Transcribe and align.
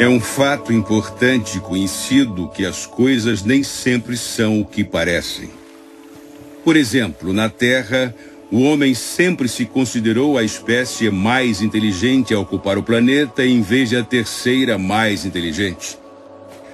É 0.00 0.08
um 0.08 0.18
fato 0.18 0.72
importante 0.72 1.60
conhecido 1.60 2.48
que 2.48 2.64
as 2.64 2.86
coisas 2.86 3.42
nem 3.42 3.62
sempre 3.62 4.16
são 4.16 4.58
o 4.58 4.64
que 4.64 4.82
parecem. 4.82 5.50
Por 6.64 6.74
exemplo, 6.74 7.34
na 7.34 7.50
Terra, 7.50 8.14
o 8.50 8.62
homem 8.62 8.94
sempre 8.94 9.46
se 9.46 9.66
considerou 9.66 10.38
a 10.38 10.42
espécie 10.42 11.10
mais 11.10 11.60
inteligente 11.60 12.32
a 12.32 12.40
ocupar 12.40 12.78
o 12.78 12.82
planeta 12.82 13.44
em 13.44 13.60
vez 13.60 13.90
de 13.90 13.96
a 13.98 14.02
terceira 14.02 14.78
mais 14.78 15.26
inteligente. 15.26 15.98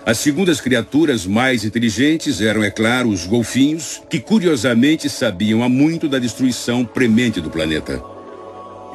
As 0.06 0.18
segundas 0.18 0.60
criaturas 0.60 1.26
mais 1.26 1.64
inteligentes 1.64 2.40
eram, 2.40 2.62
é 2.62 2.70
claro, 2.70 3.08
os 3.08 3.26
golfinhos, 3.26 4.00
que 4.08 4.20
curiosamente 4.20 5.10
sabiam 5.10 5.64
há 5.64 5.68
muito 5.68 6.08
da 6.08 6.20
destruição 6.20 6.84
premente 6.84 7.40
do 7.40 7.50
planeta. 7.50 8.15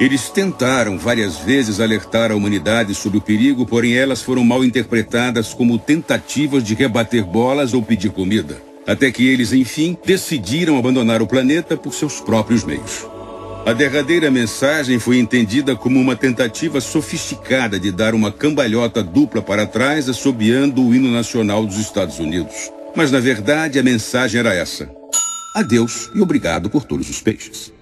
Eles 0.02 0.28
tentaram 0.28 0.98
várias 0.98 1.38
vezes 1.38 1.78
alertar 1.78 2.32
a 2.32 2.34
humanidade 2.34 2.92
sobre 2.92 3.18
o 3.18 3.20
perigo, 3.20 3.64
porém 3.64 3.94
elas 3.94 4.20
foram 4.20 4.42
mal 4.42 4.64
interpretadas 4.64 5.54
como 5.54 5.78
tentativas 5.78 6.64
de 6.64 6.74
rebater 6.74 7.24
bolas 7.24 7.72
ou 7.72 7.80
pedir 7.80 8.10
comida. 8.10 8.60
Até 8.84 9.12
que 9.12 9.24
eles, 9.24 9.52
enfim, 9.52 9.96
decidiram 10.04 10.76
abandonar 10.76 11.22
o 11.22 11.26
planeta 11.28 11.76
por 11.76 11.94
seus 11.94 12.20
próprios 12.20 12.64
meios. 12.64 13.06
A 13.64 13.72
derradeira 13.72 14.28
mensagem 14.28 14.98
foi 14.98 15.20
entendida 15.20 15.76
como 15.76 16.00
uma 16.00 16.16
tentativa 16.16 16.80
sofisticada 16.80 17.78
de 17.78 17.92
dar 17.92 18.12
uma 18.12 18.32
cambalhota 18.32 19.04
dupla 19.04 19.40
para 19.40 19.68
trás, 19.68 20.08
assobiando 20.08 20.84
o 20.84 20.92
hino 20.92 21.12
nacional 21.12 21.64
dos 21.64 21.78
Estados 21.78 22.18
Unidos. 22.18 22.72
Mas, 22.96 23.12
na 23.12 23.20
verdade, 23.20 23.78
a 23.78 23.84
mensagem 23.84 24.40
era 24.40 24.52
essa: 24.52 24.90
Adeus 25.54 26.10
e 26.12 26.20
obrigado 26.20 26.68
por 26.68 26.82
todos 26.82 27.08
os 27.08 27.22
peixes. 27.22 27.72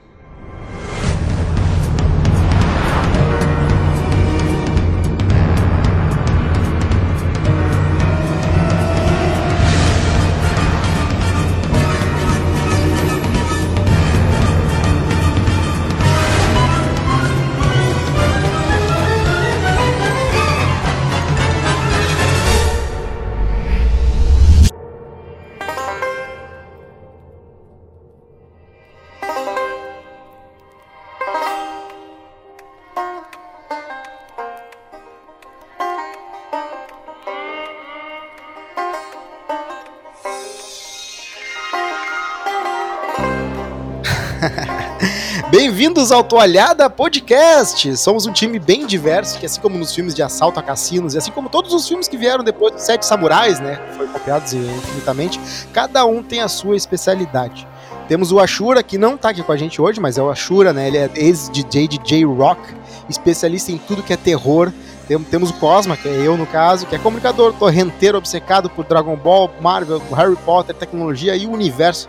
Bem-vindos 45.91 46.13
ao 46.13 46.23
Toalhada 46.23 46.89
Podcast! 46.89 47.97
Somos 47.97 48.25
um 48.25 48.33
time 48.33 48.61
bem 48.61 48.87
diverso, 48.87 49.37
que 49.41 49.45
assim 49.45 49.61
como 49.61 49.77
nos 49.77 49.93
filmes 49.93 50.15
de 50.15 50.23
assalto 50.23 50.61
a 50.61 50.63
cassinos, 50.63 51.15
e 51.15 51.19
assim 51.19 51.33
como 51.33 51.49
todos 51.49 51.75
os 51.75 51.89
filmes 51.89 52.07
que 52.07 52.17
vieram 52.17 52.45
depois 52.45 52.75
dos 52.75 52.83
Sete 52.85 53.05
Samurais, 53.05 53.59
né? 53.59 53.77
Foi 53.97 54.07
copiados 54.07 54.53
infinitamente, 54.53 55.41
cada 55.73 56.07
um 56.07 56.23
tem 56.23 56.43
a 56.43 56.49
sua 56.49 56.77
especialidade. 56.77 57.67
Temos 58.07 58.31
o 58.31 58.39
Ashura, 58.39 58.85
que 58.85 58.97
não 58.97 59.17
tá 59.17 59.31
aqui 59.31 59.43
com 59.43 59.51
a 59.51 59.57
gente 59.57 59.83
hoje, 59.83 59.99
mas 59.99 60.17
é 60.17 60.23
o 60.23 60.31
Ashura, 60.31 60.73
né? 60.73 60.87
Ele 60.87 60.97
é 60.97 61.11
ex-DJ 61.13 61.89
de 61.89 61.99
J-Rock, 61.99 62.61
especialista 63.09 63.73
em 63.73 63.79
tudo 63.79 64.01
que 64.01 64.13
é 64.13 64.17
terror, 64.17 64.73
temos 65.19 65.51
o 65.51 65.55
Cosma, 65.55 65.97
que 65.97 66.09
é 66.09 66.27
eu 66.27 66.37
no 66.37 66.47
caso, 66.47 66.87
que 66.87 66.95
é 66.95 66.99
comunicador 66.99 67.53
torrenteiro 67.55 68.17
obcecado 68.17 68.71
por 68.71 68.85
Dragon 68.85 69.17
Ball, 69.17 69.51
Marvel, 69.61 70.01
Harry 70.15 70.37
Potter, 70.37 70.75
tecnologia 70.75 71.35
e 71.35 71.47
o 71.47 71.51
universo 71.51 72.09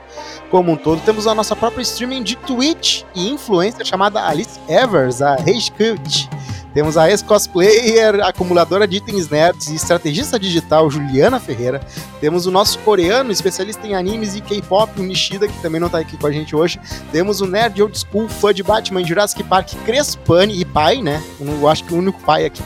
como 0.52 0.72
um 0.72 0.76
todo. 0.76 1.02
Temos 1.02 1.26
a 1.26 1.34
nossa 1.34 1.56
própria 1.56 1.82
streaming 1.82 2.22
de 2.22 2.36
Twitch 2.36 3.04
e 3.16 3.30
influencer 3.30 3.86
chamada 3.86 4.24
Alice 4.24 4.60
Evers, 4.68 5.22
a 5.22 5.36
Rage 5.36 5.72
Cult. 5.72 6.30
Temos 6.74 6.96
a 6.96 7.10
ex-cosplayer, 7.10 8.24
acumuladora 8.24 8.88
de 8.88 8.98
itens 8.98 9.28
nerds 9.28 9.68
e 9.68 9.76
estrategista 9.76 10.40
digital 10.40 10.90
Juliana 10.90 11.40
Ferreira. 11.40 11.82
Temos 12.22 12.46
o 12.46 12.52
nosso 12.52 12.80
coreano, 12.80 13.32
especialista 13.32 13.86
em 13.86 13.94
animes 13.94 14.36
e 14.36 14.42
K-pop, 14.42 14.98
o 14.98 15.04
Nishida, 15.04 15.50
que 15.50 15.62
também 15.62 15.82
não 15.82 15.90
tá 15.90 15.98
aqui 15.98 16.16
com 16.16 16.28
a 16.28 16.32
gente 16.32 16.56
hoje. 16.56 16.80
Temos 17.12 17.42
o 17.42 17.46
nerd 17.46 17.82
old 17.82 17.98
school, 17.98 18.30
fã 18.30 18.54
de 18.54 18.64
Batman, 18.64 19.04
Jurassic 19.04 19.44
Park, 19.44 19.74
Crespani 19.86 20.62
e 20.62 20.64
pai, 20.64 21.02
né? 21.02 21.22
Eu 21.40 21.68
acho 21.68 21.84
que 21.84 21.94
o 21.94 21.98
único 21.98 22.22
pai 22.22 22.46
aqui 22.46 22.64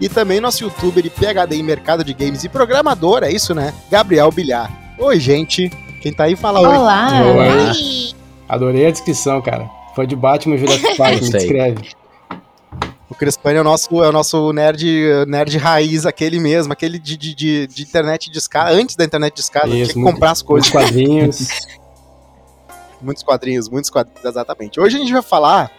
e 0.00 0.08
também 0.08 0.40
nosso 0.40 0.64
youtuber 0.64 1.04
e 1.04 1.10
PHD 1.10 1.56
em 1.56 1.62
mercado 1.62 2.04
de 2.04 2.12
games 2.12 2.44
e 2.44 2.48
programador, 2.48 3.22
é 3.22 3.30
isso, 3.30 3.54
né? 3.54 3.72
Gabriel 3.90 4.30
Bilhar. 4.30 4.70
Oi, 4.98 5.18
gente. 5.18 5.70
Quem 6.00 6.12
tá 6.12 6.24
aí 6.24 6.36
fala 6.36 6.60
oi. 6.60 6.76
Olá. 6.76 7.10
Oi. 7.22 8.14
Adorei 8.48 8.86
a 8.86 8.90
descrição, 8.90 9.40
cara. 9.40 9.68
Foi 9.94 10.06
de 10.06 10.14
Batman 10.14 10.56
e 10.56 10.58
Jurassic 10.58 10.96
Park, 10.96 11.22
me 11.22 11.30
descreve. 11.30 11.90
O 13.08 13.14
Crespani 13.14 13.58
é 13.58 13.60
o 13.60 13.64
nosso, 13.64 14.02
é 14.02 14.08
o 14.08 14.12
nosso 14.12 14.52
nerd, 14.52 14.84
nerd 15.28 15.56
raiz, 15.56 16.04
aquele 16.04 16.40
mesmo, 16.40 16.72
aquele 16.72 16.98
de, 16.98 17.16
de, 17.16 17.34
de, 17.34 17.66
de 17.68 17.82
internet 17.82 18.28
de 18.30 18.38
escada, 18.38 18.70
antes 18.72 18.96
da 18.96 19.04
internet 19.04 19.34
de 19.34 19.40
escada, 19.40 19.68
tinha 19.68 19.86
que 19.86 19.94
comprar 19.94 20.32
as 20.32 20.42
coisas. 20.42 20.72
Muitos 20.72 20.90
quadrinhos. 20.90 21.48
muitos 23.00 23.22
quadrinhos, 23.22 23.68
muitos 23.68 23.90
quadrinhos, 23.90 24.24
exatamente. 24.24 24.80
Hoje 24.80 24.96
a 24.96 24.98
gente 24.98 25.12
vai 25.12 25.22
falar 25.22 25.70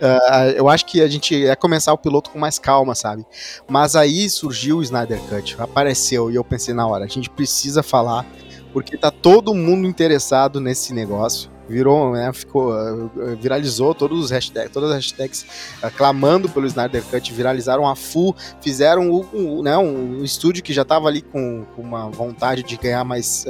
Uh, 0.00 0.50
eu 0.54 0.68
acho 0.68 0.86
que 0.86 1.00
a 1.00 1.08
gente 1.08 1.34
ia 1.34 1.56
começar 1.56 1.92
o 1.92 1.98
piloto 1.98 2.30
com 2.30 2.38
mais 2.38 2.58
calma, 2.58 2.94
sabe? 2.94 3.26
Mas 3.68 3.96
aí 3.96 4.30
surgiu 4.30 4.78
o 4.78 4.82
Snyder 4.82 5.20
Cut, 5.28 5.56
apareceu 5.58 6.30
e 6.30 6.36
eu 6.36 6.44
pensei 6.44 6.72
na 6.72 6.86
hora, 6.86 7.04
a 7.04 7.08
gente 7.08 7.28
precisa 7.28 7.82
falar 7.82 8.24
porque 8.72 8.96
tá 8.96 9.10
todo 9.10 9.54
mundo 9.54 9.88
interessado 9.88 10.60
nesse 10.60 10.92
negócio. 10.92 11.50
Virou, 11.68 12.12
né, 12.12 12.32
ficou, 12.32 12.72
uh, 12.72 13.36
viralizou 13.38 13.94
todos 13.94 14.24
os 14.24 14.30
hashtags, 14.30 14.72
todas 14.72 14.90
as 14.90 14.96
hashtags 14.96 15.44
uh, 15.82 15.90
clamando 15.94 16.48
pelo 16.48 16.66
Snyder 16.66 17.02
Cut, 17.04 17.30
viralizaram 17.30 17.86
a 17.86 17.94
full, 17.94 18.34
fizeram 18.62 19.10
um, 19.10 19.26
um, 19.34 19.62
né, 19.62 19.76
um 19.76 20.24
estúdio 20.24 20.62
que 20.62 20.72
já 20.72 20.82
tava 20.82 21.08
ali 21.08 21.20
com, 21.20 21.66
com 21.76 21.82
uma 21.82 22.08
vontade 22.08 22.62
de 22.62 22.74
ganhar 22.78 23.04
mais, 23.04 23.44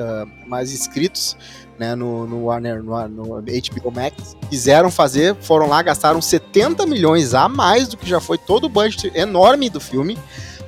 mais 0.48 0.72
inscritos, 0.72 1.36
né, 1.78 1.94
no, 1.94 2.26
no 2.26 2.44
Warner, 2.46 2.82
no, 2.82 3.08
no 3.08 3.24
HBO 3.40 3.92
Max, 3.94 4.36
quiseram 4.50 4.90
fazer, 4.90 5.36
foram 5.40 5.68
lá, 5.68 5.82
gastaram 5.82 6.20
70 6.20 6.84
milhões 6.86 7.34
a 7.34 7.48
mais 7.48 7.88
do 7.88 7.96
que 7.96 8.08
já 8.08 8.20
foi 8.20 8.36
todo 8.36 8.64
o 8.64 8.68
budget 8.68 9.12
enorme 9.14 9.70
do 9.70 9.80
filme 9.80 10.18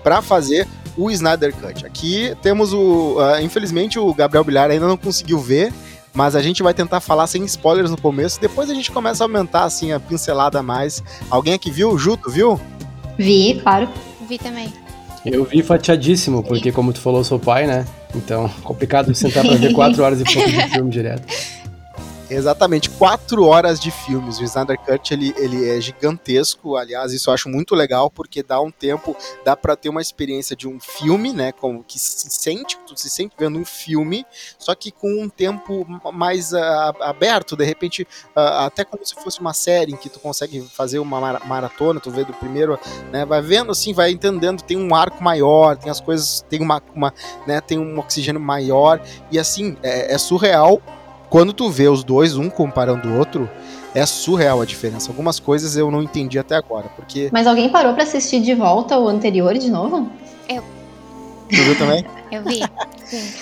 para 0.02 0.22
fazer 0.22 0.66
o 0.96 1.10
Snyder 1.10 1.54
Cut. 1.54 1.84
Aqui 1.84 2.34
temos 2.42 2.72
o, 2.72 3.16
uh, 3.16 3.40
infelizmente 3.42 3.98
o 3.98 4.12
Gabriel 4.14 4.44
Bilhar 4.44 4.70
ainda 4.70 4.86
não 4.86 4.96
conseguiu 4.96 5.38
ver, 5.38 5.72
mas 6.12 6.34
a 6.34 6.42
gente 6.42 6.62
vai 6.62 6.74
tentar 6.74 7.00
falar 7.00 7.26
sem 7.26 7.44
spoilers 7.44 7.90
no 7.90 8.00
começo, 8.00 8.40
depois 8.40 8.70
a 8.70 8.74
gente 8.74 8.90
começa 8.90 9.24
a 9.24 9.26
aumentar 9.26 9.64
assim 9.64 9.92
a 9.92 10.00
pincelada 10.00 10.58
a 10.58 10.62
mais. 10.62 11.02
Alguém 11.28 11.54
aqui 11.54 11.70
viu? 11.70 11.96
Juto, 11.98 12.30
viu? 12.30 12.60
Vi, 13.18 13.60
claro. 13.62 13.88
Vi 14.28 14.38
também. 14.38 14.72
Eu 15.24 15.44
vi 15.44 15.62
fatiadíssimo, 15.62 16.42
porque 16.42 16.72
como 16.72 16.92
tu 16.92 17.00
falou, 17.00 17.20
eu 17.20 17.24
sou 17.24 17.38
pai, 17.38 17.66
né? 17.66 17.84
Então, 18.14 18.48
complicado 18.62 19.14
sentar 19.14 19.44
pra 19.44 19.56
ver 19.56 19.72
quatro 19.72 20.02
horas 20.02 20.20
e 20.20 20.24
pouco 20.24 20.50
de 20.50 20.68
filme 20.70 20.90
direto. 20.90 21.22
Exatamente, 22.30 22.88
quatro 22.90 23.44
horas 23.44 23.80
de 23.80 23.90
filmes. 23.90 24.38
O 24.38 24.44
Snyder 24.44 24.78
Cut 24.78 25.12
ele, 25.12 25.34
ele 25.36 25.68
é 25.68 25.80
gigantesco, 25.80 26.76
aliás, 26.76 27.12
isso 27.12 27.28
eu 27.28 27.34
acho 27.34 27.48
muito 27.48 27.74
legal 27.74 28.08
porque 28.08 28.40
dá 28.40 28.60
um 28.60 28.70
tempo, 28.70 29.16
dá 29.44 29.56
para 29.56 29.74
ter 29.74 29.88
uma 29.88 30.00
experiência 30.00 30.54
de 30.54 30.68
um 30.68 30.78
filme, 30.78 31.32
né, 31.32 31.50
como 31.50 31.82
que 31.82 31.98
se 31.98 32.30
sente, 32.30 32.78
tu 32.86 32.96
se 32.96 33.10
sente 33.10 33.34
vendo 33.36 33.58
um 33.58 33.64
filme, 33.64 34.24
só 34.58 34.76
que 34.76 34.92
com 34.92 35.20
um 35.20 35.28
tempo 35.28 35.84
mais 36.12 36.52
uh, 36.52 36.56
aberto, 37.00 37.56
de 37.56 37.64
repente, 37.64 38.02
uh, 38.36 38.64
até 38.64 38.84
como 38.84 39.04
se 39.04 39.14
fosse 39.16 39.40
uma 39.40 39.52
série 39.52 39.92
em 39.92 39.96
que 39.96 40.08
tu 40.08 40.20
consegue 40.20 40.60
fazer 40.60 41.00
uma 41.00 41.40
maratona, 41.40 41.98
tu 41.98 42.12
vê 42.12 42.24
do 42.24 42.32
primeiro, 42.32 42.78
né, 43.10 43.24
vai 43.24 43.42
vendo 43.42 43.72
assim, 43.72 43.92
vai 43.92 44.12
entendendo, 44.12 44.62
tem 44.62 44.76
um 44.76 44.94
arco 44.94 45.22
maior, 45.22 45.76
tem 45.76 45.90
as 45.90 46.00
coisas, 46.00 46.44
tem 46.48 46.60
uma, 46.60 46.80
uma 46.94 47.12
né, 47.44 47.60
tem 47.60 47.76
um 47.76 47.98
oxigênio 47.98 48.40
maior. 48.40 49.00
E 49.32 49.38
assim, 49.38 49.76
é, 49.82 50.14
é 50.14 50.18
surreal 50.18 50.80
quando 51.30 51.52
tu 51.52 51.70
vê 51.70 51.88
os 51.88 52.02
dois, 52.02 52.36
um 52.36 52.50
comparando 52.50 53.08
o 53.08 53.16
outro, 53.16 53.48
é 53.94 54.04
surreal 54.04 54.60
a 54.60 54.66
diferença. 54.66 55.10
Algumas 55.10 55.38
coisas 55.38 55.76
eu 55.76 55.90
não 55.90 56.02
entendi 56.02 56.38
até 56.38 56.56
agora, 56.56 56.88
porque... 56.96 57.30
Mas 57.32 57.46
alguém 57.46 57.68
parou 57.68 57.94
para 57.94 58.02
assistir 58.02 58.42
de 58.42 58.52
volta 58.54 58.98
o 58.98 59.08
anterior 59.08 59.56
de 59.56 59.70
novo? 59.70 60.10
Eu. 60.48 60.62
Tu 61.48 61.62
viu 61.62 61.78
também? 61.78 62.04
eu 62.30 62.42
vi, 62.42 62.60
sim. 63.06 63.32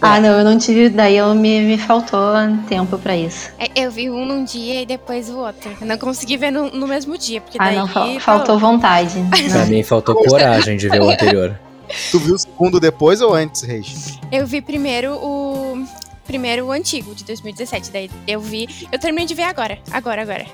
Ah, 0.00 0.20
não, 0.20 0.38
eu 0.38 0.44
não 0.44 0.58
tive, 0.58 0.90
daí 0.90 1.16
eu 1.16 1.34
me, 1.34 1.60
me 1.62 1.78
faltou 1.78 2.20
tempo 2.68 2.98
para 2.98 3.16
isso. 3.16 3.50
É, 3.58 3.84
eu 3.84 3.90
vi 3.90 4.10
um 4.10 4.26
num 4.26 4.44
dia 4.44 4.82
e 4.82 4.86
depois 4.86 5.30
o 5.30 5.38
outro. 5.38 5.70
Eu 5.80 5.86
não 5.86 5.96
consegui 5.96 6.36
ver 6.36 6.50
no, 6.50 6.70
no 6.70 6.86
mesmo 6.86 7.16
dia, 7.16 7.40
porque 7.40 7.56
ah, 7.58 7.64
daí... 7.64 7.76
não, 7.76 7.88
fal 7.88 8.20
faltou 8.20 8.58
vontade. 8.58 9.14
pra 9.50 9.64
mim 9.64 9.82
faltou 9.82 10.14
coragem 10.16 10.76
de 10.76 10.88
ver 10.88 11.00
o 11.00 11.08
anterior. 11.08 11.58
Tu 12.10 12.18
viu 12.18 12.34
o 12.34 12.38
segundo 12.38 12.80
depois 12.80 13.20
ou 13.20 13.34
antes, 13.34 13.62
Reis? 13.62 14.18
Eu 14.30 14.46
vi 14.46 14.60
primeiro 14.60 15.14
o 15.14 15.86
primeiro 16.24 16.66
o 16.66 16.72
antigo, 16.72 17.14
de 17.14 17.24
2017. 17.24 17.90
Daí 17.90 18.10
eu 18.26 18.40
vi. 18.40 18.68
Eu 18.90 18.98
terminei 18.98 19.26
de 19.26 19.34
ver 19.34 19.44
agora. 19.44 19.78
Agora, 19.90 20.22
agora. 20.22 20.46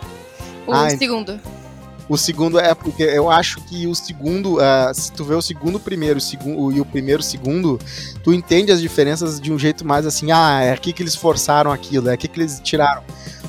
O 0.66 0.72
ah, 0.72 0.90
segundo. 0.90 1.40
O 2.08 2.16
segundo 2.16 2.58
é 2.58 2.74
porque 2.74 3.04
eu 3.04 3.30
acho 3.30 3.60
que 3.60 3.86
o 3.86 3.94
segundo, 3.94 4.56
uh, 4.56 4.92
se 4.92 5.12
tu 5.12 5.24
vê 5.24 5.34
o 5.34 5.40
segundo 5.40 5.78
primeiro 5.78 6.20
segundo, 6.20 6.72
e 6.72 6.80
o 6.80 6.84
primeiro 6.84 7.22
segundo, 7.22 7.78
tu 8.24 8.32
entende 8.32 8.72
as 8.72 8.80
diferenças 8.80 9.40
de 9.40 9.52
um 9.52 9.58
jeito 9.58 9.86
mais 9.86 10.04
assim, 10.04 10.32
ah, 10.32 10.60
é 10.60 10.72
aqui 10.72 10.92
que 10.92 11.02
eles 11.02 11.14
forçaram 11.14 11.70
aquilo, 11.70 12.08
é 12.08 12.14
aqui 12.14 12.26
que 12.26 12.40
eles 12.40 12.60
tiraram. 12.62 13.04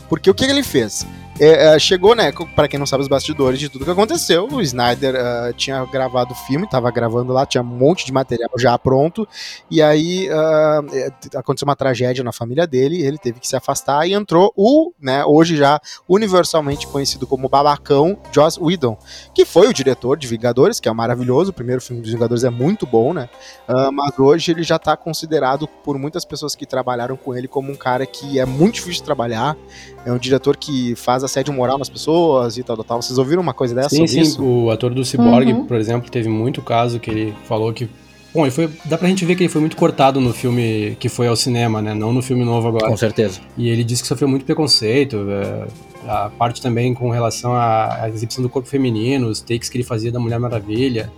Porque 0.08 0.30
o 0.30 0.34
que, 0.36 0.46
que 0.46 0.52
ele 0.52 0.62
fez? 0.62 1.08
É, 1.40 1.76
é, 1.76 1.80
chegou, 1.80 2.14
né, 2.14 2.32
para 2.56 2.68
quem 2.68 2.78
não 2.78 2.86
sabe 2.86 3.02
os 3.02 3.08
bastidores 3.08 3.60
de 3.60 3.70
tudo 3.70 3.86
que 3.86 3.92
aconteceu, 3.92 4.48
o 4.52 4.62
Snyder 4.62 5.16
uh, 5.16 5.54
tinha 5.54 5.84
gravado 5.86 6.34
o 6.34 6.36
filme, 6.36 6.70
tava 6.70 6.92
gravando 6.92 7.34
lá, 7.34 7.46
tinha 7.46 7.64
um 7.64 7.66
monte 7.66 8.06
de 8.06 8.12
material 8.12 8.52
já 8.58 8.78
pronto, 8.78 9.28
e 9.70 9.82
aí 9.82 10.30
uh, 10.30 11.38
aconteceu 11.38 11.66
uma 11.66 11.76
tragédia 11.76 12.24
na 12.24 12.32
família 12.32 12.68
dele, 12.68 13.02
ele 13.02 13.18
teve 13.18 13.40
que 13.40 13.48
se 13.48 13.56
afastar 13.56 14.08
e 14.08 14.14
entrou 14.14 14.54
o, 14.56 14.92
né, 15.02 15.26
hoje 15.26 15.56
já 15.56 15.80
universalmente 16.08 16.86
conhecido 16.86 17.26
como 17.26 17.50
babacão, 17.50 18.18
Joss 18.32 18.60
Whedon, 18.62 18.98
que 19.34 19.44
foi 19.44 19.68
o 19.68 19.74
diretor 19.74 20.18
de 20.18 20.28
Vingadores, 20.28 20.80
que 20.80 20.90
é 20.90 20.94
maravilhoso, 20.94 21.50
o 21.50 21.54
primeiro 21.54 21.82
filme 21.82 22.02
dos 22.02 22.12
Vingadores 22.12 22.44
é 22.44 22.50
muito 22.50 22.86
bom, 22.86 23.14
né, 23.14 23.30
uh, 23.68 23.92
mas 23.92 24.20
hoje 24.20 24.52
ele 24.52 24.64
já 24.64 24.78
tá 24.78 24.96
considerado 24.96 25.68
por 25.68 25.98
muitas 25.98 26.24
pessoas 26.24 26.56
que 26.56 26.68
trabalharam 26.68 27.18
com 27.18 27.36
ele 27.36 27.48
como 27.48 27.72
um 27.72 27.76
cara 27.76 28.06
que 28.06 28.38
é 28.38 28.46
muito 28.46 28.76
difícil 28.76 29.02
de 29.02 29.04
trabalhar, 29.04 29.58
é 30.06 30.12
um 30.12 30.18
diretor 30.18 30.58
que 30.58 30.96
faz 30.96 31.24
assédio 31.24 31.54
moral 31.54 31.78
nas 31.78 31.90
pessoas 31.90 32.58
e 32.58 32.64
tal, 32.64 32.76
tal, 32.78 32.86
tal. 32.86 33.02
Vocês 33.02 33.18
ouviram 33.18 33.42
uma 33.42 33.54
coisa 33.54 33.76
dessa? 33.76 33.90
Sim, 33.90 34.08
sim. 34.08 34.22
Isso? 34.22 34.44
O 34.44 34.72
ator 34.72 34.94
do 34.94 35.04
Cyborg, 35.06 35.52
uhum. 35.52 35.66
por 35.66 35.78
exemplo, 35.78 36.10
teve 36.10 36.30
muito 36.30 36.62
caso 36.62 37.00
que 37.00 37.10
ele 37.10 37.34
falou 37.46 37.72
que. 37.74 37.90
Bom, 38.34 38.44
ele 38.44 38.52
foi. 38.52 38.70
Dá 38.86 38.98
pra 38.98 39.08
gente 39.08 39.26
ver 39.26 39.36
que 39.36 39.44
ele 39.44 39.50
foi 39.50 39.62
muito 39.62 39.76
cortado 39.76 40.20
no 40.20 40.34
filme 40.34 40.96
que 41.00 41.10
foi 41.10 41.28
ao 41.28 41.36
cinema, 41.36 41.82
né? 41.82 41.94
Não 41.94 42.14
no 42.14 42.22
filme 42.22 42.44
novo 42.44 42.68
agora. 42.68 42.88
Com 42.88 42.98
certeza. 42.98 43.40
E 43.58 43.70
ele 43.70 43.84
disse 43.84 44.02
que 44.02 44.08
sofreu 44.08 44.28
muito 44.28 44.46
preconceito. 44.46 45.18
É, 45.30 45.68
a 46.08 46.30
parte 46.30 46.62
também 46.62 46.94
com 46.94 47.10
relação 47.10 47.54
à 47.54 48.10
exibição 48.10 48.42
do 48.42 48.50
corpo 48.50 48.68
feminino, 48.68 49.28
os 49.28 49.40
takes 49.40 49.70
que 49.70 49.78
ele 49.78 49.84
fazia 49.84 50.12
da 50.12 50.20
Mulher 50.20 50.40
Maravilha. 50.40 51.12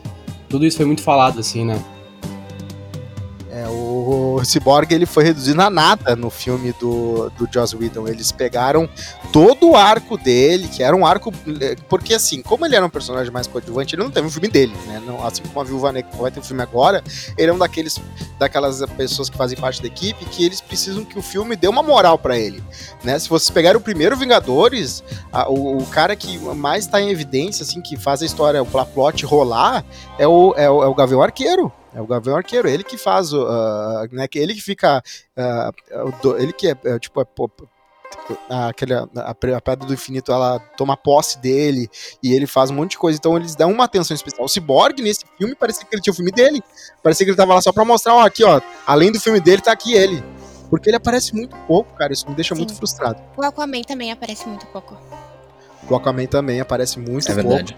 Tudo 0.49 0.65
isso 0.65 0.77
foi 0.77 0.85
muito 0.85 1.01
falado, 1.01 1.39
assim, 1.39 1.63
né? 1.65 1.81
É, 3.63 3.69
o, 3.69 4.41
Cyborg 4.43 4.93
ele 4.93 5.05
foi 5.05 5.23
reduzido 5.23 5.61
a 5.61 5.69
nada 5.69 6.15
no 6.15 6.29
filme 6.29 6.73
do, 6.79 7.29
do 7.37 7.47
Joss 7.51 7.75
Whedon. 7.75 8.07
Eles 8.07 8.31
pegaram 8.31 8.89
todo 9.31 9.69
o 9.69 9.75
arco 9.77 10.17
dele, 10.17 10.67
que 10.67 10.83
era 10.83 10.95
um 10.95 11.05
arco. 11.05 11.31
É, 11.61 11.75
porque 11.87 12.13
assim, 12.13 12.41
como 12.41 12.65
ele 12.65 12.75
era 12.75 12.85
um 12.85 12.89
personagem 12.89 13.31
mais 13.31 13.47
coadjuvante, 13.47 13.95
ele 13.95 14.03
não 14.03 14.11
teve 14.11 14.27
um 14.27 14.29
filme 14.29 14.49
dele, 14.49 14.73
né? 14.87 15.01
Não, 15.05 15.25
assim 15.25 15.41
como 15.43 15.61
a 15.61 15.63
Viúva 15.63 15.91
Negra 15.91 16.11
vai 16.17 16.29
ter 16.29 16.41
um 16.41 16.43
filme 16.43 16.61
agora, 16.61 17.01
ele 17.37 17.49
é 17.49 17.53
um 17.53 17.57
daqueles 17.57 17.99
daquelas 18.37 18.83
pessoas 18.97 19.29
que 19.29 19.37
fazem 19.37 19.57
parte 19.57 19.81
da 19.81 19.87
equipe 19.87 20.25
que 20.25 20.45
eles 20.45 20.59
precisam 20.59 21.05
que 21.05 21.17
o 21.17 21.21
filme 21.21 21.55
dê 21.55 21.67
uma 21.67 21.81
moral 21.81 22.17
para 22.17 22.37
ele. 22.37 22.61
Né? 23.03 23.17
Se 23.17 23.29
vocês 23.29 23.49
pegarem 23.49 23.77
o 23.77 23.81
primeiro 23.81 24.17
Vingadores, 24.17 25.03
a, 25.31 25.49
o, 25.49 25.77
o, 25.77 25.85
cara 25.85 26.15
que 26.15 26.37
mais 26.37 26.85
tá 26.85 26.99
em 26.99 27.09
evidência, 27.09 27.63
assim, 27.63 27.81
que 27.81 27.95
faz 27.95 28.21
a 28.21 28.25
história, 28.25 28.61
o 28.61 28.65
plot 28.65 29.25
rolar, 29.25 29.85
é 30.17 30.27
o, 30.27 30.53
é 30.57 30.69
o, 30.69 30.83
é 30.83 30.87
o 30.87 30.93
Gavião 30.93 31.21
Arqueiro. 31.21 31.71
É 31.95 32.01
o 32.01 32.07
Gavião 32.07 32.35
Arqueiro, 32.35 32.67
ele 32.67 32.83
que 32.83 32.97
faz 32.97 33.33
o. 33.33 33.43
Uh, 33.43 34.07
né, 34.11 34.27
ele 34.35 34.55
que 34.55 34.61
fica. 34.61 35.03
Uh, 35.37 36.35
ele 36.37 36.53
que 36.53 36.69
é, 36.69 36.77
é 36.85 36.99
tipo. 36.99 37.21
É, 38.49 38.69
aquele, 38.69 38.93
a, 38.93 39.07
a 39.15 39.33
Pedra 39.33 39.87
do 39.87 39.93
Infinito 39.93 40.31
ela 40.31 40.59
toma 40.77 40.95
posse 40.95 41.39
dele 41.39 41.89
e 42.21 42.33
ele 42.33 42.45
faz 42.45 42.69
um 42.69 42.75
monte 42.75 42.91
de 42.91 42.97
coisa. 42.97 43.17
Então 43.17 43.35
eles 43.35 43.55
dão 43.55 43.71
uma 43.71 43.85
atenção 43.85 44.15
especial. 44.15 44.45
O 44.45 44.49
Cyborg, 44.49 45.01
nesse 45.01 45.25
filme, 45.37 45.55
parecia 45.55 45.85
que 45.85 45.95
ele 45.95 46.01
tinha 46.01 46.13
o 46.13 46.15
filme 46.15 46.31
dele. 46.31 46.61
Parecia 47.01 47.25
que 47.25 47.31
ele 47.31 47.37
tava 47.37 47.53
lá 47.53 47.61
só 47.61 47.71
pra 47.71 47.83
mostrar, 47.83 48.15
ó, 48.15 48.21
aqui, 48.21 48.43
ó. 48.43 48.61
Além 48.85 49.11
do 49.11 49.19
filme 49.19 49.39
dele, 49.39 49.61
tá 49.61 49.71
aqui 49.71 49.93
ele. 49.93 50.23
Porque 50.69 50.89
ele 50.89 50.97
aparece 50.97 51.35
muito 51.35 51.55
pouco, 51.67 51.93
cara. 51.93 52.13
Isso 52.13 52.27
me 52.27 52.35
deixa 52.35 52.55
Sim. 52.55 52.61
muito 52.61 52.75
frustrado. 52.75 53.21
O 53.37 53.43
Aquaman 53.43 53.81
também 53.81 54.11
aparece 54.11 54.47
muito 54.47 54.65
pouco. 54.67 54.97
O 55.89 55.95
Aquaman 55.95 56.25
também 56.25 56.61
aparece 56.61 56.99
muito 56.99 57.29
é 57.29 57.35
pouco. 57.35 57.49
Verdade. 57.49 57.75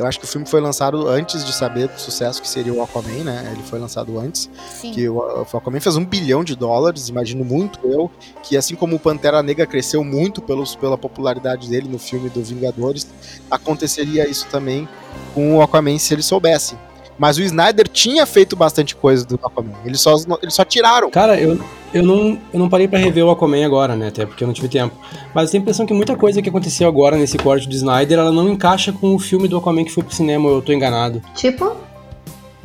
Eu 0.00 0.06
acho 0.06 0.18
que 0.18 0.24
o 0.24 0.28
filme 0.28 0.46
foi 0.46 0.60
lançado 0.60 1.06
antes 1.08 1.44
de 1.44 1.52
saber 1.52 1.88
do 1.88 2.00
sucesso 2.00 2.40
que 2.40 2.48
seria 2.48 2.72
o 2.72 2.82
Aquaman, 2.82 3.22
né? 3.22 3.50
Ele 3.52 3.62
foi 3.62 3.78
lançado 3.78 4.18
antes. 4.18 4.48
Sim. 4.80 4.92
Que 4.92 5.08
o, 5.08 5.16
o 5.16 5.56
Aquaman 5.56 5.78
fez 5.78 5.96
um 5.96 6.04
bilhão 6.04 6.42
de 6.42 6.56
dólares, 6.56 7.08
imagino 7.08 7.44
muito 7.44 7.78
eu, 7.84 8.10
que 8.42 8.56
assim 8.56 8.74
como 8.74 8.96
o 8.96 8.98
Pantera 8.98 9.42
Negra 9.42 9.66
cresceu 9.66 10.02
muito 10.02 10.40
pelos, 10.40 10.74
pela 10.74 10.96
popularidade 10.96 11.68
dele 11.68 11.88
no 11.88 11.98
filme 11.98 12.30
do 12.30 12.42
Vingadores, 12.42 13.06
aconteceria 13.50 14.28
isso 14.28 14.46
também 14.50 14.88
com 15.34 15.58
o 15.58 15.62
Aquaman 15.62 15.98
se 15.98 16.14
ele 16.14 16.22
soubesse. 16.22 16.76
Mas 17.20 17.36
o 17.36 17.42
Snyder 17.42 17.86
tinha 17.86 18.24
feito 18.24 18.56
bastante 18.56 18.96
coisa 18.96 19.26
do 19.26 19.34
Aquaman. 19.34 19.74
Eles 19.84 20.00
só, 20.00 20.16
eles 20.42 20.54
só 20.54 20.64
tiraram. 20.64 21.10
Cara, 21.10 21.38
eu, 21.38 21.60
eu, 21.92 22.02
não, 22.02 22.38
eu 22.50 22.58
não 22.58 22.66
parei 22.66 22.88
para 22.88 22.98
rever 22.98 23.22
o 23.22 23.30
Aquaman 23.30 23.62
agora, 23.62 23.94
né? 23.94 24.08
Até 24.08 24.24
porque 24.24 24.42
eu 24.42 24.46
não 24.46 24.54
tive 24.54 24.68
tempo. 24.68 24.96
Mas 25.34 25.44
eu 25.44 25.50
tenho 25.50 25.60
a 25.60 25.64
impressão 25.64 25.84
que 25.84 25.92
muita 25.92 26.16
coisa 26.16 26.40
que 26.40 26.48
aconteceu 26.48 26.88
agora 26.88 27.18
nesse 27.18 27.36
corte 27.36 27.68
do 27.68 27.74
Snyder, 27.74 28.18
ela 28.18 28.32
não 28.32 28.48
encaixa 28.48 28.90
com 28.90 29.14
o 29.14 29.18
filme 29.18 29.48
do 29.48 29.58
Aquaman 29.58 29.84
que 29.84 29.92
foi 29.92 30.02
pro 30.02 30.14
cinema, 30.14 30.48
eu 30.48 30.62
tô 30.62 30.72
enganado. 30.72 31.20
Tipo? 31.34 31.76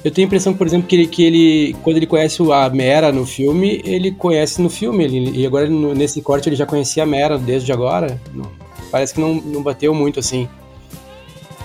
Eu 0.06 0.10
tenho 0.10 0.26
a 0.26 0.28
impressão, 0.28 0.54
por 0.54 0.66
exemplo, 0.66 0.88
que 0.88 0.96
ele, 0.96 1.08
que 1.08 1.24
ele 1.26 1.76
quando 1.84 1.98
ele 1.98 2.08
conhece 2.08 2.42
a 2.50 2.70
Mera 2.70 3.12
no 3.12 3.26
filme, 3.26 3.82
ele 3.84 4.10
conhece 4.10 4.62
no 4.62 4.70
filme. 4.70 5.04
Ele, 5.04 5.38
e 5.38 5.46
agora, 5.46 5.68
nesse 5.68 6.22
corte, 6.22 6.48
ele 6.48 6.56
já 6.56 6.66
conhecia 6.66 7.04
a 7.04 7.06
Mera 7.06 7.38
desde 7.38 7.74
agora. 7.74 8.22
Não, 8.34 8.50
parece 8.90 9.14
que 9.14 9.20
não, 9.20 9.34
não 9.34 9.62
bateu 9.62 9.94
muito, 9.94 10.18
assim. 10.18 10.48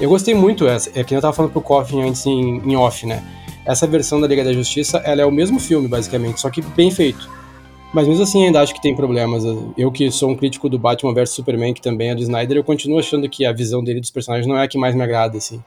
Eu 0.00 0.08
gostei 0.08 0.34
muito, 0.34 0.66
essa, 0.66 0.90
é 0.98 1.04
que 1.04 1.14
eu 1.14 1.20
tava 1.20 1.34
falando 1.34 1.52
pro 1.52 1.60
Coffin 1.60 2.00
antes 2.00 2.24
em, 2.24 2.56
em 2.58 2.74
off, 2.74 3.04
né? 3.04 3.22
Essa 3.66 3.86
versão 3.86 4.18
da 4.18 4.26
Liga 4.26 4.42
da 4.42 4.50
Justiça, 4.50 4.96
ela 5.04 5.20
é 5.20 5.26
o 5.26 5.30
mesmo 5.30 5.60
filme, 5.60 5.86
basicamente, 5.86 6.40
só 6.40 6.48
que 6.48 6.62
bem 6.62 6.90
feito. 6.90 7.28
Mas 7.92 8.08
mesmo 8.08 8.22
assim 8.22 8.46
ainda 8.46 8.62
acho 8.62 8.72
que 8.72 8.80
tem 8.80 8.96
problemas. 8.96 9.44
Eu 9.76 9.92
que 9.92 10.10
sou 10.10 10.30
um 10.30 10.36
crítico 10.36 10.70
do 10.70 10.78
Batman 10.78 11.12
vs 11.12 11.30
Superman, 11.30 11.74
que 11.74 11.82
também 11.82 12.08
é 12.08 12.14
do 12.14 12.22
Snyder, 12.22 12.56
eu 12.56 12.64
continuo 12.64 12.98
achando 12.98 13.28
que 13.28 13.44
a 13.44 13.52
visão 13.52 13.84
dele 13.84 14.00
dos 14.00 14.10
personagens 14.10 14.46
não 14.46 14.56
é 14.56 14.62
a 14.62 14.68
que 14.68 14.78
mais 14.78 14.94
me 14.94 15.02
agrada, 15.02 15.36
assim. 15.36 15.62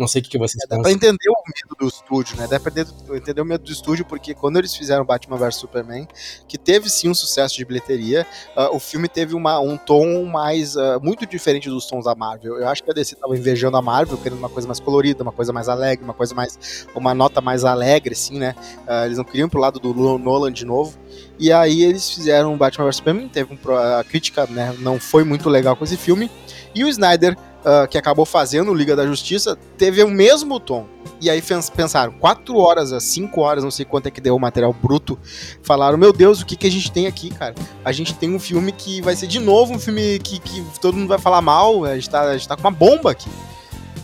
Não 0.00 0.08
sei 0.08 0.22
o 0.22 0.24
que, 0.24 0.30
que 0.30 0.38
vocês 0.38 0.64
é, 0.64 0.66
pensam. 0.66 0.78
Dá 0.78 0.82
pra 0.82 0.92
entender 0.92 1.28
o 1.28 1.42
medo 1.46 1.76
do 1.78 1.86
estúdio, 1.86 2.34
né? 2.38 2.48
Dá 2.48 2.58
pra 2.58 2.72
entender 3.14 3.42
o 3.42 3.44
medo 3.44 3.62
do 3.62 3.70
estúdio, 3.70 4.02
porque 4.06 4.32
quando 4.32 4.56
eles 4.56 4.74
fizeram 4.74 5.04
Batman 5.04 5.36
vs 5.36 5.56
Superman, 5.56 6.08
que 6.48 6.56
teve 6.56 6.88
sim 6.88 7.10
um 7.10 7.14
sucesso 7.14 7.54
de 7.54 7.66
bilheteria, 7.66 8.26
uh, 8.56 8.74
o 8.74 8.80
filme 8.80 9.08
teve 9.08 9.34
uma, 9.34 9.60
um 9.60 9.76
tom 9.76 10.24
mais. 10.24 10.74
Uh, 10.74 10.98
muito 11.02 11.26
diferente 11.26 11.68
dos 11.68 11.86
tons 11.86 12.06
da 12.06 12.14
Marvel. 12.14 12.56
Eu 12.56 12.68
acho 12.68 12.82
que 12.82 12.90
a 12.90 12.94
DC 12.94 13.14
tava 13.16 13.36
invejando 13.36 13.76
a 13.76 13.82
Marvel, 13.82 14.16
querendo 14.16 14.38
uma 14.38 14.48
coisa 14.48 14.66
mais 14.66 14.80
colorida, 14.80 15.22
uma 15.22 15.32
coisa 15.32 15.52
mais 15.52 15.68
alegre, 15.68 16.02
uma 16.02 16.14
coisa 16.14 16.34
mais. 16.34 16.86
uma 16.94 17.14
nota 17.14 17.42
mais 17.42 17.62
alegre, 17.62 18.14
assim, 18.14 18.38
né? 18.38 18.54
Uh, 18.88 19.04
eles 19.04 19.18
não 19.18 19.24
queriam 19.24 19.50
pro 19.50 19.60
lado 19.60 19.78
do 19.78 19.92
Nolan 20.18 20.50
de 20.50 20.64
novo. 20.64 20.98
E 21.38 21.52
aí 21.52 21.84
eles 21.84 22.08
fizeram 22.08 22.56
Batman 22.56 22.86
vs 22.86 22.96
Superman, 22.96 23.28
teve 23.28 23.52
um, 23.52 23.76
a 23.76 24.02
crítica, 24.02 24.46
né? 24.46 24.74
Não 24.78 24.98
foi 24.98 25.24
muito 25.24 25.50
legal 25.50 25.76
com 25.76 25.84
esse 25.84 25.98
filme. 25.98 26.30
E 26.74 26.84
o 26.84 26.88
Snyder 26.88 27.36
uh, 27.60 27.88
que 27.88 27.98
acabou 27.98 28.24
fazendo 28.24 28.74
Liga 28.74 28.94
da 28.96 29.06
Justiça, 29.06 29.56
teve 29.76 30.02
o 30.02 30.10
mesmo 30.10 30.58
tom. 30.58 30.86
E 31.20 31.28
aí 31.28 31.42
pensaram, 31.74 32.12
quatro 32.12 32.56
horas 32.56 32.92
a 32.92 33.00
cinco 33.00 33.42
horas, 33.42 33.62
não 33.62 33.70
sei 33.70 33.84
quanto 33.84 34.06
é 34.06 34.10
que 34.10 34.20
deu 34.20 34.34
o 34.34 34.40
material 34.40 34.72
bruto, 34.72 35.18
falaram, 35.62 35.98
meu 35.98 36.12
Deus, 36.12 36.40
o 36.40 36.46
que, 36.46 36.56
que 36.56 36.66
a 36.66 36.70
gente 36.70 36.90
tem 36.90 37.06
aqui, 37.06 37.30
cara? 37.30 37.54
A 37.84 37.92
gente 37.92 38.14
tem 38.14 38.34
um 38.34 38.38
filme 38.38 38.72
que 38.72 39.00
vai 39.02 39.14
ser 39.14 39.26
de 39.26 39.38
novo 39.38 39.74
um 39.74 39.78
filme 39.78 40.18
que, 40.20 40.38
que 40.38 40.64
todo 40.80 40.96
mundo 40.96 41.08
vai 41.08 41.18
falar 41.18 41.42
mal, 41.42 41.84
a 41.84 41.94
gente, 41.94 42.08
tá, 42.08 42.22
a 42.22 42.36
gente 42.36 42.48
tá 42.48 42.56
com 42.56 42.62
uma 42.62 42.70
bomba 42.70 43.10
aqui. 43.10 43.28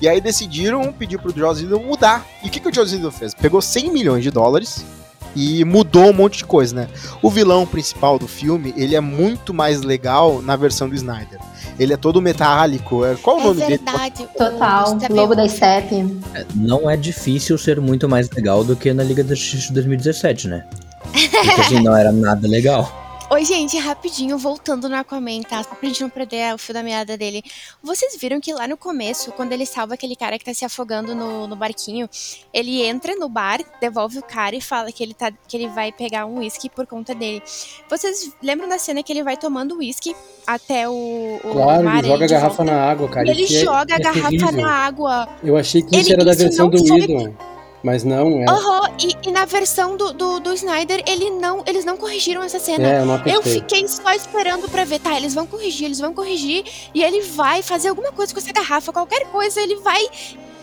E 0.00 0.06
aí 0.06 0.20
decidiram 0.20 0.92
pedir 0.92 1.18
pro 1.18 1.34
Joss 1.34 1.62
Whedon 1.62 1.82
mudar. 1.82 2.26
E 2.44 2.48
o 2.48 2.50
que, 2.50 2.60
que 2.60 2.68
o 2.68 2.74
Joss 2.74 2.94
Whedon 2.94 3.10
fez? 3.10 3.34
Pegou 3.34 3.62
100 3.62 3.90
milhões 3.90 4.22
de 4.22 4.30
dólares 4.30 4.84
e 5.34 5.64
mudou 5.64 6.10
um 6.10 6.12
monte 6.12 6.38
de 6.38 6.44
coisa, 6.44 6.74
né? 6.74 6.88
O 7.22 7.30
vilão 7.30 7.66
principal 7.66 8.18
do 8.18 8.28
filme, 8.28 8.74
ele 8.76 8.94
é 8.94 9.00
muito 9.00 9.54
mais 9.54 9.80
legal 9.80 10.42
na 10.42 10.54
versão 10.54 10.86
do 10.86 10.94
Snyder 10.94 11.40
ele 11.78 11.92
é 11.92 11.96
todo 11.96 12.20
metálico. 12.20 13.04
É, 13.04 13.14
qual 13.16 13.36
o 13.36 13.40
é 13.40 13.44
nome 13.44 13.66
verdade. 13.66 14.14
dele? 14.16 14.28
Total, 14.36 14.98
Lobo 15.10 15.34
da 15.34 15.48
Steppe. 15.48 16.20
É, 16.34 16.44
não 16.54 16.88
é 16.88 16.96
difícil 16.96 17.56
ser 17.58 17.80
muito 17.80 18.08
mais 18.08 18.30
legal 18.30 18.64
do 18.64 18.74
que 18.76 18.92
na 18.92 19.02
Liga 19.02 19.22
da 19.22 19.34
Justiça 19.34 19.68
de 19.68 19.74
2017, 19.74 20.48
né? 20.48 20.64
Porque 21.12 21.60
assim, 21.60 21.82
não 21.82 21.96
era 21.96 22.10
nada 22.12 22.46
legal. 22.48 23.05
Oi, 23.28 23.44
gente, 23.44 23.76
rapidinho, 23.76 24.38
voltando 24.38 24.88
no 24.88 24.94
Aquaman, 24.94 25.42
tá? 25.42 25.60
Só 25.60 25.70
pra 25.74 25.88
gente 25.88 26.00
não 26.00 26.08
perder 26.08 26.54
o 26.54 26.58
fio 26.58 26.72
da 26.72 26.80
meada 26.80 27.18
dele. 27.18 27.42
Vocês 27.82 28.16
viram 28.20 28.40
que 28.40 28.52
lá 28.52 28.68
no 28.68 28.76
começo, 28.76 29.32
quando 29.32 29.50
ele 29.50 29.66
salva 29.66 29.94
aquele 29.94 30.14
cara 30.14 30.38
que 30.38 30.44
tá 30.44 30.54
se 30.54 30.64
afogando 30.64 31.12
no, 31.12 31.48
no 31.48 31.56
barquinho, 31.56 32.08
ele 32.54 32.86
entra 32.86 33.16
no 33.16 33.28
bar, 33.28 33.58
devolve 33.80 34.18
o 34.18 34.22
cara 34.22 34.54
e 34.54 34.60
fala 34.60 34.92
que 34.92 35.02
ele, 35.02 35.12
tá, 35.12 35.32
que 35.48 35.56
ele 35.56 35.66
vai 35.66 35.90
pegar 35.90 36.24
um 36.24 36.38
uísque 36.38 36.70
por 36.70 36.86
conta 36.86 37.16
dele. 37.16 37.42
Vocês 37.90 38.30
lembram 38.40 38.68
da 38.68 38.78
cena 38.78 39.02
que 39.02 39.12
ele 39.12 39.24
vai 39.24 39.36
tomando 39.36 39.76
uísque 39.76 40.14
até 40.46 40.88
o, 40.88 41.40
o 41.42 41.52
Claro, 41.52 41.82
mar, 41.84 41.98
ele 41.98 42.08
joga 42.08 42.24
a 42.26 42.28
garrafa 42.28 42.56
volta? 42.56 42.72
na 42.72 42.80
água, 42.80 43.08
cara. 43.08 43.28
Ele 43.28 43.46
joga 43.46 43.94
é, 43.94 43.96
a 43.96 43.98
garrafa 43.98 44.52
na 44.52 44.70
água. 44.70 45.28
Eu 45.42 45.56
achei 45.56 45.82
que 45.82 45.96
isso 45.96 46.10
ele, 46.10 46.14
era 46.14 46.24
da 46.24 46.32
versão 46.32 46.70
do 46.70 46.76
Idon. 46.76 47.34
Mas 47.86 48.02
não, 48.02 48.42
é. 48.42 48.50
Uhum, 48.50 48.96
e, 49.00 49.28
e, 49.28 49.30
na 49.30 49.44
versão 49.44 49.96
do, 49.96 50.12
do, 50.12 50.40
do, 50.40 50.52
Snyder, 50.54 51.04
ele 51.06 51.30
não, 51.30 51.62
eles 51.64 51.84
não 51.84 51.96
corrigiram 51.96 52.42
essa 52.42 52.58
cena. 52.58 52.84
É, 52.84 53.00
eu, 53.00 53.34
eu 53.34 53.42
fiquei 53.44 53.86
só 53.86 54.12
esperando 54.12 54.68
pra 54.68 54.84
ver, 54.84 54.98
tá, 54.98 55.16
eles 55.16 55.32
vão 55.32 55.46
corrigir, 55.46 55.84
eles 55.84 56.00
vão 56.00 56.12
corrigir, 56.12 56.64
e 56.92 57.00
ele 57.00 57.20
vai 57.20 57.62
fazer 57.62 57.90
alguma 57.90 58.10
coisa 58.10 58.34
com 58.34 58.40
essa 58.40 58.52
garrafa, 58.52 58.92
qualquer 58.92 59.26
coisa, 59.26 59.60
ele 59.60 59.76
vai 59.76 60.04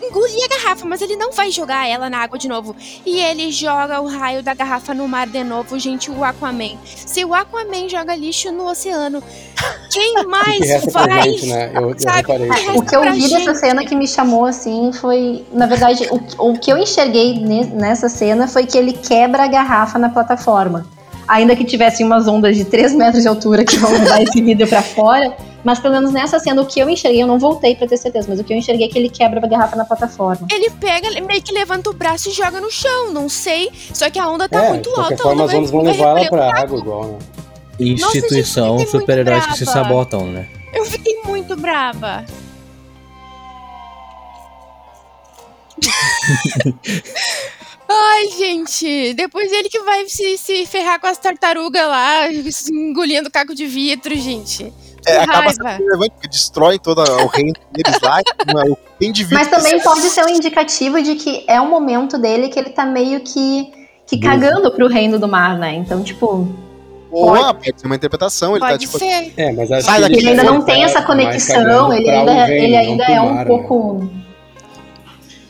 engolir 0.08 0.44
a 0.44 0.48
garrafa, 0.48 0.86
mas 0.86 1.00
ele 1.00 1.16
não 1.16 1.32
vai 1.32 1.50
jogar 1.50 1.88
ela 1.88 2.08
na 2.10 2.18
água 2.18 2.38
de 2.38 2.48
novo. 2.48 2.74
E 3.04 3.18
ele 3.20 3.50
joga 3.50 4.00
o 4.00 4.06
raio 4.08 4.42
da 4.42 4.54
garrafa 4.54 4.94
no 4.94 5.06
mar 5.08 5.26
de 5.26 5.42
novo, 5.44 5.78
gente, 5.78 6.10
o 6.10 6.22
Aquaman. 6.24 6.76
Se 6.84 7.24
o 7.24 7.34
Aquaman 7.34 7.88
joga 7.88 8.14
lixo 8.14 8.50
no 8.52 8.68
oceano, 8.68 9.22
Quem 9.90 10.14
mais 10.26 10.84
vai? 10.92 11.22
gente, 11.22 11.46
né? 11.46 11.72
Eu, 11.74 11.90
eu. 11.90 12.78
O 12.78 12.84
que 12.84 12.96
eu 12.96 13.02
vi 13.12 13.28
dessa 13.28 13.38
gente. 13.52 13.58
cena 13.58 13.84
que 13.84 13.94
me 13.94 14.06
chamou 14.06 14.44
assim 14.44 14.92
foi, 14.92 15.44
na 15.52 15.66
verdade, 15.66 16.08
o, 16.10 16.50
o 16.50 16.58
que 16.58 16.70
eu 16.72 16.78
enxerguei 16.78 17.38
ne- 17.38 17.66
nessa 17.66 18.08
cena 18.08 18.46
foi 18.48 18.66
que 18.66 18.76
ele 18.76 18.92
quebra 18.92 19.44
a 19.44 19.48
garrafa 19.48 19.98
na 19.98 20.08
plataforma. 20.08 20.86
Ainda 21.26 21.56
que 21.56 21.64
tivesse 21.64 22.04
umas 22.04 22.28
ondas 22.28 22.56
de 22.56 22.64
3 22.64 22.94
metros 22.94 23.22
de 23.22 23.28
altura 23.28 23.64
que 23.64 23.76
vão 23.78 23.90
levar 23.92 24.22
esse 24.22 24.42
vidro 24.42 24.66
pra 24.66 24.82
fora, 24.82 25.34
mas 25.64 25.78
pelo 25.78 25.94
menos 25.94 26.12
nessa 26.12 26.38
cena 26.38 26.60
o 26.60 26.66
que 26.66 26.78
eu 26.80 26.88
enxerguei, 26.90 27.22
eu 27.22 27.26
não 27.26 27.38
voltei 27.38 27.74
pra 27.74 27.86
ter 27.86 27.96
certeza, 27.96 28.26
mas 28.28 28.38
o 28.38 28.44
que 28.44 28.52
eu 28.52 28.56
enxerguei 28.58 28.86
é 28.86 28.90
que 28.90 28.98
ele 28.98 29.08
quebra 29.08 29.40
a 29.42 29.48
garrafa 29.48 29.74
na 29.74 29.84
plataforma. 29.86 30.46
Ele 30.52 30.68
pega, 30.70 31.06
ele 31.06 31.22
meio 31.22 31.42
que 31.42 31.52
levanta 31.52 31.88
o 31.88 31.94
braço 31.94 32.28
e 32.28 32.32
joga 32.32 32.60
no 32.60 32.70
chão, 32.70 33.12
não 33.12 33.28
sei. 33.28 33.70
Só 33.92 34.10
que 34.10 34.18
a 34.18 34.28
onda 34.28 34.48
tá 34.48 34.64
É, 34.64 34.68
muito 34.70 34.90
alta. 34.90 35.14
a 35.14 35.18
forma, 35.18 35.32
onda 35.32 35.44
as 35.44 35.50
vai- 35.50 35.58
ondas 35.60 35.70
vão 35.70 35.82
levar 35.82 36.18
ela 36.20 36.28
pra 36.28 36.60
água 36.60 36.78
igual, 36.78 37.04
né? 37.06 37.18
Instituição, 37.80 38.78
super-heróis 38.86 39.38
muito 39.46 39.52
que 39.52 39.58
se 39.58 39.66
sabotam, 39.66 40.26
né? 40.26 40.46
Eu 40.74 40.84
fiquei 40.84 41.20
muito 41.24 41.56
brava. 41.56 42.24
Ai, 47.88 48.28
gente, 48.38 49.12
depois 49.14 49.52
ele 49.52 49.68
que 49.68 49.78
vai 49.80 50.08
se, 50.08 50.38
se 50.38 50.64
ferrar 50.66 50.98
com 51.00 51.06
as 51.06 51.18
tartarugas 51.18 51.86
lá, 51.86 52.28
engolindo 52.72 53.30
caco 53.30 53.54
de 53.54 53.66
vidro, 53.66 54.14
gente. 54.16 54.72
Que 55.04 55.10
É, 55.10 55.18
acaba 55.18 55.50
sendo 55.52 55.64
raiva. 55.64 55.84
relevante, 55.84 56.10
porque 56.12 56.28
destrói 56.28 56.78
todo 56.78 57.02
o 57.02 57.26
reino 57.26 57.52
deles 57.72 58.00
lá. 58.00 58.20
e 58.24 58.70
o 58.70 58.76
quem 58.98 59.12
divide 59.12 59.34
Mas 59.34 59.48
também 59.48 59.78
pode 59.82 60.00
ser 60.00 60.24
um 60.24 60.30
indicativo 60.30 61.02
de 61.02 61.14
que 61.16 61.44
é 61.46 61.60
um 61.60 61.68
momento 61.68 62.16
dele 62.16 62.48
que 62.48 62.58
ele 62.58 62.70
tá 62.70 62.86
meio 62.86 63.20
que, 63.20 63.70
que 64.06 64.16
Burro. 64.16 64.32
cagando 64.32 64.70
pro 64.72 64.86
reino 64.88 65.18
do 65.18 65.28
mar, 65.28 65.58
né? 65.58 65.74
Então, 65.74 66.02
tipo, 66.02 66.48
Ou 67.10 67.34
ah, 67.34 67.52
pode 67.52 67.78
ser 67.78 67.86
uma 67.86 67.96
interpretação, 67.96 68.52
ele 68.52 68.60
tá 68.60 68.68
Pode 68.70 68.86
tipo. 68.86 68.98
ser. 68.98 69.34
É, 69.36 69.52
mas 69.52 69.70
acho 69.70 69.86
Sai 69.86 70.08
que 70.08 70.16
ele 70.16 70.28
ainda 70.30 70.42
não 70.42 70.62
tem 70.62 70.84
essa 70.84 71.02
conexão, 71.02 71.92
ele 71.92 72.08
ainda, 72.08 72.32
reino, 72.46 72.64
ele 72.64 72.76
ainda 72.76 73.04
pro 73.04 73.12
é 73.12 73.20
um 73.20 73.34
mar, 73.34 73.44
né? 73.46 73.50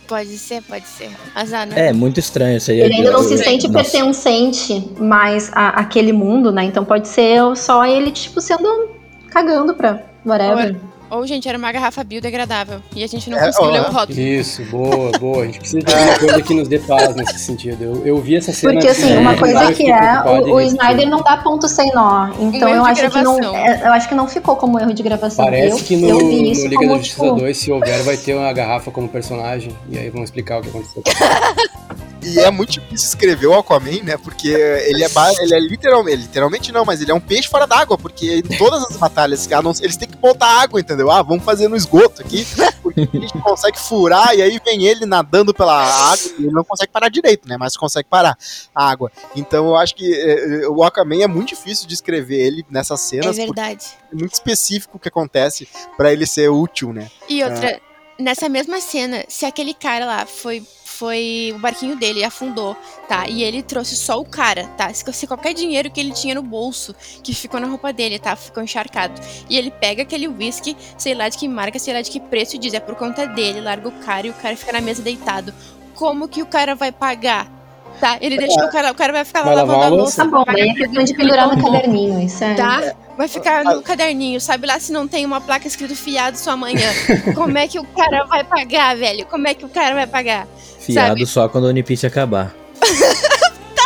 Pode 0.06 0.36
ser, 0.38 0.62
pode 0.62 0.86
ser. 0.86 1.10
Azar, 1.34 1.66
né? 1.66 1.88
É, 1.88 1.92
muito 1.92 2.20
estranho 2.20 2.58
isso 2.58 2.70
aí. 2.70 2.80
Ele 2.80 2.94
ainda 2.94 3.10
não 3.10 3.22
se 3.22 3.38
sente 3.38 3.68
Nossa. 3.68 3.90
pertencente 3.90 4.92
mais 4.98 5.50
a, 5.54 5.80
àquele 5.80 6.12
mundo, 6.12 6.52
né? 6.52 6.64
Então 6.64 6.84
pode 6.84 7.08
ser 7.08 7.40
só 7.56 7.84
ele, 7.86 8.10
tipo, 8.10 8.40
sendo 8.40 8.90
cagando 9.30 9.74
pra 9.74 10.02
whatever. 10.24 10.76
Ou, 11.14 11.26
gente, 11.26 11.48
era 11.48 11.56
uma 11.56 11.70
garrafa 11.70 12.02
biodegradável. 12.02 12.80
E 12.94 13.04
a 13.04 13.06
gente 13.06 13.30
não 13.30 13.38
É, 13.38 13.46
conseguiu 13.46 13.70
ler 13.70 13.80
o 13.82 13.92
rótulo. 13.92 14.18
Isso, 14.18 14.64
boa, 14.64 15.12
boa. 15.18 15.42
A 15.44 15.46
gente 15.46 15.60
precisa 15.60 15.82
de 15.82 15.94
alguma 15.94 16.18
coisa 16.18 16.42
que 16.42 16.54
nos 16.54 16.68
dê 16.68 16.78
paz 16.80 17.14
nesse 17.14 17.38
sentido. 17.38 17.82
Eu, 17.82 18.06
eu 18.06 18.20
vi 18.20 18.36
essa 18.36 18.52
cena. 18.52 18.72
Porque 18.72 18.88
assim, 18.88 19.12
é, 19.12 19.18
uma 19.18 19.34
e 19.34 19.38
coisa 19.38 19.72
que 19.72 19.90
é, 19.90 20.22
o, 20.22 20.54
o 20.54 20.60
Snyder 20.60 21.08
não 21.08 21.22
dá 21.22 21.36
ponto 21.36 21.68
sem 21.68 21.92
nó. 21.94 22.30
Então 22.40 22.68
eu 22.68 22.84
acho 22.84 23.08
que 23.10 23.22
não. 23.22 23.56
é, 23.56 23.86
Eu 23.86 23.92
acho 23.92 24.08
que 24.08 24.14
não 24.14 24.26
ficou 24.26 24.56
como 24.56 24.80
erro 24.80 24.92
de 24.92 25.02
gravação. 25.02 25.44
Parece 25.44 25.80
eu, 25.80 25.84
que 25.84 25.96
no, 25.96 26.08
eu 26.08 26.18
no 26.18 26.28
vi 26.28 26.50
isso 26.50 26.66
Liga 26.66 26.86
da 26.86 26.96
Justiça 26.96 27.22
tipo, 27.22 27.36
2, 27.36 27.56
se 27.56 27.70
houver, 27.70 28.02
vai 28.02 28.16
ter 28.16 28.34
uma 28.34 28.52
garrafa 28.52 28.90
como 28.90 29.08
personagem. 29.08 29.74
E 29.88 29.98
aí 29.98 30.10
vamos 30.10 30.28
explicar 30.28 30.58
o 30.58 30.62
que 30.62 30.68
aconteceu. 30.68 31.02
E 32.24 32.40
é 32.40 32.50
muito 32.50 32.72
difícil 32.72 33.08
escrever 33.08 33.46
o 33.46 33.54
Aquaman, 33.54 34.02
né? 34.02 34.16
Porque 34.16 34.48
ele 34.48 35.04
é, 35.04 35.08
ele 35.40 35.54
é 35.54 35.60
literalmente, 35.60 36.16
literalmente 36.16 36.72
não, 36.72 36.84
mas 36.84 37.00
ele 37.00 37.10
é 37.10 37.14
um 37.14 37.20
peixe 37.20 37.48
fora 37.48 37.66
d'água, 37.66 37.98
porque 37.98 38.38
em 38.38 38.58
todas 38.58 38.82
as 38.84 38.96
batalhas, 38.96 39.48
eles 39.80 39.96
têm 39.96 40.08
que 40.08 40.16
botar 40.16 40.46
água, 40.62 40.80
entendeu? 40.80 41.10
Ah, 41.10 41.22
vamos 41.22 41.44
fazer 41.44 41.68
no 41.68 41.76
esgoto 41.76 42.22
aqui, 42.22 42.46
porque 42.82 43.00
a 43.00 43.20
gente 43.20 43.32
consegue 43.40 43.78
furar, 43.78 44.34
e 44.34 44.42
aí 44.42 44.60
vem 44.64 44.86
ele 44.86 45.06
nadando 45.06 45.52
pela 45.52 45.74
água, 46.12 46.24
e 46.38 46.42
ele 46.44 46.52
não 46.52 46.64
consegue 46.64 46.90
parar 46.92 47.08
direito, 47.08 47.48
né? 47.48 47.56
Mas 47.58 47.76
consegue 47.76 48.08
parar 48.08 48.36
a 48.74 48.90
água. 48.90 49.10
Então 49.36 49.66
eu 49.68 49.76
acho 49.76 49.94
que 49.94 50.12
eh, 50.12 50.68
o 50.68 50.82
Aquaman 50.82 51.22
é 51.22 51.26
muito 51.26 51.48
difícil 51.50 51.86
de 51.86 51.94
escrever 51.94 52.40
ele 52.40 52.64
nessas 52.70 53.04
É 53.04 53.08
cenas, 53.08 53.36
porque 53.36 53.60
verdade. 53.60 53.86
é 54.12 54.16
muito 54.16 54.32
específico 54.34 54.96
o 54.96 55.00
que 55.00 55.08
acontece 55.08 55.68
pra 55.96 56.12
ele 56.12 56.26
ser 56.26 56.48
útil, 56.50 56.92
né? 56.92 57.10
E 57.28 57.42
outra, 57.42 57.80
nessa 58.18 58.48
mesma 58.48 58.80
cena, 58.80 59.24
se 59.28 59.44
aquele 59.44 59.74
cara 59.74 60.06
lá 60.06 60.26
foi. 60.26 60.62
Foi 60.98 61.52
o 61.52 61.58
barquinho 61.58 61.96
dele 61.96 62.22
afundou, 62.22 62.76
tá? 63.08 63.28
E 63.28 63.42
ele 63.42 63.64
trouxe 63.64 63.96
só 63.96 64.20
o 64.20 64.24
cara, 64.24 64.68
tá? 64.76 64.92
Se, 64.94 65.26
qualquer 65.26 65.52
dinheiro 65.52 65.90
que 65.90 65.98
ele 65.98 66.12
tinha 66.12 66.36
no 66.36 66.42
bolso, 66.42 66.94
que 67.20 67.34
ficou 67.34 67.58
na 67.58 67.66
roupa 67.66 67.92
dele, 67.92 68.16
tá? 68.16 68.36
Ficou 68.36 68.62
encharcado. 68.62 69.20
E 69.50 69.56
ele 69.58 69.72
pega 69.72 70.02
aquele 70.02 70.28
whisky, 70.28 70.76
sei 70.96 71.14
lá 71.14 71.28
de 71.28 71.36
que 71.36 71.48
marca, 71.48 71.80
sei 71.80 71.94
lá 71.94 72.00
de 72.00 72.10
que 72.10 72.20
preço, 72.20 72.54
e 72.54 72.58
diz: 72.60 72.74
é 72.74 72.80
por 72.80 72.94
conta 72.94 73.26
dele, 73.26 73.60
larga 73.60 73.88
o 73.88 73.92
cara 74.04 74.28
e 74.28 74.30
o 74.30 74.34
cara 74.34 74.56
fica 74.56 74.72
na 74.72 74.80
mesa 74.80 75.02
deitado. 75.02 75.52
Como 75.96 76.28
que 76.28 76.42
o 76.42 76.46
cara 76.46 76.76
vai 76.76 76.92
pagar? 76.92 77.63
Tá? 78.00 78.18
Ele 78.20 78.36
deixa 78.36 78.64
o 78.64 78.70
cara, 78.70 78.90
o 78.90 78.94
cara 78.94 79.12
vai 79.12 79.24
ficar 79.24 79.40
lá 79.40 79.46
Vai 79.46 79.54
lavando 79.56 79.82
a 79.84 79.88
louça. 79.88 80.24
Tá 80.24 80.30
bom, 80.30 80.44
daí 80.44 80.68
é 80.68 80.74
questão 80.74 81.04
de 81.04 81.14
pendurar 81.14 81.48
no 81.54 81.62
caderninho. 81.62 82.20
Isso 82.20 82.42
é. 82.44 82.54
Tá? 82.54 82.94
Vai 83.16 83.28
ficar 83.28 83.64
no 83.64 83.82
caderninho, 83.82 84.40
sabe 84.40 84.66
lá 84.66 84.78
se 84.80 84.92
não 84.92 85.06
tem 85.06 85.24
uma 85.24 85.40
placa 85.40 85.66
escrito 85.66 85.94
fiado 85.94 86.36
sua 86.36 86.54
amanhã. 86.54 86.88
Como 87.34 87.56
é 87.56 87.68
que 87.68 87.78
o 87.78 87.84
cara 87.84 88.24
vai 88.24 88.42
pagar, 88.44 88.96
velho? 88.96 89.24
Como 89.26 89.46
é 89.46 89.54
que 89.54 89.64
o 89.64 89.68
cara 89.68 89.94
vai 89.94 90.06
pagar? 90.06 90.46
Fiado 90.80 91.08
sabe? 91.08 91.26
só 91.26 91.48
quando 91.48 91.64
o 91.64 91.68
One 91.68 91.82
Piece 91.82 92.06
acabar. 92.06 92.52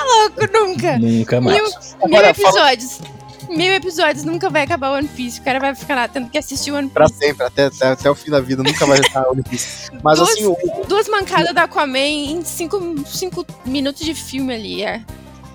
Louco, 0.09 0.53
nunca. 0.53 0.99
Nunca 0.99 1.41
mais. 1.41 1.61
Mil, 1.61 1.65
mil 1.71 2.19
Agora, 2.19 2.35
fala- 2.35 2.49
episódios. 2.49 3.00
Mil 3.49 3.73
episódios 3.73 4.25
nunca 4.25 4.49
vai 4.50 4.62
acabar 4.62 4.90
o 4.90 4.95
One 4.97 5.09
Piece. 5.09 5.40
O 5.40 5.43
cara 5.43 5.59
vai 5.59 5.75
ficar 5.75 5.95
lá 5.95 6.09
tendo 6.09 6.28
que 6.28 6.37
assistir 6.38 6.71
o 6.71 6.76
One 6.76 6.88
Pra 6.88 7.07
Piece. 7.07 7.19
sempre, 7.19 7.45
até, 7.47 7.64
até, 7.67 7.87
até 7.88 8.11
o 8.11 8.14
fim 8.14 8.31
da 8.31 8.40
vida, 8.40 8.62
nunca 8.62 8.85
vai 8.87 8.99
estar 9.00 9.26
One 9.28 9.43
Piece. 9.43 9.90
Mas 10.02 10.19
Duas- 10.19 10.31
assim, 10.31 10.47
o, 10.47 10.57
Duas 10.88 11.09
mancadas 11.09 11.55
da 11.55 11.62
Aquaman 11.64 11.99
em 11.99 12.45
cinco, 12.45 12.95
cinco 13.07 13.45
minutos 13.64 14.05
de 14.05 14.14
filme 14.14 14.55
ali. 14.55 14.83
É. 14.83 15.00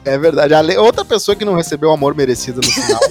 É 0.06 0.18
verdade. 0.18 0.54
Ale- 0.54 0.78
Outra 0.78 1.06
pessoa 1.06 1.36
que 1.36 1.46
não 1.46 1.56
recebeu 1.56 1.90
o 1.90 1.94
amor 1.94 2.16
merecido 2.16 2.62
no 2.62 2.68
final. 2.72 3.00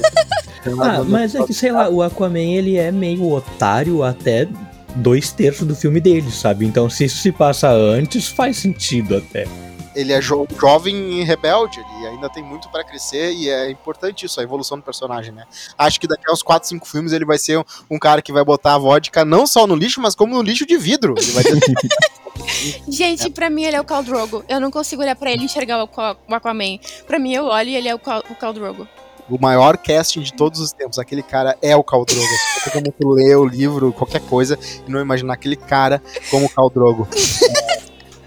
Ah, 0.81 1.03
mas 1.05 1.35
é 1.35 1.43
que, 1.45 1.53
sei 1.53 1.73
lá, 1.73 1.89
o 1.89 2.03
Aquaman, 2.03 2.39
ele 2.39 2.77
é 2.77 2.93
meio 2.93 3.29
otário 3.33 4.05
até 4.05 4.47
dois 4.95 5.33
terços 5.33 5.67
do 5.67 5.75
filme 5.75 6.01
dele, 6.01 6.31
sabe? 6.31 6.65
Então, 6.65 6.89
se 6.89 7.05
isso 7.07 7.19
se 7.19 7.33
passa 7.33 7.69
antes, 7.69 8.29
faz 8.29 8.59
sentido 8.59 9.17
até. 9.17 9.49
Ele 9.95 10.13
é 10.13 10.21
jo- 10.21 10.47
jovem 10.59 10.95
e 11.21 11.25
rebelde, 11.25 11.81
ele 11.81 12.07
ainda 12.09 12.29
tem 12.31 12.43
muito 12.43 12.69
pra 12.71 12.83
crescer 12.85 13.33
e 13.33 13.49
é 13.51 13.71
importante 13.71 14.25
isso, 14.27 14.41
a 14.41 14.43
evolução 14.43 14.79
do 14.79 14.83
personagem, 14.83 15.33
né? 15.33 15.45
Acho 15.77 16.01
que 16.01 16.07
daqui 16.07 16.23
a 16.29 16.33
uns 16.33 16.43
4, 16.43 16.69
5 16.69 16.87
filmes 16.89 17.13
ele 17.13 17.25
vai 17.25 17.39
ser 17.39 17.59
um, 17.59 17.65
um 17.91 17.99
cara 17.99 18.23
que 18.23 18.33
vai 18.33 18.45
botar 18.45 18.75
a 18.75 18.79
vodka 18.79 19.25
não 19.25 19.47
só 19.47 19.67
no 19.67 19.75
lixo, 19.75 20.01
mas 20.01 20.15
como 20.15 20.35
no 20.35 20.43
lixo 20.43 20.67
de 20.67 20.77
vidro. 20.79 21.15
Ele 21.19 21.33
vai 21.33 21.45
ter 21.45 21.53
Gente, 22.89 23.31
pra 23.31 23.51
mim 23.51 23.65
ele 23.65 23.77
é 23.77 23.81
o 23.81 23.85
Khal 23.85 24.03
Drogo. 24.03 24.45
Eu 24.49 24.59
não 24.61 24.71
consigo 24.71 25.03
olhar 25.03 25.15
pra 25.17 25.31
ele 25.31 25.43
e 25.43 25.45
enxergar 25.45 25.83
o 25.85 25.89
o 26.29 26.35
Aquaman. 26.35 26.79
Pra 27.07 27.19
mim 27.19 27.33
eu 27.35 27.45
olho 27.47 27.69
e 27.69 27.77
ele 27.77 27.89
é 27.89 27.95
o 27.95 27.99
Khal, 27.99 28.23
o 28.31 28.35
Khal 28.35 28.53
Drogo. 28.53 28.89
o 29.31 29.39
maior 29.41 29.77
casting 29.79 30.21
de 30.21 30.33
todos 30.33 30.59
os 30.61 30.73
tempos. 30.73 30.99
Aquele 30.99 31.23
cara 31.23 31.57
é 31.63 31.77
o 31.77 31.85
Khal 31.85 32.05
Drogo. 32.05 32.27
Como 32.73 32.93
tu 32.93 33.11
ler 33.11 33.37
o 33.37 33.45
livro, 33.47 33.93
qualquer 33.93 34.21
coisa, 34.23 34.59
e 34.87 34.91
não 34.91 35.01
imaginar 35.01 35.35
aquele 35.35 35.57
cara 35.57 36.03
como 36.31 36.47
o 36.47 36.49
Khal 36.49 36.71
Drogo. 36.71 37.07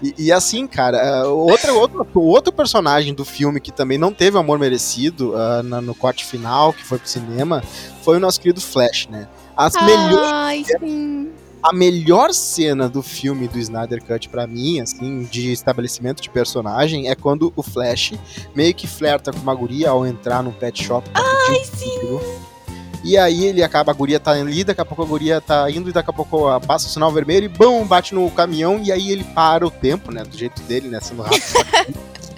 E, 0.02 0.14
e 0.18 0.32
assim, 0.32 0.66
cara, 0.66 1.26
uh, 1.26 1.34
outra, 1.34 1.72
outro, 1.72 2.06
outro 2.14 2.52
personagem 2.52 3.14
do 3.14 3.24
filme 3.24 3.60
que 3.60 3.72
também 3.72 3.96
não 3.96 4.12
teve 4.12 4.36
amor 4.36 4.58
merecido 4.58 5.32
uh, 5.32 5.62
na- 5.62 5.80
no 5.80 5.94
corte 5.94 6.24
final, 6.24 6.72
que 6.72 6.84
foi 6.84 6.98
pro 6.98 7.08
cinema, 7.08 7.62
foi 8.02 8.18
o 8.18 8.20
nosso 8.20 8.40
querido 8.40 8.60
Flash, 8.60 9.08
né? 9.08 9.26
As 9.56 9.72
melhores 9.74 10.30
Ai, 10.32 10.64
sim. 10.64 11.30
a 11.62 11.72
melhor 11.72 12.34
cena 12.34 12.90
do 12.90 13.02
filme 13.02 13.48
do 13.48 13.58
Snyder 13.58 14.04
Cut 14.04 14.28
pra 14.28 14.46
mim, 14.46 14.80
assim, 14.80 15.22
de 15.24 15.50
estabelecimento 15.50 16.20
de 16.22 16.28
personagem, 16.28 17.08
é 17.08 17.14
quando 17.14 17.50
o 17.56 17.62
Flash 17.62 18.12
meio 18.54 18.74
que 18.74 18.86
flerta 18.86 19.32
com 19.32 19.38
uma 19.38 19.54
guria 19.54 19.88
ao 19.90 20.06
entrar 20.06 20.42
num 20.42 20.52
pet 20.52 20.84
shop. 20.84 21.10
Ai, 21.14 21.64
sim! 21.64 22.18
E 23.06 23.16
aí 23.16 23.44
ele 23.46 23.62
acaba, 23.62 23.92
a 23.92 23.94
guria 23.94 24.18
tá 24.18 24.32
ali, 24.32 24.64
daqui 24.64 24.80
a 24.80 24.84
pouco 24.84 25.00
a 25.02 25.06
guria 25.06 25.40
tá 25.40 25.70
indo 25.70 25.88
e 25.88 25.92
daqui 25.92 26.10
a 26.10 26.12
pouco 26.12 26.48
ah, 26.48 26.58
passa 26.60 26.88
o 26.88 26.90
sinal 26.90 27.12
vermelho 27.12 27.44
e 27.44 27.48
bum, 27.48 27.86
bate 27.86 28.12
no 28.12 28.28
caminhão 28.32 28.80
e 28.82 28.90
aí 28.90 29.12
ele 29.12 29.22
para 29.22 29.64
o 29.64 29.70
tempo, 29.70 30.10
né, 30.10 30.24
do 30.24 30.36
jeito 30.36 30.60
dele, 30.62 30.88
né, 30.88 30.98
sendo 31.00 31.22
rápido. 31.22 31.42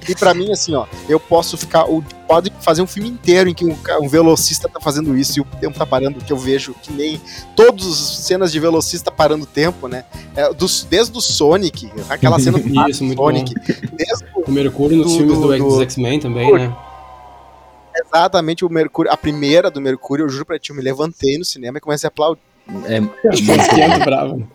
E 0.07 0.15
pra 0.15 0.33
mim, 0.33 0.51
assim, 0.53 0.75
ó, 0.75 0.87
eu 1.07 1.21
posso 1.21 1.57
ficar. 1.59 1.85
Pode 2.27 2.51
fazer 2.63 2.81
um 2.81 2.87
filme 2.87 3.11
inteiro 3.11 3.49
em 3.51 3.55
que 3.55 3.63
um, 3.65 3.77
um 4.03 4.09
velocista 4.09 4.67
tá 4.67 4.81
fazendo 4.81 5.17
isso 5.17 5.39
e 5.39 5.43
o 5.43 5.45
tempo 5.61 5.79
tá 5.79 5.85
parando, 5.85 6.21
que 6.21 6.33
eu 6.33 6.37
vejo 6.39 6.75
que 6.83 6.91
nem 6.93 7.21
todas 7.55 7.87
as 7.87 7.99
cenas 8.25 8.51
de 8.51 8.59
velocista 8.59 9.11
parando 9.11 9.45
o 9.45 9.47
tempo, 9.47 9.87
né? 9.87 10.05
É, 10.35 10.51
dos, 10.53 10.87
desde 10.89 11.17
o 11.17 11.21
Sonic, 11.21 11.91
aquela 12.09 12.39
cena 12.39 12.59
do 12.59 12.69
Isso, 12.89 13.07
Sonic, 13.15 13.55
desde 13.93 14.25
o- 14.35 14.45
O 14.49 14.51
Mercúrio 14.51 14.97
nos 14.97 15.13
Do- 15.13 15.19
filmes 15.19 15.39
do, 15.39 15.49
do- 15.59 15.77
do- 15.77 15.83
X-Men 15.83 16.21
também, 16.21 16.53
né? 16.55 16.75
Exatamente 18.05 18.65
o 18.65 18.71
Mercúrio, 18.71 19.13
a 19.13 19.17
primeira 19.17 19.71
do 19.71 19.81
Mercúrio, 19.81 20.25
eu 20.25 20.29
juro 20.29 20.45
pra 20.45 20.59
ti, 20.59 20.71
eu 20.71 20.77
me 20.77 20.83
levantei 20.83 21.39
no 21.39 21.45
cinema 21.45 21.79
e 21.79 21.81
comecei 21.81 22.07
a 22.07 22.09
aplaudir. 22.09 22.41
É, 22.87 22.99
Esquento 23.33 24.05
bravo. 24.05 24.47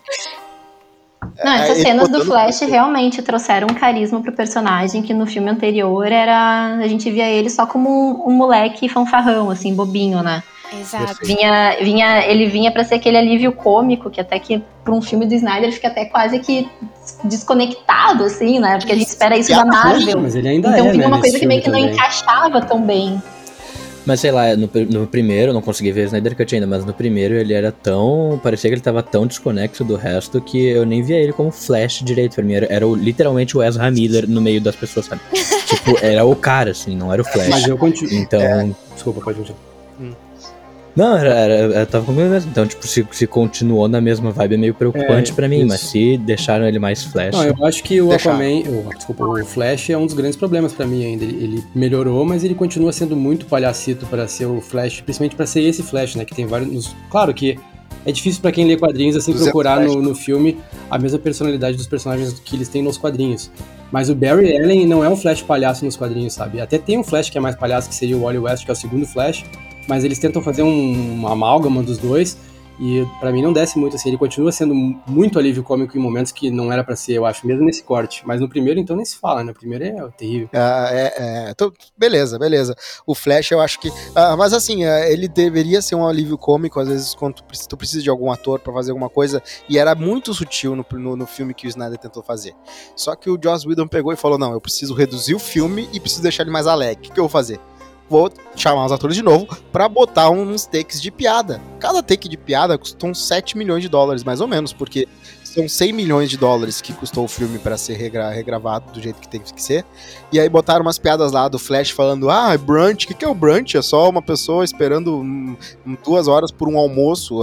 Não, 1.44 1.52
É, 1.54 1.64
essas 1.64 1.78
ele 1.78 1.86
cenas 1.88 2.10
do 2.10 2.26
Flash 2.26 2.60
realmente 2.62 3.22
trouxeram 3.22 3.68
um 3.72 3.74
carisma 3.74 4.22
pro 4.22 4.32
personagem 4.34 5.02
que 5.02 5.14
no 5.14 5.26
filme 5.26 5.50
anterior 5.50 6.06
era. 6.12 6.76
A 6.76 6.88
gente 6.88 7.10
via 7.10 7.30
ele 7.30 7.50
só 7.50 7.66
como 7.66 7.90
um, 7.90 8.30
um 8.30 8.34
moleque 8.34 8.90
fanfarrão, 8.90 9.50
assim, 9.50 9.74
bobinho, 9.74 10.22
né? 10.22 10.44
Exato. 10.80 11.20
Vinha, 11.24 11.78
vinha, 11.82 12.26
ele 12.28 12.48
vinha 12.48 12.72
pra 12.72 12.84
ser 12.84 12.96
aquele 12.96 13.16
alívio 13.18 13.52
cômico, 13.52 14.10
que 14.10 14.20
até 14.20 14.40
que 14.40 14.62
pra 14.84 14.94
um 14.94 15.02
filme 15.02 15.26
do 15.26 15.34
Snyder 15.34 15.72
fica 15.72 15.88
até 15.88 16.06
quase 16.06 16.40
que 16.40 16.68
desconectado, 17.24 18.24
assim, 18.24 18.60
né? 18.60 18.78
Porque 18.78 18.92
a 18.92 18.96
gente 18.96 19.08
espera 19.08 19.38
isso 19.38 19.52
da 19.52 19.66
Marvel. 19.66 20.20
Mas 20.20 20.36
ele 20.36 20.50
ainda 20.50 20.70
Então 20.70 20.88
é, 20.88 20.92
vinha 20.92 21.04
né, 21.04 21.08
uma 21.08 21.20
coisa 21.20 21.40
que 21.40 21.46
meio 21.46 21.62
que 21.62 21.70
não 21.70 21.80
também. 21.80 21.94
encaixava 21.94 22.62
tão 22.62 22.82
bem. 22.82 23.22
Mas 24.06 24.20
sei 24.20 24.32
lá, 24.32 24.56
no, 24.56 24.70
no 24.90 25.08
primeiro, 25.08 25.54
não 25.54 25.62
consegui 25.62 25.92
ver 25.92 26.06
Snyder 26.06 26.36
Cut 26.36 26.54
ainda, 26.54 26.68
mas 26.68 26.86
no 26.86 26.94
primeiro 26.94 27.36
ele 27.36 27.54
era 27.54 27.72
tão. 27.72 28.40
Parecia 28.44 28.70
que 28.70 28.76
ele 28.76 28.82
tava 28.82 29.02
tão 29.02 29.26
desconexo 29.26 29.84
do 29.84 29.96
resto 29.96 30.42
que 30.42 30.66
eu 30.66 30.86
nem 30.86 31.02
via 31.02 31.18
ele 31.18 31.34
como 31.34 31.52
Flash 31.52 32.02
direito. 32.04 32.36
Pra 32.36 32.44
mim 32.44 32.54
era, 32.54 32.68
era 32.70 32.88
o, 32.88 32.96
literalmente 32.96 33.58
o 33.58 33.64
Ezra 33.64 33.90
Miller 33.90 34.30
no 34.30 34.42
meio 34.42 34.60
das 34.60 34.76
pessoas, 34.76 35.06
sabe? 35.06 35.22
tipo, 35.68 35.98
era 36.02 36.26
o 36.26 36.36
cara, 36.36 36.72
assim, 36.72 36.96
não 36.96 37.12
era 37.14 37.22
o 37.22 37.26
Flash. 37.26 37.50
Mas 37.50 37.68
eu 37.68 37.78
continuo. 37.78 38.14
Então. 38.14 38.42
É. 38.42 38.70
Desculpa, 38.94 39.22
pode 39.22 39.40
continuar. 39.40 39.73
Não, 40.96 41.18
era, 41.18 41.30
era, 41.34 41.80
eu 41.80 41.88
tava 41.88 42.06
comigo 42.06 42.30
mesmo. 42.30 42.52
Então, 42.52 42.68
tipo, 42.68 42.86
se, 42.86 43.06
se 43.12 43.26
continuou 43.26 43.88
na 43.88 44.00
mesma 44.00 44.30
vibe 44.32 44.54
é 44.54 44.58
meio 44.58 44.74
preocupante 44.76 45.32
É, 45.32 45.36
pra 45.36 45.48
mim, 45.50 45.60
isso. 45.60 45.68
mas 45.68 45.80
se 45.82 46.18
deixaram 46.18 46.68
ele 46.68 46.78
mais 46.78 47.04
flash. 47.04 47.34
Não, 47.36 47.44
eu 47.44 47.66
acho 47.66 47.84
que 47.84 48.00
o 48.00 48.10
Deixaram. 48.10 48.38
Aquaman, 48.38 48.70
o, 48.90 48.94
desculpa, 48.96 49.26
o 49.26 49.44
Flash 49.46 49.90
é 49.90 49.98
um 49.98 50.06
dos 50.06 50.14
grandes 50.14 50.38
problemas 50.38 50.72
pra 50.72 50.86
mim 50.86 51.04
ainda. 51.04 51.24
Ele, 51.24 51.44
ele 51.44 51.64
melhorou, 51.74 52.24
mas 52.26 52.44
ele 52.44 52.54
continua 52.54 52.94
sendo 52.94 53.16
muito 53.16 53.48
palhacito 53.48 54.06
pra 54.06 54.28
ser 54.28 54.46
o 54.46 54.62
Flash, 54.62 55.02
principalmente 55.02 55.36
pra 55.36 55.48
ser 55.48 55.62
esse 55.62 55.82
Flash, 55.82 56.16
né? 56.16 56.26
Que 56.26 56.36
tem 56.36 56.46
vários. 56.46 56.72
nos- 56.72 56.96
Claro 57.10 57.34
que 57.34 57.58
é 58.06 58.12
difícil 58.12 58.42
pra 58.42 58.52
quem 58.52 58.68
lê 58.68 58.78
quadrinhos 58.78 59.16
assim 59.16 59.34
procurar 59.34 59.80
no, 59.80 60.02
no 60.02 60.14
filme 60.14 60.58
a 60.92 61.00
mesma 61.00 61.18
personalidade 61.18 61.76
dos 61.76 61.88
personagens 61.88 62.34
que 62.40 62.56
eles 62.56 62.68
têm 62.70 62.84
nos 62.84 62.98
quadrinhos. 63.00 63.50
Mas 63.92 64.10
o 64.10 64.16
Barry 64.16 64.56
Allen 64.58 64.86
não 64.86 65.04
é 65.04 65.10
um 65.10 65.16
Flash 65.16 65.42
palhaço 65.42 65.86
nos 65.86 65.96
quadrinhos, 65.96 66.34
sabe? 66.34 66.60
Até 66.62 66.78
tem 66.78 67.00
um 67.00 67.04
Flash 67.04 67.30
que 67.32 67.38
é 67.38 67.42
mais 67.42 67.56
palhaço, 67.56 67.90
que 67.90 67.96
seria 67.96 68.16
o 68.18 68.22
Wally 68.22 68.38
West, 68.40 68.64
que 68.66 68.70
é 68.70 68.74
o 68.74 68.76
segundo 68.76 69.06
Flash, 69.08 69.44
mas 69.88 70.04
eles 70.04 70.20
tentam 70.20 70.42
fazer 70.42 70.64
um, 70.64 71.14
uma 71.14 71.32
amálgama 71.34 71.82
dos 71.84 71.98
dois. 71.98 72.38
E 72.80 73.06
pra 73.20 73.32
mim 73.32 73.44
não 73.44 73.54
desce 73.54 73.78
muito 73.78 73.96
assim, 73.96 74.10
ele 74.10 74.18
continua 74.18 74.52
sendo 74.52 74.74
mu- 74.74 75.00
muito 75.06 75.38
alívio 75.38 75.62
cômico 75.62 75.96
em 75.96 76.02
momentos 76.02 76.32
que 76.32 76.50
não 76.50 76.74
era 76.74 76.84
pra 76.84 76.96
ser, 76.96 77.14
eu 77.14 77.24
acho, 77.24 77.46
mesmo 77.46 77.64
nesse 77.64 77.84
corte. 77.84 78.24
Mas 78.26 78.42
no 78.42 78.50
primeiro 78.50 78.80
então 78.80 78.96
nem 78.96 79.06
se 79.06 79.16
fala, 79.16 79.44
né? 79.44 79.52
O 79.52 79.56
primeiro 79.56 79.84
é 79.86 80.08
terrível. 80.18 80.50
Ah, 80.52 80.90
é, 80.92 81.14
é, 81.16 81.50
então, 81.52 81.72
beleza, 81.96 82.40
beleza. 82.40 82.76
O 83.06 83.14
Flash, 83.14 83.52
eu 83.52 83.62
acho 83.62 83.80
que. 83.80 83.92
ah, 84.16 84.36
mas 84.36 84.54
assim, 84.54 84.86
ah, 84.86 85.08
ele 85.08 85.28
deveria 85.28 85.84
ser 85.84 85.94
um 85.94 86.06
alívio 86.08 86.36
cômico, 86.36 86.80
às 86.80 86.88
vezes, 86.88 87.14
quando 87.14 87.36
tu, 87.36 87.44
preci- 87.44 87.68
tu 87.68 87.78
precisa 87.78 88.02
de 88.02 88.10
algum 88.10 88.32
ator 88.32 88.60
pra 88.60 88.74
fazer 88.74 88.90
alguma 88.90 89.10
coisa, 89.10 89.42
e 89.70 89.78
era 89.78 89.94
muito 89.94 90.34
sutil 90.34 90.76
no, 90.76 90.84
no, 90.94 91.16
no 91.16 91.28
filme 91.28 91.54
que 91.54 91.68
o 91.68 91.70
Snyder 91.70 92.00
tentou 92.00 92.24
fazer. 92.24 92.56
Só 92.96 93.16
que 93.16 93.30
o 93.30 93.40
Joss 93.42 93.68
Whedon 93.68 93.88
pegou 93.88 94.12
e 94.12 94.18
falou: 94.18 94.40
não, 94.40 94.52
eu 94.52 94.60
preciso 94.60 94.96
reduzir 94.96 95.36
o 95.36 95.40
filme 95.40 95.88
e 95.94 96.00
preciso 96.00 96.24
deixar 96.24 96.42
ele 96.42 96.52
mais 96.52 96.66
alegre. 96.66 96.98
O 96.98 97.02
que, 97.04 97.12
que 97.14 97.20
eu 97.20 97.26
vou 97.26 97.30
fazer? 97.30 97.60
Vou 98.10 98.32
chamar 98.56 98.86
os 98.86 98.92
atores 98.92 99.16
de 99.16 99.24
novo 99.24 99.48
pra 99.72 99.88
botar 99.90 100.30
uns 100.30 100.66
takes 100.66 101.02
de 101.02 101.10
piada. 101.10 101.62
Cada 101.80 102.04
take 102.04 102.30
de 102.30 102.38
piada 102.38 102.78
custou 102.78 103.10
uns 103.10 103.26
7 103.26 103.58
milhões 103.58 103.82
de 103.82 103.90
dólares, 103.90 104.24
mais 104.24 104.42
ou 104.42 104.48
menos, 104.48 104.74
porque 104.74 105.08
são 105.54 105.70
100 105.70 105.94
milhões 105.94 106.30
de 106.30 106.38
dólares 106.38 106.82
que 106.82 106.92
custou 106.94 107.26
o 107.26 107.28
filme 107.28 107.60
pra 107.60 107.78
ser 107.78 107.94
regra- 107.96 108.32
regravado 108.32 108.92
do 108.92 109.02
jeito 109.02 109.20
que 109.22 109.28
tem 109.28 109.40
que 109.40 109.62
ser. 109.62 109.86
E 110.32 110.40
aí 110.40 110.50
botaram 110.50 110.82
umas 110.82 110.98
piadas 110.98 111.32
lá 111.32 111.48
do 111.48 111.60
Flash 111.60 111.92
falando: 111.92 112.30
ah, 112.30 112.54
é 112.54 112.58
brunch, 112.58 113.06
o 113.06 113.08
que, 113.08 113.14
que 113.14 113.24
é 113.24 113.28
o 113.28 113.36
brunch? 113.36 113.78
É 113.78 113.82
só 113.82 114.10
uma 114.10 114.22
pessoa 114.22 114.64
esperando 114.66 115.18
hum, 115.18 115.56
duas 116.04 116.28
horas 116.28 116.52
por 116.52 116.68
um 116.68 116.78
almoço, 116.78 117.40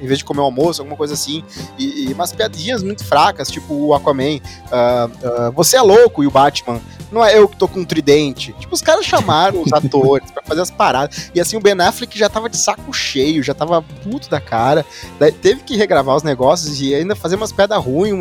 em 0.00 0.06
vez 0.06 0.18
de 0.18 0.24
comer 0.24 0.40
um 0.40 0.44
almoço, 0.44 0.82
alguma 0.82 0.96
coisa 0.96 1.14
assim. 1.14 1.44
E, 1.78 2.08
e 2.08 2.12
umas 2.12 2.32
piadinhas 2.32 2.82
muito 2.82 3.04
fracas, 3.04 3.48
tipo 3.48 3.72
o 3.72 3.94
Aquaman, 3.94 4.40
ah, 4.72 5.08
ah, 5.22 5.50
você 5.54 5.76
é 5.76 5.82
louco, 5.82 6.24
e 6.24 6.26
o 6.26 6.30
Batman. 6.30 6.80
Não 7.12 7.24
é 7.24 7.38
eu 7.38 7.48
que 7.48 7.56
tô 7.56 7.68
com 7.68 7.80
um 7.80 7.84
tridente. 7.84 8.52
Tipo, 8.58 8.74
os 8.74 8.82
caras 8.82 9.04
chamaram 9.06 9.62
os 9.62 9.70
atores 9.72 10.28
pra 10.32 10.42
fazer 10.42 10.60
as 10.62 10.72
paradas. 10.72 11.30
E 11.32 11.40
assim, 11.40 11.56
o 11.56 11.60
Ben 11.60 11.80
Affleck 11.80 12.18
já 12.18 12.28
tava 12.28 12.48
de 12.48 12.56
saco 12.56 12.92
cheio, 12.92 13.44
já 13.44 13.54
tava 13.54 13.80
puto 13.80 14.28
da 14.28 14.40
cara. 14.40 14.84
Daí 15.16 15.30
teve 15.30 15.62
que 15.62 15.76
regravar 15.76 16.16
os 16.16 16.24
negócios 16.24 16.80
e 16.80 16.92
ainda 17.00 17.14
fazer 17.16 17.36
umas 17.36 17.52
piadas 17.52 17.82
ruins, 17.82 18.12
um- 18.14 18.18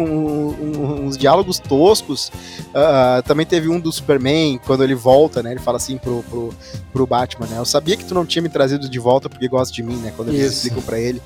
um- 0.49 1.05
uns 1.05 1.17
diálogos 1.17 1.59
toscos. 1.59 2.31
Ah, 2.73 3.21
também 3.25 3.45
teve 3.45 3.69
um 3.69 3.79
do 3.79 3.91
Superman, 3.91 4.59
quando 4.65 4.83
ele 4.83 4.95
volta, 4.95 5.41
né? 5.43 5.51
Ele 5.51 5.59
fala 5.59 5.77
assim 5.77 5.97
pro, 5.97 6.23
pro, 6.29 6.53
pro 6.93 7.07
Batman, 7.07 7.47
né? 7.47 7.57
Eu 7.57 7.65
sabia 7.65 7.95
que 7.97 8.05
tu 8.05 8.13
não 8.13 8.25
tinha 8.25 8.41
me 8.41 8.49
trazido 8.49 8.87
de 8.89 8.99
volta 8.99 9.29
porque 9.29 9.47
gosta 9.47 9.73
de 9.73 9.83
mim, 9.83 9.95
né? 9.97 10.13
Quando 10.15 10.29
eles 10.29 10.41
Isso. 10.41 10.53
explicam 10.67 10.81
pra 10.83 10.99
ele. 10.99 11.21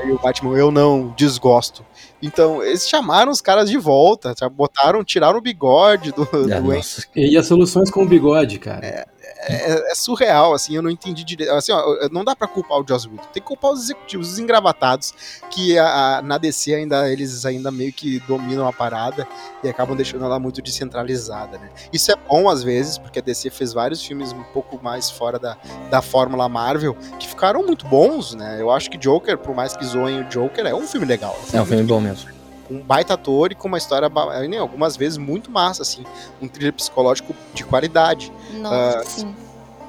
Aí 0.00 0.10
o 0.12 0.18
Batman, 0.18 0.56
eu 0.56 0.70
não 0.70 1.12
desgosto. 1.16 1.84
Então, 2.22 2.62
eles 2.62 2.88
chamaram 2.88 3.30
os 3.30 3.40
caras 3.40 3.68
de 3.68 3.76
volta, 3.76 4.34
sabe? 4.38 4.54
botaram, 4.54 5.04
tiraram 5.04 5.38
o 5.38 5.42
bigode 5.42 6.10
do, 6.12 6.24
do 6.24 6.52
Ah, 6.54 6.60
nossa, 6.60 7.04
E 7.14 7.36
as 7.36 7.46
soluções 7.46 7.90
com 7.90 8.02
o 8.02 8.06
bigode, 8.08 8.58
cara. 8.58 8.86
é, 8.86 9.92
é 9.92 9.94
surreal, 9.94 10.54
assim, 10.54 10.74
eu 10.74 10.80
não 10.82 10.88
entendi 10.90 11.22
direito. 11.24 11.50
Assim, 11.52 11.72
ó, 11.72 12.08
não 12.10 12.24
dá 12.24 12.34
pra 12.34 12.48
culpar 12.48 12.78
o 12.80 12.84
Joss 12.88 13.06
Whedon, 13.06 13.22
tem 13.32 13.42
que 13.42 13.48
culpar 13.48 13.72
os 13.72 13.82
executivos, 13.84 14.32
os 14.32 14.38
engravatados, 14.38 15.12
que 15.50 15.78
a, 15.78 16.16
a- 16.18 16.22
na 16.22 16.38
DC 16.38 16.74
ainda, 16.74 17.10
eles 17.10 17.44
ainda 17.44 17.70
meio 17.70 17.92
que 17.92 18.20
dominam 18.20 18.66
a 18.66 18.72
parada 18.72 19.26
e 19.62 19.68
acabam 19.68 19.94
deixando 19.96 20.24
ela 20.24 20.38
muito 20.38 20.62
descentralizada, 20.62 21.58
né? 21.58 21.68
Isso 21.92 22.10
é 22.10 22.16
bom 22.16 22.48
às 22.48 22.62
vezes, 22.62 22.96
porque 22.98 23.18
a 23.18 23.22
DC 23.22 23.50
fez 23.50 23.72
vários 23.72 24.02
filmes 24.02 24.32
um 24.32 24.42
pouco 24.44 24.82
mais 24.82 25.10
fora 25.10 25.38
da, 25.38 25.56
da 25.90 26.00
fórmula 26.00 26.48
Marvel, 26.48 26.96
que 27.18 27.28
ficaram 27.28 27.64
muito 27.66 27.86
bons, 27.86 28.34
né? 28.34 28.56
Eu 28.60 28.70
acho 28.70 28.90
que 28.90 28.96
Joker, 28.96 29.36
por 29.38 29.54
mais 29.54 29.76
que 29.76 29.84
zoem 29.84 30.20
o 30.20 30.24
Joker, 30.24 30.64
é 30.66 30.74
um 30.74 30.86
filme 30.86 31.06
legal. 31.06 31.36
é 31.52 31.60
um 31.60 31.66
filme 31.66 31.82
muito 31.82 31.93
bom 31.94 32.00
mesmo. 32.00 32.30
um 32.70 32.80
baita 32.80 33.14
ator 33.14 33.52
e 33.52 33.54
com 33.54 33.68
uma 33.68 33.76
história, 33.78 34.08
ba- 34.08 34.40
né, 34.48 34.58
algumas 34.58 34.96
vezes, 34.96 35.18
muito 35.18 35.50
massa, 35.50 35.82
assim. 35.82 36.02
Um 36.40 36.48
thriller 36.48 36.72
psicológico 36.72 37.34
de 37.52 37.62
qualidade. 37.64 38.32
Nossa, 38.54 38.98
Ah, 39.00 39.04
sim. 39.04 39.34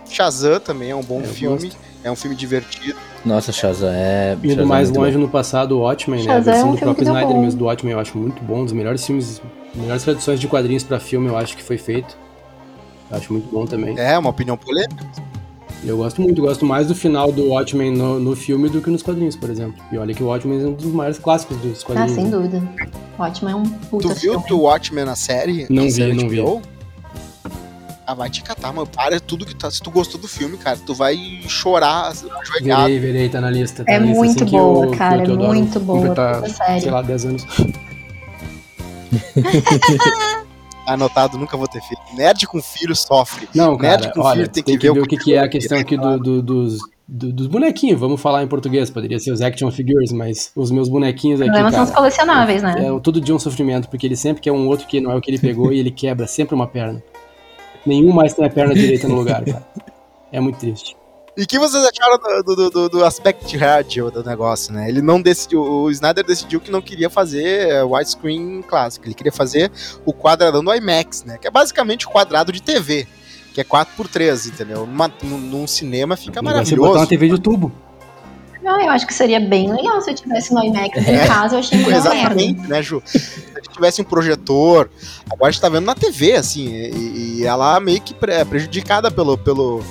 Shazam 0.10 0.60
também 0.60 0.92
é 0.92 0.96
um 0.96 1.02
bom 1.02 1.22
Eu 1.22 1.28
filme. 1.28 1.72
É 2.04 2.12
um 2.12 2.16
filme 2.16 2.36
divertido. 2.36 2.98
Nossa, 3.26 3.52
Shazam 3.52 3.90
é. 3.92 4.34
Indo 4.34 4.50
Shazam 4.50 4.64
é 4.64 4.68
mais 4.68 4.90
longe 4.92 5.14
bom. 5.18 5.24
no 5.24 5.30
passado, 5.30 5.72
o 5.78 5.80
Watchmen, 5.82 6.24
né? 6.26 6.34
A 6.34 6.36
é 6.38 6.42
versão 6.42 6.70
um 6.70 6.72
do 6.74 6.78
próprio 6.78 7.04
Snyder 7.08 7.34
bom. 7.34 7.42
mesmo 7.42 7.58
do 7.60 7.66
Watchmen 7.66 7.94
eu 7.94 8.00
acho 8.00 8.16
muito 8.18 8.44
bom. 8.44 8.60
Um 8.60 8.64
dos 8.66 8.74
melhores 8.74 9.04
filmes, 9.04 9.42
melhores 9.74 10.04
traduções 10.04 10.40
de 10.40 10.48
quadrinhos 10.48 10.84
pra 10.84 11.00
filme 11.00 11.28
eu 11.28 11.36
acho 11.38 11.58
que 11.58 11.64
foi 11.64 11.78
feito. 11.80 12.16
Eu 13.10 13.18
acho 13.18 13.34
muito 13.34 13.50
bom 13.52 13.66
também. 13.66 13.98
É 13.98 14.16
uma 14.20 14.30
opinião 14.30 14.56
polêmica. 14.58 15.04
Eu 15.86 15.98
gosto 15.98 16.20
muito, 16.22 16.42
gosto 16.42 16.66
mais 16.66 16.88
do 16.88 16.96
final 16.96 17.32
do 17.32 17.50
Watchmen 17.50 17.92
no, 17.96 18.20
no 18.20 18.36
filme 18.36 18.68
do 18.70 18.82
que 18.82 18.90
nos 18.90 19.04
quadrinhos, 19.04 19.36
por 19.36 19.50
exemplo. 19.52 19.84
E 19.92 19.98
olha 19.98 20.14
que 20.16 20.24
o 20.24 20.28
Watchmen 20.28 20.60
é 20.64 20.66
um 20.68 20.74
dos 20.74 20.86
maiores 20.88 21.20
clássicos 21.20 21.58
dos 21.58 21.84
Ah, 21.84 21.86
quadrinhos. 21.86 22.12
sem 22.14 22.24
né? 22.26 22.30
dúvida. 22.32 22.64
Ótimo, 23.20 23.50
é 23.50 23.56
um 23.56 23.64
puta 23.64 24.08
Tu 24.10 24.14
viu 24.16 24.42
o 24.52 24.62
Watchmen 24.62 25.06
na 25.06 25.16
série? 25.16 25.68
Não 25.70 25.84
Na 25.84 25.90
vi, 25.90 25.92
série 25.92 26.14
não 26.14 26.28
vi. 26.28 26.42
HBO? 26.42 26.62
Ah, 28.08 28.14
vai 28.16 28.30
te 28.30 28.42
catar, 28.44 28.74
mano. 28.74 28.88
Para 28.88 29.20
tudo 29.20 29.46
que 29.46 29.56
tá. 29.56 29.70
Se 29.70 29.82
tu 29.82 29.90
gostou 29.92 30.20
do 30.20 30.28
filme, 30.28 30.58
cara, 30.58 30.78
tu 30.84 30.94
vai 30.96 31.18
chorar, 31.48 32.08
ajoelhado. 32.12 32.84
Verei, 32.84 33.00
verei, 33.00 33.30
tá 33.30 33.40
na 33.42 33.50
lista. 33.52 33.84
Tá 33.86 33.92
É 33.94 34.00
na 34.00 34.06
lista, 34.08 34.20
muito 34.20 34.36
assim, 34.44 34.46
que 34.46 34.58
boa, 34.58 34.88
o- 34.88 34.92
cara, 34.98 35.24
é 35.24 35.28
muito 35.28 35.80
boa, 35.80 36.00
completar, 36.00 36.44
sei 36.82 36.92
lá, 36.92 37.02
10 37.02 37.26
anos. 37.26 37.46
Anotado, 40.86 41.38
nunca 41.38 41.58
vou 41.58 41.68
ter 41.68 41.82
filho. 41.82 42.00
Nerd 42.14 42.46
com 42.48 42.62
filho 42.62 42.96
sofre. 42.96 43.48
Não, 43.56 43.78
Nerd 43.78 44.04
cara, 44.04 44.14
com 44.14 44.22
olha, 44.22 44.36
filho 44.42 44.50
tem 44.50 44.64
que, 44.64 44.78
ver 44.78 45.00
o 45.02 45.06
que, 45.08 45.18
que 45.18 45.34
é 45.34 45.40
a 45.40 45.48
questão 45.48 45.78
aqui 45.80 45.98
do, 45.98 46.20
do- 46.20 46.42
dos, 46.42 46.78
do- 47.08 47.34
dos 47.34 47.48
bonequinhos. 47.48 48.00
Vamos 48.00 48.22
falar 48.22 48.44
em 48.44 48.48
português, 48.48 48.90
poderia 48.90 49.18
ser 49.20 49.32
os 49.32 49.42
action 49.42 49.72
figures, 49.72 50.12
mas 50.12 50.52
os 50.56 50.70
meus 50.72 50.88
bonequinhos 50.88 51.42
aqui, 51.42 51.50
problema 51.50 51.72
são 51.72 51.84
os 51.84 51.90
cara, 51.90 52.00
colecionáveis, 52.02 52.62
né? 52.62 52.76
é 52.78 53.00
todo 53.00 53.20
dia 53.20 53.34
um 53.36 53.40
sofrimento, 53.40 53.88
porque 53.90 54.06
ele 54.06 54.16
sempre 54.16 54.42
quer 54.42 54.52
um 54.52 54.68
outro 54.68 54.86
que 54.88 55.02
não 55.02 55.12
é 55.12 55.16
o 55.16 55.22
que 55.22 55.32
ele 55.32 55.40
pegou 55.40 55.74
e 55.74 55.80
ele 55.80 55.92
quebra 55.92 56.28
sempre 56.28 56.54
uma 56.56 56.68
perna. 56.68 57.02
Nenhum 57.86 58.12
mais 58.12 58.34
tem 58.34 58.46
a 58.46 58.50
perna 58.50 58.74
direita 58.74 59.08
no 59.08 59.16
lugar, 59.16 59.44
cara. 59.46 59.66
É 60.32 60.40
muito 60.40 60.58
triste. 60.60 60.96
E 61.38 61.44
o 61.44 61.48
que 61.48 61.60
vocês 61.60 61.84
acharam 61.84 62.18
do, 62.44 62.56
do, 62.56 62.70
do, 62.70 62.90
do 62.90 63.04
aspect 63.06 63.58
ratio 63.58 64.10
do 64.10 64.24
negócio, 64.24 64.72
né? 64.74 64.88
Ele 64.88 65.02
não 65.02 65.22
decidiu, 65.22 65.62
o 65.62 65.92
Snyder 65.92 66.26
decidiu 66.26 66.62
que 66.62 66.72
não 66.72 66.82
queria 66.82 67.10
fazer 67.10 67.68
é, 67.70 67.84
widescreen 67.84 68.62
clássico, 68.62 69.06
ele 69.06 69.14
queria 69.14 69.34
fazer 69.34 69.70
o 70.06 70.14
quadradão 70.14 70.64
do 70.64 70.74
IMAX, 70.74 71.24
né? 71.26 71.38
Que 71.38 71.48
é 71.48 71.52
basicamente 71.52 72.08
o 72.08 72.10
quadrado 72.10 72.54
de 72.54 72.62
TV, 72.62 73.06
que 73.54 73.60
é 73.60 73.66
4x3, 73.66 74.48
entendeu? 74.48 74.86
Numa- 74.88 75.12
num, 75.24 75.38
num 75.38 75.68
cinema 75.68 76.16
fica 76.16 76.40
Ele 76.40 76.54
vai 76.54 76.66
ser 76.66 76.76
botar 76.78 76.90
uma 76.90 76.94
maravilhoso. 77.00 77.08
TV 77.10 77.30
de 77.30 77.42
tubo. 77.42 77.72
Ah, 78.68 78.82
eu 78.84 78.90
acho 78.90 79.06
que 79.06 79.14
seria 79.14 79.40
bem 79.40 79.72
legal 79.72 80.02
se 80.02 80.10
eu 80.10 80.16
tivesse 80.16 80.52
no 80.54 80.64
IMAX 80.64 80.98
em 81.08 81.28
casa, 81.28 81.56
eu 81.56 81.60
achei 81.60 81.78
uma 81.84 81.90
merda. 81.90 82.10
Exatamente, 82.10 82.62
né, 82.68 82.82
Ju? 82.82 83.02
Se 83.06 83.44
a 83.54 83.60
gente 83.60 83.70
tivesse 83.74 84.02
um 84.02 84.06
projetor, 84.06 84.90
agora 85.30 85.50
a 85.50 85.52
gente 85.52 85.62
tá 85.62 85.68
vendo 85.70 85.86
na 85.86 85.94
TV, 85.94 86.34
assim, 86.34 86.68
e, 86.74 87.40
e 87.42 87.46
ela 87.46 87.78
meio 87.82 88.02
que 88.02 88.14
pre- 88.14 88.44
prejudicada 88.46 89.12
pelo, 89.12 89.38
pelo, 89.38 89.84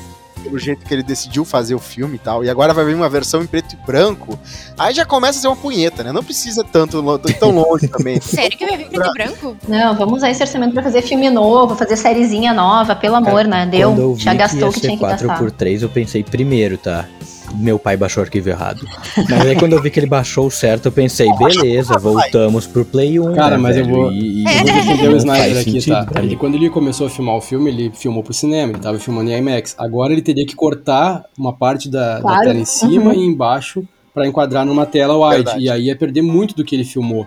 pelo 0.45 0.59
jeito 0.59 0.85
que 0.85 0.93
ele 0.93 1.03
decidiu 1.03 1.45
fazer 1.45 1.75
o 1.75 1.79
filme 1.79 2.17
e 2.17 2.19
tal. 2.19 2.45
E 2.45 2.51
agora 2.51 2.75
vai 2.75 2.85
vir 2.85 2.95
uma 2.95 3.09
versão 3.09 3.43
em 3.43 3.47
preto 3.47 3.75
e 3.75 3.87
branco. 3.87 4.39
Aí 4.79 4.95
já 4.95 5.05
começa 5.05 5.39
a 5.39 5.43
ser 5.43 5.49
uma 5.49 5.57
punheta, 5.57 6.05
né? 6.05 6.13
Não 6.13 6.23
precisa 6.23 6.63
tanto 6.63 7.03
tão 7.41 7.51
longe 7.51 7.89
também. 7.89 8.21
Sério 8.23 8.57
que 8.57 8.67
vai 8.67 8.77
vir 8.77 8.89
preto 8.89 9.09
e 9.09 9.13
branco? 9.13 9.57
Não, 9.67 9.97
vamos 9.97 10.19
usar 10.19 10.31
esse 10.31 10.43
orçamento 10.43 10.75
pra 10.75 10.83
fazer 10.83 11.03
filme 11.03 11.31
novo, 11.31 11.75
fazer 11.75 11.97
sériezinha 11.97 12.53
nova, 12.53 12.95
pelo 12.95 13.17
amor, 13.17 13.45
né? 13.45 13.67
Deu, 13.67 14.15
já 14.19 14.35
gastou 14.35 14.69
o 14.69 14.73
que 14.73 14.81
que 14.81 14.87
tinha 14.87 14.99
que 14.99 15.03
gastar. 15.03 15.41
4x3, 15.41 15.83
eu 15.83 15.89
pensei 15.89 16.23
primeiro, 16.23 16.77
tá? 16.77 17.07
Meu 17.55 17.79
pai 17.79 17.97
baixou 17.97 18.23
o 18.23 18.25
arquivo 18.25 18.49
errado. 18.49 18.87
Mas 19.29 19.47
aí 19.47 19.57
quando 19.57 19.75
eu 19.75 19.83
vi 19.83 19.91
que 19.91 20.01
ele 20.01 20.07
baixou 20.07 20.47
o 20.47 20.51
certo, 20.51 20.87
eu 20.87 20.93
pensei, 20.93 21.29
beleza, 21.39 21.99
voltamos 21.99 22.67
pro 22.67 22.85
Play 22.85 23.19
1. 23.21 23.35
Cara, 23.35 23.57
né, 23.57 23.63
mas 23.63 23.77
eu 23.77 23.85
velho? 23.85 23.97
vou- 23.97 24.13
E, 24.13 24.43
e 24.43 24.45
Eu 24.45 24.55
vou 24.55 24.65
defender 24.65 25.09
o 25.09 25.17
Snyder 25.17 25.61
aqui, 25.61 25.71
sentido 25.73 26.07
tá? 26.07 26.21
Ele, 26.23 26.37
quando 26.37 26.55
ele 26.57 26.71
começou 26.71 27.07
a 27.07 27.11
filmar 27.11 27.35
o 27.37 27.41
filme, 27.41 27.71
ele 27.71 27.91
filmou 27.95 28.23
pro 28.23 28.33
cinema, 28.33 28.73
ele 28.73 28.81
tava 28.81 28.99
filmando 28.99 29.31
em 29.31 29.39
IMAX. 29.39 29.75
Agora 29.79 30.13
ele 30.13 30.23
teria 30.23 30.45
que 30.47 30.55
cortar 30.57 31.25
uma 31.39 31.53
parte 31.53 31.89
da, 31.91 32.17
da 32.17 32.21
Claro. 32.23 32.43
tela 32.45 32.59
em 32.59 32.65
cima 32.65 33.13
Uhum. 33.13 33.21
e 33.21 33.27
embaixo 33.27 33.85
pra 34.13 34.27
enquadrar 34.27 34.65
numa 34.65 34.87
tela 34.87 35.17
wide. 35.17 35.37
Verdade. 35.45 35.65
E 35.65 35.71
aí 35.71 35.85
ia 35.87 35.97
perder 35.97 36.23
muito 36.23 36.55
do 36.55 36.65
que 36.65 36.75
ele 36.75 36.85
filmou. 36.85 37.27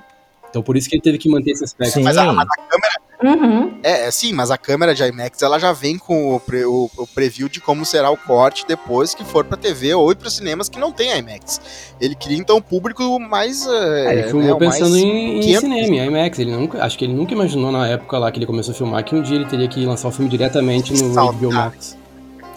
Então 0.57 0.63
por 0.63 0.75
isso 0.75 0.89
que 0.89 0.95
ele 0.95 1.01
teve 1.03 1.17
que 1.19 1.29
manter 1.29 1.51
esse 1.51 1.63
aspecto. 1.63 1.93
Sim. 1.93 2.03
Mas 2.03 2.17
a, 2.17 2.33
mas 2.33 2.47
a 2.49 2.61
câmera. 2.67 3.07
Uhum. 3.23 3.79
É, 3.83 4.07
é, 4.07 4.11
sim, 4.11 4.31
mas 4.33 4.51
a 4.51 4.57
câmera 4.57 4.93
de 4.93 5.03
IMAX 5.03 5.41
ela 5.41 5.57
já 5.59 5.71
vem 5.71 5.97
com 5.97 6.35
o, 6.35 6.39
pre- 6.39 6.65
o- 6.65 6.89
o 6.97 7.07
preview 7.07 7.49
de 7.49 7.59
como 7.59 7.83
será 7.85 8.11
o 8.11 8.17
corte 8.17 8.63
depois 8.67 9.13
que 9.15 9.23
for 9.23 9.43
pra 9.43 9.57
TV 9.57 9.93
ou 9.95 10.11
ir 10.11 10.15
pros 10.15 10.35
cinemas 10.35 10.67
que 10.69 10.79
não 10.79 10.91
tem 10.91 11.15
IMAX. 11.17 11.59
Ele 12.01 12.13
queria 12.15 12.37
então 12.37 12.57
um 12.57 12.61
público 12.61 13.19
mais. 13.19 13.65
É, 13.67 14.05
É, 14.05 14.13
ele 14.13 14.23
filmou 14.29 14.59
né, 14.59 14.67
pensando 14.67 14.91
mais 14.91 15.03
em, 15.03 15.37
em 15.37 15.41
500. 15.41 15.61
cinema, 15.61 15.95
em 15.95 16.07
IMAX. 16.07 16.39
Ele 16.39 16.51
nunca, 16.51 16.83
acho 16.83 16.97
que 16.97 17.05
ele 17.05 17.13
nunca 17.13 17.33
imaginou 17.33 17.71
na 17.71 17.87
época 17.87 18.17
lá 18.19 18.31
que 18.31 18.37
ele 18.39 18.45
começou 18.47 18.71
a 18.73 18.75
filmar 18.75 19.03
que 19.03 19.15
um 19.15 19.21
dia 19.21 19.35
ele 19.35 19.45
teria 19.45 19.67
que 19.67 19.83
lançar 19.85 20.07
o 20.07 20.11
filme 20.11 20.29
diretamente 20.29 20.91
no 20.93 21.13
Saudade. 21.13 21.37
HBO 21.37 21.51
Max. 21.53 21.97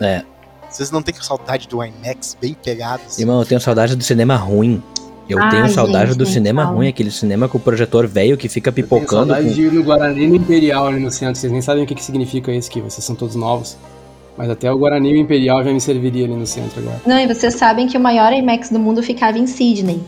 É. 0.00 0.22
Vocês 0.70 0.90
não 0.90 1.02
têm 1.02 1.14
saudade 1.20 1.66
do 1.68 1.82
IMAX 1.84 2.36
bem 2.40 2.54
pegados? 2.54 3.18
Irmão, 3.18 3.40
eu 3.40 3.46
tenho 3.46 3.60
saudade 3.60 3.96
do 3.96 4.04
cinema 4.04 4.36
ruim. 4.36 4.82
Eu 5.32 5.42
Ai, 5.42 5.50
tenho 5.50 5.68
saudade 5.68 6.08
gente, 6.08 6.18
do 6.18 6.24
nem 6.24 6.32
cinema 6.32 6.62
fala. 6.64 6.76
ruim, 6.76 6.88
aquele 6.88 7.10
cinema 7.10 7.48
com 7.48 7.58
o 7.58 7.60
projetor 7.60 8.06
velho 8.06 8.36
que 8.36 8.48
fica 8.48 8.70
Tenho 8.72 8.86
pipocando. 8.86 9.28
saudade 9.28 9.48
Com... 9.48 9.54
de 9.54 9.62
ir 9.62 9.72
no 9.72 9.82
Guarani 9.82 10.26
no 10.26 10.36
Imperial 10.36 10.86
ali 10.88 11.00
no 11.00 11.10
centro. 11.10 11.36
Vocês 11.36 11.52
nem 11.52 11.62
sabem 11.62 11.84
o 11.84 11.86
que, 11.86 11.94
que 11.94 12.02
significa 12.04 12.52
isso, 12.52 12.70
que 12.70 12.80
vocês 12.80 13.04
são 13.04 13.14
todos 13.14 13.36
novos. 13.36 13.76
Mas 14.36 14.48
até 14.48 14.72
o 14.72 14.78
Guarani 14.78 15.10
e 15.10 15.14
o 15.14 15.16
Imperial 15.18 15.62
já 15.62 15.72
me 15.72 15.80
serviria 15.80 16.24
ali 16.24 16.34
no 16.34 16.46
centro 16.46 16.80
agora. 16.80 17.00
Não, 17.06 17.18
e 17.18 17.26
vocês 17.26 17.54
sabem 17.54 17.86
que 17.86 17.96
o 17.96 18.00
maior 18.00 18.32
IMAX 18.32 18.70
do 18.70 18.78
mundo 18.78 19.02
ficava 19.02 19.38
em 19.38 19.46
Sydney. 19.46 20.00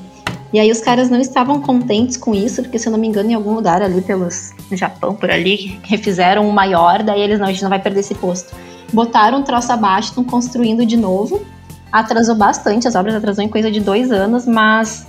E 0.52 0.60
aí 0.60 0.70
os 0.70 0.80
caras 0.80 1.08
não 1.08 1.18
estavam 1.20 1.60
contentes 1.60 2.16
com 2.16 2.34
isso, 2.34 2.62
porque 2.62 2.78
se 2.78 2.86
eu 2.86 2.92
não 2.92 2.98
me 2.98 3.08
engano, 3.08 3.30
em 3.30 3.34
algum 3.34 3.54
lugar 3.54 3.80
ali 3.82 4.02
pelos 4.02 4.50
no 4.70 4.76
Japão, 4.76 5.14
por 5.14 5.30
ali, 5.30 5.78
refizeram 5.84 6.48
o 6.48 6.52
maior, 6.52 7.02
daí 7.02 7.20
eles 7.22 7.38
não, 7.38 7.46
a 7.46 7.50
gente 7.50 7.62
não 7.62 7.70
vai 7.70 7.78
perder 7.80 8.00
esse 8.00 8.14
posto. 8.14 8.54
Botaram 8.92 9.38
um 9.38 9.42
troço 9.42 9.72
abaixo, 9.72 10.08
estão 10.10 10.22
construindo 10.24 10.84
de 10.84 10.96
novo. 10.96 11.42
Atrasou 11.90 12.34
bastante, 12.34 12.86
as 12.86 12.94
obras 12.94 13.14
atrasou 13.14 13.42
em 13.42 13.48
coisa 13.48 13.70
de 13.70 13.80
dois 13.80 14.10
anos, 14.12 14.46
mas 14.46 15.06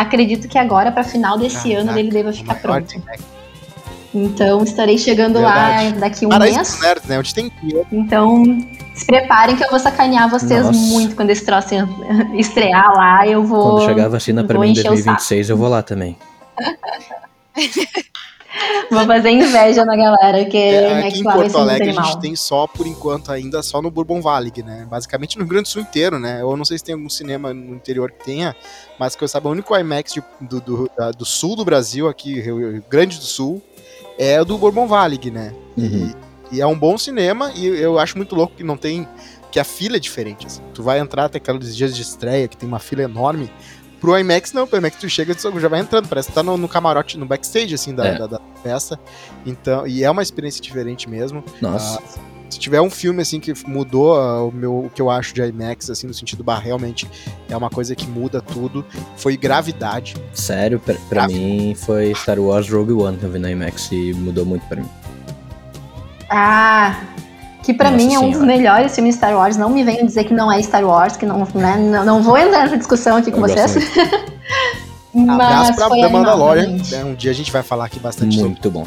acredito 0.00 0.48
que 0.48 0.58
agora, 0.58 0.90
para 0.92 1.04
final 1.04 1.38
desse 1.38 1.70
Caraca, 1.70 1.90
ano, 1.90 1.98
ele 1.98 2.10
deva 2.10 2.32
ficar 2.32 2.54
maior 2.54 2.82
pronto. 2.82 2.94
IMAX. 2.94 3.22
Então 4.14 4.62
estarei 4.62 4.96
chegando 4.96 5.40
Verdade. 5.40 5.94
lá 5.94 6.00
daqui 6.00 6.24
um 6.24 6.28
Paraíso 6.28 6.58
mês. 6.58 6.80
nerds, 6.80 7.04
né? 7.04 7.18
Onde 7.18 7.34
tem 7.34 7.50
que 7.50 7.66
ir. 7.66 7.86
Então, 7.90 8.44
se 8.94 9.04
preparem 9.06 9.56
que 9.56 9.64
eu 9.64 9.70
vou 9.70 9.80
sacanear 9.80 10.30
vocês 10.30 10.64
Nossa. 10.64 10.78
muito 10.78 11.16
quando 11.16 11.30
esse 11.30 11.44
troço 11.44 11.74
estrear 12.34 12.92
lá. 12.94 13.26
Eu 13.26 13.42
vou. 13.42 13.78
Quando 13.78 13.86
chegar 13.86 14.04
a 14.04 14.08
vacina 14.10 14.44
pra 14.44 14.54
vou 14.54 14.62
mim 14.62 14.68
em 14.68 14.72
encher 14.72 14.86
o 14.86 14.94
2026, 14.94 15.50
eu 15.50 15.56
vou 15.56 15.68
lá 15.68 15.82
também. 15.82 16.16
Vou 18.90 19.04
fazer 19.06 19.30
inveja 19.30 19.84
na 19.84 19.96
galera, 19.96 20.44
que 20.44 20.56
É, 20.56 20.74
é, 20.74 21.08
aqui 21.08 21.20
em 21.20 21.22
Porto 21.24 21.58
Alegre 21.58 21.90
a 21.90 22.02
gente 22.02 22.20
tem 22.20 22.36
só, 22.36 22.66
por 22.66 22.86
enquanto, 22.86 23.32
ainda 23.32 23.62
só 23.62 23.82
no 23.82 23.90
Bourbon 23.90 24.20
Valley, 24.20 24.52
né? 24.64 24.86
Basicamente 24.88 25.36
no 25.36 25.42
Rio 25.44 25.50
Grande 25.50 25.64
do 25.64 25.68
Sul 25.68 25.82
inteiro, 25.82 26.18
né? 26.18 26.40
Eu 26.40 26.56
não 26.56 26.64
sei 26.64 26.78
se 26.78 26.84
tem 26.84 26.94
algum 26.94 27.08
cinema 27.08 27.52
no 27.52 27.74
interior 27.74 28.10
que 28.12 28.24
tenha, 28.24 28.54
mas 28.98 29.16
que 29.16 29.24
eu 29.24 29.28
saiba, 29.28 29.48
o 29.48 29.52
único 29.52 29.76
IMAX 29.76 30.12
de- 30.12 30.22
do, 30.40 30.60
do, 30.60 30.90
da- 30.96 31.10
do 31.10 31.24
sul 31.24 31.56
do 31.56 31.64
Brasil, 31.64 32.08
aqui, 32.08 32.40
Rio 32.40 32.58
Rio 32.72 32.84
Grande 32.88 33.18
do 33.18 33.24
Sul, 33.24 33.62
é 34.18 34.40
o 34.40 34.44
do 34.44 34.56
Bourbon 34.58 34.86
Valley, 34.86 35.18
né? 35.32 35.52
Uhum. 35.76 36.12
E, 36.52 36.56
e 36.56 36.60
é 36.60 36.66
um 36.66 36.78
bom 36.78 36.96
cinema, 36.96 37.50
e 37.56 37.66
eu 37.66 37.98
acho 37.98 38.16
muito 38.16 38.34
louco 38.36 38.54
que 38.54 38.62
não 38.62 38.76
tem. 38.76 39.08
que 39.50 39.58
a 39.58 39.64
fila 39.64 39.96
é 39.96 40.00
diferente. 40.00 40.46
assim. 40.46 40.60
Tu 40.72 40.82
vai 40.82 40.98
entrar 41.00 41.24
até 41.24 41.38
aqueles 41.38 41.74
dias 41.76 41.94
de 41.96 42.02
estreia, 42.02 42.46
que 42.46 42.56
tem 42.56 42.68
uma 42.68 42.78
fila 42.78 43.02
enorme. 43.02 43.50
Pro 44.04 44.18
IMAX, 44.18 44.52
não, 44.52 44.66
pro 44.66 44.76
IMAX 44.76 44.96
tu 44.98 45.08
chega 45.08 45.32
e 45.32 45.60
já 45.60 45.66
vai 45.68 45.80
entrando, 45.80 46.06
parece 46.08 46.28
que 46.28 46.34
tá 46.34 46.42
no, 46.42 46.58
no 46.58 46.68
camarote, 46.68 47.16
no 47.16 47.24
backstage, 47.24 47.74
assim, 47.74 47.94
da, 47.94 48.06
É. 48.06 48.18
da, 48.18 48.26
da 48.26 48.40
festa. 48.62 49.00
Então, 49.46 49.86
e 49.86 50.04
é 50.04 50.10
uma 50.10 50.22
experiência 50.22 50.60
diferente 50.60 51.08
mesmo. 51.08 51.42
Nossa. 51.58 52.02
Se 52.50 52.58
tiver 52.58 52.82
um 52.82 52.90
filme 52.90 53.22
assim 53.22 53.40
que 53.40 53.54
mudou 53.66 54.14
ah, 54.20 54.44
o 54.44 54.52
meu 54.52 54.84
o 54.84 54.90
que 54.94 55.00
eu 55.00 55.08
acho 55.08 55.32
de 55.34 55.40
IMAX 55.42 55.88
assim 55.88 56.06
no 56.06 56.12
sentido 56.12 56.44
bar 56.44 56.58
realmente 56.58 57.08
é 57.48 57.56
uma 57.56 57.70
coisa 57.70 57.96
que 57.96 58.06
muda 58.06 58.42
tudo, 58.42 58.84
foi 59.16 59.38
Gravidade. 59.38 60.14
Sério, 60.34 60.78
pra, 60.78 60.94
pra 61.08 61.26
Grave. 61.26 61.32
mim 61.34 61.74
foi 61.74 62.14
Star 62.14 62.38
Wars 62.38 62.68
Rogue 62.68 62.92
One 62.92 63.16
que 63.16 63.24
eu 63.24 63.30
vi 63.30 63.38
na 63.38 63.50
IMAX 63.50 63.90
e 63.90 64.12
mudou 64.12 64.44
muito 64.44 64.66
pra 64.66 64.82
mim. 64.82 64.88
Ah, 66.28 67.02
que 67.64 67.72
pra 67.72 67.90
Nossa 67.90 68.04
mim 68.04 68.14
é 68.14 68.18
um 68.18 68.30
dos 68.30 68.42
melhores 68.42 68.94
filmes 68.94 69.14
de 69.14 69.18
Star 69.18 69.34
Wars. 69.34 69.56
Não 69.56 69.70
me 69.70 69.82
venham 69.82 70.04
dizer 70.06 70.24
que 70.24 70.34
não 70.34 70.52
é 70.52 70.62
Star 70.62 70.84
Wars, 70.84 71.16
que 71.16 71.24
não, 71.24 71.48
né, 71.54 71.76
não, 71.78 72.04
não 72.04 72.22
vou 72.22 72.36
entrar 72.36 72.64
nessa 72.64 72.76
discussão 72.76 73.16
aqui 73.16 73.32
com 73.32 73.38
Eu 73.38 73.48
vocês. 73.48 73.74
Abraço 75.16 75.68
Mas 75.68 75.76
pra 75.76 75.88
foi 75.88 75.98
The 76.00 76.04
animal, 76.04 76.22
Mandalorian. 76.24 76.62
realmente. 76.62 76.94
né? 76.94 77.04
Um 77.04 77.14
dia 77.14 77.30
a 77.30 77.34
gente 77.34 77.50
vai 77.50 77.62
falar 77.62 77.86
aqui 77.86 77.98
bastante 77.98 78.34
sobre 78.34 78.50
Muito 78.50 78.70
bom. 78.70 78.84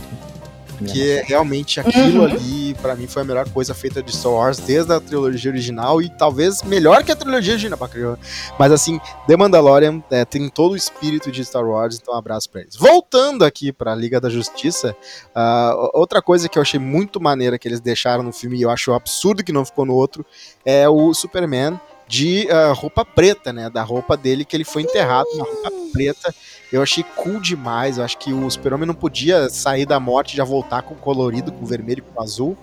Porque 0.77 1.21
é 1.23 1.27
realmente 1.27 1.79
aquilo 1.79 2.19
Uhum. 2.21 2.25
ali 2.25 2.73
pra 2.81 2.95
mim 2.95 3.07
foi 3.07 3.21
a 3.21 3.25
melhor 3.25 3.49
coisa 3.49 3.73
feita 3.73 4.01
de 4.03 4.15
Star 4.15 4.31
Wars 4.31 4.57
desde 4.59 4.91
a 4.93 4.99
trilogia 4.99 5.49
original 5.51 6.01
e 6.01 6.09
talvez 6.09 6.61
melhor 6.63 7.03
que 7.03 7.11
a 7.11 7.15
trilogia 7.15 7.53
original, 7.53 7.77
bacana. 7.77 8.17
mas 8.59 8.71
assim, 8.71 8.99
The 9.27 9.35
Mandalorian 9.35 10.01
é, 10.11 10.23
tem 10.25 10.47
todo 10.49 10.73
o 10.73 10.75
espírito 10.75 11.31
de 11.31 11.43
Star 11.43 11.65
Wars, 11.65 11.97
então 12.01 12.13
um 12.13 12.17
abraço 12.17 12.49
pra 12.49 12.61
eles. 12.61 12.75
Voltando 12.75 13.43
aqui 13.43 13.71
pra 13.71 13.95
Liga 13.95 14.19
da 14.21 14.29
Justiça, 14.29 14.95
ah, 15.33 15.89
outra 15.93 16.21
coisa 16.21 16.47
que 16.47 16.57
eu 16.57 16.61
achei 16.61 16.79
muito 16.79 17.19
maneira 17.19 17.57
que 17.57 17.67
eles 17.67 17.79
deixaram 17.79 18.23
no 18.23 18.31
filme 18.31 18.57
e 18.57 18.61
eu 18.61 18.69
acho 18.69 18.93
absurdo 18.93 19.43
que 19.43 19.51
não 19.51 19.65
ficou 19.65 19.85
no 19.85 19.93
outro 19.93 20.25
é 20.65 20.87
o 20.87 21.13
Superman 21.13 21.79
de 22.07 22.49
ah, 22.49 22.71
roupa 22.73 23.03
preta, 23.03 23.51
né? 23.51 23.69
Da 23.69 23.83
roupa 23.83 24.15
dele 24.15 24.45
que 24.45 24.55
ele 24.55 24.63
foi 24.63 24.83
enterrado 24.83 25.27
na 25.37 25.43
roupa 25.43 25.71
preta. 25.91 26.33
Eu 26.71 26.81
achei 26.81 27.03
cool 27.15 27.39
demais. 27.39 27.97
Eu 27.97 28.03
acho 28.03 28.17
que 28.17 28.33
o 28.33 28.49
Super-Homem 28.49 28.87
não 28.87 28.93
podia 28.93 29.49
sair 29.49 29.85
da 29.85 29.99
morte 29.99 30.33
e 30.33 30.37
já 30.37 30.43
voltar 30.43 30.81
com 30.81 30.95
colorido, 30.95 31.51
com 31.51 31.65
vermelho 31.65 32.03
e 32.07 32.13
com 32.13 32.21
azul. 32.21 32.57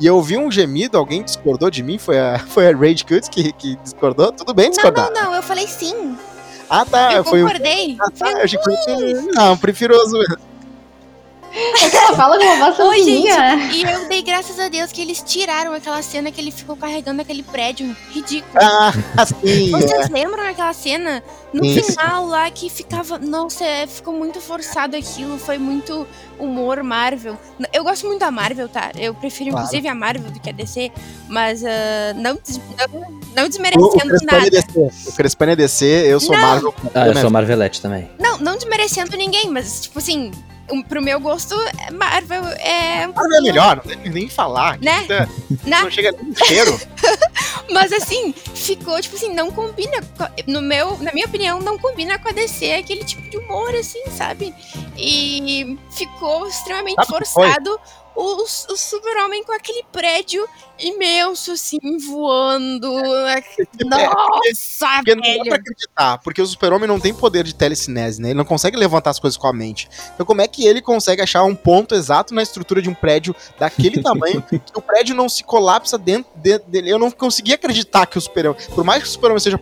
E 0.00 0.06
eu 0.06 0.16
ouvi 0.16 0.36
um 0.36 0.50
gemido, 0.50 0.98
alguém 0.98 1.22
discordou 1.22 1.70
de 1.70 1.82
mim, 1.82 1.98
foi 1.98 2.18
a, 2.18 2.38
foi 2.48 2.68
a 2.68 2.76
Rage 2.76 3.04
Cuts 3.04 3.28
que, 3.28 3.52
que 3.52 3.76
discordou. 3.76 4.32
Tudo 4.32 4.52
bem 4.52 4.66
Não, 4.66 4.72
discordar. 4.72 5.10
não, 5.10 5.24
não, 5.24 5.34
eu 5.34 5.42
falei 5.42 5.66
sim. 5.66 6.16
Ah, 6.68 6.84
tá. 6.86 7.12
eu 7.12 7.24
foi 7.24 7.42
um. 7.42 7.46
concordei. 7.46 7.96
Ah, 8.00 8.10
tá, 8.10 8.30
eu 8.32 8.44
achei 8.44 8.58
que 8.58 8.64
foi- 8.64 9.12
Não, 9.34 9.56
prefiro 9.58 9.94
azul. 10.00 10.24
É 11.54 11.90
que 11.90 11.96
ela 11.96 12.16
fala 12.16 12.38
com 12.38 12.44
uma 12.44 12.70
voz 12.70 12.78
Oi. 12.78 13.24
E 13.72 13.82
eu 13.82 14.08
dei 14.08 14.22
graças 14.22 14.58
a 14.58 14.68
Deus 14.68 14.90
que 14.90 15.00
eles 15.02 15.22
tiraram 15.22 15.72
aquela 15.74 16.02
cena 16.02 16.30
que 16.32 16.40
ele 16.40 16.50
ficou 16.50 16.76
carregando 16.76 17.20
aquele 17.20 17.42
prédio 17.42 17.94
ridículo. 18.10 18.52
Ah, 18.54 18.92
sim. 19.26 19.68
é. 19.76 19.80
Vocês 19.80 20.08
lembram 20.08 20.42
daquela 20.42 20.72
cena? 20.72 21.22
No 21.52 21.64
Isso. 21.64 21.92
final 21.92 22.26
lá 22.26 22.50
que 22.50 22.70
ficava. 22.70 23.18
Nossa, 23.18 23.62
é, 23.64 23.86
ficou 23.86 24.14
muito 24.14 24.40
forçado 24.40 24.96
aquilo. 24.96 25.38
Foi 25.38 25.58
muito 25.58 26.06
humor 26.38 26.82
Marvel. 26.82 27.38
Eu 27.72 27.84
gosto 27.84 28.06
muito 28.06 28.20
da 28.20 28.30
Marvel, 28.30 28.68
tá? 28.68 28.90
Eu 28.96 29.14
prefiro 29.14 29.50
Claro. 29.50 29.66
inclusive 29.66 29.86
a 29.88 29.94
Marvel 29.94 30.30
do 30.30 30.40
que 30.40 30.48
a 30.48 30.52
DC. 30.52 30.90
Mas 31.28 31.62
ah, 31.62 32.14
não, 32.16 32.36
des- 32.42 32.56
não, 32.56 33.00
não 33.36 33.42
O, 33.42 33.46
o 33.46 33.48
desmerecendo 33.50 34.16
é 34.16 34.24
nada. 34.24 34.50
DC. 34.50 34.90
O 35.06 35.12
Crespani 35.12 35.52
é 35.52 35.56
DC, 35.56 35.84
eu 35.84 36.18
sou 36.18 36.34
Não. 36.34 36.40
Marvel. 36.40 36.74
Ah, 36.94 37.08
eu 37.08 37.16
sou 37.16 37.30
Marvelette 37.30 37.82
também. 37.82 38.10
Não, 38.18 38.38
não 38.38 38.56
desmerecendo 38.56 39.14
ninguém, 39.16 39.50
mas 39.50 39.82
tipo 39.82 39.98
assim. 39.98 40.30
Um- 40.72 40.82
Pro 40.82 41.02
meu 41.02 41.20
gosto, 41.20 41.54
é 41.86 41.90
Marvel 41.90 42.44
é. 42.58 43.06
Marvel 43.06 43.38
é 43.38 43.40
melhor, 43.40 43.76
não 43.76 43.82
tem 43.96 44.10
nem 44.12 44.28
falar. 44.28 44.78
Né? 44.80 45.04
Não 45.82 45.90
chega 45.90 46.12
nem 46.12 46.34
cheiro. 46.34 46.78
Mas 47.70 47.92
assim, 47.92 48.34
ficou, 48.54 49.00
tipo 49.00 49.16
assim, 49.16 49.32
não 49.32 49.50
combina. 49.50 49.98
No 50.46 50.60
meu, 50.60 50.98
na 50.98 51.12
minha 51.12 51.26
opinião, 51.26 51.60
não 51.60 51.78
combina 51.78 52.18
com 52.18 52.28
a 52.28 52.32
DC 52.32 52.72
aquele 52.72 53.04
tipo 53.04 53.22
de 53.30 53.38
humor, 53.38 53.74
assim, 53.74 54.02
sabe? 54.10 54.54
E 54.96 55.78
ficou 55.90 56.46
extremamente 56.46 56.96
Sabe 56.96 57.14
o 57.14 57.18
que 57.18 57.28
foi? 57.32 57.48
O, 58.14 58.42
o 58.42 58.76
super-homem 58.76 59.42
com 59.44 59.52
aquele 59.52 59.82
prédio 59.90 60.46
imenso, 60.78 61.52
assim, 61.52 61.78
voando. 62.08 62.90
Nossa, 63.84 64.86
Porque 64.96 65.14
não 65.14 65.22
dá 65.22 65.28
pra 65.28 65.42
velho! 65.44 65.54
acreditar, 65.54 66.18
porque 66.18 66.42
o 66.42 66.46
super-homem 66.46 66.88
não 66.88 67.00
tem 67.00 67.14
poder 67.14 67.44
de 67.44 67.54
telecinese, 67.54 68.20
né? 68.20 68.28
Ele 68.28 68.38
não 68.38 68.44
consegue 68.44 68.76
levantar 68.76 69.10
as 69.10 69.18
coisas 69.18 69.36
com 69.36 69.46
a 69.46 69.52
mente. 69.52 69.88
Então 70.14 70.26
como 70.26 70.40
é 70.40 70.48
que 70.48 70.66
ele 70.66 70.82
consegue 70.82 71.22
achar 71.22 71.44
um 71.44 71.54
ponto 71.54 71.94
exato 71.94 72.34
na 72.34 72.42
estrutura 72.42 72.82
de 72.82 72.88
um 72.88 72.94
prédio 72.94 73.34
daquele 73.58 74.00
tamanho 74.02 74.42
que 74.42 74.60
o 74.74 74.82
prédio 74.82 75.14
não 75.14 75.28
se 75.28 75.44
colapsa 75.44 75.96
dentro, 75.96 76.30
dentro 76.36 76.68
dele? 76.70 76.90
Eu 76.90 76.98
não 76.98 77.10
consegui 77.10 77.52
acreditar 77.52 78.06
que 78.06 78.18
o 78.18 78.20
super-homem, 78.20 78.60
por 78.74 78.84
mais 78.84 79.02
que 79.02 79.08
o 79.08 79.12
super-homem 79.12 79.40
seja... 79.40 79.60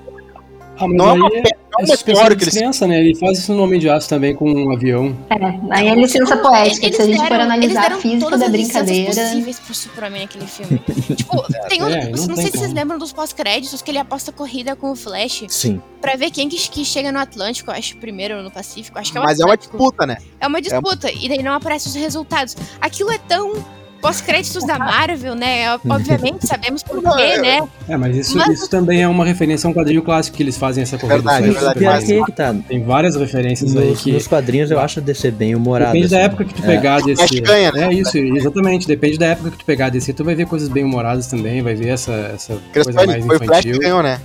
Ah, 0.81 0.87
Não 0.89 1.09
é 1.11 1.13
uma 1.13 1.27
é, 1.29 1.31
não 1.31 1.37
é 1.39 1.43
é 1.83 1.85
uma 1.85 1.95
história 1.95 2.37
que 2.37 2.43
eles... 2.45 2.55
descrença, 2.55 2.87
né? 2.87 2.99
Ele 3.01 3.15
faz 3.15 3.39
isso 3.39 3.53
no 3.55 3.63
Homem 3.63 3.79
de 3.79 3.89
Aço 3.89 4.09
também 4.09 4.35
com 4.35 4.51
um 4.51 4.73
avião. 4.73 5.17
É, 5.31 5.35
aí 5.79 5.89
é 5.89 5.95
licença 5.95 6.37
poética, 6.37 6.93
se 6.93 7.03
a 7.03 7.07
gente 7.07 7.17
for 7.19 7.29
deram- 7.29 7.55
eles 7.55 7.77
analisar 7.77 7.93
a 7.93 7.97
física 7.99 8.21
todas 8.21 8.41
da 8.41 8.49
brincadeira. 8.49 9.07
possíveis 9.13 9.59
pro 9.61 9.75
Superman 9.75 10.23
naquele 10.23 10.47
filme. 10.47 10.79
tipo, 11.17 11.43
tem 11.69 11.83
um, 11.83 11.89
É, 11.89 12.05
não, 12.05 12.11
não 12.11 12.17
sei 12.17 12.27
tem 12.27 12.37
se 12.47 12.51
vocês 12.51 12.61
como. 12.63 12.75
lembram 12.75 12.99
dos 12.99 13.13
pós-créditos 13.13 13.81
que 13.83 13.91
ele 13.91 13.99
aposta 13.99 14.33
corrida 14.33 14.75
com 14.77 14.91
o 14.91 14.97
Flash 14.97 15.45
Sim. 15.49 15.81
pra 16.01 16.17
ver 16.17 16.31
quem 16.31 16.49
que, 16.49 16.57
que 16.69 16.85
chega 16.85 17.11
no 17.13 17.19
Atlântico, 17.19 17.71
acho, 17.71 17.97
primeiro 17.99 18.37
ou 18.39 18.43
no 18.43 18.51
Pacífico. 18.51 18.99
Acho 18.99 19.13
que 19.13 19.19
é 19.19 19.21
o 19.21 19.25
Mas 19.25 19.39
é 19.41 19.45
uma 19.45 19.55
Atlântico. 19.55 19.77
disputa, 19.79 20.07
né? 20.07 20.17
É 20.41 20.47
uma 20.47 20.61
disputa, 20.61 21.11
e 21.13 21.29
daí 21.29 21.43
não 21.43 21.53
aparecem 21.55 21.91
os 21.91 21.97
resultados. 21.97 22.57
Aquilo 22.81 23.11
é 23.11 23.19
tão 23.19 23.53
pós-créditos 24.01 24.65
da 24.67 24.79
Marvel, 24.79 25.35
né? 25.35 25.75
Obviamente, 25.89 26.47
sabemos 26.47 26.83
por 26.83 27.03
quê, 27.03 27.23
é- 27.23 27.39
né? 27.41 27.69
É, 27.89 27.97
mas 27.97 28.17
isso, 28.17 28.37
Mas- 28.37 28.49
isso 28.61 28.71
também 28.71 29.03
é 29.03 29.09
uma 29.09 29.25
referência 29.25 29.67
a 29.67 29.71
um 29.71 29.75
quadrinho 29.75 30.03
clássico 30.03 30.37
que 30.37 30.43
eles 30.43 30.57
fazem 30.57 30.83
essa 30.83 30.97
corrida. 30.99 31.17
Verdade, 31.19 31.47
do 31.47 31.51
é 31.51 31.53
Flash 31.61 31.75
verdade, 31.75 32.01
também. 32.01 32.07
que 32.07 32.13
aí 32.13 32.25
que 32.25 32.33
tá. 32.33 32.55
Tem 32.69 32.85
várias 32.85 33.17
referências 33.17 33.77
aí 33.77 33.91
Nos, 33.91 34.03
que. 34.03 34.13
nos 34.13 34.27
quadrinhos 34.27 34.71
eu 34.71 34.81
acho 34.81 35.01
DC 35.01 35.31
bem 35.31 35.55
humorada. 35.55 35.93
Depende 35.93 36.09
da 36.09 36.17
assim. 36.19 36.27
época 36.27 36.45
que 36.45 36.55
tu 36.55 36.63
É. 36.63 36.67
pegar 36.67 37.01
desse. 37.03 37.27
Flash 37.29 37.41
ganha, 37.41 37.73
né? 37.73 37.85
É 37.89 37.93
isso, 37.93 38.17
exatamente. 38.17 38.87
Depende 38.87 39.19
da 39.19 39.27
época 39.27 39.51
que 39.51 39.59
tu 39.59 39.65
pegar 39.65 39.89
desse. 39.91 40.13
Tu 40.13 40.25
vai 40.25 40.35
ver 40.35 40.47
coisas 40.47 40.69
bem 40.69 40.85
humoradas 40.85 41.27
também, 41.27 41.63
vai 41.63 41.75
ver 41.75 41.89
essa, 41.89 42.13
essa 42.35 42.59
coisa 42.73 42.93
mais 43.07 43.25
foi 43.25 43.37
o 43.37 43.39
Flash 43.39 43.61
que 43.61 43.69
infantil. 43.69 43.79
ganhou, 43.81 44.03
né? 44.03 44.21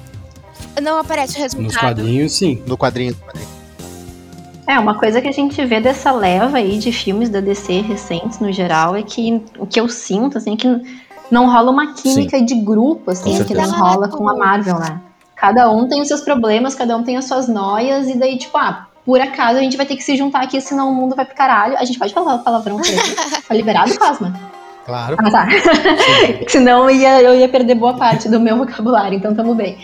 Não 0.82 1.00
aparece 1.00 1.38
o 1.38 1.42
Nos 1.42 1.54
resultado. 1.54 1.80
quadrinhos, 1.82 2.34
sim. 2.34 2.62
No 2.68 2.78
quadrinho. 2.78 3.12
no 3.14 3.18
quadrinho. 3.28 3.55
É, 4.68 4.80
uma 4.80 4.98
coisa 4.98 5.22
que 5.22 5.28
a 5.28 5.32
gente 5.32 5.64
vê 5.66 5.80
dessa 5.80 6.12
leva 6.12 6.58
aí 6.58 6.78
de 6.78 6.92
filmes 6.92 7.30
da 7.30 7.40
DC 7.40 7.82
recentes, 7.82 8.40
no 8.40 8.52
geral, 8.52 8.96
é 8.96 9.04
que 9.04 9.44
o 9.60 9.68
que 9.68 9.80
eu 9.80 9.88
sinto, 9.88 10.38
assim, 10.38 10.54
é 10.54 10.58
que 10.58 10.82
não 11.30 11.52
rola 11.52 11.72
uma 11.72 11.94
química 11.94 12.42
de 12.42 12.56
grupo, 12.56 13.12
assim, 13.12 13.32
Com 13.32 13.44
que 13.44 13.54
certeza. 13.54 13.76
rola 13.76 14.08
com 14.08 14.28
a 14.28 14.36
Marvel, 14.36 14.80
né? 14.80 15.00
Cada 15.36 15.70
um 15.70 15.88
tem 15.88 16.02
os 16.02 16.08
seus 16.08 16.22
problemas, 16.22 16.74
cada 16.74 16.98
um 16.98 17.04
tem 17.04 17.18
as 17.18 17.26
suas 17.26 17.48
noias, 17.48 18.08
e 18.08 18.18
daí, 18.18 18.38
tipo, 18.38 18.58
ah, 18.58 18.88
por 19.06 19.22
acaso 19.22 19.60
a 19.60 19.62
gente 19.62 19.78
vai 19.78 19.86
ter 19.86 19.96
que 19.96 20.04
se 20.04 20.18
juntar 20.18 20.42
aqui, 20.42 20.60
senão 20.60 20.90
o 20.90 20.96
mundo 20.96 21.16
vai 21.16 21.26
pro 21.26 21.36
caralho. 21.36 21.78
A 21.78 21.86
gente 21.86 22.00
pode 22.00 22.14
falar 22.14 22.40
palavrão 22.40 22.78
por 22.78 22.88
aqui? 22.88 23.42
Tá 23.48 23.54
liberado, 23.54 23.96
Cosma? 23.98 24.34
Claro. 24.86 25.16
Ah, 25.20 25.32
tá. 25.32 25.48
Senão 26.48 26.90
eu 26.90 26.96
ia, 26.96 27.22
eu 27.22 27.36
ia 27.36 27.50
perder 27.50 27.74
boa 27.74 27.96
parte 27.96 28.30
do 28.30 28.40
meu 28.40 28.56
vocabulário, 28.58 29.18
então 29.18 29.34
tamo 29.34 29.56
bem. 29.56 29.78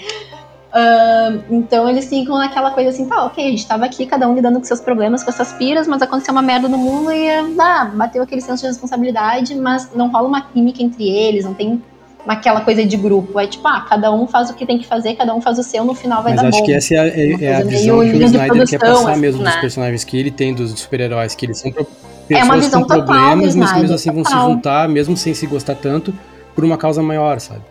Ahn, 0.73 1.39
então 1.49 1.89
eles 1.89 2.07
ficam 2.07 2.37
naquela 2.37 2.71
coisa 2.71 2.91
assim, 2.91 3.05
tá, 3.05 3.25
ok, 3.25 3.45
a 3.45 3.49
gente 3.49 3.67
tava 3.67 3.83
aqui, 3.85 4.05
cada 4.05 4.27
um 4.27 4.33
lidando 4.35 4.57
com 4.59 4.63
seus 4.65 4.79
problemas, 4.79 5.21
com 5.23 5.31
suas 5.31 5.51
piras, 5.53 5.85
mas 5.87 6.01
aconteceu 6.01 6.31
uma 6.33 6.41
merda 6.41 6.69
no 6.69 6.77
mundo 6.77 7.11
e 7.11 7.29
ah, 7.59 7.91
bateu 7.93 8.23
aquele 8.23 8.39
senso 8.41 8.61
de 8.61 8.67
responsabilidade, 8.67 9.53
mas 9.55 9.89
não 9.93 10.09
rola 10.09 10.27
uma 10.27 10.41
química 10.41 10.81
entre 10.81 11.09
eles, 11.09 11.43
não 11.43 11.53
tem 11.53 11.81
aquela 12.25 12.61
coisa 12.61 12.85
de 12.85 12.95
grupo. 12.95 13.37
É 13.37 13.47
tipo, 13.47 13.67
ah, 13.67 13.85
cada 13.89 14.13
um 14.13 14.25
faz 14.27 14.49
o 14.49 14.53
que 14.53 14.65
tem 14.65 14.77
que 14.77 14.87
fazer, 14.87 15.15
cada 15.15 15.35
um 15.35 15.41
faz 15.41 15.59
o 15.59 15.63
seu, 15.63 15.83
no 15.83 15.93
final 15.93 16.23
vai 16.23 16.33
Mas 16.33 16.41
dar 16.41 16.47
acho 16.47 16.59
bom. 16.59 16.65
que 16.65 16.73
essa 16.73 16.93
é 16.95 16.97
a, 16.99 17.07
é- 17.07 17.43
é 17.43 17.55
a 17.55 17.63
visão 17.63 17.99
que 17.99 18.05
o 18.15 18.23
Snyder 18.23 18.67
quer 18.69 18.79
produção, 18.79 18.79
passar 18.79 19.11
assim, 19.11 19.19
mesmo 19.21 19.43
dos 19.43 19.53
né? 19.55 19.61
personagens 19.61 20.03
que 20.05 20.17
ele 20.17 20.31
tem 20.31 20.53
dos 20.53 20.71
super-heróis, 20.79 21.35
que 21.35 21.45
eles 21.47 21.59
são 21.59 21.71
pro- 21.71 21.85
É 22.29 22.35
uma 22.35 22.53
pessoas 22.53 22.63
visão 22.65 22.81
com 22.83 22.87
total 22.87 23.05
problemas, 23.05 23.55
mas 23.57 23.71
que 23.73 23.79
mesmo 23.81 23.95
assim 23.95 24.11
vão 24.11 24.23
se 24.23 24.31
total. 24.31 24.49
juntar, 24.49 24.87
mesmo 24.87 25.17
sem 25.17 25.33
se 25.33 25.45
gostar 25.47 25.75
tanto, 25.75 26.13
por 26.55 26.63
uma 26.63 26.77
causa 26.77 27.01
maior, 27.03 27.41
sabe? 27.41 27.61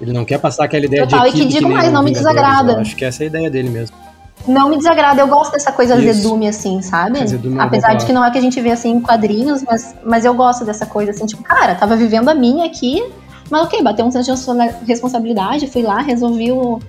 Ele 0.00 0.12
não 0.12 0.24
quer 0.24 0.38
passar 0.38 0.64
aquela 0.64 0.84
ideia 0.84 1.06
Total, 1.06 1.26
e 1.26 1.30
de 1.30 1.36
que 1.36 1.42
equipe 1.42 1.54
digo 1.54 1.68
nem 1.68 1.76
mais, 1.76 1.92
não 1.92 2.02
me 2.02 2.12
Vingadores, 2.12 2.34
desagrada. 2.42 2.80
Acho 2.80 2.96
que 2.96 3.04
essa 3.04 3.22
é 3.22 3.24
a 3.24 3.26
ideia 3.26 3.50
dele 3.50 3.68
mesmo. 3.68 3.96
Não 4.48 4.70
me 4.70 4.78
desagrada, 4.78 5.20
eu 5.20 5.28
gosto 5.28 5.52
dessa 5.52 5.70
coisa 5.70 5.96
Isso. 5.96 6.08
azedume, 6.08 6.48
assim, 6.48 6.80
sabe? 6.80 7.20
Azedume 7.20 7.58
é 7.58 7.62
Apesar 7.62 7.94
de 7.94 8.06
que 8.06 8.12
não 8.12 8.24
é 8.24 8.30
que 8.30 8.38
a 8.38 8.40
gente 8.40 8.58
vê 8.60 8.70
assim 8.70 8.92
em 8.92 9.00
quadrinhos, 9.00 9.62
mas, 9.62 9.94
mas 10.04 10.24
eu 10.24 10.32
gosto 10.32 10.64
dessa 10.64 10.86
coisa, 10.86 11.10
assim, 11.10 11.26
tipo, 11.26 11.42
cara, 11.42 11.74
tava 11.74 11.94
vivendo 11.94 12.30
a 12.30 12.34
minha 12.34 12.64
aqui, 12.64 13.04
mas 13.50 13.62
ok, 13.64 13.82
bateu 13.82 14.06
um 14.06 14.10
senso 14.10 14.24
de 14.24 14.30
responsa- 14.30 14.78
responsabilidade, 14.86 15.66
fui 15.66 15.82
lá, 15.82 16.00
resolvi 16.00 16.50
o, 16.50 16.80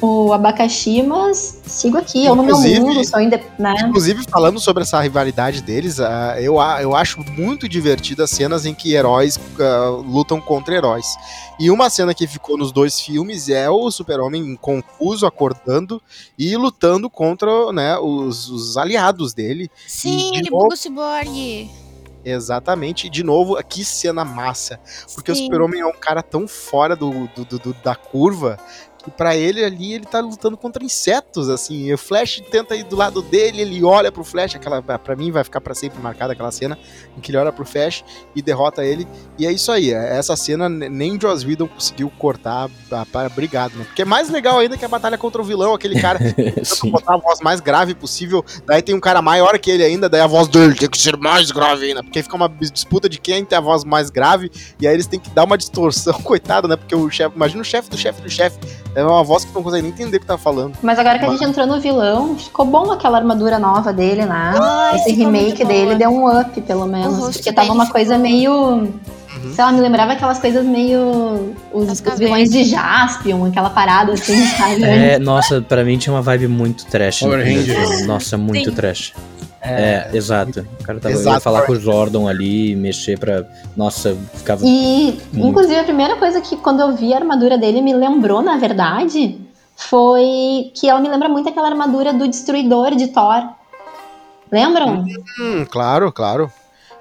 o 0.00 0.32
abacaxi, 0.32 1.02
mas 1.02 1.60
sigo 1.66 1.96
aqui, 1.96 2.24
eu 2.26 2.34
no 2.36 2.42
meu 2.42 2.58
mundo, 2.58 3.04
sou 3.04 3.20
independente, 3.20 3.60
né? 3.60 3.74
Inclusive, 3.88 4.24
falando 4.28 4.60
sobre 4.60 4.82
essa 4.82 5.00
rivalidade 5.00 5.62
deles, 5.62 5.98
ah, 6.00 6.36
eu, 6.38 6.56
eu 6.80 6.94
acho 6.94 7.20
muito 7.32 7.68
divertido 7.68 8.22
as 8.22 8.30
cenas 8.30 8.66
em 8.66 8.74
que 8.74 8.94
heróis 8.94 9.38
ah, 9.58 9.88
lutam 10.06 10.40
contra 10.40 10.74
heróis. 10.74 11.06
E 11.58 11.70
uma 11.70 11.88
cena 11.88 12.12
que 12.14 12.26
ficou 12.26 12.58
nos 12.58 12.70
dois 12.72 13.00
filmes 13.00 13.48
é 13.48 13.70
o 13.70 13.90
Super-Homem 13.90 14.54
confuso, 14.56 15.24
acordando 15.26 16.00
e 16.38 16.54
lutando 16.56 17.08
contra 17.08 17.72
né, 17.72 17.96
os, 17.98 18.48
os 18.50 18.76
aliados 18.76 19.32
dele. 19.32 19.70
Sim, 19.86 20.32
de 20.32 20.38
ele 20.40 20.50
novo- 20.50 20.68
o 20.72 20.76
ciborgue. 20.76 21.70
Exatamente. 22.24 23.06
E, 23.06 23.10
de 23.10 23.22
novo, 23.22 23.56
que 23.62 23.84
cena 23.84 24.24
massa. 24.24 24.80
Porque 25.14 25.30
o 25.30 25.34
Sim. 25.34 25.44
Super-Homem 25.44 25.80
é 25.80 25.86
um 25.86 25.92
cara 25.92 26.22
tão 26.22 26.46
fora 26.48 26.96
do, 26.96 27.28
do- 27.34 27.44
do- 27.44 27.58
do- 27.58 27.76
da 27.84 27.94
curva 27.94 28.58
que 29.06 29.10
pra 29.12 29.36
ele 29.36 29.64
ali 29.64 29.94
ele 29.94 30.04
tá 30.04 30.18
lutando 30.18 30.56
contra 30.56 30.82
insetos, 30.84 31.48
assim. 31.48 31.86
E 31.86 31.94
o 31.94 31.98
Flash 31.98 32.42
tenta 32.50 32.74
ir 32.74 32.82
do 32.82 32.96
lado 32.96 33.22
dele, 33.22 33.62
ele 33.62 33.84
olha 33.84 34.10
pro 34.10 34.24
Flash, 34.24 34.56
aquela 34.56 34.82
para 34.82 35.14
mim 35.14 35.30
vai 35.30 35.44
ficar 35.44 35.60
pra 35.60 35.74
sempre 35.76 36.00
marcada 36.02 36.32
aquela 36.32 36.50
cena 36.50 36.76
em 37.16 37.20
que 37.20 37.30
ele 37.30 37.38
olha 37.38 37.52
pro 37.52 37.64
Flash 37.64 38.04
e 38.34 38.42
derrota 38.42 38.84
ele. 38.84 39.06
E 39.38 39.46
é 39.46 39.52
isso 39.52 39.70
aí, 39.70 39.92
é- 39.92 40.16
essa 40.18 40.34
cena 40.34 40.68
ne- 40.68 40.88
nem 40.88 41.20
Joss 41.20 41.46
Whedon 41.46 41.68
conseguiu 41.68 42.10
cortar 42.18 42.68
ah, 42.90 43.06
para 43.12 43.28
obrigado, 43.28 43.76
né? 43.76 43.84
Porque 43.84 44.02
é 44.02 44.04
mais 44.04 44.28
legal 44.28 44.58
ainda 44.58 44.76
que 44.76 44.84
a 44.84 44.88
batalha 44.88 45.16
contra 45.16 45.40
o 45.40 45.44
vilão, 45.44 45.72
aquele 45.72 46.00
cara 46.00 46.18
tenta 46.34 46.62
botar 46.90 47.14
a 47.14 47.18
voz 47.18 47.40
mais 47.40 47.60
grave 47.60 47.94
possível. 47.94 48.44
Daí 48.66 48.82
tem 48.82 48.92
um 48.94 49.00
cara 49.00 49.22
maior 49.22 49.56
que 49.60 49.70
ele 49.70 49.84
ainda, 49.84 50.08
daí 50.08 50.20
a 50.20 50.26
voz 50.26 50.48
dele 50.48 50.74
tem 50.74 50.88
que 50.90 50.98
ser 50.98 51.16
mais 51.16 51.52
grave 51.52 51.86
ainda. 51.86 52.02
Porque 52.02 52.20
fica 52.22 52.34
uma 52.34 52.48
disputa 52.48 53.08
de 53.08 53.18
quem 53.20 53.44
tem 53.44 53.56
a 53.56 53.60
voz 53.60 53.84
mais 53.84 54.10
grave. 54.10 54.50
E 54.80 54.86
aí 54.88 54.94
eles 54.94 55.06
têm 55.06 55.20
que 55.20 55.30
dar 55.30 55.44
uma 55.44 55.56
distorção, 55.56 56.14
coitado, 56.24 56.66
né? 56.66 56.74
Porque 56.74 56.94
o 56.96 57.08
chefe, 57.08 57.36
imagina 57.36 57.62
o 57.62 57.64
chefe 57.64 57.88
do 57.88 57.96
chefe 57.96 58.20
do 58.20 58.28
chefe. 58.30 58.58
É 58.96 59.04
uma 59.04 59.22
voz 59.22 59.44
que 59.44 59.54
não 59.54 59.62
consegue 59.62 59.82
nem 59.82 59.92
entender 59.92 60.16
o 60.16 60.20
que 60.20 60.26
tá 60.26 60.38
falando. 60.38 60.72
Mas 60.82 60.98
agora 60.98 61.18
que 61.18 61.24
a 61.26 61.28
Mas- 61.28 61.38
gente 61.38 61.50
entrou 61.50 61.66
no 61.66 61.78
vilão, 61.78 62.34
ficou 62.36 62.64
bom 62.64 62.90
aquela 62.90 63.18
armadura 63.18 63.58
nova 63.58 63.92
dele, 63.92 64.24
né? 64.24 64.54
Ai, 64.58 64.96
Esse 64.96 65.10
ficou 65.10 65.26
remake 65.30 65.64
dele 65.66 65.94
deu 65.96 66.08
um 66.10 66.40
up, 66.40 66.58
pelo 66.62 66.86
menos. 66.86 67.36
Porque 67.36 67.52
tava 67.52 67.72
uma 67.72 67.88
coisa 67.90 68.16
meio. 68.16 68.88
Sei 69.54 69.62
lá, 69.62 69.70
me 69.70 69.80
lembrava 69.82 70.12
aquelas 70.14 70.38
coisas 70.38 70.64
meio. 70.64 71.54
Os, 71.72 71.90
os 72.00 72.18
vilões 72.18 72.48
de 72.50 72.64
Jaspion, 72.64 73.44
aquela 73.44 73.68
parada 73.68 74.14
assim, 74.14 74.34
sabe? 74.56 74.82
É, 74.82 75.18
nossa, 75.18 75.60
pra 75.60 75.84
mim 75.84 75.98
tinha 75.98 76.14
uma 76.14 76.22
vibe 76.22 76.48
muito 76.48 76.86
trash. 76.86 77.20
Power 77.20 77.44
Rangers. 77.44 78.06
Nossa, 78.06 78.38
muito 78.38 78.70
Sim. 78.70 78.74
trash. 78.76 79.12
É, 79.66 80.10
exato. 80.12 80.66
O 80.80 80.84
cara 80.84 81.00
tava 81.00 81.14
Exato, 81.14 81.40
falar 81.40 81.62
com 81.62 81.72
o 81.72 81.76
Zordon 81.76 82.28
ali, 82.28 82.76
mexer 82.76 83.18
pra. 83.18 83.44
Nossa, 83.76 84.16
ficava. 84.34 84.64
E, 84.64 85.18
Muito. 85.32 85.48
inclusive, 85.48 85.80
a 85.80 85.84
primeira 85.84 86.16
coisa 86.16 86.40
que 86.40 86.56
quando 86.56 86.80
eu 86.80 86.94
vi 86.94 87.12
a 87.12 87.16
armadura 87.16 87.58
dele 87.58 87.80
me 87.80 87.92
lembrou, 87.92 88.42
na 88.42 88.56
verdade, 88.56 89.38
foi 89.74 90.70
que 90.74 90.88
ela 90.88 91.00
me 91.00 91.08
lembra 91.08 91.28
muito 91.28 91.48
aquela 91.48 91.68
armadura 91.68 92.12
do 92.12 92.28
Destruidor 92.28 92.94
de 92.94 93.08
Thor. 93.08 93.48
Lembram? 94.50 95.04
Hum, 95.40 95.66
claro, 95.68 96.12
claro. 96.12 96.50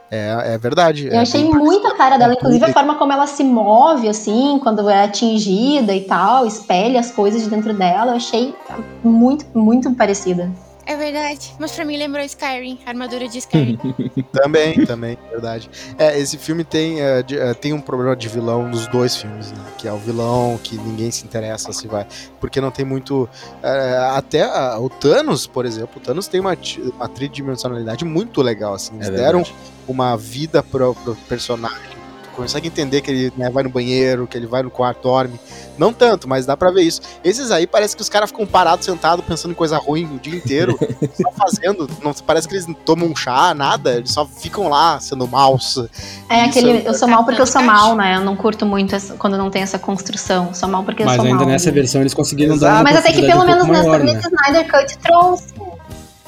É, 0.10 0.54
é 0.54 0.58
verdade. 0.58 1.08
Eu 1.08 1.14
é 1.14 1.20
achei 1.20 1.44
muito 1.44 1.88
a 1.88 1.96
cara 1.96 2.18
dela, 2.18 2.34
inclusive 2.34 2.66
a 2.66 2.74
forma 2.74 2.96
como 2.96 3.12
ela 3.12 3.28
se 3.28 3.44
move, 3.44 4.08
assim, 4.08 4.60
quando 4.62 4.90
é 4.90 5.04
atingida 5.04 5.94
e 5.94 6.02
tal, 6.02 6.46
espelha 6.46 7.00
as 7.00 7.12
coisas 7.12 7.44
de 7.44 7.50
dentro 7.50 7.74
dela, 7.74 8.12
eu 8.12 8.16
achei 8.16 8.56
muito, 9.04 9.46
muito 9.58 9.92
parecida. 9.94 10.52
É 10.88 10.96
verdade. 10.96 11.52
Mas 11.60 11.72
pra 11.72 11.84
mim 11.84 11.98
lembrou 11.98 12.24
Skyrim, 12.24 12.80
a 12.86 12.90
armadura 12.90 13.28
de 13.28 13.40
Skyrim. 13.40 13.78
Também, 14.32 14.86
também, 14.86 15.18
verdade. 15.32 15.70
É, 15.98 16.20
esse 16.20 16.38
filme 16.38 16.64
tem, 16.64 17.02
é, 17.02 17.24
de- 17.24 17.40
é, 17.40 17.54
tem 17.54 17.74
um 17.74 17.80
problema 17.82 18.16
de 18.16 18.28
vilão 18.28 18.68
nos 18.68 18.86
dois 18.88 19.16
filmes, 19.16 19.52
né? 19.52 19.58
Que 19.78 19.88
é 19.88 19.94
o 19.94 19.98
vilão 19.98 20.60
que 20.62 20.76
ninguém 20.78 21.10
se 21.10 21.26
interessa 21.26 21.72
se 21.74 21.88
vai. 21.88 22.06
Porque 22.40 22.60
não 22.62 22.70
tem 22.70 22.86
muito. 22.86 23.28
é, 23.64 23.98
até 24.16 24.46
o 24.78 24.90
Thanos, 24.90 25.48
por 25.48 25.66
exemplo, 25.66 25.98
o 25.98 26.00
Thanos 26.00 26.28
tem 26.28 26.40
uma, 26.40 26.56
uma 26.96 27.08
tridimensionalidade 27.10 28.04
muito 28.06 28.42
legal, 28.42 28.74
assim. 28.76 28.96
Eles 28.96 29.08
É 29.08 29.12
deram 29.12 29.44
uma 29.88 30.16
vida 30.18 30.62
pro, 30.62 30.94
pro 30.96 31.16
personagem. 31.28 31.96
Consegue 32.36 32.68
entender 32.68 33.02
que 33.02 33.10
ele 33.10 33.34
né, 33.38 33.50
vai 33.50 33.64
no 33.64 33.70
banheiro, 33.70 34.28
que 34.28 34.38
ele 34.38 34.46
vai 34.46 34.62
no 34.62 34.70
quarto, 34.70 35.04
dorme. 35.04 35.40
Não 35.78 35.92
tanto, 35.94 36.28
mas 36.28 36.46
dá 36.46 36.56
pra 36.56 36.70
ver 36.72 36.84
isso. 36.84 37.02
Esses 37.24 37.52
aí 37.52 37.66
parece 37.66 37.96
que 37.96 38.02
os 38.02 38.10
caras 38.10 38.30
ficam 38.30 38.46
parados, 38.46 38.86
sentados, 38.86 39.24
pensando 39.26 39.52
em 39.52 39.56
coisa 39.56 39.78
ruim 39.78 40.06
o 40.16 40.20
dia 40.20 40.36
inteiro, 40.36 40.78
só 41.22 41.32
fazendo. 41.32 41.90
Não, 42.04 42.14
parece 42.26 42.48
que 42.48 42.54
eles 42.54 42.68
não 42.68 42.74
tomam 42.74 43.08
um 43.10 43.16
chá, 43.16 43.54
nada, 43.54 43.96
eles 43.96 44.12
só 44.12 44.26
ficam 44.26 44.68
lá 44.70 45.00
sendo 45.00 45.28
maus. 45.28 45.86
É 46.30 46.44
aquele, 46.44 46.72
é- 46.72 46.88
eu 46.88 46.94
sou 46.94 47.08
mal 47.08 47.24
porque 47.24 47.42
eu 47.42 47.48
sou 47.48 47.62
mal, 47.62 47.96
né? 47.96 48.16
Eu 48.18 48.22
não 48.22 48.36
curto 48.36 48.66
muito 48.66 48.96
essa- 48.96 49.16
quando 49.16 49.38
não 49.38 49.50
tem 49.50 49.62
essa 49.62 49.80
construção. 49.80 50.54
Sou 50.54 50.68
mal 50.70 50.84
porque 50.84 51.04
eu 51.04 51.06
Mas 51.08 51.16
sou 51.16 51.26
ainda 51.26 51.40
mal. 51.40 51.48
nessa 51.48 51.68
né? 51.68 51.72
versão 51.74 52.02
eles 52.02 52.14
conseguiram 52.14 52.56
Exato. 52.56 52.72
dar 52.74 52.78
uma 52.80 52.84
Mas 52.84 52.98
até 52.98 53.12
que 53.14 53.22
pelo 53.26 53.42
um 53.44 53.46
menos 53.46 53.68
nessa, 53.68 53.98
né? 54.00 54.22
Snyder 54.22 54.72
Cut 54.72 54.98
trouxe. 55.00 55.54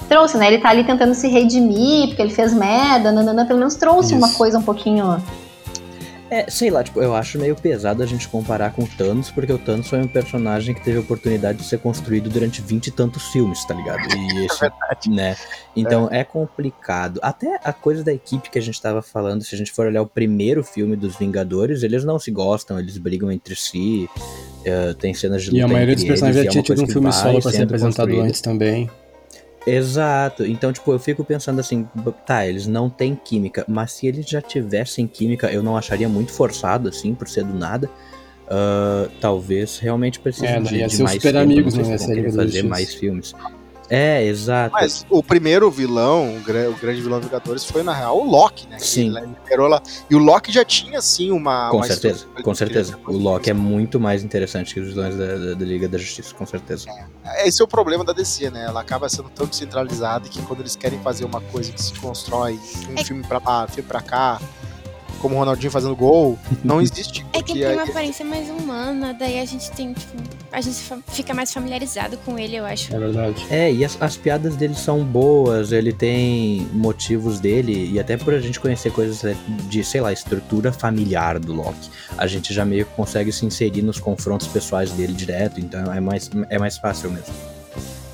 Trouxe, 0.10 0.38
né? 0.38 0.48
Ele 0.48 0.60
tá 0.60 0.70
ali 0.70 0.86
tentando 0.86 1.14
se 1.14 1.28
redimir, 1.28 2.08
porque 2.08 2.22
ele 2.22 2.34
fez 2.34 2.54
merda, 2.54 3.12
nanana, 3.12 3.46
pelo 3.46 3.60
menos 3.60 3.76
trouxe 3.76 4.14
uma 4.14 4.28
Isso. 4.28 4.38
coisa 4.38 4.58
um 4.58 4.62
pouquinho. 4.62 5.22
É, 6.30 6.50
sei 6.50 6.70
lá, 6.70 6.84
tipo, 6.84 7.02
eu 7.02 7.16
acho 7.16 7.40
meio 7.40 7.56
pesado 7.56 8.04
a 8.04 8.06
gente 8.06 8.28
comparar 8.28 8.74
com 8.74 8.84
o 8.84 8.88
Thanos, 8.88 9.32
porque 9.32 9.52
o 9.52 9.58
Thanos 9.58 9.88
foi 9.88 10.00
um 10.00 10.08
personagem 10.08 10.76
que 10.76 10.84
teve 10.84 10.98
a 10.98 11.02
oportunidade 11.02 11.60
de 11.60 11.64
ser 11.64 11.80
construído 11.80 12.30
durante 12.30 12.62
vinte 12.62 12.88
e 12.88 12.92
tantos 12.92 13.28
filmes, 13.28 13.64
tá 13.66 13.74
ligado? 13.74 14.02
E 14.14 14.44
esse, 14.46 14.60
verdade. 14.60 15.10
né? 15.10 15.38
Então 15.76 16.10
é. 16.12 16.24
complicado. 16.24 17.20
Até 17.24 17.60
a 17.64 17.72
coisa 17.72 18.04
da 18.04 18.14
equipe 18.14 18.50
que 18.50 18.60
a 18.60 18.62
gente 18.62 18.82
tava 18.82 19.02
falando, 19.02 19.44
se 19.44 19.56
a 19.56 19.58
gente 19.58 19.72
for 19.72 19.88
olhar 19.88 20.02
o 20.02 20.08
primeiro 20.08 20.64
filme 20.64 20.96
dos 20.96 21.16
Vingadores, 21.16 21.82
eles 21.82 22.04
não 22.04 22.20
se 22.20 22.30
gostam, 22.30 22.78
eles 22.78 22.98
brigam 22.98 23.32
entre 23.32 23.56
si, 23.56 24.10
eh, 24.66 24.94
tem 25.00 25.14
cenas 25.14 25.44
de 25.44 25.50
luta 25.50 25.62
E 25.62 25.64
a 25.64 25.68
maioria 25.68 25.96
dos 25.96 26.04
personagens 26.04 26.42
e 26.42 26.44
já 26.44 26.50
é 26.50 26.52
tinha 26.52 26.64
tido 26.64 26.84
um 26.84 26.88
filme 26.88 27.12
solo 27.14 27.42
pra 27.42 27.52
ser 27.52 27.64
apresentado 27.64 28.08
construída. 28.08 28.28
antes 28.28 28.42
também. 28.42 28.90
Exato. 29.68 30.46
Então, 30.46 30.72
tipo, 30.72 30.92
eu 30.92 31.00
fico 31.00 31.24
pensando 31.24 31.60
assim, 31.60 31.88
tá, 32.26 32.48
eles 32.48 32.66
não 32.66 32.90
têm 32.90 33.16
química, 33.16 33.66
mas 33.68 33.92
se 33.92 34.08
eles 34.08 34.28
já 34.28 34.42
tivessem 34.42 35.06
química, 35.06 35.52
eu 35.52 35.62
não 35.62 35.76
acharia 35.76 36.08
muito 36.08 36.32
forçado, 36.32 36.88
assim, 36.88 37.14
por 37.14 37.28
ser 37.28 37.44
do 37.44 37.54
nada. 37.54 37.90
Ah, 38.50 39.10
talvez 39.20 39.78
realmente 39.78 40.20
precise 40.20 40.46
É, 40.46 40.60
de, 40.60 40.88
de 40.88 41.04
mais 41.04 41.16
Super 41.16 41.36
Amigos, 41.36 41.74
né, 41.74 41.98
se 41.98 42.32
fazer 42.32 42.64
mais 42.64 42.94
filmes. 42.94 43.34
É, 43.90 44.24
exato. 44.26 44.74
Mas 44.74 45.06
o 45.10 45.24
primeiro 45.24 45.72
vilão, 45.72 46.36
o, 46.38 46.42
gra- 46.42 46.70
o 46.70 46.74
grande 46.74 47.02
vilão 47.02 47.22
Vingadores, 47.22 47.64
foi 47.64 47.84
na 47.84 47.94
real 47.94 48.20
o 48.20 48.24
Loki, 48.30 48.68
né? 48.68 48.78
que 48.78 48.86
Sim. 48.86 49.16
ele 49.18 49.28
liberou 49.28 49.68
lá. 49.68 49.82
E 50.10 50.16
o 50.16 50.20
Loki 50.20 50.52
já 50.52 50.66
tinha, 50.66 51.00
assim, 51.00 51.32
uma. 51.32 51.70
com 51.70 51.78
uma 51.78 51.86
certeza, 51.86 52.26
com 52.44 52.54
certeza. 52.54 52.94
ele- 53.08 53.16
O 53.16 53.18
Loki 53.18 53.50
é 53.50 53.54
muito 53.54 54.00
mais 54.00 54.24
interessante 54.24 54.74
que 54.74 54.80
os 54.82 54.88
vilões 54.90 55.16
da, 55.16 55.26
da- 55.26 55.54
da 55.54 55.66
Liga 55.66 55.88
da 55.88 55.98
Justiça, 55.98 56.34
com 56.36 56.46
certeza. 56.46 56.86
Esse 57.46 57.62
é 57.62 57.66
o 57.66 57.68
problema 57.68 58.04
da 58.04 58.12
DC, 58.14 58.50
né? 58.50 58.66
Ela 58.66 58.82
acaba 58.82 59.08
sendo 59.08 59.30
tão 59.30 59.46
descentralizada 59.48 60.28
que 60.28 60.42
quando 60.42 60.60
eles 60.62 60.76
querem 60.76 61.00
fazer 61.00 61.24
uma 61.26 61.40
coisa 61.40 61.72
que 61.72 61.82
se 61.82 61.94
constrói 61.94 62.60
um 62.90 63.00
É- 63.00 63.04
filme 63.04 63.24
pra 63.24 63.42
lá, 63.44 63.68
filme 63.68 63.88
pra 63.88 64.02
cá, 64.02 64.42
como 65.20 65.36
o 65.36 65.40
Ronaldinho 65.40 65.72
fazendo 65.72 65.96
gol. 65.96 66.38
Não 66.64 66.80
existe. 66.82 67.26
É 67.34 67.42
que 67.42 67.54
tem 67.54 67.64
uma 67.74 67.84
aí- 67.84 67.90
aparência 67.90 68.26
mais 68.26 68.50
humana, 68.50 69.14
daí 69.14 69.40
a 69.40 69.46
gente 69.46 69.70
tem, 69.72 69.94
tipo, 69.94 70.16
a 70.52 70.62
gente 70.62 70.78
fica 71.08 71.34
mais 71.34 71.52
familiarizado 71.54 72.18
com 72.18 72.38
ele, 72.40 72.56
eu 72.56 72.66
acho. 72.66 72.96
É 72.96 73.00
verdade. 73.00 73.46
É, 73.50 73.72
e 73.72 73.84
as, 73.84 73.98
as 74.02 74.16
piadas 74.18 74.56
dele 74.56 74.76
são 74.76 75.04
boas, 75.04 75.72
ele 75.72 75.92
tem 75.92 76.68
motivos 76.74 77.40
dele, 77.40 77.92
e 77.92 78.00
até 78.00 78.18
por 78.18 78.34
a 78.34 78.40
gente 78.40 78.60
conhecer 78.60 78.92
coisas 78.92 79.24
é, 79.24 79.36
de, 79.70 79.84
sei 79.84 80.02
lá, 80.02 80.12
estrutura 80.14 80.72
familiar 80.72 81.40
do 81.40 81.54
Loki, 81.54 81.90
a 82.18 82.28
gente 82.28 82.54
já 82.54 82.64
meio 82.66 82.86
que 82.86 82.94
consegue 82.94 83.32
se 83.32 83.46
inserir 83.46 83.82
nos 83.82 84.00
confrontos 84.00 84.48
pessoais 84.48 84.92
dele 84.92 85.14
direto, 85.14 85.60
então 85.60 85.92
é 85.94 86.00
mais, 86.00 86.30
é 86.50 86.58
mais 86.58 86.78
fácil 86.78 87.12
mesmo. 87.12 87.34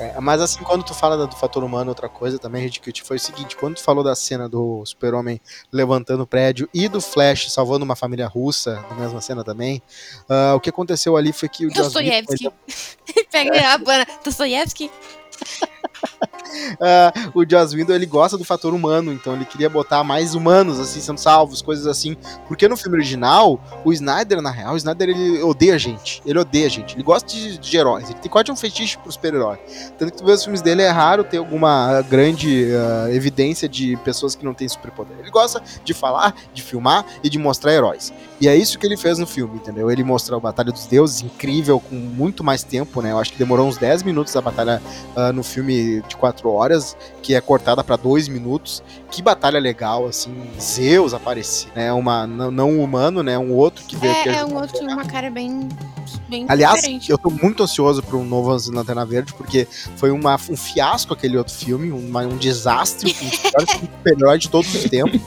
É, 0.03 0.19
mas 0.19 0.41
assim, 0.41 0.61
quando 0.63 0.83
tu 0.83 0.93
fala 0.93 1.25
do 1.25 1.35
fator 1.35 1.63
humano, 1.63 1.89
outra 1.89 2.09
coisa 2.09 2.37
também, 2.37 2.63
Red 2.63 2.71
Kit, 2.71 3.03
foi 3.03 3.15
o 3.15 3.19
seguinte, 3.19 3.55
quando 3.55 3.75
tu 3.75 3.83
falou 3.83 4.03
da 4.03 4.13
cena 4.15 4.49
do 4.49 4.85
super-homem 4.85 5.39
levantando 5.71 6.23
o 6.23 6.27
prédio 6.27 6.67
e 6.73 6.89
do 6.89 6.99
Flash 6.99 7.51
salvando 7.51 7.85
uma 7.85 7.95
família 7.95 8.27
russa, 8.27 8.83
na 8.89 8.95
mesma 8.95 9.21
cena 9.21 9.43
também, 9.43 9.81
ah, 10.27 10.55
o 10.55 10.59
que 10.59 10.69
aconteceu 10.69 11.15
ali 11.15 11.31
foi 11.31 11.47
que 11.47 11.65
o 11.65 11.69
Whedon, 11.71 11.83
Dostoiévski. 11.83 12.51
Pega 13.31 13.73
a 13.73 13.77
bana. 13.77 14.05
Dostoiévski. 14.23 14.91
Ah, 16.79 17.11
o 17.33 17.47
Joss 17.49 17.75
Whedon, 17.75 17.93
ele 17.93 18.05
gosta 18.05 18.37
do 18.37 18.43
fator 18.43 18.73
humano, 18.73 19.11
então 19.11 19.33
ele 19.33 19.45
queria 19.45 19.69
botar 19.69 20.03
mais 20.03 20.35
humanos, 20.35 20.79
assim, 20.79 20.99
sendo 20.99 21.17
salvos, 21.17 21.61
coisas 21.61 21.87
assim. 21.87 22.15
Porque 22.47 22.67
no 22.67 22.77
filme 22.77 22.97
original, 22.97 23.59
o 23.83 23.91
Snyder, 23.91 24.41
na 24.41 24.51
real, 24.51 24.73
o 24.73 24.77
Snyder, 24.77 25.09
ele 25.09 25.41
odeia 25.41 25.75
a 25.75 25.77
gente. 25.77 26.21
Ele 26.25 26.39
odeia 26.39 26.67
a 26.67 26.69
gente. 26.69 26.95
Ele 26.95 27.03
gosta 27.03 27.27
de, 27.27 27.57
de 27.57 27.77
heróis. 27.77 28.09
Ele 28.09 28.19
tem 28.19 28.31
quase 28.31 28.51
um 28.51 28.55
fetiche 28.55 28.97
pro 28.97 29.11
super-herói. 29.11 29.57
Tanto 29.97 30.11
que 30.11 30.17
tu 30.17 30.25
vê 30.25 30.31
os 30.31 30.43
filmes 30.43 30.61
dele, 30.61 30.81
é 30.81 30.89
raro 30.89 31.23
ter 31.23 31.37
alguma 31.37 32.01
grande 32.01 32.67
ah, 32.75 33.11
evidência 33.11 33.67
de 33.67 33.97
pessoas 33.97 34.35
que 34.35 34.45
não 34.45 34.53
têm 34.53 34.67
superpoder. 34.67 35.17
Ele 35.19 35.31
gosta 35.31 35.61
de 35.83 35.93
falar, 35.93 36.35
de 36.53 36.61
filmar 36.61 37.05
e 37.23 37.29
de 37.29 37.37
mostrar 37.37 37.73
heróis. 37.73 38.13
E 38.43 38.47
é 38.49 38.57
isso 38.57 38.77
que 38.77 38.85
ele 38.85 38.97
fez 38.97 39.17
no 39.17 39.25
filme, 39.25 39.55
entendeu? 39.55 39.89
Ele 39.89 40.03
mostrou 40.03 40.35
a 40.35 40.41
Batalha 40.41 40.69
dos 40.69 40.85
Deuses, 40.85 41.21
incrível, 41.21 41.79
com 41.79 41.95
muito 41.95 42.43
mais 42.43 42.61
tempo, 42.61 43.01
né? 43.01 43.13
Eu 43.13 43.17
acho 43.17 43.31
que 43.31 43.37
demorou 43.37 43.65
uns 43.65 43.77
10 43.77 44.03
minutos 44.03 44.35
a 44.35 44.41
batalha 44.41 44.81
ah, 45.15 45.31
no 45.31 45.41
filme 45.43 46.01
de 46.01 46.17
4 46.17 46.49
horas, 46.49 46.97
que 47.21 47.33
é 47.35 47.39
cortada 47.39 47.81
para 47.85 47.95
2 47.95 48.27
minutos. 48.27 48.83
Que 49.09 49.21
batalha 49.21 49.57
legal, 49.61 50.05
assim. 50.05 50.35
Zeus 50.59 51.13
aparece, 51.13 51.67
né? 51.73 51.93
Uma, 51.93 52.27
não, 52.27 52.69
um 52.71 52.83
humano, 52.83 53.23
né? 53.23 53.39
Um 53.39 53.53
outro 53.53 53.85
que 53.85 53.95
veio. 53.95 54.13
que 54.13 54.27
É, 54.27 54.33
é 54.33 54.35
ajudou 54.39 54.57
um 54.57 54.61
outro, 54.61 54.79
uma 54.87 55.05
cara 55.05 55.29
bem, 55.31 55.69
bem 56.27 56.45
Aliás, 56.49 56.81
diferente. 56.81 57.09
eu 57.09 57.17
tô 57.17 57.29
muito 57.29 57.63
ansioso 57.63 58.03
para 58.03 58.17
um 58.17 58.25
novo 58.25 58.49
Lanterna 58.73 59.05
Verde, 59.05 59.33
porque 59.35 59.65
foi 59.95 60.11
uma, 60.11 60.35
um 60.49 60.57
fiasco 60.57 61.13
aquele 61.13 61.37
outro 61.37 61.53
filme, 61.53 61.93
uma- 61.93 62.23
um 62.23 62.35
desastre, 62.35 63.15
um 63.21 63.29
dos 63.29 63.37
piores 63.39 63.71
super-herói 63.71 64.37
de 64.37 64.49
todos 64.49 64.75
os 64.75 64.83
tempos. 64.83 65.21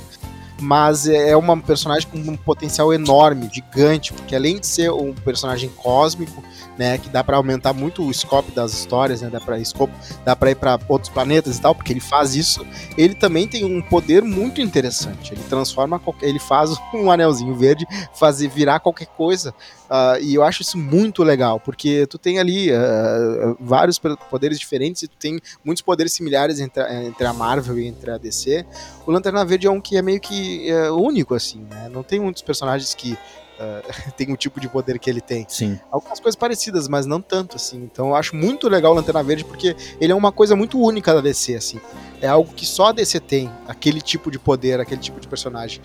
Mas 0.59 1.07
é 1.07 1.37
uma 1.37 1.57
personagem 1.59 2.09
com 2.09 2.19
um 2.19 2.37
potencial 2.37 2.93
enorme, 2.93 3.51
gigante, 3.53 4.13
porque 4.13 4.35
além 4.35 4.59
de 4.59 4.67
ser 4.67 4.91
um 4.91 5.13
personagem 5.13 5.69
cósmico, 5.69 6.43
né, 6.79 6.97
que 6.99 7.09
dá 7.09 7.23
para 7.23 7.37
aumentar 7.37 7.73
muito 7.73 8.03
o 8.03 8.13
scope 8.13 8.51
das 8.53 8.73
histórias, 8.73 9.21
né, 9.21 9.29
dá 9.31 9.41
para 9.41 9.63
scope, 9.65 9.93
dá 10.25 10.35
para 10.35 10.51
ir 10.51 10.55
para 10.55 10.79
outros 10.89 11.11
planetas 11.11 11.59
e 11.59 11.61
tal, 11.61 11.75
porque 11.75 11.93
ele 11.93 12.01
faz 12.01 12.35
isso. 12.35 12.67
Ele 12.97 13.15
também 13.15 13.47
tem 13.47 13.65
um 13.65 13.83
poder 13.83 14.23
muito 14.23 14.61
interessante. 14.61 15.33
Ele 15.35 15.43
transforma 15.49 15.99
qualquer, 15.99 16.29
ele 16.29 16.39
faz 16.39 16.71
um 16.95 17.11
anelzinho 17.11 17.55
verde 17.55 17.87
fazer 18.15 18.49
virar 18.49 18.81
qualquer 18.81 19.07
coisa 19.07 19.55
ah, 19.89 20.19
e 20.21 20.35
eu 20.35 20.43
acho 20.43 20.63
isso 20.63 20.77
muito 20.77 21.23
legal, 21.23 21.61
porque 21.61 22.07
tu 22.07 22.19
tem 22.19 22.39
ali 22.39 22.73
ah, 22.73 23.55
vários 23.61 23.99
poderes 24.31 24.59
diferentes 24.59 25.03
e 25.03 25.09
tu 25.09 25.17
tem 25.17 25.41
muitos 25.65 25.83
poderes 25.83 26.13
similares 26.13 26.61
entre, 26.61 26.83
a- 26.83 27.05
entre 27.05 27.27
a 27.27 27.33
Marvel 27.33 27.79
e 27.79 27.87
entre 27.87 28.11
a 28.11 28.19
DC. 28.19 28.65
O 29.07 29.11
Lanterna 29.13 29.45
Verde 29.45 29.67
é 29.67 29.71
um 29.71 29.81
que 29.81 29.97
é 29.97 30.03
meio 30.03 30.21
que 30.21 30.69
é, 30.71 30.91
único, 30.91 31.35
assim, 31.35 31.61
né? 31.71 31.89
Não 31.93 32.03
tem 32.03 32.19
muitos 32.21 32.43
personagens 32.43 32.95
que 32.95 33.17
ah, 33.59 33.81
tem 34.17 34.33
o 34.33 34.37
tipo 34.37 34.61
de 34.61 34.69
poder 34.69 34.99
que 34.99 35.09
ele 35.09 35.21
tem. 35.21 35.47
Sim. 35.49 35.79
Algumas 35.91 36.21
coisas 36.21 36.37
parecidas, 36.37 36.89
mas 36.89 37.07
não 37.07 37.21
tanto, 37.21 37.57
assim. 37.57 37.79
Então 37.83 38.09
eu 38.09 38.15
acho 38.17 38.35
muito 38.35 38.69
legal 38.69 38.93
o 38.93 38.95
Lanterna 38.97 39.23
Verde, 39.23 39.45
porque 39.45 39.77
ele 40.01 40.13
é 40.13 40.15
uma 40.15 40.33
coisa 40.33 40.57
muito 40.57 40.81
única 40.81 41.15
da 41.15 41.21
DC, 41.21 41.55
assim. 41.55 41.81
É 42.21 42.27
algo 42.29 42.53
que 42.53 42.67
só 42.67 42.87
a 42.87 42.93
DC 42.93 43.21
tem, 43.21 43.51
aquele 43.69 44.01
tipo 44.01 44.31
de 44.31 44.39
poder, 44.39 44.81
aquele 44.81 45.01
tipo 45.01 45.21
de 45.21 45.29
personagem. 45.29 45.81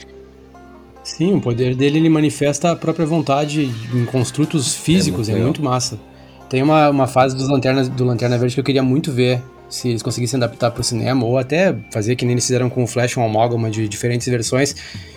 Sim, 1.03 1.33
o 1.33 1.41
poder 1.41 1.75
dele 1.75 1.97
ele 1.97 2.09
manifesta 2.09 2.71
a 2.71 2.75
própria 2.75 3.05
vontade 3.05 3.71
em 3.93 4.05
construtos 4.05 4.75
físicos, 4.75 5.27
muito 5.27 5.41
é 5.41 5.43
muito, 5.43 5.63
massa. 5.63 5.99
Tem 6.49 6.61
uma, 6.61 6.89
uma 6.89 7.07
fase 7.07 7.35
dos 7.35 7.47
lanternas, 7.47 7.89
do 7.89 8.03
Lanterna 8.03 8.37
Verde 8.37 8.53
que 8.53 8.59
eu 8.59 8.63
queria 8.63 8.83
muito 8.83 9.11
ver, 9.11 9.41
se 9.69 9.89
eles 9.89 10.03
conseguissem 10.03 10.37
adaptar 10.37 10.69
pro 10.69 10.83
cinema, 10.83 11.25
ou 11.25 11.37
até 11.37 11.75
fazer 11.91 12.15
que 12.15 12.25
nem 12.25 12.33
eles 12.33 12.45
fizeram 12.45 12.69
com 12.69 12.83
o 12.83 12.87
Flash, 12.87 13.17
um 13.17 13.23
amálgama 13.23 13.71
de 13.71 13.87
diferentes 13.87 14.27
versões, 14.27 14.75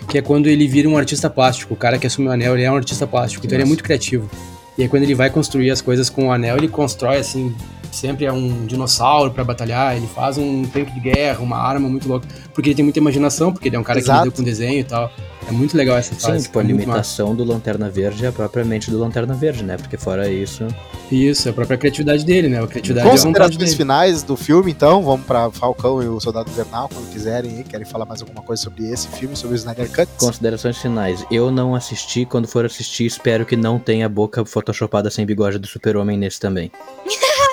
que 0.09 0.17
é 0.17 0.21
quando 0.21 0.47
ele 0.47 0.67
vira 0.67 0.87
um 0.87 0.97
artista 0.97 1.29
plástico. 1.29 1.73
O 1.73 1.77
cara 1.77 1.97
que 1.97 2.07
assume 2.07 2.29
o 2.29 2.31
anel, 2.31 2.55
ele 2.55 2.63
é 2.63 2.71
um 2.71 2.75
artista 2.77 3.05
plástico, 3.05 3.45
então 3.45 3.55
ele 3.55 3.63
é 3.63 3.67
muito 3.67 3.83
criativo. 3.83 4.29
E 4.77 4.83
aí 4.83 4.89
quando 4.89 5.03
ele 5.03 5.13
vai 5.13 5.29
construir 5.29 5.71
as 5.71 5.81
coisas 5.81 6.09
com 6.09 6.27
o 6.27 6.31
anel, 6.31 6.57
ele 6.57 6.67
constrói 6.67 7.17
assim, 7.17 7.53
sempre 7.95 8.25
é 8.25 8.31
um 8.31 8.65
dinossauro 8.65 9.31
pra 9.31 9.43
batalhar, 9.43 9.95
ele 9.95 10.07
faz 10.07 10.37
um 10.37 10.63
tanque 10.65 10.91
de 10.91 10.99
guerra, 10.99 11.39
uma 11.39 11.57
arma 11.57 11.87
muito 11.87 12.07
louca, 12.07 12.27
porque 12.53 12.69
ele 12.69 12.75
tem 12.75 12.83
muita 12.83 12.99
imaginação, 12.99 13.51
porque 13.51 13.69
ele 13.69 13.75
é 13.75 13.79
um 13.79 13.83
cara 13.83 13.99
Exato. 13.99 14.19
que 14.19 14.25
lida 14.25 14.37
com 14.37 14.43
desenho 14.43 14.79
e 14.79 14.83
tal. 14.83 15.11
É 15.47 15.51
muito 15.51 15.77
legal 15.77 15.95
essa 15.95 16.15
fase. 16.15 16.39
Sim, 16.39 16.45
tipo, 16.45 16.57
a 16.57 16.63
é 16.63 16.65
limitação 16.65 17.35
do 17.35 17.43
Lanterna 17.43 17.87
Verde 17.87 18.25
é 18.25 18.31
propriamente 18.31 18.89
do 18.89 18.97
Lanterna 18.97 19.35
Verde, 19.35 19.63
né? 19.63 19.77
Porque 19.77 19.95
fora 19.95 20.27
isso. 20.27 20.67
Isso, 21.11 21.47
é 21.47 21.51
a 21.51 21.53
própria 21.53 21.77
criatividade 21.77 22.25
dele, 22.25 22.49
né? 22.49 22.63
A 22.63 22.67
criatividade 22.67 23.07
é 23.07 23.11
Considerações 23.11 23.57
dele. 23.57 23.75
finais 23.75 24.23
do 24.23 24.35
filme, 24.35 24.71
então, 24.71 25.03
vamos 25.03 25.25
pra 25.25 25.51
Falcão 25.51 26.01
e 26.01 26.07
o 26.07 26.19
Soldado 26.19 26.49
Invernal, 26.49 26.89
quando 26.89 27.11
quiserem, 27.11 27.63
querem 27.63 27.85
falar 27.85 28.05
mais 28.05 28.21
alguma 28.21 28.41
coisa 28.41 28.63
sobre 28.63 28.89
esse 28.89 29.07
filme, 29.09 29.35
sobre 29.35 29.55
o 29.55 29.57
Snyder 29.57 29.87
Cut? 29.91 30.07
Considerações 30.17 30.77
finais. 30.77 31.23
Eu 31.29 31.51
não 31.51 31.75
assisti, 31.75 32.25
quando 32.25 32.47
for 32.47 32.65
assistir, 32.65 33.05
espero 33.05 33.45
que 33.45 33.55
não 33.55 33.77
tenha 33.77 34.07
a 34.07 34.09
boca 34.09 34.43
photoshopada 34.43 35.11
sem 35.11 35.25
bigode 35.27 35.59
do 35.59 35.67
super-homem 35.67 36.17
nesse 36.17 36.39
também. 36.39 36.71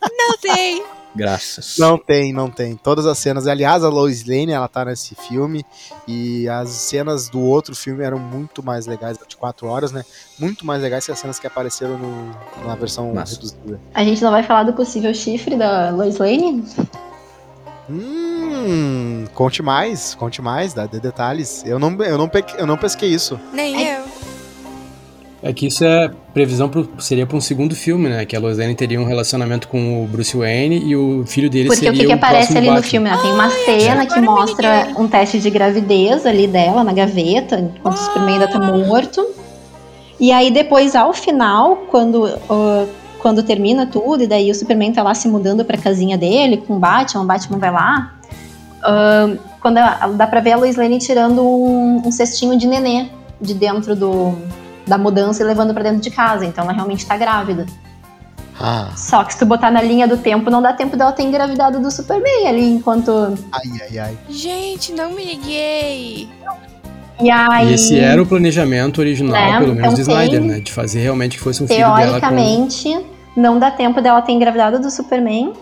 Não 0.00 0.38
sei. 0.40 0.82
Graças. 1.14 1.76
Não 1.78 1.98
tem, 1.98 2.32
não 2.32 2.50
tem. 2.50 2.74
Todas 2.74 3.04
as 3.04 3.18
cenas. 3.18 3.46
Aliás, 3.46 3.84
a 3.84 3.88
Lois 3.90 4.24
Lane, 4.26 4.50
ela 4.52 4.66
tá 4.66 4.82
nesse 4.84 5.14
filme. 5.14 5.62
E 6.08 6.48
as 6.48 6.70
cenas 6.70 7.28
do 7.28 7.38
outro 7.38 7.76
filme 7.76 8.02
eram 8.02 8.18
muito 8.18 8.62
mais 8.62 8.86
legais, 8.86 9.18
de 9.28 9.36
4 9.36 9.66
horas, 9.66 9.92
né? 9.92 10.04
Muito 10.38 10.64
mais 10.64 10.80
legais 10.82 11.04
que 11.04 11.12
as 11.12 11.18
cenas 11.18 11.38
que 11.38 11.46
apareceram 11.46 11.98
no- 11.98 12.34
na 12.66 12.74
versão 12.74 13.12
Massa. 13.12 13.34
reduzida. 13.34 13.78
A 13.92 14.02
gente 14.02 14.22
não 14.22 14.30
vai 14.30 14.42
falar 14.42 14.62
do 14.62 14.72
possível 14.72 15.12
chifre 15.12 15.54
da 15.54 15.90
Lois 15.90 16.16
Lane? 16.16 16.64
Hum, 17.90 19.26
conte 19.34 19.62
mais, 19.62 20.14
conte 20.14 20.40
mais, 20.40 20.72
dá 20.72 20.86
dê 20.86 20.98
detalhes. 20.98 21.62
Eu 21.66 21.78
não, 21.78 21.90
eu 22.02 22.16
não, 22.16 22.28
pe- 22.28 22.44
eu 22.56 22.66
não 22.66 22.78
pesquei 22.78 23.10
isso. 23.10 23.38
Nem 23.52 23.86
eu. 23.86 24.02
É 25.42 25.52
que 25.52 25.66
isso 25.66 25.84
é 25.84 26.08
previsão 26.32 26.68
pro, 26.68 26.88
seria 27.00 27.26
pra 27.26 27.36
um 27.36 27.40
segundo 27.40 27.74
filme, 27.74 28.08
né? 28.08 28.24
Que 28.24 28.36
a 28.36 28.38
Lois 28.40 28.58
Lane 28.58 28.76
teria 28.76 29.00
um 29.00 29.04
relacionamento 29.04 29.66
com 29.66 30.04
o 30.04 30.06
Bruce 30.06 30.36
Wayne 30.36 30.78
e 30.86 30.94
o 30.94 31.24
filho 31.26 31.50
dele 31.50 31.64
Porque 31.66 31.80
seria 31.84 31.92
o 31.92 31.96
que, 32.00 32.06
que 32.06 32.12
aparece 32.12 32.56
ali 32.56 32.68
no 32.68 32.74
Batman. 32.74 32.88
filme? 32.90 33.10
Né? 33.10 33.18
Tem 33.20 33.32
uma 33.32 33.50
cena 33.50 34.06
que 34.06 34.20
mostra 34.20 34.88
um 34.96 35.08
teste 35.08 35.40
de 35.40 35.50
gravidez 35.50 36.24
ali 36.26 36.46
dela 36.46 36.84
na 36.84 36.92
gaveta, 36.92 37.58
enquanto 37.58 37.96
o 37.96 37.98
Superman 37.98 38.34
ainda 38.34 38.46
tá 38.46 38.60
morto. 38.60 39.26
E 40.20 40.30
aí 40.30 40.50
depois, 40.52 40.94
ao 40.94 41.12
final, 41.12 41.76
quando, 41.90 42.24
ah, 42.48 42.86
quando 43.18 43.42
termina 43.42 43.84
tudo, 43.84 44.22
e 44.22 44.28
daí 44.28 44.48
o 44.48 44.54
Superman 44.54 44.92
tá 44.92 45.02
lá 45.02 45.12
se 45.14 45.26
mudando 45.26 45.64
pra 45.64 45.76
casinha 45.76 46.16
dele 46.16 46.58
com 46.58 46.76
o 46.76 46.78
Batman, 46.78 47.22
o 47.22 47.26
Batman 47.26 47.58
vai 47.58 47.72
lá. 47.72 48.14
ah, 48.84 49.28
quando 49.60 49.78
a- 49.78 50.06
dá 50.14 50.26
pra 50.28 50.40
ver 50.40 50.52
a 50.52 50.56
Lois 50.56 50.76
Lane 50.76 50.98
tirando 51.00 51.42
um, 51.42 52.02
um 52.06 52.12
cestinho 52.12 52.56
de 52.56 52.66
nenê 52.68 53.06
de 53.40 53.54
dentro 53.54 53.94
do, 53.96 54.36
da 54.86 54.98
mudança 54.98 55.42
e 55.42 55.46
levando 55.46 55.72
pra 55.72 55.82
dentro 55.82 56.00
de 56.00 56.10
casa. 56.10 56.44
Então 56.44 56.64
ela 56.64 56.72
realmente 56.72 57.06
tá 57.06 57.16
grávida. 57.16 57.66
Ah, 58.60 58.90
Só 58.96 59.24
que 59.24 59.32
se 59.32 59.38
tu 59.38 59.46
botar 59.46 59.70
na 59.70 59.82
linha 59.82 60.06
do 60.06 60.16
tempo, 60.18 60.50
não 60.50 60.60
dá 60.62 60.72
tempo 60.72 60.96
dela 60.96 61.10
ter 61.12 61.22
engravidado 61.24 61.80
do 61.80 61.90
Superman 61.90 62.46
ali, 62.46 62.70
enquanto. 62.70 63.10
ai, 63.50 63.62
ai, 63.90 63.98
ai. 63.98 64.18
Gente, 64.28 64.92
não 64.92 65.12
me 65.12 65.24
liguei. 65.24 66.28
E 67.20 67.30
aí. 67.30 67.70
E 67.70 67.74
esse 67.74 67.98
era 67.98 68.22
o 68.22 68.26
planejamento 68.26 68.98
original, 69.00 69.32
Né? 69.34 69.58
pelo 69.58 69.74
menos, 69.74 69.80
Então 69.80 69.94
do 69.94 70.00
Snyder, 70.00 70.40
tem- 70.40 70.48
né? 70.48 70.60
De 70.60 70.70
fazer 70.72 71.00
realmente 71.00 71.36
que 71.38 71.42
fosse 71.42 71.62
um 71.62 71.66
filho 71.66 71.78
dela 71.80 71.94
com... 71.96 72.02
Teoricamente, 72.02 73.06
não 73.36 73.58
dá 73.58 73.70
tempo 73.70 74.00
dela 74.00 74.20
ter 74.22 74.32
engravidado 74.32 74.78
do 74.78 74.90
Superman. 74.90 75.52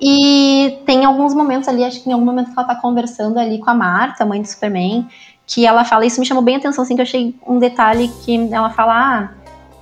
E 0.00 0.78
tem 0.86 1.04
alguns 1.04 1.34
momentos 1.34 1.68
ali, 1.68 1.84
acho 1.84 2.02
que 2.02 2.08
em 2.10 2.12
algum 2.12 2.24
momento 2.24 2.52
que 2.52 2.58
ela 2.58 2.66
tá 2.66 2.74
conversando 2.74 3.38
ali 3.38 3.58
com 3.58 3.70
a 3.70 3.74
Marta, 3.74 4.24
mãe 4.24 4.40
do 4.42 4.48
Superman, 4.48 5.06
que 5.46 5.66
ela 5.66 5.84
fala, 5.84 6.06
isso 6.06 6.20
me 6.20 6.26
chamou 6.26 6.42
bem 6.42 6.56
a 6.56 6.58
atenção, 6.58 6.84
assim, 6.84 6.94
que 6.94 7.00
eu 7.00 7.04
achei 7.04 7.34
um 7.46 7.58
detalhe 7.58 8.08
que 8.24 8.52
ela 8.52 8.70
fala, 8.70 9.30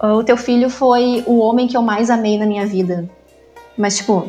ah, 0.00 0.14
o 0.14 0.24
teu 0.24 0.36
filho 0.36 0.68
foi 0.68 1.22
o 1.26 1.38
homem 1.38 1.68
que 1.68 1.76
eu 1.76 1.82
mais 1.82 2.10
amei 2.10 2.38
na 2.38 2.46
minha 2.46 2.66
vida. 2.66 3.08
Mas, 3.78 3.96
tipo, 3.96 4.28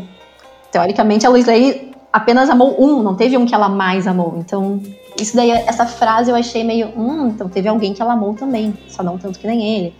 teoricamente 0.71 1.25
a 1.25 1.29
Lane 1.29 1.93
apenas 2.11 2.49
amou 2.49 2.75
um, 2.79 3.01
não 3.01 3.15
teve 3.15 3.35
um 3.37 3.45
que 3.45 3.55
ela 3.55 3.67
mais 3.67 4.05
amou. 4.05 4.35
Então, 4.37 4.79
isso 5.19 5.35
daí, 5.35 5.49
essa 5.51 5.85
frase 5.85 6.29
eu 6.29 6.35
achei 6.35 6.63
meio, 6.63 6.89
hum, 6.95 7.29
então 7.29 7.49
teve 7.49 7.67
alguém 7.67 7.93
que 7.93 8.01
ela 8.01 8.13
amou 8.13 8.35
também, 8.35 8.73
só 8.87 9.01
não 9.01 9.17
tanto 9.17 9.39
que 9.39 9.47
nem 9.47 9.77
ele. 9.77 9.95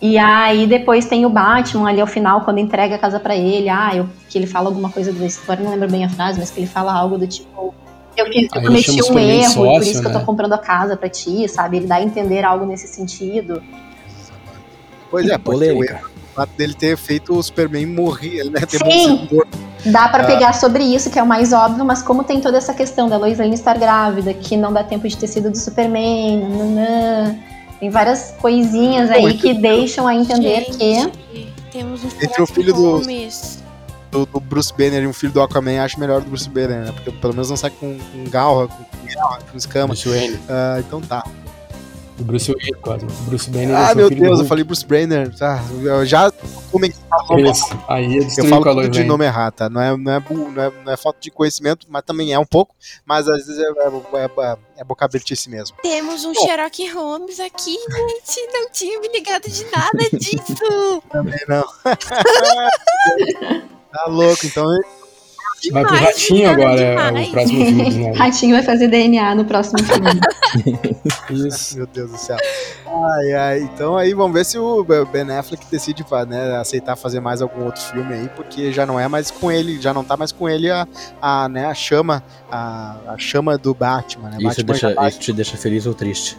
E 0.00 0.18
aí 0.18 0.66
depois 0.66 1.06
tem 1.06 1.24
o 1.24 1.30
Batman 1.30 1.88
ali 1.88 2.00
ao 2.00 2.06
final, 2.06 2.40
quando 2.42 2.58
entrega 2.58 2.96
a 2.96 2.98
casa 2.98 3.20
pra 3.20 3.36
ele, 3.36 3.68
ah, 3.68 3.92
eu, 3.94 4.08
que 4.28 4.36
ele 4.36 4.46
fala 4.46 4.68
alguma 4.68 4.90
coisa 4.90 5.12
da 5.12 5.24
história, 5.24 5.62
não 5.62 5.70
lembro 5.70 5.88
bem 5.88 6.04
a 6.04 6.08
frase, 6.08 6.38
mas 6.38 6.50
que 6.50 6.60
ele 6.60 6.66
fala 6.66 6.92
algo 6.92 7.16
do 7.16 7.26
tipo, 7.26 7.72
Eu, 8.16 8.26
fiz, 8.26 8.48
eu 8.54 8.60
Aí 8.60 8.66
cometi 8.66 8.90
um 9.02 9.18
erro, 9.18 9.54
por 9.54 9.66
sócio, 9.66 9.82
isso 9.90 10.00
que 10.00 10.06
eu 10.06 10.12
né? 10.12 10.18
tô 10.20 10.24
comprando 10.26 10.52
a 10.52 10.58
casa 10.58 10.96
pra 10.96 11.08
ti, 11.08 11.48
sabe? 11.48 11.78
Ele 11.78 11.86
dá 11.86 11.96
a 11.96 12.02
entender 12.02 12.44
algo 12.44 12.64
nesse 12.64 12.86
sentido. 12.88 13.62
Pois 15.10 15.28
é, 15.28 15.38
pode 15.38 15.58
ter 15.60 15.64
o 15.72 15.74
Polêmica. 15.74 15.94
erro. 15.94 16.08
O 16.32 16.34
fato 16.34 16.50
dele 16.56 16.74
ter 16.74 16.96
feito 16.96 17.32
o 17.36 17.42
Superman 17.42 17.86
morrer, 17.86 18.44
né? 18.50 18.60
Ter 18.66 18.78
Sim. 18.84 19.28
Dá 19.86 20.08
pra 20.08 20.22
Ah. 20.22 20.26
pegar 20.26 20.52
sobre 20.54 20.82
isso, 20.82 21.10
que 21.10 21.18
é 21.18 21.22
o 21.22 21.26
mais 21.26 21.52
óbvio, 21.52 21.84
mas 21.84 22.02
como 22.02 22.24
tem 22.24 22.40
toda 22.40 22.56
essa 22.58 22.72
questão 22.74 23.08
da 23.08 23.16
Lois 23.16 23.38
Lane 23.38 23.54
estar 23.54 23.78
grávida, 23.78 24.32
que 24.34 24.56
não 24.56 24.72
dá 24.72 24.82
tempo 24.82 25.06
de 25.06 25.16
ter 25.16 25.26
sido 25.28 25.50
do 25.50 25.56
Superman, 25.58 26.38
nananã, 26.40 27.36
tem 27.78 27.90
várias 27.90 28.34
coisinhas 28.40 29.10
aí 29.10 29.20
Muito 29.22 29.40
que 29.42 29.52
deixam 29.54 30.06
a 30.08 30.14
entender 30.14 30.64
que 30.64 30.72
Gente, 30.72 31.52
temos 31.70 32.02
um 32.02 32.08
Entre 32.08 32.42
o 32.42 32.46
filho 32.46 32.72
do- 32.72 32.82
Holmes. 32.98 33.62
Do, 34.14 34.24
do 34.24 34.40
Bruce 34.40 34.72
Banner 34.72 35.02
e 35.02 35.06
um 35.06 35.12
filho 35.12 35.32
do 35.32 35.42
Aquaman, 35.42 35.82
acho 35.82 35.98
melhor 35.98 36.20
do 36.20 36.28
Bruce 36.28 36.48
Banner, 36.48 36.84
né? 36.84 36.92
Porque 36.92 37.10
pelo 37.10 37.34
menos 37.34 37.50
não 37.50 37.56
sai 37.56 37.70
com, 37.70 37.98
com 37.98 38.24
garra, 38.30 38.68
com, 38.68 38.84
com, 39.50 39.56
escama. 39.56 39.88
Bruce 39.88 40.08
Wayne. 40.08 40.38
Ah, 40.48 40.76
então 40.78 41.00
tá. 41.00 41.24
O 42.18 42.22
Bruce 42.22 42.52
Wayne, 42.52 42.74
quase. 42.80 43.04
O 43.04 43.08
Bruce 43.08 43.50
Banner 43.50 43.70
é 43.70 43.74
Ah, 43.74 43.86
seu 43.88 43.96
meu 43.96 44.10
Deus, 44.10 44.38
eu 44.38 44.46
falei 44.46 44.62
Bruce 44.62 44.86
Banner. 44.86 45.36
Tá, 45.36 45.60
eu 45.82 46.06
já 46.06 46.30
comentei. 46.70 46.96
Isso. 47.50 47.76
Aí 47.88 48.04
ele 48.04 48.18
Eu 48.18 48.24
destruiu 48.26 48.50
falo 48.50 48.68
a 48.68 48.74
tudo 48.74 48.88
de 48.88 49.02
nome 49.02 49.24
errado, 49.24 49.54
tá? 49.54 49.68
Não 49.68 49.80
é, 49.80 49.96
não, 49.96 50.12
é, 50.12 50.22
não, 50.30 50.62
é, 50.62 50.72
não 50.84 50.92
é 50.92 50.96
falta 50.96 51.18
de 51.20 51.30
conhecimento, 51.32 51.88
mas 51.90 52.04
também 52.04 52.32
é 52.32 52.38
um 52.38 52.46
pouco. 52.46 52.76
Mas 53.04 53.26
às 53.28 53.46
vezes 53.46 53.58
é, 53.58 53.62
é, 53.62 54.26
é, 54.44 54.56
é 54.78 54.84
boca 54.84 55.04
abertice 55.04 55.50
mesmo. 55.50 55.76
Temos 55.82 56.24
um 56.24 56.32
Bom. 56.32 56.46
Sherlock 56.46 56.88
Holmes 56.92 57.40
aqui, 57.40 57.74
gente. 57.74 58.52
Não 58.52 58.70
tinha 58.70 59.00
me 59.00 59.08
ligado 59.08 59.48
de 59.48 59.64
nada 59.64 60.08
disso. 60.16 61.02
Também 61.10 61.40
não. 61.48 61.64
tá 63.94 64.04
louco, 64.10 64.46
então. 64.46 64.64
Vai 65.72 65.82
pro 65.82 65.94
Demais, 65.96 66.14
Ratinho 66.14 66.50
agora, 66.50 66.80
é 66.80 66.90
demais. 66.90 67.28
o 67.28 67.30
próximo 67.32 67.64
filme 67.64 67.82
do 67.84 67.88
Snyder. 67.88 68.18
Ratinho 68.18 68.54
vai 68.54 68.62
fazer 68.62 68.88
DNA 68.88 69.34
no 69.34 69.44
próximo 69.46 69.78
filme. 69.84 70.10
Isso. 71.30 71.76
Meu 71.78 71.86
Deus 71.86 72.10
do 72.10 72.18
céu. 72.18 72.36
Ai, 72.86 73.32
ai. 73.32 73.58
Então 73.60 73.96
aí 73.96 74.12
vamos 74.12 74.34
ver 74.34 74.44
se 74.44 74.58
o 74.58 74.84
Ben 74.84 75.30
Affleck 75.30 75.64
decide 75.70 76.04
né, 76.28 76.56
aceitar 76.58 76.96
fazer 76.96 77.20
mais 77.20 77.40
algum 77.40 77.64
outro 77.64 77.80
filme 77.80 78.12
aí, 78.12 78.28
porque 78.36 78.70
já 78.72 78.84
não 78.84 79.00
é 79.00 79.08
mais 79.08 79.30
com 79.30 79.50
ele, 79.50 79.80
já 79.80 79.94
não 79.94 80.04
tá 80.04 80.18
mais 80.18 80.32
com 80.32 80.46
ele 80.48 80.70
a, 80.70 80.86
a, 81.20 81.48
né, 81.48 81.64
a 81.64 81.74
chama, 81.74 82.22
a, 82.50 82.96
a 83.08 83.18
chama 83.18 83.56
do 83.56 83.72
Batman, 83.74 84.28
né? 84.30 84.36
Isso, 84.40 84.46
Batman 84.48 84.64
deixa, 84.66 84.94
tá- 84.94 85.08
isso 85.08 85.18
te 85.18 85.32
deixa 85.32 85.56
feliz 85.56 85.86
ou 85.86 85.94
triste? 85.94 86.36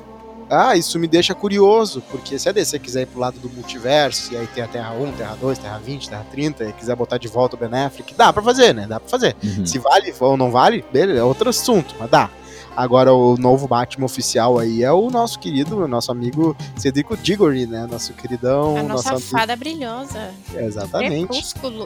Ah, 0.49 0.75
isso 0.75 0.99
me 0.99 1.07
deixa 1.07 1.33
curioso, 1.33 2.03
porque 2.11 2.37
se 2.37 2.47
a 2.47 2.51
DC 2.51 2.79
quiser 2.79 3.01
ir 3.03 3.05
pro 3.07 3.19
lado 3.19 3.39
do 3.39 3.49
multiverso, 3.49 4.33
e 4.33 4.37
aí 4.37 4.47
tem 4.47 4.63
a 4.63 4.67
Terra 4.67 4.93
1, 4.93 5.11
Terra 5.13 5.37
2, 5.41 5.57
Terra 5.57 5.79
20, 5.79 6.09
Terra 6.09 6.25
30, 6.31 6.65
e 6.65 6.73
quiser 6.73 6.95
botar 6.95 7.17
de 7.17 7.27
volta 7.27 7.55
o 7.55 7.59
Ben 7.59 7.83
Affleck, 7.83 8.13
dá 8.13 8.31
pra 8.31 8.43
fazer, 8.43 8.73
né? 8.73 8.85
Dá 8.87 8.99
pra 8.99 9.09
fazer. 9.09 9.35
Uhum. 9.43 9.65
Se 9.65 9.79
vale 9.79 10.13
ou 10.19 10.37
não 10.37 10.51
vale, 10.51 10.85
beleza, 10.93 11.19
é 11.19 11.23
outro 11.23 11.49
assunto, 11.49 11.95
mas 11.99 12.09
dá. 12.09 12.29
Agora 12.75 13.13
o 13.13 13.37
novo 13.37 13.67
Batman 13.67 14.05
oficial 14.05 14.59
aí 14.59 14.83
é 14.83 14.91
o 14.91 15.09
nosso 15.09 15.39
querido, 15.39 15.77
o 15.83 15.87
nosso 15.87 16.11
amigo 16.11 16.55
Cedrico 16.75 17.15
Diggory, 17.15 17.65
né? 17.65 17.87
Nosso 17.89 18.13
queridão, 18.13 18.77
A 18.77 18.83
nossa 18.83 19.13
nosso 19.13 19.27
fada 19.27 19.55
brilhosa. 19.55 20.31
Exatamente. 20.53 21.27
Crepúsculo. 21.27 21.85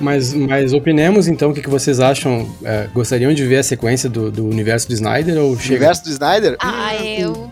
Mas, 0.00 0.32
mas 0.34 0.72
opinemos 0.72 1.26
então 1.28 1.50
o 1.50 1.54
que, 1.54 1.60
que 1.62 1.70
vocês 1.70 2.00
acham. 2.00 2.48
É, 2.64 2.88
gostariam 2.94 3.32
de 3.32 3.44
ver 3.46 3.58
a 3.58 3.62
sequência 3.62 4.08
do, 4.08 4.30
do 4.30 4.44
universo 4.46 4.86
do 4.88 4.94
Snyder 4.94 5.38
ou 5.38 5.52
O 5.52 5.58
chega? 5.58 5.74
universo 5.76 6.04
do 6.04 6.10
Snyder? 6.10 6.56
Ah, 6.60 6.90
Hum, 7.00 7.04
eu. 7.04 7.48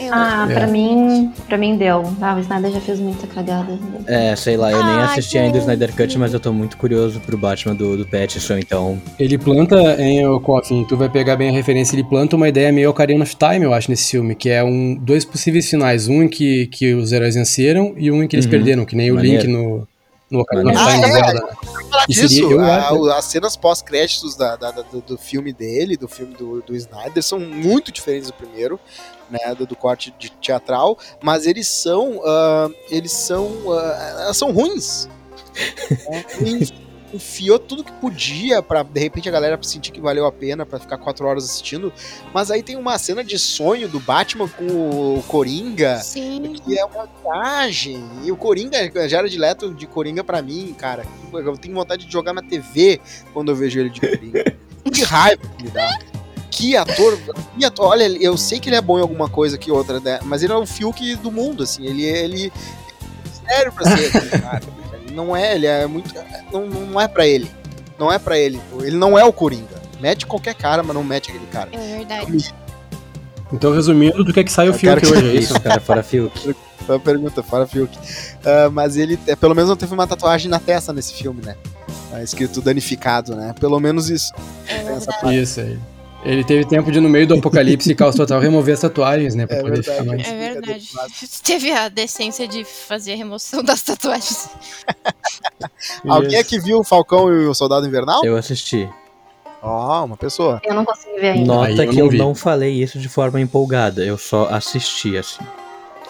eu 0.00 0.12
Ah, 0.12 0.46
É. 0.50 0.54
pra 0.54 0.66
mim, 0.66 1.32
pra 1.46 1.56
mim 1.56 1.76
deu. 1.76 2.02
Ah, 2.20 2.34
o 2.36 2.40
Snyder 2.40 2.72
já 2.72 2.80
fez 2.80 2.98
muita 2.98 3.26
cagada. 3.28 3.78
É, 4.06 4.34
sei 4.34 4.56
lá, 4.56 4.72
eu 4.72 4.84
nem 4.84 4.94
Ai, 4.96 5.04
assisti 5.04 5.38
ainda 5.38 5.56
o. 5.58 5.60
Snyder 5.60 5.94
Cut, 5.94 6.18
mas 6.18 6.34
eu 6.34 6.40
tô 6.40 6.52
muito 6.52 6.76
curioso 6.76 7.20
pro 7.20 7.38
Batman 7.38 7.74
do, 7.76 7.96
do 7.96 8.04
Pattinson, 8.04 8.58
então. 8.58 9.00
Ele 9.18 9.38
planta 9.38 9.76
em 10.02 10.26
o 10.26 10.40
Coffin, 10.40 10.84
tu 10.88 10.96
vai 10.96 11.08
pegar 11.08 11.36
bem 11.36 11.50
a 11.50 11.52
referência, 11.52 11.94
ele 11.94 12.02
planta 12.04 12.34
uma 12.34 12.48
ideia 12.48 12.72
meio 12.72 12.90
Ocarina 12.90 13.22
of 13.22 13.36
Time, 13.36 13.64
eu 13.64 13.72
acho, 13.72 13.88
nesse 13.90 14.10
filme, 14.10 14.34
que 14.34 14.48
é 14.50 14.64
um 14.64 14.96
dois 15.00 15.24
possíveis 15.24 15.70
finais, 15.70 16.08
um 16.08 16.22
em 16.24 16.28
que, 16.28 16.66
que 16.66 16.92
os 16.94 17.12
heróis 17.12 17.36
venceram 17.36 17.94
e 17.96 18.10
um 18.10 18.22
em 18.24 18.26
que 18.28 18.34
eles 18.34 18.44
Uhum. 18.46 18.50
perderam, 18.50 18.84
que 18.84 18.96
nem 18.96 19.12
o 19.12 19.14
Maneiro. 19.14 19.46
Link 19.46 19.52
no, 19.52 19.86
no 20.30 20.44
do 20.44 20.70
Ah, 20.76 20.96
é? 20.96 21.00
Zelda. 21.12 21.56
E 22.08 22.14
seria- 22.14 22.28
disso, 22.28 22.50
eu 22.52 22.60
a- 22.60 22.76
acho- 22.88 23.10
as 23.10 23.24
cenas 23.26 23.56
pós-créditos 23.56 24.34
da- 24.36 24.56
da- 24.56 24.70
da- 24.70 24.82
do, 24.82 25.00
do 25.00 25.16
filme 25.18 25.52
dele, 25.52 25.96
do 25.96 26.08
filme 26.08 26.34
do, 26.34 26.60
do 26.62 26.74
Snyder, 26.74 27.22
são 27.22 27.38
muito 27.38 27.92
diferentes 27.92 28.28
do 28.28 28.34
primeiro, 28.34 28.78
né, 29.30 29.54
do, 29.54 29.66
do 29.66 29.76
corte 29.76 30.12
de 30.18 30.30
teatral, 30.30 30.98
mas 31.22 31.46
eles 31.46 31.68
são, 31.68 32.20
ah, 32.24 32.68
eles 32.90 33.12
são, 33.12 33.50
ah, 33.72 34.16
elas 34.24 34.36
são 34.36 34.52
ruins. 34.52 35.08
Né? 36.10 36.24
Enfiou 37.12 37.58
tudo 37.58 37.84
que 37.84 37.92
podia 37.92 38.62
pra 38.62 38.82
de 38.82 39.00
repente 39.00 39.28
a 39.28 39.32
galera 39.32 39.58
sentir 39.62 39.92
que 39.92 40.00
valeu 40.00 40.26
a 40.26 40.32
pena 40.32 40.66
pra 40.66 40.78
ficar 40.78 40.98
quatro 40.98 41.26
horas 41.26 41.44
assistindo. 41.44 41.92
Mas 42.34 42.50
aí 42.50 42.62
tem 42.62 42.76
uma 42.76 42.98
cena 42.98 43.22
de 43.22 43.38
sonho 43.38 43.88
do 43.88 44.00
Batman 44.00 44.48
com 44.48 45.18
o 45.18 45.22
Coringa 45.26 45.98
Sim. 45.98 46.54
que 46.64 46.78
é 46.78 46.84
uma 46.84 47.08
viagem. 47.22 48.04
E 48.24 48.32
o 48.32 48.36
Coringa, 48.36 49.08
Jared 49.08 49.36
Leto 49.36 49.74
de 49.74 49.86
Coringa 49.86 50.24
pra 50.24 50.42
mim, 50.42 50.74
cara, 50.76 51.04
eu 51.32 51.56
tenho 51.56 51.74
vontade 51.74 52.06
de 52.06 52.12
jogar 52.12 52.32
na 52.32 52.42
TV 52.42 53.00
quando 53.32 53.50
eu 53.50 53.56
vejo 53.56 53.80
ele 53.80 53.90
de 53.90 54.00
Coringa. 54.00 54.56
que 54.92 55.02
raiva 55.02 55.42
que 55.56 55.64
me 55.64 55.70
dá. 55.70 55.98
Que 56.50 56.74
ator, 56.74 57.18
que 57.58 57.64
ator, 57.66 57.86
olha, 57.88 58.04
eu 58.04 58.36
sei 58.38 58.58
que 58.58 58.70
ele 58.70 58.76
é 58.76 58.80
bom 58.80 58.98
em 58.98 59.02
alguma 59.02 59.28
coisa 59.28 59.58
que 59.58 59.70
outra, 59.70 60.00
né? 60.00 60.20
Mas 60.22 60.42
ele 60.42 60.54
é 60.54 60.56
o 60.56 60.64
Fiuk 60.64 61.16
do 61.16 61.30
mundo, 61.30 61.64
assim, 61.64 61.84
ele 61.84 62.02
ele 62.02 62.46
é 62.46 63.46
sério 63.46 63.72
pra 63.72 63.84
ser 63.84 64.06
aquele 64.06 64.30
cara. 64.40 64.62
Não 65.16 65.34
é, 65.34 65.54
ele 65.54 65.66
é 65.66 65.86
muito 65.86 66.14
não, 66.52 66.66
não 66.66 67.00
é 67.00 67.08
pra 67.08 67.26
ele. 67.26 67.50
Não 67.98 68.12
é 68.12 68.18
pra 68.18 68.38
ele. 68.38 68.60
Ele 68.82 68.96
não 68.96 69.18
é 69.18 69.24
o 69.24 69.32
Coringa. 69.32 69.74
Mete 70.00 70.26
qualquer 70.26 70.54
cara, 70.54 70.82
mas 70.82 70.94
não 70.94 71.02
mete 71.02 71.30
aquele 71.30 71.46
cara. 71.46 71.70
É 71.72 71.96
verdade. 71.96 72.54
Então, 73.52 73.72
resumindo, 73.72 74.24
quer 74.32 74.44
que 74.44 74.52
saia 74.52 74.70
o 74.70 74.74
Eu 74.74 74.78
filme 74.78 75.00
quero 75.00 75.06
que 75.06 75.12
que- 75.20 75.26
hoje, 75.26 75.36
é 75.36 75.40
isso? 75.40 75.58
Cara, 75.62 75.80
fora 75.80 76.02
Fiuk. 76.02 76.54
Uma 76.88 76.98
pergunta, 77.00 77.42
fora 77.42 77.66
Fiuk. 77.66 77.96
Ah, 78.44 78.68
mas 78.70 78.96
ele, 78.96 79.18
é, 79.26 79.34
pelo 79.36 79.54
menos 79.54 79.70
não 79.70 79.76
teve 79.76 79.94
uma 79.94 80.06
tatuagem 80.06 80.50
na 80.50 80.58
testa 80.58 80.92
nesse 80.92 81.14
filme, 81.14 81.40
né? 81.42 81.56
Tá 82.10 82.22
escrito 82.22 82.60
danificado, 82.60 83.34
né? 83.36 83.54
Pelo 83.58 83.78
menos 83.80 84.10
isso. 84.10 84.32
É. 84.68 85.32
Isso 85.32 85.60
aí. 85.60 85.78
Ele 86.26 86.42
teve 86.42 86.64
tempo 86.66 86.90
de, 86.90 86.98
no 87.00 87.08
meio 87.08 87.24
do 87.24 87.34
apocalipse 87.34 87.88
e 87.90 87.94
caos 87.94 88.16
total, 88.16 88.40
remover 88.40 88.74
as 88.74 88.80
tatuagens, 88.80 89.36
né? 89.36 89.46
Pra 89.46 89.58
É 89.58 89.60
poder 89.60 89.74
verdade. 89.82 89.98
ficar 89.98 90.04
mais. 90.04 90.26
É 90.28 90.50
verdade. 90.52 90.90
Teve 91.44 91.70
a 91.70 91.88
decência 91.88 92.48
de 92.48 92.64
fazer 92.64 93.12
a 93.12 93.16
remoção 93.16 93.62
das 93.62 93.80
tatuagens. 93.82 94.48
Alguém 96.06 96.36
aqui 96.38 96.58
viu 96.58 96.80
o 96.80 96.84
Falcão 96.84 97.32
e 97.32 97.46
o 97.46 97.54
Soldado 97.54 97.86
Invernal? 97.86 98.24
Eu 98.24 98.36
assisti. 98.36 98.88
Ó, 99.62 100.04
uma 100.04 100.16
pessoa. 100.16 100.60
Eu 100.64 100.74
não 100.74 100.84
consegui 100.84 101.20
ver 101.20 101.30
ainda. 101.30 101.46
Nota 101.46 101.68
Aí 101.68 101.78
eu 101.78 101.90
que 101.90 101.96
não 101.96 102.04
eu 102.06 102.10
vi. 102.10 102.18
não 102.18 102.34
falei 102.34 102.72
isso 102.82 102.98
de 102.98 103.08
forma 103.08 103.40
empolgada, 103.40 104.04
eu 104.04 104.18
só 104.18 104.48
assisti, 104.50 105.16
assim. 105.16 105.44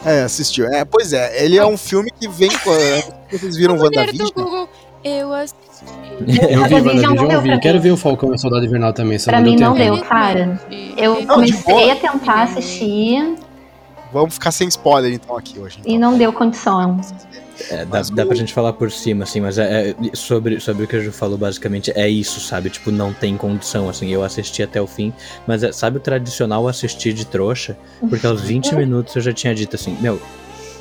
É, 0.05 0.23
assistiu. 0.23 0.67
É, 0.67 0.85
pois 0.85 1.13
é, 1.13 1.45
ele 1.45 1.59
é 1.59 1.65
um 1.65 1.77
filme 1.77 2.11
que 2.11 2.27
vem 2.29 2.51
Vocês 3.31 3.57
viram 3.57 3.77
do 3.77 3.85
WandaVision? 3.85 4.31
Google. 4.35 4.69
Eu 5.05 5.33
assisti. 5.33 5.66
Eu 6.21 6.65
vi, 6.65 6.75
WandaVision 6.75 7.31
eu 7.31 7.43
vi. 7.43 7.61
Quero 7.61 7.81
ver 7.81 7.91
o 7.93 7.97
Falcão 7.97 8.31
e 8.33 8.35
o 8.35 8.39
Soldado 8.39 8.65
Invernal 8.65 8.93
também, 8.93 9.19
só 9.19 9.31
Pra 9.31 9.41
não 9.41 9.51
mim 9.51 9.57
deu 9.57 9.69
não 9.71 9.77
tempo. 9.77 9.97
deu, 9.97 10.05
cara. 10.05 10.61
Eu 10.97 11.15
Não, 11.21 11.27
comecei 11.27 11.91
a 11.91 11.97
tentar 11.97 12.43
assistir 12.45 13.35
Vamos 14.13 14.35
ficar 14.35 14.51
sem 14.53 14.69
spoiler 14.69 15.13
então 15.13 15.37
aqui 15.37 15.59
hoje. 15.59 15.79
e 15.85 15.95
então. 15.95 16.11
não 16.13 16.17
deu 16.19 16.33
condição. 16.33 16.99
É, 17.71 17.85
dá, 17.85 17.99
Mas 17.99 18.09
dá 18.11 18.25
pra 18.25 18.35
gente 18.37 18.53
falar 18.55 18.73
por 18.75 18.91
cima, 18.91 19.25
assim, 19.25 19.41
mas 19.41 19.59
é, 19.59 19.91
é- 19.91 19.95
sobre, 20.15 20.61
sobre 20.61 20.85
o 20.85 20.87
que 20.87 20.95
a 20.97 21.01
Ju 21.01 21.11
falou, 21.11 21.37
basicamente, 21.37 21.91
é 21.95 22.09
isso, 22.09 22.39
sabe? 22.41 22.71
Tipo, 22.71 22.91
não 22.91 23.13
tem 23.13 23.37
condição, 23.37 23.89
assim, 23.89 24.09
eu 24.11 24.23
assisti 24.23 24.63
até 24.63 24.81
o 24.81 24.87
fim, 24.87 25.13
mas 25.47 25.63
é, 25.63 25.73
sabe 25.73 25.97
o 25.97 26.01
tradicional 26.01 26.69
assistir 26.69 27.13
de 27.15 27.27
trouxa? 27.27 27.77
Porque 28.09 28.27
aos 28.27 28.43
20 28.43 28.75
minutos 28.75 29.17
eu 29.17 29.23
já 29.23 29.33
tinha 29.33 29.55
dito 29.55 29.75
assim, 29.75 29.97
meu, 30.01 30.21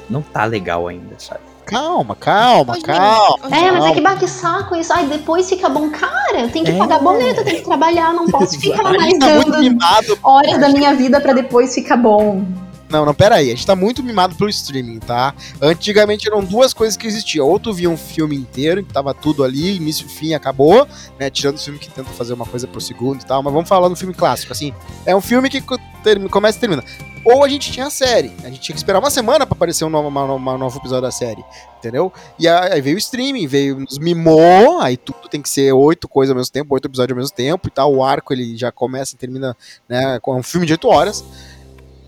não 0.09 0.21
tá 0.21 0.45
legal 0.45 0.87
ainda, 0.87 1.15
sabe? 1.17 1.41
Calma, 1.65 2.15
calma, 2.15 2.79
calma. 2.81 3.37
É, 3.47 3.49
mas 3.49 3.63
é 3.63 3.69
Calma. 3.79 3.93
que 3.93 4.01
bah, 4.01 4.15
que 4.15 4.27
saco 4.27 4.75
isso. 4.75 4.93
Ai, 4.93 5.05
depois 5.07 5.49
fica 5.49 5.67
bom. 5.67 5.89
Cara, 5.89 6.41
eu 6.41 6.49
tenho 6.51 6.63
que 6.65 6.71
É. 6.71 6.77
pagar 6.77 6.99
boleto, 6.99 7.41
eu 7.41 7.43
tenho 7.43 7.57
que 7.57 7.65
trabalhar, 7.65 8.13
não 8.13 8.27
posso 8.27 8.57
ficar 8.61 8.85
A 8.85 8.91
mais 8.93 9.03
gente 9.05 9.19
tá 9.19 9.29
muito 9.35 9.51
dando 9.51 9.63
mimado. 9.63 10.19
horas 10.23 10.59
da 10.59 10.69
minha 10.69 10.93
vida 10.93 11.19
pra 11.19 11.33
depois 11.33 11.73
ficar 11.73 11.97
bom. 11.97 12.45
Não, 12.87 13.03
não, 13.03 13.15
pera 13.15 13.35
aí. 13.37 13.47
A 13.47 13.55
gente 13.55 13.65
tá 13.65 13.75
muito 13.75 14.03
mimado 14.03 14.35
pelo 14.35 14.47
streaming, 14.49 14.99
tá? 14.99 15.33
Antigamente 15.59 16.27
eram 16.27 16.43
duas 16.43 16.71
coisas 16.71 16.95
que 16.95 17.07
existiam. 17.07 17.47
Ou 17.47 17.59
tu 17.59 17.73
via 17.73 17.89
um 17.89 17.97
filme 17.97 18.35
inteiro, 18.35 18.83
que 18.83 18.93
tava 18.93 19.11
tudo 19.11 19.43
ali, 19.43 19.75
início 19.75 20.05
e 20.05 20.09
fim, 20.09 20.33
acabou, 20.35 20.87
né? 21.19 21.31
Tirando 21.31 21.55
o 21.55 21.59
filme 21.59 21.79
que 21.79 21.89
tenta 21.89 22.11
fazer 22.11 22.33
uma 22.33 22.45
coisa 22.45 22.67
pro 22.67 22.79
segundo 22.79 23.21
e 23.21 23.25
tal. 23.25 23.41
Mas 23.41 23.51
vamos 23.51 23.67
falar 23.67 23.89
do 23.89 23.95
filme 23.95 24.13
clássico, 24.13 24.53
assim. 24.53 24.71
É 25.03 25.15
um 25.15 25.19
filme 25.19 25.49
que 25.49 25.61
co- 26.05 26.09
termi- 26.09 26.29
começa 26.29 26.57
e 26.57 26.61
termina. 26.61 26.83
Ou 27.23 27.43
a 27.43 27.49
gente 27.49 27.71
tinha 27.71 27.87
a 27.87 27.89
série. 27.89 28.31
A 28.43 28.47
gente 28.49 28.59
tinha 28.61 28.73
que 28.73 28.79
esperar 28.79 28.99
uma 28.99 29.09
semana 29.09 29.45
pra 29.45 29.55
aparecer 29.55 29.83
um 29.83 29.89
novo, 29.89 30.07
uma, 30.07 30.23
uma 30.33 30.57
novo 30.57 30.77
episódio 30.79 31.01
da 31.03 31.11
série. 31.11 31.43
Entendeu? 31.79 32.11
E 32.39 32.47
aí 32.47 32.79
veio 32.81 32.95
o 32.95 32.99
streaming, 32.99 33.47
veio, 33.47 33.79
nos 33.79 33.97
mimou, 33.97 34.79
aí 34.79 34.95
tudo 34.97 35.27
tem 35.29 35.41
que 35.41 35.49
ser 35.49 35.71
oito 35.73 36.07
coisas 36.07 36.31
ao 36.31 36.37
mesmo 36.37 36.51
tempo, 36.51 36.73
oito 36.73 36.87
episódios 36.87 37.15
ao 37.15 37.21
mesmo 37.21 37.35
tempo 37.35 37.67
e 37.67 37.71
tal. 37.71 37.93
O 37.93 38.03
arco 38.03 38.33
ele 38.33 38.55
já 38.55 38.71
começa 38.71 39.15
e 39.15 39.17
termina, 39.17 39.55
né? 39.89 40.19
Com 40.19 40.37
um 40.37 40.43
filme 40.43 40.65
de 40.67 40.73
oito 40.73 40.87
horas. 40.87 41.23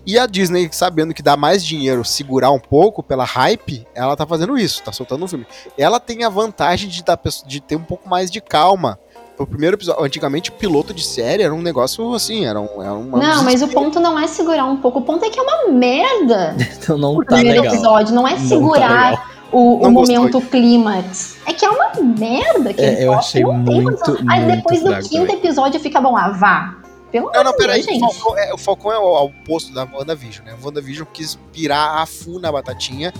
E 0.06 0.18
a 0.18 0.24
Disney, 0.26 0.70
sabendo 0.72 1.12
que 1.12 1.22
dá 1.22 1.36
mais 1.36 1.62
dinheiro 1.62 2.02
segurar 2.02 2.50
um 2.50 2.58
pouco 2.58 3.02
pela 3.02 3.24
hype, 3.24 3.86
ela 3.94 4.16
tá 4.16 4.26
fazendo 4.26 4.56
isso, 4.56 4.82
tá 4.82 4.90
soltando 4.90 5.22
um 5.24 5.28
filme. 5.28 5.46
Ela 5.76 6.00
tem 6.00 6.24
a 6.24 6.30
vantagem 6.30 6.88
de, 6.88 7.04
dar, 7.04 7.20
de 7.46 7.60
ter 7.60 7.76
um 7.76 7.84
pouco 7.84 8.08
mais 8.08 8.30
de 8.30 8.40
calma 8.40 8.98
pro 9.38 9.46
primeiro 9.46 9.76
episódio. 9.76 10.04
Antigamente, 10.04 10.52
piloto 10.52 10.92
de 10.92 11.02
série 11.04 11.42
era 11.42 11.54
um 11.54 11.62
negócio 11.62 12.12
assim, 12.12 12.44
era 12.44 12.60
um. 12.60 12.82
Era 12.82 12.92
uma 12.92 13.18
Não, 13.18 13.44
mas 13.44 13.62
o 13.62 13.68
ponto 13.68 13.98
não 14.00 14.18
é 14.18 14.26
segurar 14.26 14.66
um 14.66 14.76
pouco. 14.76 14.98
O 14.98 15.02
ponto 15.02 15.24
é 15.24 15.30
que 15.30 15.38
é 15.38 15.42
uma 15.42 15.68
merda. 15.72 16.54
Então 16.78 16.98
não 16.98 17.16
O 17.16 17.24
tá 17.24 17.36
primeiro 17.36 17.60
legal. 17.62 17.74
episódio 17.74 18.14
não 18.14 18.26
é 18.28 18.32
Não 18.32 18.38
tá 18.38 18.44
segurar 18.46 19.10
legal. 19.10 19.24
o, 19.52 19.86
o 19.86 19.90
momento 19.90 20.40
clímax. 20.42 21.36
É 21.46 21.52
que 21.52 21.64
é 21.64 21.70
uma 21.70 21.90
merda. 22.18 22.74
Que 22.74 22.80
É, 22.82 23.06
eu 23.06 23.12
achei 23.14 23.42
não 23.42 23.64
tem 23.64 23.80
muito. 23.82 24.18
Aí 24.28 24.40
muito 24.44 24.56
depois 24.56 24.82
do 24.82 24.94
quinto 25.08 25.26
também. 25.26 25.36
episódio 25.36 25.80
fica 25.80 26.00
bom. 26.00 26.16
Ah, 26.16 26.30
vá. 26.30 26.74
Pelo 27.10 27.30
Não, 27.32 27.42
não, 27.42 27.56
peraí. 27.56 27.80
O 27.80 27.84
gente. 27.84 28.00
Falcão 28.00 28.38
é, 28.38 28.52
o 28.52 28.58
Falcão 28.58 28.92
é 28.92 28.98
o, 28.98 29.02
ao 29.16 29.26
oposto 29.26 29.72
da 29.72 29.84
WandaVision, 29.90 30.44
né? 30.46 30.54
O 30.60 30.66
WandaVision 30.66 31.06
quis 31.12 31.38
pirar 31.52 31.98
a 32.02 32.04
full 32.06 32.38
na 32.38 32.52
batatinha. 32.52 33.12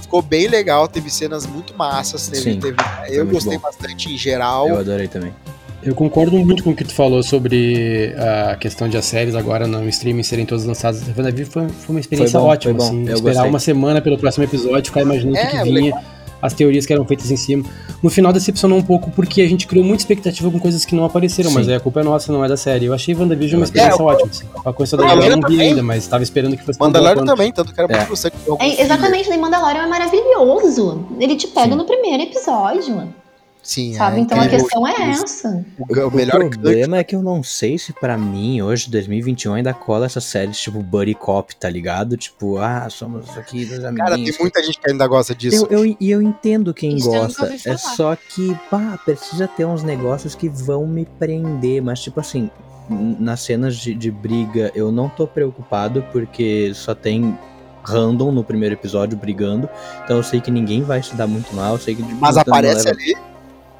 Ficou 0.00 0.22
bem 0.22 0.46
legal, 0.46 0.86
teve 0.86 1.10
cenas 1.10 1.44
muito 1.46 1.74
massas. 1.76 2.28
Teve, 2.28 2.42
Sim, 2.52 2.60
teve- 2.60 2.76
eu 3.08 3.24
muito 3.24 3.34
gostei 3.34 3.56
bom. 3.58 3.62
bastante 3.64 4.12
em 4.12 4.16
geral. 4.18 4.68
Eu 4.68 4.78
adorei 4.78 5.08
também. 5.08 5.34
Eu 5.82 5.94
concordo 5.96 6.38
muito 6.38 6.62
com 6.62 6.70
o 6.70 6.76
que 6.76 6.84
tu 6.84 6.94
falou 6.94 7.22
sobre 7.24 8.14
a 8.16 8.54
questão 8.56 8.88
de 8.88 8.96
as 8.96 9.04
séries 9.04 9.34
agora 9.34 9.66
no 9.66 9.88
streaming 9.88 10.22
serem 10.22 10.46
todas 10.46 10.64
lançadas. 10.64 11.02
Foi, 11.02 11.68
foi 11.68 11.68
uma 11.88 12.00
experiência 12.00 12.38
Foi 12.38 12.46
bom, 12.46 12.52
ótima, 12.52 12.74
bom. 12.74 12.84
assim. 12.84 12.98
Eu 13.08 13.14
esperar 13.14 13.32
gostei. 13.34 13.48
uma 13.50 13.58
semana 13.58 14.00
pelo 14.00 14.16
próximo 14.16 14.44
episódio, 14.44 14.86
ficar 14.86 15.02
imaginando 15.02 15.34
o 15.36 15.38
É, 15.40 15.44
que, 15.46 15.50
que 15.50 15.56
é 15.56 15.64
vinha, 15.64 15.94
as 16.40 16.52
teorias 16.52 16.86
que 16.86 16.92
eram 16.92 17.04
feitas 17.04 17.30
em 17.32 17.36
cima. 17.36 17.64
No 18.00 18.10
final 18.10 18.32
decepcionou 18.32 18.78
um 18.78 18.82
pouco 18.82 19.10
porque 19.10 19.42
a 19.42 19.48
gente 19.48 19.66
criou 19.66 19.84
muita 19.84 20.02
expectativa 20.02 20.48
com 20.52 20.58
coisas 20.60 20.84
que 20.84 20.94
não 20.94 21.04
apareceram, 21.04 21.50
Sim. 21.50 21.56
mas 21.56 21.68
aí 21.68 21.74
a 21.74 21.80
culpa 21.80 22.00
é 22.00 22.04
nossa, 22.04 22.32
não 22.32 22.44
é 22.44 22.48
da 22.48 22.56
série. 22.56 22.86
Eu 22.86 22.94
achei 22.94 23.12
WandaVision 23.14 23.58
uma 23.60 23.64
É, 23.64 23.66
experiência 23.66 24.02
ótima. 24.04 24.28
Assim. 24.30 24.44
A 24.64 24.72
coisa 24.72 24.96
da 24.96 25.02
Mandalorian 25.02 25.30
eu 25.32 25.36
não 25.36 25.48
vi 25.48 25.54
também. 25.56 25.68
ainda, 25.70 25.82
mas 25.82 25.98
estava 26.04 26.22
esperando 26.22 26.56
que 26.56 26.62
fosse 26.64 26.78
Mandalorian 26.78 27.24
também, 27.24 27.52
tanto 27.52 27.74
que 27.74 27.80
era 27.80 27.92
É. 27.92 28.06
muito 28.06 28.22
ver 28.22 28.32
algum 28.48 28.62
É, 28.64 28.82
exatamente, 28.82 29.28
The 29.28 29.36
Mandalorian 29.36 29.82
é 29.82 29.86
maravilhoso. 29.88 31.06
Ele 31.18 31.34
te 31.34 31.48
pega 31.48 31.70
Sim. 31.70 31.76
no 31.76 31.84
primeiro 31.84 32.22
episódio, 32.22 32.94
mano. 32.94 33.14
Sim, 33.62 33.94
Sabe? 33.94 34.16
é 34.16 34.20
então 34.20 34.40
a 34.40 34.48
questão 34.48 34.86
é 34.88 35.10
essa. 35.10 35.64
O, 35.78 35.96
o 35.96 36.08
O 36.08 36.10
melhor 36.10 36.40
problema 36.40 36.96
é 36.96 37.04
que 37.04 37.14
eu 37.14 37.22
não 37.22 37.44
sei 37.44 37.78
se 37.78 37.92
pra 37.92 38.18
mim, 38.18 38.60
hoje, 38.60 38.90
2021, 38.90 39.54
ainda 39.54 39.72
cola 39.72 40.06
essas 40.06 40.24
séries 40.24 40.58
tipo 40.58 40.82
Buddy 40.82 41.14
Cop, 41.14 41.54
tá 41.54 41.70
ligado? 41.70 42.16
Tipo, 42.16 42.58
ah, 42.58 42.88
somos 42.90 43.30
aqui 43.38 43.64
dois 43.64 43.84
amiguinhos. 43.84 44.10
Cara, 44.10 44.16
tem 44.16 44.34
muita 44.40 44.62
gente 44.64 44.80
que 44.80 44.90
ainda 44.90 45.06
gosta 45.06 45.32
disso. 45.32 45.68
Eu, 45.70 45.84
eu, 45.86 45.96
e 46.00 46.10
eu 46.10 46.20
entendo 46.20 46.74
quem 46.74 46.96
Isso 46.96 47.14
eu 47.14 47.22
gosta. 47.22 47.54
É 47.64 47.76
só 47.76 48.16
que, 48.16 48.52
pá, 48.68 48.98
precisa 49.04 49.46
ter 49.46 49.64
uns 49.64 49.84
negócios 49.84 50.34
que 50.34 50.48
vão 50.48 50.84
me 50.84 51.06
prender. 51.06 51.80
Mas, 51.80 52.02
tipo 52.02 52.18
assim, 52.18 52.50
nas 52.90 53.42
cenas 53.42 53.76
de, 53.76 53.94
de 53.94 54.10
briga, 54.10 54.72
eu 54.74 54.90
não 54.90 55.08
tô 55.08 55.24
preocupado, 55.24 56.04
porque 56.10 56.72
só 56.74 56.96
tem 56.96 57.38
random 57.84 58.32
no 58.32 58.42
primeiro 58.42 58.74
episódio 58.74 59.16
brigando. 59.16 59.68
Então 60.04 60.16
eu 60.16 60.22
sei 60.24 60.40
que 60.40 60.50
ninguém 60.50 60.82
vai 60.82 61.00
se 61.00 61.14
dar 61.14 61.28
muito 61.28 61.54
mal. 61.54 61.74
Eu 61.74 61.78
sei 61.80 61.94
que 61.94 62.02
Mas 62.02 62.36
aparece 62.36 62.86
leva- 62.86 62.98
ali. 62.98 63.31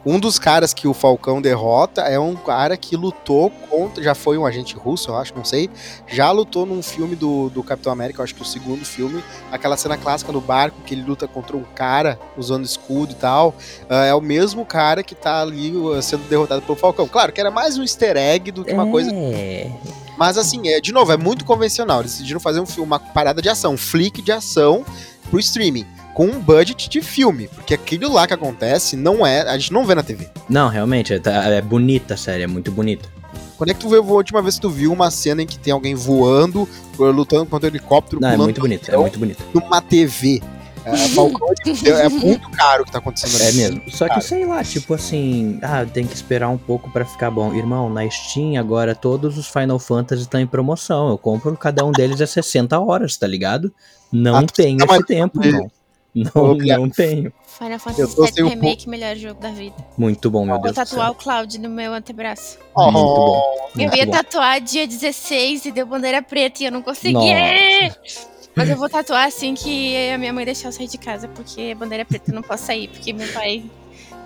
Um 0.04 0.18
dos 0.18 0.38
caras 0.38 0.74
que 0.74 0.88
o 0.88 0.94
Falcão 0.94 1.40
derrota 1.40 2.02
é 2.02 2.18
um 2.18 2.34
cara 2.34 2.76
que 2.76 2.96
lutou 2.96 3.50
contra. 3.50 4.02
Já 4.02 4.14
foi 4.14 4.36
um 4.36 4.44
agente 4.44 4.74
russo, 4.74 5.10
eu 5.10 5.16
acho, 5.16 5.34
não 5.34 5.44
sei. 5.44 5.70
Já 6.08 6.30
lutou 6.32 6.66
num 6.66 6.82
filme 6.82 7.14
do, 7.14 7.48
do 7.50 7.62
Capitão 7.62 7.92
América, 7.92 8.20
eu 8.20 8.24
acho 8.24 8.34
que 8.34 8.42
o 8.42 8.44
segundo 8.44 8.84
filme. 8.84 9.22
Aquela 9.50 9.76
cena 9.76 9.96
clássica 9.96 10.32
no 10.32 10.40
barco 10.40 10.80
que 10.84 10.94
ele 10.94 11.02
luta 11.02 11.28
contra 11.28 11.56
um 11.56 11.62
cara 11.62 12.18
usando 12.36 12.64
escudo 12.64 13.12
e 13.12 13.16
tal. 13.16 13.54
ah, 13.88 14.04
é 14.04 14.14
o 14.14 14.20
mesmo 14.20 14.64
cara 14.64 15.02
que 15.02 15.14
tá 15.14 15.40
ali 15.40 15.72
ah, 15.96 16.02
sendo 16.02 16.28
derrotado 16.28 16.62
pelo 16.62 16.76
Falcão. 16.76 17.06
Claro 17.06 17.32
que 17.32 17.40
era 17.40 17.50
mais 17.50 17.78
um 17.78 17.82
easter 17.82 18.16
egg 18.16 18.50
do 18.50 18.64
que 18.64 18.72
uma 18.72 18.90
coisa. 18.90 19.10
É. 19.14 19.70
Mas 20.18 20.36
assim, 20.36 20.68
é, 20.68 20.80
de 20.80 20.92
novo, 20.92 21.12
é 21.12 21.16
muito 21.16 21.44
convencional. 21.44 22.00
Eles 22.00 22.12
decidiram 22.12 22.40
fazer 22.40 22.60
um, 22.60 22.66
filme, 22.66 22.86
uma 22.86 22.98
parada 22.98 23.40
de 23.40 23.48
ação, 23.48 23.74
um 23.74 23.78
flick 23.78 24.20
de 24.20 24.32
ação 24.32 24.84
pro 25.30 25.38
streaming. 25.38 25.86
Com 26.14 26.26
um 26.26 26.40
budget 26.40 26.88
de 26.88 27.00
filme. 27.00 27.48
Porque 27.48 27.72
aquilo 27.74 28.12
lá 28.12 28.26
que 28.26 28.34
acontece 28.34 28.96
não 28.96 29.26
é. 29.26 29.42
A 29.42 29.56
gente 29.58 29.72
não 29.72 29.86
vê 29.86 29.94
na 29.94 30.02
TV. 30.02 30.28
Não, 30.48 30.68
realmente, 30.68 31.14
é, 31.14 31.18
tá- 31.18 31.44
é 31.46 31.60
bonita 31.62 32.14
a 32.14 32.16
série, 32.16 32.42
é 32.42 32.46
muito 32.46 32.70
bonita. 32.70 33.08
Quando 33.56 33.70
é 33.70 33.74
que 33.74 33.80
tu 33.80 33.88
viu 33.88 34.00
a 34.02 34.12
última 34.12 34.42
vez 34.42 34.56
que 34.56 34.60
tu 34.60 34.68
viu 34.70 34.92
uma 34.92 35.10
cena 35.10 35.42
em 35.42 35.46
que 35.46 35.58
tem 35.58 35.72
alguém 35.72 35.94
voando, 35.94 36.68
lutando 36.98 37.46
contra 37.46 37.68
o 37.68 37.70
helicóptero, 37.72 38.20
Não, 38.20 38.28
é 38.28 38.32
pulando 38.32 38.46
muito 38.46 38.60
bonito, 38.60 38.90
é 38.90 38.96
muito 38.96 39.18
bonito. 39.18 39.42
numa 39.54 39.80
TV? 39.80 40.42
É, 40.84 40.96
Falcão 40.96 41.46
é, 41.64 41.88
é 42.06 42.08
muito 42.10 42.50
caro 42.50 42.82
o 42.82 42.84
que 42.84 42.90
tá 42.90 42.98
acontecendo 42.98 43.40
É 43.40 43.52
mesmo. 43.52 43.82
Só 43.88 44.04
que 44.06 44.14
Cara. 44.14 44.20
sei 44.20 44.44
lá, 44.44 44.64
tipo 44.64 44.92
assim, 44.94 45.60
ah, 45.62 45.86
tem 45.86 46.04
que 46.04 46.14
esperar 46.14 46.48
um 46.48 46.58
pouco 46.58 46.90
pra 46.90 47.04
ficar 47.04 47.30
bom. 47.30 47.54
Irmão, 47.54 47.88
na 47.88 48.08
Steam 48.10 48.58
agora 48.58 48.96
todos 48.96 49.38
os 49.38 49.46
Final 49.46 49.78
Fantasy 49.78 50.22
estão 50.22 50.40
em 50.40 50.46
promoção. 50.46 51.08
Eu 51.10 51.16
compro 51.16 51.56
cada 51.56 51.84
um 51.84 51.92
deles 51.92 52.20
a 52.20 52.26
60 52.26 52.80
horas, 52.80 53.16
tá 53.16 53.28
ligado? 53.28 53.72
Não 54.12 54.38
Ah, 54.38 54.42
tenho 54.44 54.78
tá 54.84 54.96
esse 54.96 55.04
tempo, 55.06 55.38
tranquilo. 55.40 55.70
Não, 56.14 56.54
não 56.54 56.90
tenho. 56.90 57.32
Final 57.46 57.72
Eu 57.72 57.78
Fantasy 57.78 58.32
VII 58.42 58.48
Remake, 58.50 58.88
melhor 58.88 59.16
jogo 59.16 59.40
da 59.40 59.50
vida. 59.50 59.74
Muito 59.96 60.30
bom, 60.30 60.44
meu 60.44 60.54
Vou 60.56 60.62
Deus 60.64 60.74
do 60.74 60.76
tatuar 60.76 61.06
céu. 61.06 61.12
o 61.12 61.14
Cloud 61.14 61.58
no 61.58 61.68
meu 61.70 61.94
antebraço. 61.94 62.58
Oh, 62.74 62.90
Muito 62.90 63.06
bom. 63.06 63.42
Eu 63.76 63.80
Muito 63.82 63.96
ia 63.96 64.04
bom. 64.06 64.12
tatuar 64.12 64.60
dia 64.60 64.86
16 64.86 65.66
e 65.66 65.70
deu 65.72 65.86
bandeira 65.86 66.20
preta 66.20 66.62
e 66.62 66.66
eu 66.66 66.72
não 66.72 66.82
consegui. 66.82 67.12
Nossa. 67.14 68.28
Mas 68.54 68.68
eu 68.68 68.76
vou 68.76 68.88
tatuar 68.90 69.26
assim 69.26 69.54
que 69.54 70.10
a 70.10 70.18
minha 70.18 70.32
mãe 70.32 70.44
deixar 70.44 70.68
eu 70.68 70.72
sair 70.72 70.88
de 70.88 70.98
casa, 70.98 71.26
porque 71.28 71.74
bandeira 71.74 72.04
preta 72.04 72.30
eu 72.30 72.34
não 72.34 72.42
posso 72.42 72.64
sair, 72.66 72.88
porque 72.88 73.12
meu 73.12 73.28
pai. 73.32 73.62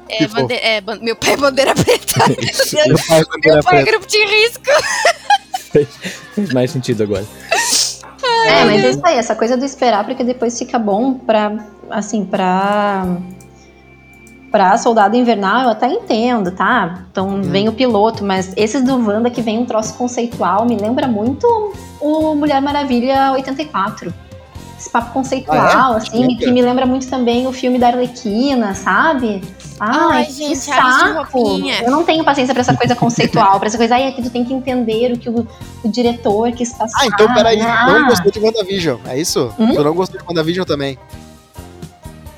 É, 0.09 0.25
bande- 0.29 0.55
é, 0.55 0.81
ban- 0.81 1.01
meu 1.01 1.17
pai 1.17 1.33
é 1.33 1.37
bandeira 1.37 1.75
preta. 1.75 2.15
Meu 2.87 2.97
pai 3.09 3.21
é 3.21 3.25
bandeira 3.25 3.55
meu 3.57 3.63
pai 3.65 3.81
é 3.81 3.85
grupo 3.85 4.07
de 4.07 4.25
risco. 4.25 4.63
Fez 6.33 6.53
mais 6.53 6.71
sentido 6.71 7.03
agora. 7.03 7.27
É, 8.47 8.65
mas 8.65 8.85
é 8.85 8.91
isso 8.91 9.01
aí, 9.05 9.17
essa 9.17 9.35
coisa 9.35 9.57
do 9.57 9.65
esperar, 9.65 10.05
porque 10.05 10.25
depois 10.25 10.59
fica 10.59 10.79
bom 10.79 11.15
pra, 11.15 11.53
assim, 11.91 12.25
pra. 12.25 13.07
Pra 14.51 14.79
Soldado 14.79 15.17
Invernal 15.17 15.65
eu 15.65 15.71
até 15.71 15.87
entendo, 15.89 16.51
tá? 16.51 17.05
Então 17.11 17.43
vem 17.43 17.69
o 17.69 17.73
piloto, 17.73 18.25
mas 18.25 18.55
esses 18.57 18.83
do 18.83 18.97
Wanda 18.97 19.29
que 19.29 19.43
vem 19.43 19.59
um 19.59 19.67
troço 19.67 19.95
conceitual 19.95 20.65
me 20.65 20.77
lembra 20.77 21.07
muito 21.07 21.47
o 22.01 22.35
Mulher 22.35 22.63
Maravilha 22.63 23.33
84. 23.33 24.15
Esse 24.87 24.93
papo 24.93 25.13
conceitual, 25.13 25.59
Ah, 25.59 25.95
é? 25.95 25.97
assim, 25.97 26.37
que 26.37 26.49
me 26.53 26.63
lembra 26.63 26.87
muito 26.87 27.09
também 27.11 27.45
o 27.49 27.53
filme 27.53 27.77
da 27.77 27.89
Arlequina, 27.89 28.73
sabe? 28.73 29.43
Ai, 29.81 30.19
Ai, 30.19 30.31
gente, 30.31 30.57
saco! 30.57 31.41
Eu 31.83 31.91
não 31.91 32.05
tenho 32.05 32.23
paciência 32.25 32.55
pra 32.55 32.61
essa 32.61 32.75
coisa 32.77 32.95
conceitual, 32.95 33.59
pra 33.59 33.67
essa 33.67 33.77
coisa, 33.77 33.97
ai, 33.97 34.05
é 34.05 34.13
que 34.13 34.23
tu 34.23 34.31
tem 34.31 34.45
que 34.45 34.55
entender 34.55 35.13
o 35.13 35.19
que 35.19 35.29
o, 35.29 35.47
o 35.83 35.89
diretor 35.89 36.53
quis 36.53 36.73
passar. 36.73 37.01
Ah, 37.03 37.07
então 37.07 37.35
peraí, 37.35 37.61
Ah, 37.61 37.87
não 38.01 38.09
gostou 38.09 38.31
de 38.31 38.39
WandaVision, 38.39 38.99
é 39.07 39.19
isso? 39.19 39.53
Hum? 39.59 39.75
Tu 39.75 39.83
não 39.83 39.93
gostou 39.93 40.21
de 40.21 40.27
WandaVision 40.27 40.65
também? 40.65 40.97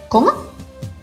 Como? 0.09 0.33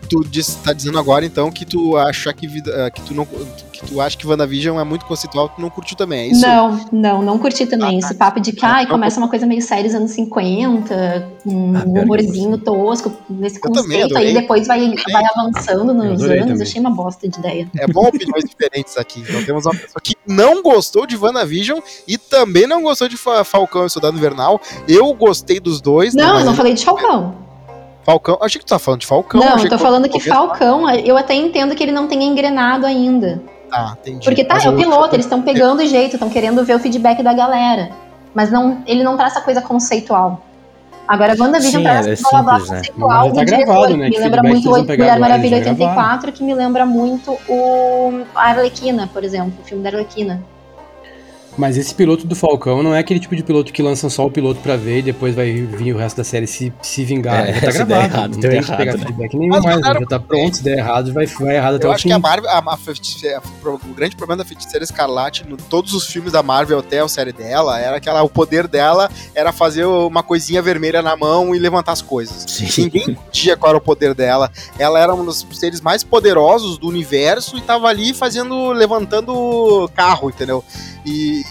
Tu 0.08 0.24
diz, 0.28 0.54
tá 0.56 0.72
dizendo 0.72 0.98
agora 0.98 1.24
então 1.24 1.50
que 1.50 1.64
tu 1.64 1.96
acha 1.96 2.32
que, 2.32 2.46
vida- 2.46 2.70
eh, 2.72 2.90
que 2.90 3.00
tu 3.02 3.12
não 3.14 3.26
que 3.26 3.84
tu 3.86 4.00
acha 4.00 4.16
que 4.16 4.26
WandaVision 4.26 4.80
é 4.80 4.84
muito 4.84 5.04
conceitual, 5.04 5.50
tu 5.50 5.60
não 5.60 5.68
curtiu 5.68 5.96
também, 5.96 6.20
é 6.20 6.26
isso? 6.28 6.40
Não, 6.40 6.80
não, 6.90 7.22
não 7.22 7.38
curti 7.38 7.66
também. 7.66 7.96
Ah, 7.96 7.98
Esse 7.98 8.14
papo 8.14 8.40
de 8.40 8.52
que 8.52 8.64
ai, 8.64 8.84
Não, 8.84 8.90
começa 8.92 9.18
uma 9.18 9.28
coisa 9.28 9.44
meio 9.46 9.60
séria 9.60 9.84
dos 9.84 9.94
anos 9.94 10.12
50, 10.12 11.28
um 11.44 11.76
Ah, 11.76 11.82
humorzinho 11.84 12.56
tosco, 12.56 13.12
nesse 13.28 13.60
conceito, 13.60 14.16
aí 14.16 14.32
depois 14.32 14.66
vai, 14.66 14.94
vai 15.12 15.22
avançando 15.36 15.92
nos 15.92 16.22
anos. 16.22 16.22
também. 16.46 16.62
Achei 16.62 16.80
uma 16.80 16.90
bosta 16.90 17.28
de 17.28 17.38
ideia. 17.38 17.70
É 17.78 17.86
bom 17.86 18.06
opiniões 18.06 18.44
diferentes 18.48 18.96
aqui. 18.96 19.20
Então 19.28 19.44
temos 19.44 19.66
uma 19.66 19.74
pessoa 19.74 20.00
que 20.02 20.14
não 20.26 20.62
gostou 20.62 21.06
de 21.06 21.16
WandaVision 21.16 21.80
e 22.08 22.16
também 22.16 22.66
não 22.66 22.82
gostou 22.82 23.08
de 23.08 23.16
Fa- 23.18 23.44
Falcão 23.44 23.84
e 23.86 23.90
Soldado 23.90 24.16
Invernal. 24.16 24.58
Eu 24.88 25.12
gostei 25.14 25.60
dos 25.60 25.80
dois. 25.82 26.14
Não, 26.14 26.34
mas 26.34 26.40
eu 26.40 26.46
não 26.46 26.54
falei 26.54 26.72
de 26.74 26.82
Falcão. 26.84 27.45
Falcão. 28.06 28.38
Achei 28.40 28.60
que 28.60 28.64
tu 28.64 28.68
tá 28.68 28.78
falando 28.78 29.00
de 29.00 29.06
Falcão. 29.06 29.40
não, 29.40 29.58
eu 29.58 29.68
tô 29.68 29.76
que 29.76 29.82
falando 29.82 30.08
que 30.08 30.20
Falcão, 30.20 30.88
eu 30.90 31.16
até 31.16 31.34
entendo 31.34 31.74
que 31.74 31.82
ele 31.82 31.90
não 31.90 32.06
tenha 32.06 32.24
engrenado 32.24 32.86
ainda. 32.86 33.42
Tá, 33.68 33.96
entendi. 34.00 34.24
Porque 34.24 34.44
tá, 34.44 34.54
Mas 34.54 34.64
é 34.64 34.68
o 34.68 34.72
eu- 34.72 34.76
piloto, 34.76 35.16
eles 35.16 35.26
estão 35.26 35.42
pegando 35.42 35.80
o 35.82 35.86
jeito, 35.86 36.14
estão 36.14 36.30
querendo 36.30 36.64
ver 36.64 36.76
o 36.76 36.78
feedback 36.78 37.20
da 37.20 37.34
galera. 37.34 37.90
Mas 38.32 38.48
não, 38.52 38.78
ele 38.86 39.02
não 39.02 39.16
traz 39.16 39.32
essa 39.32 39.40
coisa 39.40 39.60
conceitual. 39.60 40.40
Agora, 41.08 41.32
a 41.32 41.36
WandaVision 41.36 41.82
Sim, 41.82 41.82
traz 41.82 42.06
é 42.06 42.12
essa 42.12 42.30
blá 42.30 42.42
blá 42.42 42.60
simples, 42.60 42.78
conceitual 42.78 43.32
tá 43.32 43.40
do 43.40 43.44
diretor, 43.44 43.66
gravado, 43.66 43.96
né? 43.96 44.10
que 44.10 44.16
me 44.16 44.24
lembra 44.24 44.42
muito 44.42 44.70
Mulher 44.70 45.18
Maravilha 45.18 45.56
eles 45.56 45.66
já 45.66 45.72
84, 45.72 46.32
que 46.32 46.44
me 46.44 46.54
lembra 46.54 46.86
muito 46.86 47.36
o 47.48 48.22
a 48.36 48.50
Arlequina, 48.50 49.10
por 49.12 49.24
exemplo, 49.24 49.54
o 49.60 49.64
filme 49.64 49.82
da 49.82 49.90
Arlequina. 49.90 50.44
Mas 51.56 51.76
esse 51.76 51.94
piloto 51.94 52.26
do 52.26 52.34
Falcão 52.36 52.82
não 52.82 52.94
é 52.94 52.98
aquele 52.98 53.18
tipo 53.18 53.34
de 53.34 53.42
piloto 53.42 53.72
que 53.72 53.82
lançam 53.82 54.10
só 54.10 54.26
o 54.26 54.30
piloto 54.30 54.60
pra 54.60 54.76
ver 54.76 54.98
e 54.98 55.02
depois 55.02 55.34
vai 55.34 55.52
vir 55.52 55.94
o 55.94 55.98
resto 55.98 56.18
da 56.18 56.24
série 56.24 56.46
se, 56.46 56.72
se 56.82 57.04
vingar. 57.04 57.48
É, 57.48 57.54
já 57.54 57.60
tá 57.60 57.70
gravado. 57.72 57.92
errado, 58.14 58.32
não 58.32 58.40
deu 58.40 58.50
tem 58.50 58.60
que 58.60 58.66
errado, 58.66 58.78
pegar 58.78 58.92
né? 58.92 58.98
feedback 59.06 59.34
nenhum 59.36 59.52
Mas 59.52 59.64
mais. 59.64 59.76
mandaram- 59.76 60.00
Já 60.00 60.06
tá 60.06 60.20
pronto, 60.20 60.56
se 60.56 60.62
der 60.62 60.78
errado, 60.78 61.12
vai, 61.12 61.26
vai 61.26 61.56
errado 61.56 61.76
até 61.76 61.86
Eu 61.86 61.90
o 61.90 61.92
acho 61.94 62.02
fim. 62.02 62.08
que 62.10 62.14
a 62.14 62.18
Marvel, 62.18 62.50
a, 62.50 62.58
a 62.58 62.76
feiticeira- 62.76 63.40
o 63.64 63.94
grande 63.94 64.16
problema 64.16 64.42
da 64.42 64.48
feiticeira 64.48 64.84
Escarlate, 64.84 65.46
no, 65.48 65.56
todos 65.56 65.94
os 65.94 66.06
filmes 66.06 66.32
da 66.32 66.42
Marvel 66.42 66.78
até 66.78 67.00
a 67.00 67.08
série 67.08 67.32
dela, 67.32 67.80
era 67.80 67.98
que 68.00 68.08
ela, 68.08 68.22
o 68.22 68.28
poder 68.28 68.68
dela 68.68 69.10
era 69.34 69.50
fazer 69.52 69.84
uma 69.86 70.22
coisinha 70.22 70.60
vermelha 70.60 71.00
na 71.00 71.16
mão 71.16 71.54
e 71.54 71.58
levantar 71.58 71.92
as 71.92 72.02
coisas. 72.02 72.44
Sim. 72.46 72.82
Ninguém 72.84 73.02
entendia 73.10 73.56
qual 73.56 73.70
era 73.70 73.78
o 73.78 73.80
poder 73.80 74.14
dela. 74.14 74.50
Ela 74.78 75.00
era 75.00 75.14
um 75.14 75.24
dos 75.24 75.46
seres 75.52 75.80
mais 75.80 76.04
poderosos 76.04 76.76
do 76.76 76.86
universo 76.88 77.56
e 77.56 77.60
tava 77.62 77.86
ali 77.88 78.12
fazendo, 78.12 78.72
levantando 78.72 79.88
carro, 79.94 80.28
entendeu? 80.28 80.62
E 81.04 81.44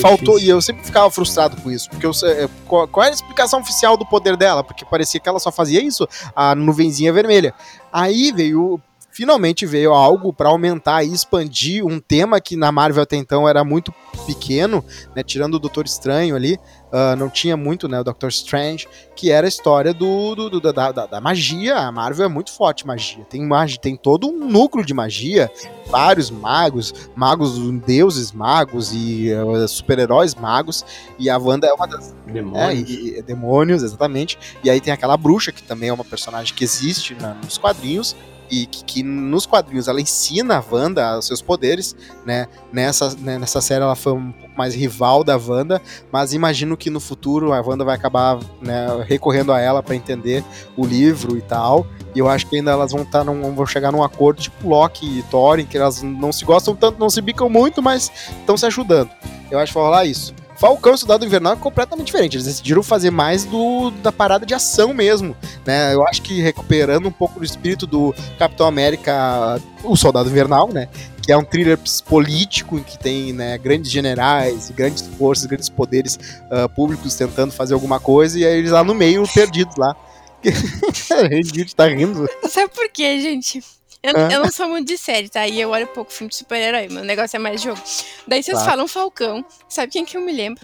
faltou, 0.00 0.38
e 0.38 0.48
eu 0.48 0.60
sempre 0.60 0.84
ficava 0.84 1.10
frustrado 1.10 1.56
com 1.60 1.70
isso, 1.70 1.88
porque 1.90 2.06
eu, 2.06 2.12
sei- 2.12 2.48
qual, 2.66 2.86
qual 2.88 3.04
era 3.04 3.12
a 3.12 3.16
explicação 3.16 3.60
oficial 3.60 3.96
do 3.96 4.06
poder 4.06 4.36
dela? 4.36 4.62
Porque 4.64 4.84
parecia 4.84 5.18
que 5.20 5.28
ela 5.28 5.38
só 5.38 5.50
fazia 5.52 5.82
isso, 5.82 6.06
a 6.34 6.54
nuvenzinha 6.54 7.12
vermelha. 7.12 7.52
Aí 7.92 8.32
veio 8.32 8.80
finalmente 9.14 9.64
veio 9.64 9.92
algo 9.92 10.32
para 10.32 10.48
aumentar 10.48 11.04
e 11.04 11.12
expandir 11.12 11.86
um 11.86 12.00
tema 12.00 12.40
que 12.40 12.56
na 12.56 12.72
Marvel 12.72 13.04
até 13.04 13.16
então 13.16 13.48
era 13.48 13.62
muito 13.62 13.94
pequeno, 14.26 14.84
né, 15.14 15.22
tirando 15.22 15.54
o 15.54 15.58
Doutor 15.58 15.86
Estranho 15.86 16.34
ali, 16.34 16.58
uh, 16.92 17.14
não 17.16 17.28
tinha 17.30 17.56
muito, 17.56 17.86
né, 17.86 18.00
o 18.00 18.04
Doctor 18.04 18.28
Strange, 18.30 18.88
que 19.14 19.30
era 19.30 19.46
a 19.46 19.48
história 19.48 19.94
do, 19.94 20.34
do, 20.34 20.50
do 20.50 20.60
da, 20.60 20.90
da, 20.90 21.06
da, 21.06 21.20
magia. 21.20 21.76
A 21.76 21.92
Marvel 21.92 22.26
é 22.26 22.28
muito 22.28 22.52
forte 22.52 22.84
magia. 22.84 23.24
Tem 23.24 23.46
magia, 23.46 23.78
tem 23.78 23.96
todo 23.96 24.26
um 24.26 24.48
núcleo 24.48 24.84
de 24.84 24.92
magia, 24.92 25.48
vários 25.86 26.30
magos, 26.30 26.92
magos 27.14 27.58
deuses 27.86 28.32
magos 28.32 28.92
e 28.92 29.32
uh, 29.32 29.68
super-heróis 29.68 30.34
magos. 30.34 30.84
E 31.18 31.30
a 31.30 31.38
Wanda 31.38 31.68
é 31.68 31.72
uma 31.72 31.86
das 31.86 32.14
Demônios. 32.26 32.90
é, 32.90 32.92
e, 32.92 33.18
e- 33.18 33.22
demônios, 33.22 33.82
exatamente. 33.82 34.36
E 34.64 34.70
aí 34.70 34.80
tem 34.80 34.92
aquela 34.92 35.16
bruxa 35.16 35.52
que 35.52 35.62
também 35.62 35.90
é 35.90 35.92
uma 35.92 36.04
personagem 36.04 36.52
que 36.52 36.64
existe 36.64 37.16
nos 37.42 37.58
quadrinhos. 37.58 38.16
E 38.50 38.66
que, 38.66 38.84
que 38.84 39.02
nos 39.02 39.46
quadrinhos 39.46 39.88
ela 39.88 40.00
ensina 40.00 40.58
a 40.58 40.64
Wanda 40.74 41.18
os 41.18 41.26
seus 41.26 41.40
poderes, 41.40 41.96
né? 42.24 42.46
Nessa, 42.72 43.14
né, 43.16 43.38
nessa 43.38 43.60
série 43.60 43.82
ela 43.82 43.96
foi 43.96 44.12
um 44.12 44.32
pouco 44.32 44.56
mais 44.56 44.74
rival 44.74 45.24
da 45.24 45.36
Wanda, 45.36 45.80
mas 46.12 46.32
imagino 46.32 46.76
que 46.76 46.90
no 46.90 47.00
futuro 47.00 47.52
a 47.52 47.60
Wanda 47.60 47.84
vai 47.84 47.94
acabar 47.94 48.38
né, 48.60 49.04
recorrendo 49.06 49.52
a 49.52 49.60
ela 49.60 49.82
para 49.82 49.94
entender 49.94 50.44
o 50.76 50.86
livro 50.86 51.36
e 51.36 51.42
tal. 51.42 51.86
E 52.14 52.18
eu 52.18 52.28
acho 52.28 52.46
que 52.46 52.56
ainda 52.56 52.70
elas 52.70 52.92
vão 52.92 53.02
estar 53.02 53.24
num, 53.24 53.54
vão 53.54 53.66
chegar 53.66 53.90
num 53.90 54.02
acordo 54.02 54.40
tipo 54.40 54.68
Loki 54.68 55.18
e 55.18 55.22
Thor, 55.24 55.58
em 55.58 55.66
que 55.66 55.76
elas 55.76 56.02
não 56.02 56.32
se 56.32 56.44
gostam 56.44 56.76
tanto, 56.76 56.98
não 56.98 57.10
se 57.10 57.20
bicam 57.20 57.48
muito, 57.48 57.82
mas 57.82 58.10
estão 58.40 58.56
se 58.56 58.66
ajudando. 58.66 59.10
Eu 59.50 59.58
acho 59.58 59.72
que 59.72 59.78
vai 59.78 59.84
rolar 59.84 60.04
isso. 60.04 60.34
Falcão 60.64 60.94
e 60.94 60.98
Soldado 60.98 61.26
Invernal 61.26 61.52
é 61.52 61.56
completamente 61.56 62.06
diferente. 62.06 62.36
Eles 62.38 62.46
decidiram 62.46 62.82
fazer 62.82 63.10
mais 63.10 63.44
do 63.44 63.90
da 63.90 64.10
parada 64.10 64.46
de 64.46 64.54
ação 64.54 64.94
mesmo, 64.94 65.36
né? 65.66 65.92
Eu 65.92 66.02
acho 66.08 66.22
que 66.22 66.40
recuperando 66.40 67.06
um 67.06 67.12
pouco 67.12 67.38
do 67.38 67.44
espírito 67.44 67.86
do 67.86 68.14
Capitão 68.38 68.66
América, 68.66 69.60
o 69.82 69.94
Soldado 69.94 70.30
Invernal, 70.30 70.72
né? 70.72 70.88
Que 71.20 71.32
é 71.32 71.36
um 71.36 71.44
thriller 71.44 71.78
político 72.06 72.78
em 72.78 72.82
que 72.82 72.98
tem 72.98 73.30
né, 73.34 73.58
grandes 73.58 73.90
generais, 73.90 74.70
grandes 74.70 75.02
forças, 75.18 75.44
grandes 75.44 75.68
poderes 75.68 76.18
ah, 76.50 76.66
públicos 76.66 77.14
tentando 77.14 77.52
fazer 77.52 77.74
alguma 77.74 78.00
coisa 78.00 78.38
e 78.38 78.46
aí 78.46 78.56
eles 78.56 78.70
lá 78.70 78.82
no 78.82 78.94
meio 78.94 79.22
perdidos 79.34 79.76
lá. 79.76 79.94
Reddit 81.28 81.76
tá 81.76 81.88
rindo. 81.88 82.26
Sabe 82.48 82.72
por 82.72 82.88
quê, 82.88 83.20
gente? 83.20 83.62
Eu, 84.04 84.14
Hã? 84.14 84.28
eu 84.30 84.42
não 84.42 84.52
sou 84.52 84.68
muito 84.68 84.86
de 84.86 84.98
série, 84.98 85.30
tá? 85.30 85.48
E 85.48 85.58
eu 85.58 85.70
olho 85.70 85.86
pouco 85.86 86.12
filme 86.12 86.28
de 86.28 86.36
super-herói, 86.36 86.88
meu 86.90 87.02
negócio 87.02 87.36
é 87.38 87.40
mais 87.40 87.62
jogo. 87.62 87.80
Daí 88.28 88.42
vocês 88.42 88.54
Claro. 88.58 88.70
falam 88.70 88.86
Falcão, 88.86 89.42
sabe 89.66 89.90
quem 89.92 90.04
que 90.04 90.14
eu 90.18 90.20
me 90.20 90.30
lembro? 90.30 90.62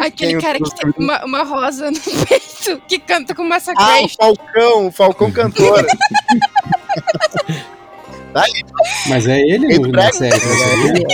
Aquele 0.00 0.32
Quem 0.32 0.40
cara 0.40 0.58
que 0.58 0.74
tem 0.74 0.92
uma, 0.98 1.24
uma 1.24 1.42
rosa 1.44 1.92
no 1.92 2.00
peito, 2.26 2.82
que 2.88 2.98
canta 2.98 3.36
com 3.36 3.44
Ah, 3.44 3.58
o. 4.02 4.08
Falcão, 4.08 4.86
o 4.88 4.90
Falcão 4.90 5.30
cantor. 5.30 5.86
Mas 9.08 9.26
é 9.28 9.38
ele 9.40 9.66
Ele 9.66 9.78
no, 9.78 9.88
na 9.92 10.12
série. 10.12 10.38
que 10.38 10.46
você 10.46 10.76
viu? 10.76 11.06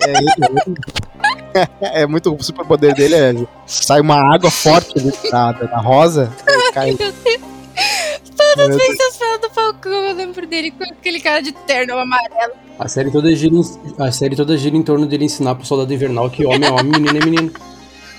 É, 0.00 0.10
ele- 0.10 1.68
é 2.02 2.06
muito 2.06 2.34
o 2.34 2.42
superpoder 2.42 2.94
dele 2.94 3.14
é 3.14 3.34
sai 3.66 4.00
uma 4.00 4.16
água 4.34 4.50
forte 4.50 4.98
ali 4.98 5.12
da, 5.30 5.52
da, 5.52 5.78
rosa. 5.78 6.32
Cai, 6.72 6.92
Meu 6.98 7.12
Deus. 7.12 7.40
Todas 8.36 8.70
as 8.70 8.76
vezes 8.76 8.96
que 8.96 9.02
eu 9.02 9.12
falo 9.12 9.38
do 9.38 9.50
Falcão, 9.50 9.92
eu 9.92 10.14
lembro 10.14 10.46
dele 10.46 10.70
com 10.70 10.84
aquele 10.84 11.20
cara 11.20 11.40
de 11.40 11.52
terno 11.52 11.96
amarelo. 11.98 12.52
A 12.78 12.88
série 12.88 13.10
toda 13.10 13.34
gira 13.34 13.54
em, 13.54 13.62
a 13.98 14.10
série 14.12 14.36
toda 14.36 14.56
gira 14.56 14.76
em 14.76 14.82
torno 14.82 15.06
dele 15.06 15.24
ensinar 15.24 15.54
pro 15.54 15.66
soldado 15.66 15.92
invernal 15.92 16.30
que 16.30 16.44
homem 16.44 16.68
é 16.68 16.70
homem, 16.70 16.92
menino 17.00 17.18
é 17.18 17.24
menino. 17.24 17.52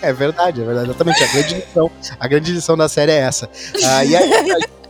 É 0.02 0.12
verdade, 0.12 0.62
é 0.62 0.66
verdade, 0.66 0.90
exatamente. 0.90 1.24
A 1.24 1.28
grande 1.28 1.56
lição, 1.56 1.92
a 2.20 2.28
grande 2.28 2.52
lição 2.52 2.78
da 2.78 2.90
série 2.90 3.12
é 3.12 3.20
essa. 3.20 3.50
Ah, 3.86 4.04
e 4.04 4.16
aí, 4.16 4.30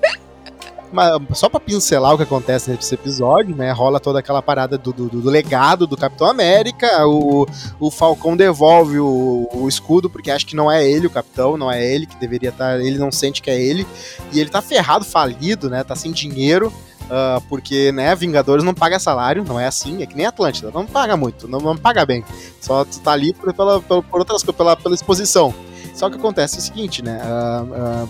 só 1.34 1.50
pra 1.50 1.60
pincelar 1.60 2.14
o 2.14 2.18
que 2.18 2.24
acontece 2.24 2.72
nesse 2.72 2.94
episódio, 2.94 3.56
né? 3.56 3.72
Rola 3.72 4.00
toda 4.00 4.20
aquela 4.20 4.42
parada 4.42 4.78
do, 4.78 4.94
do, 4.94 5.10
do 5.10 5.30
legado 5.30 5.88
do 5.88 5.98
Capitão 5.98 6.28
América. 6.28 7.06
O, 7.08 7.46
o 7.80 7.92
Falcão 7.92 8.36
devolve 8.36 9.00
o, 9.00 9.50
o 9.54 9.68
escudo, 9.68 10.10
porque 10.10 10.32
acha 10.32 10.46
que 10.46 10.56
não 10.56 10.72
é 10.72 10.88
ele 10.88 11.08
o 11.08 11.10
capitão, 11.10 11.58
não 11.58 11.72
é 11.72 11.86
ele 11.86 12.06
que 12.06 12.16
deveria 12.18 12.50
estar. 12.50 12.80
ele 12.80 12.98
não 12.98 13.12
sente 13.12 13.42
que 13.42 13.50
é 13.50 13.60
ele. 13.60 13.88
E 14.32 14.40
ele 14.40 14.50
tá 14.50 14.62
ferrado, 14.62 15.06
falido, 15.06 15.70
né? 15.70 15.84
Tá 15.84 15.96
sem 15.96 16.12
dinheiro. 16.12 16.72
ah, 17.10 17.42
porque, 17.50 17.92
né, 17.92 18.16
Vingadores 18.16 18.64
não 18.64 18.74
paga 18.74 19.00
salário, 19.00 19.44
não 19.44 19.60
é 19.60 19.68
assim, 19.68 20.02
é 20.02 20.06
que 20.06 20.16
nem 20.16 20.26
Atlântida, 20.26 20.72
não 20.72 20.86
paga 20.86 21.18
muito, 21.18 21.48
não, 21.48 21.60
não 21.60 21.78
paga 21.78 22.06
bem. 22.06 22.24
Só 22.62 22.86
tu 22.86 23.00
tá 23.00 23.12
ali 23.12 23.34
por, 23.34 23.54
pela, 23.54 23.82
por 23.82 24.20
outras 24.20 24.44
pela, 24.44 24.76
pela 24.76 24.96
exposição. 24.96 25.54
Só 25.94 26.10
que 26.10 26.16
acontece 26.16 26.58
o 26.58 26.62
seguinte, 26.62 27.04
né? 27.04 27.20
ah, 27.24 27.66
ah, 27.72 28.08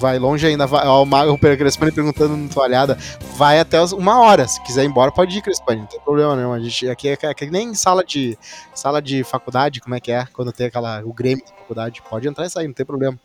vai 0.00 0.18
longe 0.18 0.46
ainda, 0.46 0.66
vai, 0.66 0.86
ó, 0.86 1.02
o 1.02 1.06
Mago 1.06 1.36
Crespani 1.38 1.92
perguntando 1.92 2.36
na 2.36 2.48
toalhada, 2.48 2.96
vai 3.36 3.60
até 3.60 3.76
as- 3.78 3.92
uma 3.92 4.18
hora. 4.20 4.48
Se 4.48 4.60
quiser 4.62 4.82
ir 4.82 4.86
embora, 4.86 5.12
pode 5.12 5.36
ir, 5.36 5.42
Crespani, 5.42 5.80
não 5.80 5.86
tem 5.86 6.00
problema 6.00 6.34
não. 6.34 6.52
A 6.52 6.58
gente, 6.58 6.88
aqui 6.88 7.08
é, 7.08 7.18
é 7.20 7.34
que 7.34 7.50
nem 7.50 7.74
sala 7.74 8.02
de, 8.02 8.36
sala 8.74 9.02
de 9.02 9.22
faculdade, 9.22 9.80
como 9.80 9.94
é 9.94 10.00
que 10.00 10.10
é? 10.10 10.26
Quando 10.32 10.50
tem 10.52 10.66
aquela, 10.68 11.02
o 11.04 11.12
Grêmio 11.12 11.44
da 11.44 11.52
faculdade, 11.54 12.02
pode 12.08 12.26
entrar 12.26 12.46
e 12.46 12.50
sair, 12.50 12.66
não 12.66 12.74
tem 12.74 12.86
problema. 12.86 13.16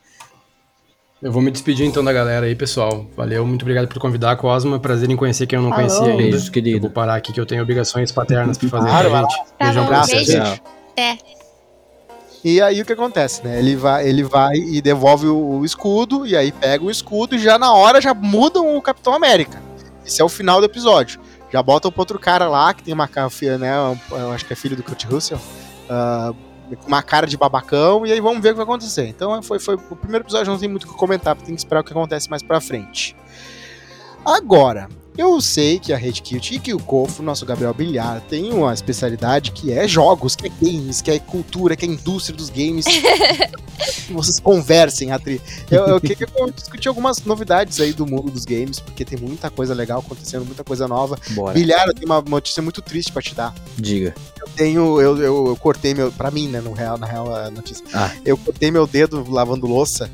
Eu 1.23 1.31
vou 1.31 1.41
me 1.41 1.49
despedir 1.49 1.87
então 1.87 2.03
da 2.03 2.11
galera 2.13 2.45
aí, 2.45 2.53
pessoal. 2.55 3.07
Valeu, 3.15 3.47
muito 3.47 3.61
obrigado 3.63 3.87
por 3.87 3.97
convidar, 3.99 4.35
Cosma. 4.35 4.77
Prazer 4.79 5.09
em 5.09 5.15
conhecer 5.15 5.47
quem 5.47 5.57
eu 5.57 5.63
não 5.63 5.69
Alô. 5.73 5.77
conhecia 5.77 6.03
ainda. 6.11 6.17
Beijos, 6.17 6.45
Eu 6.47 6.51
querido. 6.51 6.81
vou 6.81 6.89
parar 6.91 7.15
aqui 7.15 7.31
que 7.33 7.39
eu 7.39 7.45
tenho 7.45 7.63
obrigações 7.63 8.11
paternas 8.11 8.57
pra 8.57 8.69
fazer, 8.69 8.89
Claro, 8.89 9.09
gente? 9.09 9.37
Tá 9.57 9.65
Beijão 9.65 9.83
bom, 9.83 9.89
pra 9.89 10.05
beijo. 10.05 10.25
vocês. 10.25 10.43
Tchau. 10.43 10.57
É. 10.97 11.44
E 12.45 12.61
aí 12.61 12.79
o 12.79 12.85
que 12.85 12.93
acontece, 12.93 13.43
né? 13.43 13.57
Ele 13.57 13.75
vai, 13.75 14.07
ele 14.07 14.23
vai 14.23 14.53
e 14.55 14.79
devolve 14.79 15.25
o, 15.25 15.57
o 15.57 15.65
escudo, 15.65 16.27
e 16.27 16.37
aí 16.37 16.51
pega 16.51 16.85
o 16.85 16.91
escudo 16.91 17.33
e 17.33 17.39
já 17.39 17.57
na 17.57 17.73
hora 17.73 17.99
já 17.99 18.13
mudam 18.13 18.77
o 18.77 18.81
Capitão 18.83 19.15
América. 19.15 19.59
Esse 20.05 20.21
é 20.21 20.23
o 20.23 20.29
final 20.29 20.59
do 20.59 20.65
episódio. 20.67 21.19
Já 21.51 21.63
botam 21.63 21.91
pro 21.91 22.01
outro 22.01 22.19
cara 22.19 22.47
lá, 22.47 22.71
que 22.71 22.83
tem 22.83 22.93
uma 22.93 23.07
cara, 23.07 23.29
né? 23.57 23.73
Eu 24.11 24.31
acho 24.31 24.45
que 24.45 24.53
é 24.53 24.55
filho 24.55 24.75
do 24.75 24.83
Kurt 24.83 25.05
Russell. 25.05 25.39
com 25.87 26.87
uma 26.87 27.01
cara 27.01 27.25
de 27.25 27.35
babacão, 27.35 28.05
e 28.05 28.11
aí 28.11 28.19
vamos 28.19 28.43
ver 28.43 28.49
o 28.49 28.51
que 28.51 28.57
vai 28.57 28.63
acontecer. 28.63 29.07
Então 29.07 29.41
foi, 29.41 29.57
foi 29.57 29.73
o 29.73 29.95
primeiro 29.95 30.23
episódio, 30.23 30.51
não 30.51 30.59
tem 30.59 30.69
muito 30.69 30.83
o 30.83 30.89
que 30.89 30.93
comentar, 30.93 31.35
tem 31.35 31.55
que 31.55 31.61
esperar 31.61 31.81
o 31.81 31.83
que 31.83 31.93
acontece 31.93 32.29
mais 32.29 32.43
pra 32.43 32.61
frente. 32.61 33.15
Agora, 34.23 34.87
eu 35.17 35.39
sei 35.39 35.79
que 35.79 35.93
a 35.93 35.97
Red 35.97 36.13
Kilt 36.13 36.51
e 36.51 36.59
que 36.59 36.73
o 36.73 36.79
Kofo, 36.79 37.23
nosso 37.23 37.45
Gabriel 37.45 37.73
Bilhar, 37.73 38.21
tem 38.29 38.51
uma 38.51 38.73
especialidade 38.73 39.51
que 39.51 39.71
é 39.71 39.87
jogos, 39.87 40.35
que 40.35 40.47
é 40.47 40.51
games, 40.61 41.01
que 41.01 41.11
é 41.11 41.19
cultura, 41.19 41.75
que 41.75 41.85
é 41.85 41.87
indústria 41.87 42.35
dos 42.35 42.49
games. 42.49 42.85
que 44.07 44.13
vocês 44.13 44.39
conversem, 44.39 45.11
Atri. 45.11 45.41
Eu, 45.69 45.85
eu 45.87 46.01
queria 46.01 46.15
que 46.15 46.23
eu 46.23 46.51
discutir 46.51 46.87
algumas 46.87 47.23
novidades 47.23 47.79
aí 47.79 47.93
do 47.93 48.05
mundo 48.05 48.31
dos 48.31 48.45
games, 48.45 48.79
porque 48.79 49.05
tem 49.05 49.17
muita 49.17 49.49
coisa 49.49 49.73
legal 49.73 49.99
acontecendo, 49.99 50.45
muita 50.45 50.63
coisa 50.63 50.87
nova. 50.87 51.17
Bora. 51.31 51.53
Bilhar, 51.53 51.87
eu 51.87 51.93
tenho 51.93 52.07
uma 52.07 52.21
notícia 52.21 52.61
muito 52.61 52.81
triste 52.81 53.11
pra 53.11 53.21
te 53.21 53.33
dar. 53.33 53.53
Diga. 53.77 54.13
Eu 54.39 54.47
tenho, 54.55 55.01
eu, 55.01 55.17
eu, 55.17 55.47
eu 55.47 55.55
cortei 55.57 55.93
meu, 55.93 56.11
pra 56.11 56.29
mim, 56.29 56.47
né, 56.47 56.61
no 56.61 56.73
real, 56.73 56.97
na 56.97 57.07
real 57.07 57.33
a 57.33 57.49
notícia. 57.49 57.85
Ah. 57.93 58.11
Eu 58.25 58.37
cortei 58.37 58.69
meu 58.71 58.85
dedo 58.85 59.25
lavando 59.29 59.65
louça. 59.65 60.09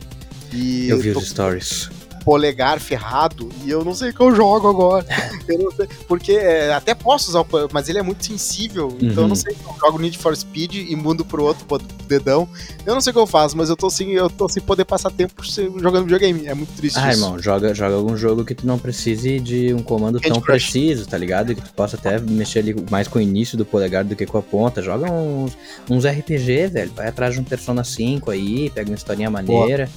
E 0.53 0.89
Eu 0.89 0.99
vi 0.99 1.13
tô 1.13 1.19
os 1.19 1.29
stories. 1.29 1.89
Polegar 2.23 2.79
ferrado 2.79 3.49
e 3.65 3.69
eu 3.69 3.83
não 3.83 3.93
sei 3.93 4.09
o 4.09 4.13
que 4.13 4.21
eu 4.21 4.35
jogo 4.35 4.67
agora. 4.69 5.05
Eu 5.51 5.69
sei, 5.71 5.87
porque 6.07 6.31
é, 6.33 6.73
até 6.73 6.93
posso 6.95 7.29
usar 7.29 7.41
o 7.41 7.47
mas 7.73 7.89
ele 7.89 7.97
é 7.99 8.01
muito 8.01 8.25
sensível, 8.25 8.87
então 9.01 9.23
eu 9.23 9.27
não 9.27 9.29
Uhum. 9.29 9.35
sei 9.35 9.53
se 9.53 9.59
eu 9.65 9.75
jogo 9.79 9.99
Need 9.99 10.17
for 10.17 10.35
Speed 10.37 10.75
e 10.75 10.95
mudo 10.95 11.25
pro 11.25 11.43
outro 11.43 11.65
po- 11.65 11.77
dedão. 12.07 12.47
Eu 12.85 12.93
não 12.93 13.01
sei 13.01 13.11
o 13.11 13.13
que 13.13 13.19
eu 13.19 13.27
faço, 13.27 13.57
mas 13.57 13.69
eu 13.69 13.75
tô 13.75 13.89
sem, 13.89 14.11
eu 14.13 14.29
tô 14.29 14.47
sem 14.47 14.61
poder 14.63 14.85
passar 14.85 15.09
tempo 15.11 15.43
jogando 15.43 16.03
videogame. 16.03 16.47
É 16.47 16.53
muito 16.53 16.71
triste 16.77 16.97
Ah, 16.99 17.09
isso. 17.11 17.19
irmão, 17.19 17.37
joga, 17.39 17.73
joga 17.73 17.95
algum 17.95 18.15
jogo 18.15 18.45
que 18.45 18.55
tu 18.55 18.65
não 18.65 18.79
precise 18.79 19.39
de 19.39 19.73
um 19.73 19.81
comando 19.83 20.19
Candy 20.21 20.33
tão 20.35 20.41
Crush. 20.41 20.71
preciso, 20.71 21.05
tá 21.07 21.17
ligado? 21.17 21.53
Que 21.53 21.61
tu 21.61 21.73
possa 21.73 21.97
até 21.97 22.17
mexer 22.19 22.59
ali 22.59 22.75
mais 22.89 23.07
com 23.09 23.19
o 23.19 23.21
início 23.21 23.57
do 23.57 23.65
polegar 23.65 24.05
do 24.05 24.15
que 24.15 24.25
com 24.25 24.37
a 24.37 24.41
ponta. 24.41 24.81
Joga 24.81 25.11
uns, 25.11 25.57
uns 25.89 26.05
RPG, 26.05 26.67
velho. 26.67 26.91
Vai 26.95 27.07
atrás 27.07 27.33
de 27.33 27.41
um 27.41 27.43
Persona 27.43 27.83
5 27.83 28.31
aí, 28.31 28.69
pega 28.69 28.89
uma 28.89 28.95
historinha 28.95 29.29
maneira. 29.29 29.89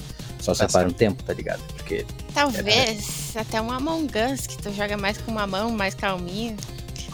Só 0.45 0.53
separa 0.53 0.87
um 0.87 0.93
tempo, 0.93 1.23
tá 1.23 1.33
ligado? 1.33 1.63
Porque 1.75 2.05
Talvez 2.35 3.33
até 3.35 3.63
um 3.63 3.71
Among 3.71 4.13
Us, 4.31 4.47
que 4.47 4.59
tu 4.59 4.71
joga 4.75 4.95
mais 4.97 5.17
com 5.17 5.33
uma 5.33 5.47
mão, 5.47 5.71
mais 5.71 5.95
calminho. 5.95 6.55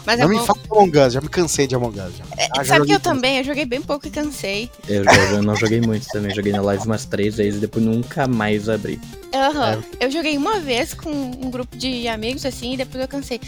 Mas 0.05 0.19
Não 0.19 0.29
me 0.29 0.35
Among... 0.35 0.47
fala 0.47 0.59
de 0.59 0.69
Among 0.73 0.99
Us, 0.99 1.13
já 1.13 1.21
me 1.21 1.29
cansei 1.29 1.67
de 1.69 1.77
Among 1.77 2.01
Us. 2.01 2.17
Já. 2.17 2.25
Ah, 2.57 2.65
já 2.65 2.75
Sabe 2.75 2.87
que 2.87 2.93
eu 2.93 2.99
também, 2.99 3.39
eu 3.39 3.45
joguei 3.45 3.65
bem 3.65 3.81
pouco 3.81 4.09
e 4.09 4.11
cansei. 4.11 4.69
eu, 4.89 5.05
eu 5.05 5.43
não 5.45 5.55
joguei 5.55 5.81
muito 5.81 6.07
também. 6.09 6.35
Joguei 6.35 6.51
na 6.53 6.61
live 6.61 6.85
umas 6.85 7.05
três 7.05 7.37
vezes 7.37 7.59
e 7.59 7.61
depois 7.61 7.85
nunca 7.85 8.27
mais 8.27 8.69
abri. 8.69 9.01
Aham. 9.33 9.81
Eu 10.01 10.11
joguei 10.11 10.37
uma 10.37 10.59
vez 10.59 10.93
com 10.93 11.09
um 11.11 11.51
grupo 11.53 11.77
de 11.77 12.09
amigos 12.09 12.45
assim 12.45 12.75
e 12.75 12.77
depois 12.79 13.01
eu 13.01 13.07
cansei. 13.07 13.41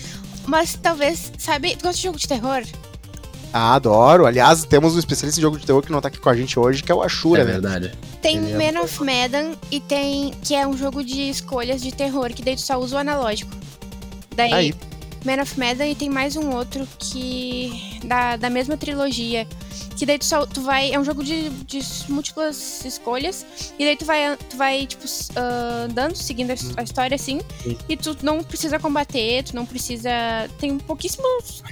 Mas 0.47 0.79
talvez, 0.81 1.33
sabe, 1.39 1.75
tu 1.77 1.83
gosta 1.83 1.97
de 1.97 2.03
jogo 2.05 2.19
de 2.19 2.29
terror? 2.29 2.63
Ah, 3.53 3.75
adoro. 3.75 4.25
Aliás, 4.25 4.65
temos 4.65 4.95
um 4.95 4.99
especialista 4.99 5.39
em 5.39 5.43
jogo 5.43 5.59
de 5.59 5.67
terror 5.67 5.83
que 5.83 5.93
não 5.93 6.01
tá 6.01 6.09
aqui 6.09 6.19
com 6.19 6.31
a 6.31 6.35
gente 6.35 6.59
hoje, 6.59 6.83
que 6.83 6.91
é 6.91 6.95
o 6.95 7.03
Ashura, 7.03 7.43
é 7.43 7.45
velho. 7.45 7.61
verdade. 7.61 7.93
Tem 8.23 8.37
Ele 8.39 8.53
é 8.63 8.73
Man 8.73 8.81
of 8.81 9.03
Medan 9.05 9.53
e 9.71 9.79
tem. 9.81 10.33
que 10.43 10.55
é 10.55 10.67
um 10.67 10.77
jogo 10.77 11.05
de 11.05 11.29
escolhas 11.29 11.83
de 11.83 11.93
terror, 11.93 12.31
que 12.33 12.43
daí 12.43 12.57
tu 12.57 12.63
só 12.63 12.79
usa 12.79 12.97
o 12.97 12.99
analógico. 12.99 13.53
Daí 14.35 14.53
Aí. 14.53 14.75
Man 15.25 15.43
of 15.43 15.59
Medan 15.59 15.87
e 15.87 15.95
tem 15.95 16.09
mais 16.09 16.35
um 16.35 16.51
outro 16.51 16.89
que. 16.99 18.01
da, 18.05 18.37
da 18.37 18.49
mesma 18.49 18.77
trilogia. 18.77 19.47
Que 19.97 20.07
daí 20.07 20.19
tu, 20.19 20.25
só, 20.25 20.47
tu 20.47 20.63
vai. 20.63 20.91
É 20.91 20.99
um 20.99 21.05
jogo 21.05 21.23
de, 21.23 21.51
de 21.51 21.81
múltiplas 22.09 22.83
escolhas. 22.87 23.45
E 23.79 23.85
daí 23.85 23.97
tu 23.97 24.07
vai, 24.07 24.37
tu 24.49 24.57
vai 24.57 24.87
tipo, 24.87 25.05
uh, 25.05 25.85
andando, 25.85 26.17
seguindo 26.17 26.51
a, 26.51 26.55
a 26.81 26.83
história 26.83 27.15
assim. 27.15 27.41
Sim. 27.63 27.77
E 27.87 27.97
tu 27.99 28.17
não 28.23 28.43
precisa 28.43 28.79
combater, 28.79 29.45
tu 29.45 29.55
não 29.55 29.67
precisa. 29.67 30.11
Tem 30.59 30.79
pouquíssimos 30.79 31.63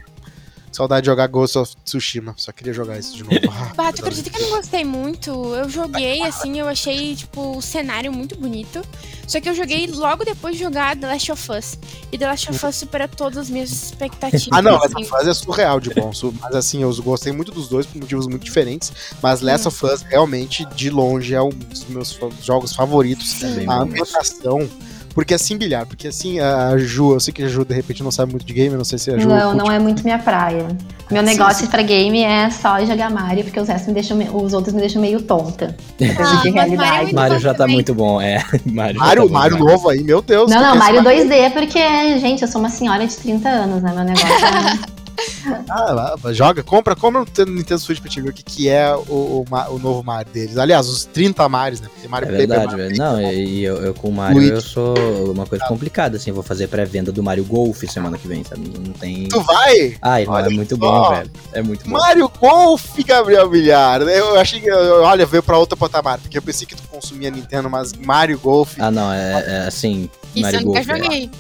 Saudade 0.72 1.02
de 1.02 1.06
jogar 1.06 1.26
Ghost 1.26 1.58
of 1.58 1.74
Tsushima. 1.84 2.32
Só 2.36 2.52
queria 2.52 2.72
jogar 2.72 2.98
isso 2.98 3.16
de 3.16 3.24
novo. 3.24 3.34
Ah, 3.50 3.72
Bah, 3.76 3.92
tu 3.92 4.00
acredita 4.02 4.30
que 4.30 4.36
eu 4.38 4.42
não 4.48 4.56
gostei 4.56 4.84
muito? 4.84 5.30
Eu 5.54 5.68
joguei, 5.68 6.22
assim, 6.22 6.58
eu 6.58 6.68
achei, 6.68 7.14
tipo, 7.16 7.56
o 7.58 7.60
cenário 7.62 8.12
muito 8.12 8.36
bonito. 8.36 8.80
Só 9.26 9.40
que 9.40 9.48
eu 9.48 9.54
joguei 9.54 9.86
logo 9.88 10.24
depois 10.24 10.56
de 10.56 10.62
jogar 10.64 10.96
The 10.96 11.06
Last 11.06 11.32
of 11.32 11.52
Us. 11.52 11.78
E 12.10 12.18
The 12.18 12.26
Last 12.26 12.50
of 12.50 12.66
Us 12.66 12.76
supera 12.76 13.06
todas 13.08 13.36
as 13.38 13.50
minhas 13.50 13.70
expectativas. 13.70 14.48
Ah, 14.52 14.62
não, 14.62 14.76
assim. 14.76 15.02
essa 15.02 15.10
fase 15.10 15.30
é 15.30 15.34
surreal 15.34 15.78
de 15.80 15.90
bom. 15.94 16.10
Mas 16.40 16.54
assim, 16.54 16.82
eu 16.82 16.94
gostei 17.02 17.32
muito 17.32 17.52
dos 17.52 17.68
dois 17.68 17.86
por 17.86 17.98
motivos 18.00 18.26
muito 18.26 18.44
diferentes. 18.44 18.92
Mas 19.22 19.40
Last 19.40 19.68
of 19.68 19.86
Us 19.86 20.02
realmente, 20.02 20.64
de 20.74 20.88
longe, 20.90 21.34
é 21.34 21.42
um 21.42 21.50
dos 21.50 21.84
meus 21.86 22.12
fa- 22.12 22.28
jogos 22.42 22.72
favoritos. 22.72 23.34
Bem 23.42 23.68
A 23.68 23.82
ambientação. 23.82 24.68
Porque 25.14 25.34
assim, 25.34 25.56
bilhar, 25.56 25.86
porque 25.86 26.08
assim, 26.08 26.38
a 26.38 26.76
Ju, 26.78 27.14
eu 27.14 27.20
sei 27.20 27.32
que 27.32 27.42
a 27.42 27.48
Ju 27.48 27.64
de 27.64 27.74
repente 27.74 28.02
não 28.02 28.11
sabe 28.11 28.32
muito 28.32 28.46
de 28.46 28.52
game, 28.52 28.70
eu 28.70 28.78
não 28.78 28.84
sei 28.84 28.98
se 28.98 29.11
a 29.11 29.18
Ju. 29.18 29.28
Não, 29.28 29.54
não 29.54 29.70
é 29.70 29.78
muito 29.78 30.02
minha 30.02 30.18
praia. 30.18 30.66
Meu 31.11 31.22
Sim, 31.22 31.30
negócio 31.30 31.64
sim. 31.64 31.70
pra 31.70 31.82
game 31.82 32.22
é 32.22 32.48
só 32.50 32.84
jogar 32.84 33.11
Mario, 33.11 33.42
porque 33.42 33.58
os, 33.58 33.68
restos 33.68 33.88
me 33.88 33.94
deixam, 33.94 34.18
os 34.36 34.52
outros 34.52 34.72
me 34.72 34.80
deixam 34.80 35.02
meio 35.02 35.20
tonta. 35.20 35.76
Ah, 36.00 36.42
de 36.42 36.52
mas 36.52 36.70
Mario 36.70 36.80
é 36.80 36.84
realidade. 36.84 37.14
Mario 37.14 37.34
bom 37.34 37.40
já 37.40 37.54
tá 37.54 37.66
muito 37.66 37.94
bom, 37.94 38.20
é. 38.20 38.44
Mario, 38.64 39.00
Mario, 39.00 39.26
tá 39.26 39.32
Mario 39.32 39.58
novo 39.58 39.88
aí, 39.88 40.04
meu 40.04 40.22
Deus. 40.22 40.48
Não, 40.48 40.62
não, 40.62 40.76
Mario 40.76 41.00
esse 41.11 41.26
2D, 41.26 41.52
porque, 41.52 42.18
gente, 42.20 42.42
eu 42.42 42.48
sou 42.48 42.61
uma 42.61 42.70
senhora 42.70 43.04
de 43.04 43.16
30 43.16 43.48
anos, 43.48 43.82
né? 43.82 43.92
Meu 43.92 44.04
negócio 44.04 44.86
é... 44.86 44.89
Ah, 45.68 45.92
lá, 45.92 46.16
joga, 46.32 46.62
compra, 46.62 46.94
compra 46.96 47.24
no 47.46 47.52
Nintendo 47.52 47.80
Switch 47.80 48.00
pra 48.00 48.10
te 48.10 48.20
ver 48.20 48.30
o 48.30 48.32
que, 48.32 48.42
que 48.42 48.68
é 48.68 48.94
o, 48.94 49.00
o, 49.08 49.44
o 49.70 49.78
novo 49.78 50.02
Mario 50.02 50.32
deles. 50.32 50.56
Aliás, 50.58 50.88
os 50.88 51.04
30 51.04 51.48
Marios, 51.48 51.80
né? 51.80 51.88
Tem 52.00 52.08
Mario 52.10 52.28
É 52.28 52.32
Paper 52.32 52.48
verdade, 52.48 52.66
Mario. 52.72 52.84
velho. 52.88 52.98
Não, 52.98 53.20
e 53.20 53.40
e 53.60 53.64
eu, 53.64 53.76
eu 53.82 53.94
com 53.94 54.08
o 54.08 54.12
Mario 54.12 54.36
Luigi. 54.38 54.52
eu 54.52 54.60
sou 54.60 54.94
uma 55.32 55.46
coisa 55.46 55.64
complicada, 55.66 56.16
assim, 56.16 56.30
eu 56.30 56.34
vou 56.34 56.42
fazer 56.42 56.68
pré-venda 56.68 57.10
do 57.12 57.22
Mario 57.22 57.44
Golf 57.44 57.82
semana 57.84 58.18
que 58.18 58.26
vem, 58.28 58.42
sabe? 58.44 58.70
Não 58.78 58.92
tem. 58.92 59.28
Tu 59.28 59.40
vai? 59.42 59.96
Ai, 60.02 60.24
não, 60.24 60.38
é 60.38 60.42
Olha 60.42 60.50
muito 60.50 60.76
só. 60.76 60.80
bom, 60.80 61.10
velho. 61.16 61.30
É 61.52 61.62
muito 61.62 61.84
bom. 61.84 61.90
Mario 61.98 62.28
Golf, 62.40 62.84
Gabriel 63.06 63.48
Villar. 63.50 64.02
Eu 64.02 64.38
achei 64.38 64.60
que, 64.60 64.70
olha, 64.70 65.26
veio 65.26 65.42
pra 65.42 65.58
outra 65.58 65.76
patamar, 65.76 66.18
porque 66.18 66.36
eu 66.38 66.42
pensei 66.42 66.66
que 66.66 66.74
tu 66.76 66.82
consumia 66.90 67.30
Nintendo, 67.30 67.68
mas 67.70 67.92
Mario 67.92 68.38
Golf. 68.38 68.74
Ah, 68.78 68.90
não, 68.90 69.12
é, 69.12 69.44
é 69.46 69.66
assim, 69.66 70.08
Isso 70.34 70.42
Mario 70.42 70.60
eu 70.60 70.64
nunca 70.66 70.84
Golf. 70.84 70.90
é- 70.90 71.02
joguei. 71.02 71.30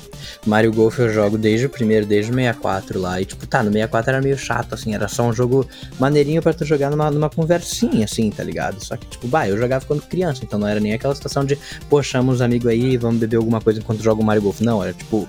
Mario 0.46 0.72
Golf 0.72 0.98
eu 0.98 1.12
jogo 1.12 1.36
desde 1.38 1.66
o 1.66 1.70
primeiro, 1.70 2.06
desde 2.06 2.30
o 2.30 2.34
64 2.34 3.00
lá. 3.00 3.20
E 3.20 3.24
tipo, 3.24 3.46
tá, 3.46 3.62
no 3.62 3.70
64 3.70 4.10
era 4.10 4.22
meio 4.22 4.38
chato, 4.38 4.74
assim, 4.74 4.94
era 4.94 5.08
só 5.08 5.24
um 5.24 5.32
jogo 5.32 5.66
maneirinho 5.98 6.42
pra 6.42 6.52
tu 6.52 6.64
jogar 6.64 6.90
numa, 6.90 7.10
numa 7.10 7.30
conversinha, 7.30 8.04
assim, 8.04 8.30
tá 8.30 8.42
ligado? 8.42 8.84
Só 8.84 8.96
que, 8.96 9.06
tipo, 9.06 9.26
bah, 9.28 9.48
eu 9.48 9.56
jogava 9.56 9.84
quando 9.84 10.02
criança, 10.02 10.44
então 10.44 10.58
não 10.58 10.66
era 10.66 10.80
nem 10.80 10.92
aquela 10.92 11.14
situação 11.14 11.44
de, 11.44 11.58
pô, 11.88 12.02
chama 12.02 12.32
os 12.32 12.40
amigos 12.40 12.68
aí, 12.68 12.96
vamos 12.96 13.20
beber 13.20 13.36
alguma 13.36 13.60
coisa 13.60 13.80
enquanto 13.80 14.02
joga 14.02 14.20
o 14.20 14.24
Mario 14.24 14.42
Golf. 14.42 14.60
Não, 14.60 14.82
era 14.82 14.92
tipo, 14.92 15.28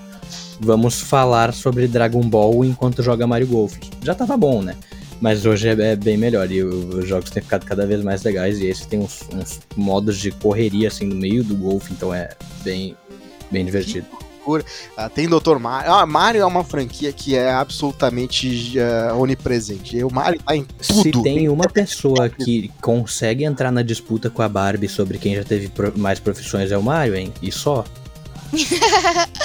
vamos 0.60 1.00
falar 1.00 1.52
sobre 1.52 1.88
Dragon 1.88 2.22
Ball 2.22 2.64
enquanto 2.64 3.02
joga 3.02 3.26
Mario 3.26 3.46
Golf. 3.46 3.76
Já 4.02 4.14
tava 4.14 4.36
bom, 4.36 4.62
né? 4.62 4.76
Mas 5.20 5.46
hoje 5.46 5.68
é, 5.68 5.92
é 5.92 5.94
bem 5.94 6.16
melhor 6.16 6.50
e 6.50 6.64
os 6.64 7.06
jogos 7.06 7.30
têm 7.30 7.40
ficado 7.40 7.64
cada 7.64 7.86
vez 7.86 8.02
mais 8.02 8.24
legais 8.24 8.58
e 8.58 8.66
esse 8.66 8.88
tem 8.88 8.98
uns, 8.98 9.22
uns 9.32 9.60
modos 9.76 10.18
de 10.18 10.32
correria 10.32 10.88
assim 10.88 11.06
no 11.06 11.14
meio 11.14 11.44
do 11.44 11.54
golfe, 11.54 11.92
então 11.92 12.12
é 12.12 12.30
bem, 12.64 12.96
bem 13.48 13.64
divertido. 13.64 14.06
Ah, 14.96 15.08
tem 15.08 15.28
Dr. 15.28 15.58
Mario. 15.58 15.92
Ah, 15.92 16.06
Mario 16.06 16.42
é 16.42 16.46
uma 16.46 16.64
franquia 16.64 17.12
que 17.12 17.36
é 17.36 17.52
absolutamente 17.52 18.74
ah, 18.78 19.14
onipresente. 19.14 19.96
E 19.96 20.04
o 20.04 20.12
Mario 20.12 20.40
tá 20.44 20.56
em 20.56 20.66
Se 20.80 21.10
tudo. 21.10 21.22
tem 21.22 21.48
uma 21.48 21.68
pessoa 21.68 22.28
que 22.28 22.70
consegue 22.80 23.44
entrar 23.44 23.70
na 23.70 23.82
disputa 23.82 24.28
com 24.30 24.42
a 24.42 24.48
Barbie 24.48 24.88
sobre 24.88 25.18
quem 25.18 25.34
já 25.34 25.44
teve 25.44 25.68
pro- 25.68 25.96
mais 25.98 26.18
profissões 26.20 26.70
é 26.72 26.76
o 26.78 26.82
Mario, 26.82 27.14
hein? 27.16 27.32
E 27.40 27.50
só. 27.52 27.84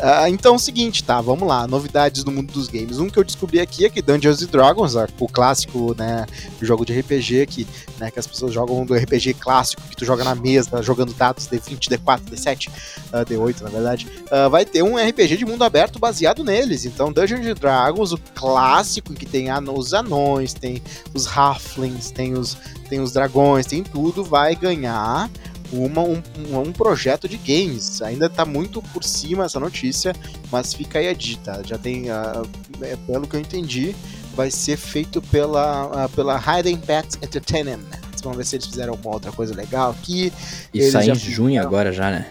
Ah, 0.00 0.28
então 0.28 0.54
é 0.54 0.56
o 0.56 0.58
seguinte, 0.58 1.04
tá? 1.04 1.20
Vamos 1.20 1.46
lá. 1.46 1.66
Novidades 1.66 2.24
do 2.24 2.32
mundo 2.32 2.52
dos 2.52 2.68
games. 2.68 2.98
Um 2.98 3.08
que 3.08 3.18
eu 3.18 3.24
descobri 3.24 3.60
aqui 3.60 3.84
é 3.84 3.90
que 3.90 4.02
Dungeons 4.02 4.42
and 4.42 4.46
Dragons, 4.46 4.94
o 5.18 5.28
clássico, 5.28 5.94
né? 5.96 6.26
Jogo 6.60 6.84
de 6.84 6.98
RPG 6.98 7.46
que, 7.46 7.66
né, 7.98 8.10
que 8.10 8.18
as 8.18 8.26
pessoas 8.26 8.52
jogam 8.52 8.84
do 8.84 8.94
RPG 8.94 9.34
clássico 9.34 9.82
que 9.82 9.96
tu 9.96 10.04
joga 10.04 10.24
na 10.24 10.34
mesa, 10.34 10.82
jogando 10.82 11.12
dados 11.14 11.48
D20, 11.48 11.88
D4, 11.88 12.20
D7, 12.30 12.68
ah, 13.12 13.24
D8, 13.24 13.60
na 13.62 13.68
verdade. 13.68 14.08
ah, 14.30 14.48
vai 14.48 14.64
ter 14.64 14.82
um 14.82 14.96
RPG 14.96 15.36
de 15.36 15.44
mundo 15.44 15.62
aberto 15.62 15.98
baseado 15.98 16.42
neles. 16.42 16.84
Então, 16.84 17.12
Dungeons 17.12 17.46
and 17.46 17.54
Dragons, 17.54 18.12
o 18.12 18.18
clássico 18.34 19.14
que 19.14 19.26
tem 19.26 19.46
os 19.74 19.94
anões, 19.94 20.54
tem 20.54 20.82
os 21.14 21.26
halflings, 21.26 22.10
tem 22.10 22.34
os, 22.34 22.56
tem 22.88 23.00
os 23.00 23.12
dragões, 23.12 23.66
tem 23.66 23.82
tudo, 23.82 24.24
vai 24.24 24.54
ganhar 24.54 25.30
uma, 25.72 26.02
um, 26.02 26.22
um, 26.52 26.72
projeto 26.72 27.28
de 27.28 27.36
games. 27.36 28.02
Ainda 28.02 28.28
tá 28.28 28.44
muito 28.44 28.82
por 28.82 29.02
cima 29.04 29.44
essa 29.44 29.60
notícia, 29.60 30.14
mas 30.50 30.74
fica 30.74 30.98
aí 30.98 31.08
a 31.08 31.14
dita. 31.14 31.62
Já 31.64 31.78
tem, 31.78 32.10
ah, 32.10 32.42
é, 32.80 32.96
pelo 33.06 33.26
que 33.26 33.36
eu 33.36 33.40
entendi, 33.40 33.94
vai 34.34 34.50
ser 34.50 34.76
feito 34.76 35.20
pela, 35.22 36.04
ah, 36.04 36.08
pela 36.08 36.38
Hidden 36.38 36.78
Pet 36.78 37.16
Entertainment. 37.22 37.80
Vamos 38.22 38.38
ver 38.38 38.44
se 38.44 38.56
eles 38.56 38.66
fizeram 38.66 38.92
alguma 38.94 39.14
outra 39.14 39.30
coisa 39.30 39.54
legal 39.54 39.92
aqui. 39.92 40.32
E 40.74 40.80
Eles 40.80 40.92
sai 40.92 41.06
já 41.06 41.12
em 41.12 41.16
junho 41.16 41.62
agora 41.62 41.92
já, 41.92 42.10
né? 42.10 42.26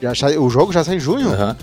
Já, 0.00 0.28
o 0.40 0.50
jogo 0.50 0.72
já 0.72 0.82
sai 0.82 0.96
em 0.96 1.00
junho? 1.00 1.28
Aham. 1.32 1.56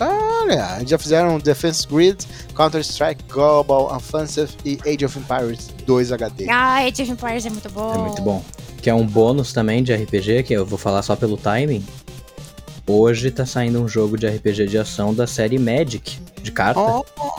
Olha, 0.00 0.76
eles 0.76 0.90
já 0.90 0.98
fizeram 0.98 1.38
Defense 1.38 1.86
Grid, 1.86 2.26
Counter-Strike 2.54 3.24
Global 3.32 3.94
Offensive 3.94 4.52
e 4.64 4.78
Age 4.86 5.04
of 5.04 5.18
Empires 5.18 5.70
2 5.86 6.12
HD. 6.12 6.48
Ah, 6.50 6.76
Age 6.76 7.02
of 7.02 7.12
Empires 7.12 7.46
é 7.46 7.50
muito 7.50 7.70
bom. 7.70 7.94
É 7.94 7.98
muito 7.98 8.22
bom. 8.22 8.44
Que 8.84 8.90
é 8.90 8.94
um 8.94 9.06
bônus 9.06 9.50
também 9.50 9.82
de 9.82 9.94
RPG, 9.94 10.42
que 10.42 10.52
eu 10.52 10.66
vou 10.66 10.76
falar 10.78 11.00
só 11.00 11.16
pelo 11.16 11.38
timing. 11.38 11.82
Hoje 12.86 13.30
tá 13.30 13.46
saindo 13.46 13.82
um 13.82 13.88
jogo 13.88 14.18
de 14.18 14.26
RPG 14.26 14.66
de 14.66 14.76
ação 14.76 15.14
da 15.14 15.26
série 15.26 15.58
Magic, 15.58 16.18
de 16.42 16.52
carta, 16.52 16.82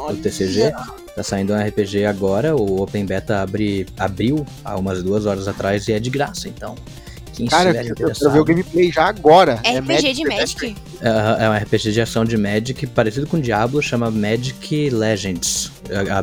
do 0.09 0.15
TCG. 0.23 0.73
Tá 1.15 1.21
saindo 1.21 1.53
um 1.53 1.55
RPG 1.55 2.03
agora, 2.05 2.55
o 2.55 2.81
Open 2.81 3.05
Beta 3.05 3.43
abre, 3.43 3.85
abriu 3.95 4.43
há 4.63 4.75
umas 4.75 5.03
duas 5.03 5.27
horas 5.27 5.47
atrás 5.47 5.87
e 5.87 5.93
é 5.93 5.99
de 5.99 6.09
graça, 6.09 6.47
então. 6.49 6.73
Quem 7.31 7.45
Cara, 7.45 7.69
eu 7.85 7.93
quero 7.93 8.31
ver 8.31 8.39
o 8.39 8.43
gameplay 8.43 8.91
já 8.91 9.05
agora. 9.05 9.59
É 9.63 9.77
RPG 9.77 10.13
de 10.13 10.23
the 10.23 10.35
Magic? 10.35 10.75
É, 10.99 11.43
é 11.45 11.49
um 11.51 11.53
RPG 11.55 11.91
de 11.91 12.01
ação 12.01 12.25
de 12.25 12.37
Magic, 12.37 12.87
parecido 12.87 13.27
com 13.27 13.39
Diablo, 13.39 13.83
chama 13.83 14.09
Magic 14.09 14.89
Legends. 14.89 15.71
A, 16.09 16.21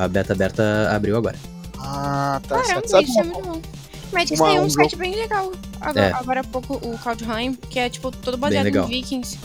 a- 0.00 0.04
a 0.04 0.08
beta 0.08 0.32
aberta 0.32 0.90
abriu 0.90 1.16
agora. 1.16 1.36
Ah, 1.78 2.40
tá 2.48 2.56
Caramba, 2.60 2.88
certo. 2.88 2.90
Sabe 2.90 3.73
isso 4.22 4.34
é. 4.34 4.36
Magic 4.36 4.40
uma- 4.40 4.48
tem 4.50 4.60
um 4.60 4.64
um 4.64 4.70
site 4.70 4.96
bem 4.96 5.14
legal. 5.14 5.52
Agora, 5.80 6.06
É. 6.06 6.12
agora 6.12 6.40
há 6.40 6.44
pouco, 6.44 6.74
o 6.74 6.98
Kaldheim, 6.98 7.54
que 7.54 7.78
é 7.78 7.88
tipo 7.88 8.10
todo 8.10 8.36
baseado 8.36 8.66
em 8.66 8.86
Vikings. 8.86 9.38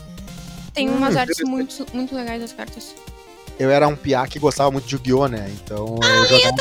Tem 0.73 0.89
Hum, 0.89 0.95
umas 0.97 1.15
artes 1.15 1.37
muito, 1.45 1.85
muito 1.93 2.15
legais 2.15 2.41
das 2.41 2.53
cartas. 2.53 2.95
eu 3.57 3.69
era 3.69 3.87
um 3.87 3.95
piá 3.95 4.25
que 4.27 4.39
gostava 4.39 4.71
muito 4.71 4.87
de 4.87 4.95
Yu-Gi-Oh, 4.95 5.27
né? 5.27 5.51
Então 5.63 5.97
eu 6.01 6.27
jogava. 6.27 6.55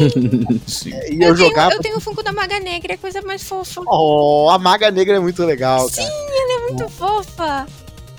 Sim. 0.66 0.90
E 0.90 0.94
eu, 0.94 1.28
Eu, 1.28 1.34
tenho, 1.34 1.36
jogava. 1.36 1.74
eu 1.74 1.80
tenho 1.80 1.96
o 1.98 2.00
Funko 2.00 2.22
da 2.22 2.32
Maga 2.32 2.58
Negra, 2.60 2.92
é 2.92 2.96
a 2.96 2.98
coisa 2.98 3.20
mais 3.22 3.42
fofa. 3.42 3.82
Oh, 3.86 4.48
a 4.50 4.58
Maga 4.58 4.90
Negra 4.90 5.16
é 5.16 5.20
muito 5.20 5.44
legal, 5.44 5.88
cara. 5.90 6.08
Muito 6.68 6.88
fofa. 6.88 7.66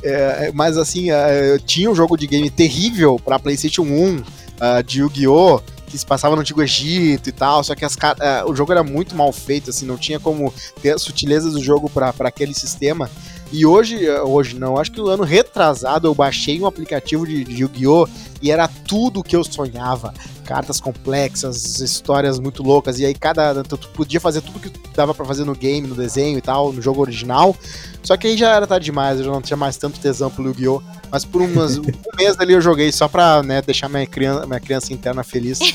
É, 0.03 0.51
mas 0.53 0.78
assim, 0.78 1.09
é, 1.09 1.53
eu 1.53 1.59
tinha 1.59 1.89
um 1.89 1.95
jogo 1.95 2.16
de 2.16 2.28
game 2.28 2.47
terrível 2.49 3.20
pra 3.24 3.39
PlayStation 3.39 3.82
1 3.82 4.24
ah, 4.59 4.82
de 4.84 4.99
Yu-Gi-Oh! 4.99 5.61
Que 5.95 5.99
se 5.99 6.05
passava 6.05 6.35
no 6.35 6.41
Antigo 6.41 6.61
Egito 6.61 7.29
e 7.29 7.31
tal, 7.31 7.63
só 7.63 7.73
que 7.73 7.85
as, 7.85 7.97
ah, 8.01 8.43
o 8.45 8.53
jogo 8.53 8.71
era 8.71 8.83
muito 8.83 9.15
mal 9.15 9.31
feito, 9.31 9.69
assim, 9.69 9.85
não 9.85 9.97
tinha 9.97 10.19
como 10.19 10.53
ter 10.81 10.91
as 10.91 11.01
sutilezas 11.01 11.53
do 11.53 11.63
jogo 11.63 11.89
pra 11.89 12.13
aquele 12.19 12.53
sistema. 12.53 13.09
E 13.51 13.65
hoje, 13.65 14.09
ah, 14.09 14.23
hoje 14.23 14.59
não, 14.59 14.77
acho 14.77 14.91
que 14.91 14.99
o 14.99 15.07
ano 15.07 15.23
retrasado 15.23 16.07
eu 16.07 16.13
baixei 16.13 16.59
um 16.59 16.65
aplicativo 16.65 17.25
de, 17.25 17.43
de 17.43 17.61
Yu-Gi-Oh! 17.61 18.07
e 18.41 18.51
era 18.51 18.67
tudo 18.67 19.21
o 19.21 19.23
que 19.23 19.35
eu 19.35 19.43
sonhava. 19.43 20.13
Cartas 20.43 20.79
complexas, 20.79 21.79
histórias 21.79 22.37
muito 22.37 22.61
loucas, 22.61 22.99
e 22.99 23.05
aí 23.05 23.15
cada. 23.15 23.63
Tu 23.63 23.77
podia 23.89 24.19
fazer 24.19 24.41
tudo 24.41 24.59
que 24.59 24.71
dava 24.95 25.13
pra 25.13 25.25
fazer 25.25 25.43
no 25.43 25.55
game, 25.55 25.87
no 25.87 25.95
desenho 25.95 26.37
e 26.37 26.41
tal, 26.41 26.71
no 26.71 26.81
jogo 26.81 27.01
original. 27.01 27.55
Só 28.03 28.15
que 28.15 28.27
aí 28.27 28.37
já 28.37 28.53
era 28.53 28.67
tarde 28.67 28.85
demais, 28.85 29.17
eu 29.17 29.25
já 29.25 29.31
não 29.31 29.41
tinha 29.41 29.57
mais 29.57 29.77
tanto 29.77 29.99
tesão 29.99 30.29
pelo 30.29 30.49
Yu-Gi-Oh! 30.49 30.83
Mas 31.12 31.24
por 31.26 31.41
umas, 31.41 31.78
um 31.80 31.84
mês 32.18 32.36
ali 32.39 32.53
eu 32.53 32.62
joguei 32.62 32.91
só 32.91 33.08
pra 33.08 33.41
né, 33.43 33.62
deixar 33.62 33.88
minha 33.89 34.06
criança, 34.06 34.45
minha 34.45 34.60
criança 34.60 34.93
interna 34.93 35.24
feliz. 35.24 35.60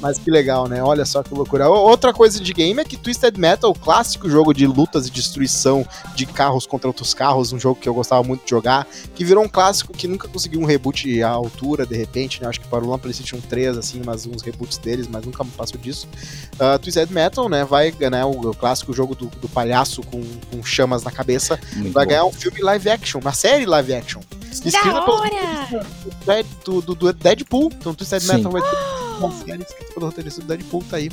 Mas 0.00 0.16
que 0.16 0.30
legal, 0.30 0.68
né? 0.68 0.80
Olha 0.80 1.04
só 1.04 1.24
que 1.24 1.34
loucura. 1.34 1.68
O- 1.68 1.72
Outra 1.88 2.12
coisa 2.12 2.38
de 2.40 2.52
game 2.52 2.80
é 2.80 2.84
que 2.84 2.96
Twisted 2.96 3.36
Metal, 3.36 3.74
clássico 3.74 4.30
jogo 4.30 4.54
de 4.54 4.64
lutas 4.64 5.08
e 5.08 5.10
destruição 5.10 5.84
de 6.14 6.24
carros 6.24 6.66
contra 6.66 6.86
outros 6.86 7.12
carros, 7.12 7.52
um 7.52 7.58
jogo 7.58 7.80
que 7.80 7.88
eu 7.88 7.94
gostava 7.94 8.22
muito 8.22 8.44
de 8.44 8.50
jogar, 8.50 8.86
que 9.16 9.24
virou 9.24 9.42
um 9.42 9.48
clássico 9.48 9.92
que 9.92 10.06
nunca 10.06 10.28
conseguiu 10.28 10.60
um 10.60 10.64
reboot 10.64 11.20
à 11.20 11.30
altura, 11.30 11.84
de 11.84 11.96
repente, 11.96 12.40
né? 12.40 12.46
Acho 12.48 12.60
que 12.60 12.68
parou 12.68 12.88
lá 12.90 12.96
no 12.96 13.02
PlayStation 13.02 13.38
3, 13.48 13.76
assim, 13.76 14.00
mas 14.06 14.24
uns 14.24 14.40
reboots 14.42 14.78
deles, 14.78 15.08
mas 15.10 15.24
nunca 15.24 15.44
passou 15.44 15.80
disso. 15.80 16.06
Uh, 16.54 16.78
Twisted 16.78 17.10
Metal, 17.10 17.48
né? 17.48 17.64
Vai, 17.64 17.92
né? 17.98 18.24
O, 18.24 18.30
o 18.50 18.54
clássico 18.54 18.92
jogo 18.92 19.16
do, 19.16 19.26
do 19.26 19.48
palhaço 19.48 20.02
com, 20.04 20.22
com 20.52 20.62
chamas 20.62 21.02
na 21.02 21.10
cabeça, 21.10 21.58
Muito 21.74 21.92
vai 21.92 22.04
bom. 22.04 22.10
ganhar 22.10 22.24
um 22.24 22.32
filme 22.32 22.60
live 22.60 22.88
action, 22.88 23.20
uma 23.20 23.32
série 23.32 23.66
live 23.66 23.92
action. 23.94 24.20
Escrita 24.50 24.78
Da 24.78 25.02
pelo 25.02 26.42
do, 26.64 26.80
do, 26.80 26.94
do 26.94 27.12
Deadpool. 27.12 27.70
Então, 27.74 27.94
Twisted 27.94 28.20
Sim. 28.20 28.36
Metal 28.36 28.52
vai 28.52 28.62
ter 28.62 28.76
uma 29.18 29.32
série 29.32 29.62
escrita 29.62 29.92
pelo 29.94 30.06
roteirista 30.06 30.40
do 30.40 30.46
Deadpool, 30.46 30.84
tá 30.88 30.96
aí. 30.96 31.10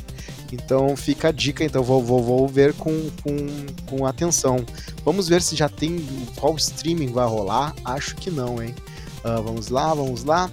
Então 0.52 0.96
fica 0.96 1.28
a 1.28 1.32
dica, 1.32 1.64
então 1.64 1.82
vou, 1.82 2.02
vou, 2.02 2.22
vou 2.22 2.48
ver 2.48 2.72
com, 2.74 3.10
com, 3.22 3.66
com 3.86 4.06
atenção. 4.06 4.64
Vamos 5.04 5.28
ver 5.28 5.42
se 5.42 5.56
já 5.56 5.68
tem 5.68 6.06
qual 6.36 6.56
streaming 6.56 7.12
vai 7.12 7.26
rolar. 7.26 7.74
Acho 7.84 8.14
que 8.16 8.30
não, 8.30 8.62
hein? 8.62 8.74
Ah, 9.24 9.40
vamos 9.40 9.68
lá, 9.68 9.92
vamos 9.92 10.24
lá. 10.24 10.50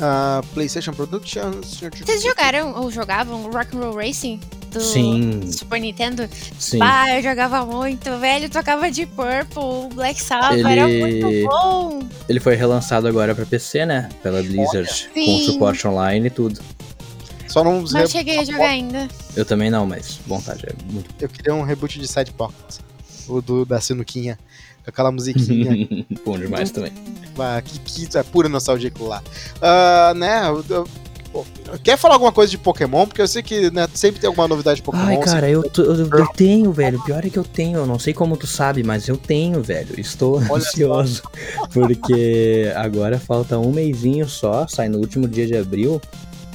Ah, 0.00 0.40
PlayStation 0.54 0.92
Productions. 0.92 1.80
Vocês 2.04 2.22
jogaram 2.22 2.74
ou 2.80 2.90
jogavam 2.90 3.50
Rock'n'Roll 3.50 3.94
Racing? 3.94 4.40
Do 4.70 4.80
Sim, 4.80 5.42
Super 5.52 5.78
Nintendo? 5.78 6.26
sim. 6.58 6.78
Bah, 6.78 7.10
eu 7.14 7.22
jogava 7.22 7.64
muito, 7.66 8.16
velho. 8.18 8.48
Tocava 8.48 8.90
de 8.90 9.04
Purple, 9.04 9.94
Black 9.94 10.18
Sabbath, 10.22 10.52
Ele- 10.54 10.66
era 10.66 10.88
muito 10.88 11.46
bom. 11.48 12.00
Ele 12.26 12.40
foi 12.40 12.54
relançado 12.56 13.06
agora 13.06 13.34
pra 13.34 13.44
PC, 13.44 13.84
né? 13.84 14.08
Pela 14.22 14.42
Blizzard, 14.42 14.88
com 15.12 15.20
Sim. 15.20 15.44
suporte 15.46 15.86
online 15.86 16.28
e 16.28 16.30
tudo. 16.30 16.58
Só 17.48 17.62
não 17.62 17.82
Não 17.82 18.06
cheguei 18.06 18.38
a 18.38 18.44
jogar 18.44 18.70
ainda. 18.70 19.08
Eu 19.36 19.44
também 19.44 19.70
não, 19.70 19.86
mas 19.86 20.18
vontade 20.26 20.64
é 20.66 20.72
muito. 20.90 21.14
Eu 21.20 21.28
queria 21.28 21.54
um 21.54 21.62
reboot 21.62 21.98
de 21.98 22.08
Side 22.08 22.32
Pocket. 22.32 22.78
O 23.28 23.42
do, 23.42 23.66
da 23.66 23.78
Sinuquinha. 23.78 24.38
Com 24.84 24.90
aquela 24.90 25.12
musiquinha. 25.12 25.88
Bom 26.24 26.38
demais 26.38 26.70
também. 26.70 26.92
Ah, 27.38 27.62
que, 27.64 27.78
que 27.78 28.18
é 28.18 28.22
pura 28.22 28.48
nostalgia 28.48 28.92
lá. 29.00 29.22
Ah, 29.60 30.12
né? 30.14 30.42
eu- 30.48 30.64
eu- 30.68 30.88
pô, 31.32 31.46
Quer 31.82 31.96
falar 31.96 32.14
alguma 32.14 32.32
coisa 32.32 32.50
de 32.50 32.58
Pokémon? 32.58 33.06
Porque 33.06 33.22
eu 33.22 33.28
sei 33.28 33.42
que 33.42 33.70
né, 33.70 33.88
sempre 33.94 34.20
tem 34.20 34.28
alguma 34.28 34.46
novidade 34.46 34.76
de 34.76 34.82
Pokémon. 34.82 35.04
Ai, 35.06 35.18
cara, 35.18 35.48
eu, 35.48 35.62
tô- 35.62 35.82
eu, 35.82 36.06
eu 36.08 36.26
tenho, 36.28 36.72
velho. 36.72 36.98
O 36.98 37.04
pior 37.04 37.24
é 37.24 37.30
que 37.30 37.38
eu 37.38 37.44
tenho. 37.44 37.78
Eu 37.78 37.86
não 37.86 37.98
sei 37.98 38.12
como 38.12 38.36
tu 38.36 38.46
sabe, 38.46 38.82
mas 38.82 39.08
eu 39.08 39.16
tenho, 39.16 39.62
velho. 39.62 39.98
Estou 39.98 40.36
Olha 40.36 40.56
ansioso. 40.56 41.22
Porque 41.72 42.70
agora 42.76 43.18
falta 43.18 43.58
um 43.58 43.72
mêsinho 43.72 44.28
só, 44.28 44.66
sai 44.68 44.88
no 44.88 44.98
último 44.98 45.26
dia 45.26 45.46
de 45.46 45.56
abril, 45.56 46.00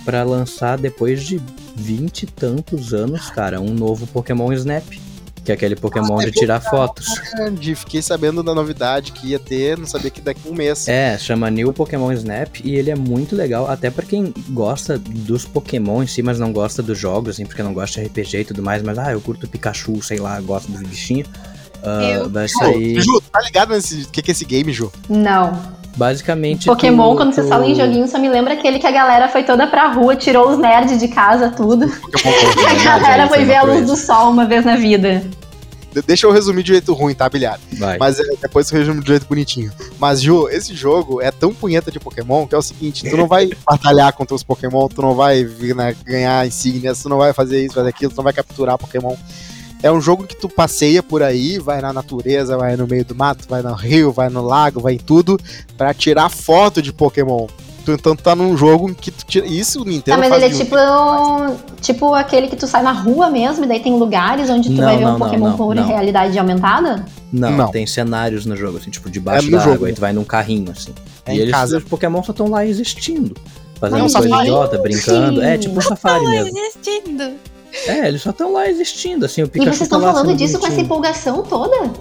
pra 0.06 0.24
lançar 0.24 0.78
depois 0.78 1.24
de 1.24 1.42
vinte 1.76 2.24
e 2.24 2.26
tantos 2.28 2.94
anos, 2.94 3.30
cara, 3.30 3.60
um 3.60 3.74
novo 3.74 4.06
Pokémon 4.08 4.52
Snap. 4.54 4.84
Que 5.48 5.52
é 5.54 5.56
aquele 5.56 5.78
Pokémon 5.78 6.20
Ah, 6.20 6.26
de 6.26 6.32
tirar 6.34 6.60
fotos. 6.60 7.08
grande. 7.34 7.74
Fiquei 7.74 8.02
sabendo 8.02 8.44
da 8.44 8.54
novidade 8.54 9.14
que 9.14 9.28
ia 9.28 9.40
ter, 9.40 9.78
não 9.78 9.88
sabia 9.88 10.12
que 10.12 10.20
daqui 10.20 10.42
a 10.46 10.52
um 10.52 10.54
mês. 10.54 10.90
É, 10.90 11.18
chama 11.18 11.50
New 11.50 11.72
Pokémon 11.72 12.12
Snap 12.12 12.58
e 12.66 12.76
ele 12.76 12.92
é 12.92 12.96
muito 12.98 13.34
legal, 13.34 13.66
até 13.72 13.90
pra 13.90 14.04
quem 14.06 14.34
gosta 14.50 15.00
dos 15.00 15.46
Pokémon 15.46 16.04
em 16.04 16.08
si, 16.08 16.22
mas 16.22 16.38
não 16.38 16.52
gosta 16.52 16.84
dos 16.84 17.00
jogos, 17.00 17.30
assim, 17.36 17.46
porque 17.46 17.64
não 17.64 17.74
gosta 17.74 18.02
de 18.02 18.08
RPG 18.08 18.40
e 18.40 18.44
tudo 18.44 18.62
mais, 18.62 18.84
mas 18.84 18.98
ah, 18.98 19.14
eu 19.14 19.22
curto 19.22 19.48
Pikachu, 19.48 20.04
sei 20.04 20.18
lá, 20.20 20.38
gosto 20.42 20.70
dos 20.70 20.82
bichinhos. 20.82 21.30
Ah, 21.82 22.02
Eu- 22.04 22.30
vai 22.30 22.46
Ju, 22.50 22.54
sair 22.60 23.00
Ju, 23.02 23.22
tá 23.32 23.40
ligado 23.40 23.70
nesse 23.70 24.06
que, 24.10 24.22
que 24.22 24.32
é 24.32 24.34
esse 24.34 24.44
game, 24.44 24.74
Ju? 24.74 24.92
Não. 25.08 25.58
Basicamente. 25.98 26.66
Pokémon, 26.68 27.12
tu- 27.12 27.18
quando 27.18 27.36
tu- 27.36 27.44
falam 27.48 27.68
em 27.68 27.76
joguinho, 27.76 28.08
só 28.08 28.18
me 28.20 28.30
lembra 28.30 28.54
aquele 28.54 28.80
que 28.80 28.88
a 28.88 28.92
galera 28.92 29.28
foi 29.28 29.44
toda 29.44 29.68
pra 29.68 29.88
rua, 29.92 30.16
tirou 30.16 30.50
os 30.52 30.58
nerds 30.58 31.00
de 31.00 31.08
casa, 31.08 31.50
tudo. 31.50 31.86
E 31.86 31.88
a 32.88 33.00
galera 33.00 33.28
foi 33.28 33.44
ver 33.44 33.56
a 33.56 33.64
luz 33.64 33.86
do 33.88 33.96
sol 33.98 34.32
uma 34.32 34.46
vez 34.46 34.64
na 34.64 34.76
vida. 34.76 35.24
De- 35.94 36.02
Deixa 36.04 36.28
eu 36.28 36.32
resumir 36.32 36.62
de 36.64 36.74
jeito 36.74 36.94
ruim, 36.94 37.16
tá, 37.16 37.28
bilhado? 37.28 37.62
Mas 38.00 38.20
é, 38.20 38.24
depois 38.42 38.70
eu 38.72 38.78
resumo 38.78 39.02
de 39.02 39.08
jeito 39.08 39.26
bonitinho. 39.28 39.72
Mas, 40.00 40.22
Ju, 40.22 40.48
esse 40.50 40.76
jogo 40.76 41.22
é 41.22 41.32
tão 41.32 41.52
punheta 41.54 41.90
de 41.90 42.00
Pokémon 42.00 42.46
que 42.46 42.54
é 42.54 42.58
o 42.58 42.62
seguinte: 42.62 43.10
tu 43.10 43.18
não 43.18 43.26
vai 43.28 43.50
batalhar 43.66 44.14
contra 44.14 44.36
os 44.36 44.44
Pokémon, 44.44 44.88
tu 44.88 45.02
não 45.02 45.16
vai 45.16 45.44
né, 45.76 45.96
ganhar 46.06 46.46
insígnias, 46.46 47.02
tu 47.02 47.10
não 47.10 47.18
vai 47.18 47.34
fazer 47.34 47.66
isso, 47.66 47.74
fazer 47.76 47.90
aquilo, 47.90 48.12
tu 48.12 48.18
não 48.18 48.24
vai 48.26 48.34
capturar 48.34 48.78
Pokémon. 48.78 49.16
É 49.84 49.92
um 49.92 50.02
jogo 50.02 50.26
que 50.26 50.36
tu 50.36 50.50
passeia 50.50 51.04
por 51.04 51.22
aí, 51.22 51.60
vai 51.60 51.80
na 51.82 51.94
natureza, 51.94 52.58
vai 52.58 52.76
no 52.76 52.88
meio 52.88 53.06
do 53.06 53.14
mato, 53.16 53.46
vai 53.48 53.62
no 53.62 53.74
rio, 53.74 54.12
vai 54.12 54.30
no 54.30 54.42
lago, 54.42 54.80
vai 54.80 54.94
em 54.94 54.98
tudo, 54.98 55.40
pra 55.78 55.94
tirar 55.94 56.30
foto 56.30 56.82
de 56.82 56.92
Pokémon. 56.92 57.46
Tu, 57.86 57.92
então 57.94 58.16
tu 58.16 58.22
tá 58.24 58.36
num 58.36 58.58
jogo 58.58 58.90
em 58.90 58.94
que 58.94 59.10
tu 59.12 59.24
tira. 59.26 59.46
Isso 59.48 59.82
o 59.82 59.86
Nintendo 59.86 60.16
Tá, 60.16 60.18
mas 60.18 60.28
faz 60.30 60.44
ele 60.44 60.54
é 60.54 60.58
tipo, 60.58 60.76
um- 60.76 61.56
tipo 61.80 62.14
aquele 62.14 62.48
que 62.48 62.56
tu 62.58 62.68
sai 62.68 62.82
na 62.84 62.92
rua 62.92 63.30
mesmo, 63.30 63.64
e 63.64 63.68
daí 63.68 63.80
tem 63.80 63.98
lugares 63.98 64.50
onde 64.50 64.68
tu 64.70 64.76
Não, 64.76 64.84
vai 64.84 64.98
ver 64.98 65.06
não, 65.06 65.16
um 65.16 65.20
Pokémon 65.20 65.50
não, 65.52 65.58
com 65.58 65.74
não. 65.74 65.88
realidade 65.88 66.38
aumentada? 66.38 67.06
Não, 67.32 67.52
Não. 67.52 67.68
tem 67.72 67.86
cenários 67.88 68.46
no 68.46 68.58
jogo, 68.58 68.78
assim, 68.78 68.90
tipo, 68.90 69.10
debaixo 69.10 69.48
É 69.48 69.52
da 69.52 69.60
jogo, 69.60 69.76
água, 69.76 69.88
né? 69.88 69.92
e 69.92 69.96
tu 69.96 70.02
vai 70.02 70.12
num 70.12 70.24
carrinho, 70.26 70.72
assim. 70.72 70.92
É 71.26 71.34
e 71.36 71.40
eles, 71.40 71.52
casa. 71.54 71.78
os 71.78 71.84
Pokémon 71.86 72.22
só 72.24 72.32
estão 72.32 72.50
lá 72.50 72.66
existindo. 72.66 73.36
Fazendo 73.80 74.00
É 74.00 74.04
um 74.04 74.10
coisa 74.12 74.42
idiota, 74.42 74.78
brincando. 74.80 75.42
É, 75.42 75.58
tipo 75.58 75.78
um 75.78 75.82
safari 75.82 76.24
Tô 76.26 76.30
mesmo. 76.32 76.58
existindo. 76.58 77.32
É, 77.86 78.08
eles 78.08 78.22
só 78.22 78.30
estão 78.32 78.54
lá 78.54 78.68
existindo, 78.70 79.26
assim, 79.26 79.44
o 79.44 79.46
E 79.46 79.50
Pikachu 79.50 79.70
vocês 79.72 79.82
estão 79.82 80.02
tá 80.02 80.12
falando 80.14 80.36
disso 80.36 80.54
com 80.60 80.66
essa 80.66 80.76
bonitinho. 80.76 80.86
empolgação 80.86 81.44
toda? 81.44 81.92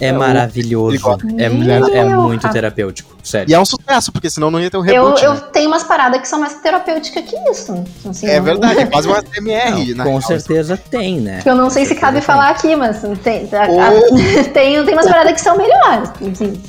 É 0.00 0.06
É, 0.08 0.12
maravilhoso. 0.12 0.96
É, 1.38 1.48
muito, 1.48 1.70
é 1.94 2.04
muito 2.04 2.48
terapêutico, 2.50 3.14
sério. 3.22 3.48
E 3.48 3.54
é 3.54 3.60
um 3.60 3.64
sucesso, 3.64 4.10
porque 4.10 4.28
senão 4.28 4.50
não 4.50 4.60
ia 4.60 4.68
ter 4.68 4.76
um 4.76 4.84
Eu, 4.84 5.04
reboot. 5.04 5.24
eu 5.24 5.34
né? 5.34 5.42
tenho 5.52 5.68
umas 5.68 5.84
paradas 5.84 6.20
que 6.20 6.26
são 6.26 6.40
mais 6.40 6.54
terapêuticas 6.54 7.22
que 7.24 7.36
isso. 7.48 7.84
Assim, 8.08 8.26
É 8.26 8.38
não- 8.38 8.44
verdade, 8.44 8.80
é 8.80 8.86
quase 8.90 9.06
uma 9.06 9.22
TMR. 9.22 9.94
Não, 9.94 10.04
com 10.04 10.10
real. 10.10 10.22
certeza 10.22 10.76
tem, 10.90 11.20
né? 11.20 11.40
Eu 11.46 11.54
não 11.54 11.70
sei 11.70 11.86
se 11.86 11.94
cabe 11.94 12.20
falar 12.20 12.48
aqui, 12.50 12.74
mas 12.74 13.00
tem, 13.22 13.48
a- 13.52 13.62
a- 13.62 13.92
tem, 14.52 14.84
tem 14.84 14.92
umas 14.94 15.06
paradas 15.06 15.34
que 15.34 15.40
são 15.40 15.56
melhores. 15.56 16.10
assim. 16.32 16.60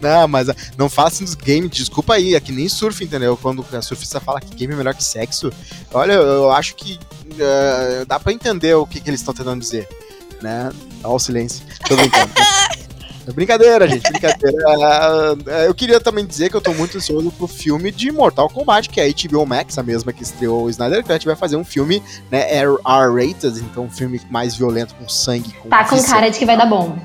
Não, 0.00 0.28
mas 0.28 0.48
ah, 0.48 0.56
não 0.76 0.88
façam 0.88 1.24
dos 1.24 1.34
games, 1.34 1.70
desculpa 1.70 2.14
aí, 2.14 2.34
é 2.34 2.40
que 2.40 2.52
nem 2.52 2.68
surf, 2.68 3.02
entendeu? 3.02 3.36
Quando 3.36 3.64
a 3.72 3.82
surfista 3.82 4.20
fala 4.20 4.40
que 4.40 4.54
game 4.54 4.72
é 4.72 4.76
melhor 4.76 4.94
que 4.94 5.04
sexo, 5.04 5.52
olha, 5.92 6.12
eu, 6.12 6.22
eu 6.22 6.52
acho 6.52 6.74
que 6.74 6.98
eh, 7.38 8.04
dá 8.06 8.18
pra 8.18 8.32
entender 8.32 8.74
o 8.74 8.86
que, 8.86 9.00
que 9.00 9.10
eles 9.10 9.20
estão 9.20 9.34
tentando 9.34 9.60
dizer, 9.60 9.88
né? 10.42 10.70
Olha 11.02 11.14
o 11.14 11.18
silêncio, 11.18 11.64
tô 11.86 11.96
brincando. 11.96 12.30
É 13.26 13.32
brincadeira, 13.32 13.86
gente, 13.86 14.10
brincadeira. 14.10 14.58
Ah, 14.66 15.34
eu 15.66 15.74
queria 15.74 16.00
também 16.00 16.26
dizer 16.26 16.48
que 16.48 16.56
eu 16.56 16.60
tô 16.60 16.72
muito 16.72 16.96
ansioso 16.96 17.30
pro 17.30 17.46
filme 17.46 17.92
de 17.92 18.10
Mortal 18.10 18.48
Kombat, 18.48 18.88
que 18.88 19.00
é 19.00 19.04
a 19.04 19.08
HBO 19.08 19.46
Max, 19.46 19.78
a 19.78 19.82
mesma 19.82 20.12
que 20.12 20.22
estreou 20.22 20.64
o 20.64 20.70
Snyder 20.70 21.04
Cut, 21.04 21.26
vai 21.26 21.36
fazer 21.36 21.56
um 21.56 21.64
filme, 21.64 22.02
né, 22.30 22.60
R-rated, 22.60 23.60
então 23.60 23.84
um 23.84 23.90
filme 23.90 24.20
mais 24.30 24.56
violento, 24.56 24.94
com 24.94 25.08
sangue, 25.08 25.52
com 25.52 25.68
Tá 25.68 25.84
com 25.84 26.02
cara 26.02 26.30
de 26.30 26.38
que 26.38 26.46
vai 26.46 26.56
dar 26.56 26.66
bom. 26.66 26.98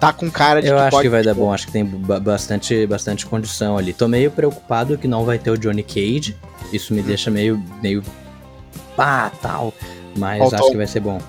Tá 0.00 0.12
com 0.12 0.30
cara 0.30 0.60
de 0.60 0.68
Eu 0.68 0.76
que 0.76 0.82
acho 0.82 1.00
que 1.00 1.08
vai 1.08 1.22
dar 1.22 1.34
bom, 1.34 1.52
acho 1.52 1.66
que 1.66 1.72
tem 1.72 1.84
ba- 1.84 2.20
bastante, 2.20 2.86
bastante 2.86 3.24
condição 3.24 3.78
ali. 3.78 3.92
Tô 3.94 4.06
meio 4.06 4.30
preocupado 4.30 4.98
que 4.98 5.08
não 5.08 5.24
vai 5.24 5.38
ter 5.38 5.50
o 5.50 5.56
Johnny 5.56 5.82
Cage. 5.82 6.36
Isso 6.72 6.92
me 6.92 7.02
deixa 7.02 7.30
meio. 7.30 7.62
meio. 7.82 8.02
pá, 8.94 9.30
tal. 9.40 9.72
Mas 10.16 10.38
Faltou. 10.38 10.58
acho 10.58 10.70
que 10.70 10.76
vai 10.76 10.86
ser 10.86 11.00
bom. 11.00 11.20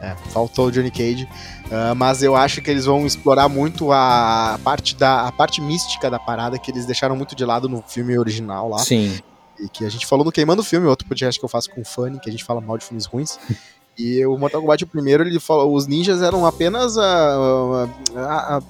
É, 0.00 0.14
faltou 0.30 0.66
o 0.66 0.70
Johnny 0.70 0.90
Cage. 0.90 1.26
Ah, 1.70 1.94
mas 1.94 2.22
eu 2.22 2.36
acho 2.36 2.60
que 2.60 2.70
eles 2.70 2.84
vão 2.84 3.06
explorar 3.06 3.48
muito 3.48 3.90
a 3.92 4.58
parte 4.62 4.94
da 4.94 5.22
a 5.26 5.32
parte 5.32 5.60
mística 5.60 6.10
da 6.10 6.18
parada 6.18 6.58
que 6.58 6.70
eles 6.70 6.84
deixaram 6.86 7.16
muito 7.16 7.34
de 7.34 7.44
lado 7.44 7.68
no 7.68 7.82
filme 7.86 8.16
original 8.18 8.68
lá. 8.68 8.78
Sim. 8.78 9.18
E 9.58 9.68
que 9.70 9.86
a 9.86 9.88
gente 9.88 10.06
falou 10.06 10.22
no 10.24 10.30
Queimando 10.30 10.60
o 10.60 10.64
Filme, 10.64 10.86
outro 10.86 11.08
podcast 11.08 11.40
que 11.40 11.44
eu 11.44 11.48
faço 11.48 11.70
com 11.70 11.80
o 11.80 11.84
Fanny, 11.84 12.20
que 12.20 12.28
a 12.28 12.32
gente 12.32 12.44
fala 12.44 12.60
mal 12.60 12.76
de 12.76 12.84
filmes 12.84 13.06
ruins. 13.06 13.38
E 13.98 14.24
o 14.26 14.36
Mortal 14.36 14.60
Kombat, 14.60 14.84
o 14.84 14.86
primeiro, 14.86 15.22
ele 15.22 15.40
falou, 15.40 15.74
os 15.74 15.86
ninjas 15.86 16.20
eram 16.22 16.44
apenas 16.44 16.98
ah, 16.98 17.88
ah, 18.14 18.58
ah, 18.58 18.62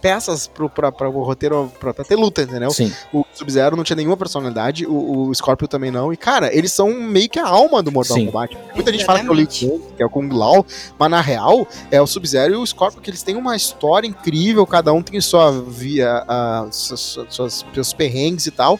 peças 0.00 0.46
pra 0.46 1.08
o 1.08 1.22
roteiro, 1.22 1.72
pra, 1.78 1.94
pra 1.94 2.04
ter 2.04 2.16
luta, 2.16 2.42
entendeu? 2.42 2.70
Sim. 2.70 2.92
O 3.12 3.24
Sub-Zero 3.32 3.76
não 3.76 3.84
tinha 3.84 3.96
nenhuma 3.96 4.16
personalidade, 4.16 4.86
o, 4.86 5.28
o 5.28 5.34
Scorpio 5.34 5.68
também 5.68 5.90
não. 5.90 6.12
E, 6.12 6.16
cara, 6.16 6.54
eles 6.54 6.72
são 6.72 6.92
meio 6.92 7.28
que 7.28 7.38
a 7.38 7.46
alma 7.46 7.82
do 7.82 7.92
Mortal 7.92 8.16
Sim. 8.16 8.26
Kombat. 8.26 8.58
Muita 8.74 8.92
gente 8.92 9.04
fala 9.04 9.20
que 9.20 9.26
é 9.26 9.30
o 9.30 9.34
Liu 9.34 9.46
Kang, 9.46 9.82
que 9.96 10.02
é 10.02 10.06
o 10.06 10.10
Kung 10.10 10.28
Lao, 10.28 10.64
mas 10.98 11.10
na 11.10 11.20
real 11.20 11.66
é 11.90 12.00
o 12.00 12.06
Sub-Zero 12.06 12.54
e 12.54 12.56
o 12.56 12.66
Scorpio, 12.66 13.00
que 13.00 13.10
eles 13.10 13.22
têm 13.22 13.36
uma 13.36 13.56
história 13.56 14.06
incrível, 14.06 14.66
cada 14.66 14.92
um 14.92 15.02
tem 15.02 15.20
sua 15.20 15.50
via, 15.50 16.24
a, 16.28 16.68
suas, 16.70 17.18
suas, 17.30 17.64
seus 17.72 17.92
perrengues 17.92 18.46
e 18.46 18.50
tal. 18.50 18.78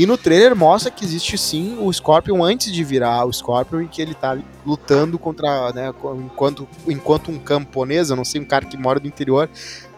E 0.00 0.06
no 0.06 0.16
trailer 0.16 0.56
mostra 0.56 0.90
que 0.90 1.04
existe 1.04 1.36
sim 1.36 1.76
o 1.78 1.92
Scorpion 1.92 2.42
antes 2.42 2.72
de 2.72 2.82
virar 2.82 3.26
o 3.26 3.30
Scorpion 3.30 3.82
e 3.82 3.86
que 3.86 4.00
ele 4.00 4.14
tá 4.14 4.34
lutando 4.64 5.18
contra, 5.18 5.70
né, 5.74 5.92
enquanto, 6.24 6.66
enquanto 6.88 7.30
um 7.30 7.38
camponês, 7.38 8.08
eu 8.08 8.16
não 8.16 8.24
sei, 8.24 8.40
um 8.40 8.46
cara 8.46 8.64
que 8.64 8.78
mora 8.78 8.98
do 8.98 9.06
interior, 9.06 9.46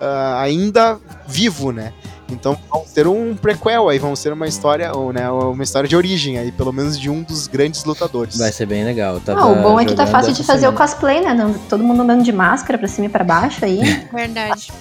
ah, 0.00 0.40
ainda 0.42 0.98
vivo, 1.28 1.70
né? 1.70 1.94
Então 2.30 2.56
vamos 2.70 2.90
ter 2.92 3.06
um 3.06 3.34
prequel 3.34 3.88
aí, 3.88 3.98
vamos 3.98 4.22
ter 4.22 4.32
uma 4.32 4.46
história, 4.46 4.90
ou, 4.96 5.12
né, 5.12 5.28
uma 5.30 5.62
história 5.62 5.88
de 5.88 5.94
origem 5.96 6.38
aí, 6.38 6.50
pelo 6.50 6.72
menos 6.72 6.98
de 6.98 7.10
um 7.10 7.22
dos 7.22 7.46
grandes 7.46 7.84
lutadores. 7.84 8.38
Vai 8.38 8.50
ser 8.52 8.64
bem 8.66 8.84
legal. 8.84 9.20
Tava 9.20 9.40
Ah, 9.40 9.46
o 9.46 9.56
bom 9.62 9.78
é 9.78 9.84
que 9.84 9.94
tá 9.94 10.06
fácil 10.06 10.32
de 10.32 10.42
fazer 10.42 10.66
o 10.66 10.70
semana. 10.70 10.78
cosplay, 10.78 11.20
né? 11.20 11.34
Não- 11.34 11.52
Todo 11.68 11.84
mundo 11.84 12.02
andando 12.02 12.22
de 12.22 12.32
máscara 12.32 12.78
pra 12.78 12.88
cima 12.88 13.06
e 13.06 13.08
pra 13.10 13.22
baixo 13.24 13.64
aí. 13.64 13.80
Verdade. 14.12 14.72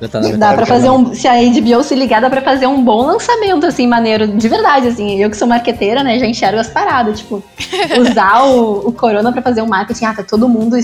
Já 0.00 0.08
tá 0.08 0.20
Dá 0.20 0.54
pra 0.54 0.66
fazer 0.66 0.88
um. 0.90 1.14
Se 1.14 1.26
a 1.26 1.34
HBO 1.34 1.82
se 1.82 1.94
ligar, 1.94 2.20
dá 2.20 2.28
pra 2.30 2.40
fazer 2.42 2.66
um 2.66 2.82
bom 2.84 3.02
lançamento, 3.06 3.64
assim, 3.66 3.86
maneiro. 3.86 4.26
De 4.28 4.48
verdade, 4.48 4.88
assim. 4.88 5.18
Eu 5.20 5.28
que 5.30 5.36
sou 5.36 5.48
marqueteira, 5.48 6.02
né? 6.04 6.18
Já 6.18 6.26
enxergo 6.26 6.58
as 6.60 6.68
paradas. 6.68 7.20
Tipo, 7.20 7.42
usar 8.00 8.44
o, 8.44 8.88
o 8.88 8.92
Corona 8.92 9.32
pra 9.32 9.42
fazer 9.42 9.62
um 9.62 9.66
marketing. 9.66 10.04
Ah, 10.04 10.14
tá 10.14 10.22
todo 10.22 10.48
mundo 10.48 10.76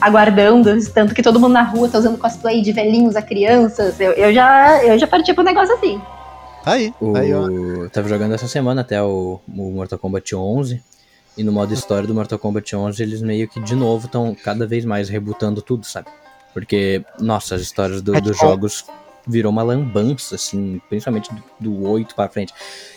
aguardando. 0.00 0.70
Tanto 0.92 1.14
que 1.14 1.22
todo 1.22 1.40
mundo 1.40 1.52
na 1.52 1.62
rua 1.62 1.88
tá 1.88 1.98
usando 1.98 2.18
cosplay 2.18 2.62
de 2.62 2.72
velhinhos 2.72 3.16
a 3.16 3.22
crianças. 3.22 3.98
Eu, 4.00 4.12
eu 4.12 4.32
já, 4.32 4.84
eu 4.84 4.98
já 4.98 5.06
parti 5.06 5.32
pro 5.42 5.52
negócio 5.52 5.74
assim. 5.74 6.00
Tá 6.64 6.72
aí, 6.72 6.92
O... 7.00 7.12
tá 7.12 7.20
aí, 7.20 7.32
ó. 7.34 7.48
eu 7.48 7.90
Tava 7.90 8.08
jogando 8.08 8.34
essa 8.34 8.46
semana 8.48 8.80
até 8.82 9.02
o, 9.02 9.40
o 9.48 9.70
Mortal 9.72 9.98
Kombat 9.98 10.34
11. 10.34 10.82
E 11.38 11.42
no 11.44 11.52
modo 11.52 11.72
história 11.72 12.06
do 12.06 12.14
Mortal 12.14 12.38
Kombat 12.38 12.74
11, 12.76 13.02
eles 13.02 13.22
meio 13.22 13.48
que 13.48 13.60
de 13.60 13.74
novo 13.74 14.06
estão 14.06 14.34
cada 14.34 14.66
vez 14.66 14.84
mais 14.84 15.08
rebutando 15.08 15.62
tudo, 15.62 15.86
sabe? 15.86 16.08
Porque, 16.52 17.04
nossa, 17.20 17.54
as 17.54 17.62
histórias 17.62 18.02
do- 18.02 18.14
É 18.14 18.20
dos 18.20 18.32
tipo- 18.36 18.46
jogos 18.46 18.84
virou 19.30 19.50
uma 19.52 19.62
lambança, 19.62 20.34
assim, 20.34 20.80
principalmente 20.88 21.30
do, 21.32 21.42
do 21.60 21.88
8 21.88 22.14
pra 22.14 22.28
frente. 22.28 22.52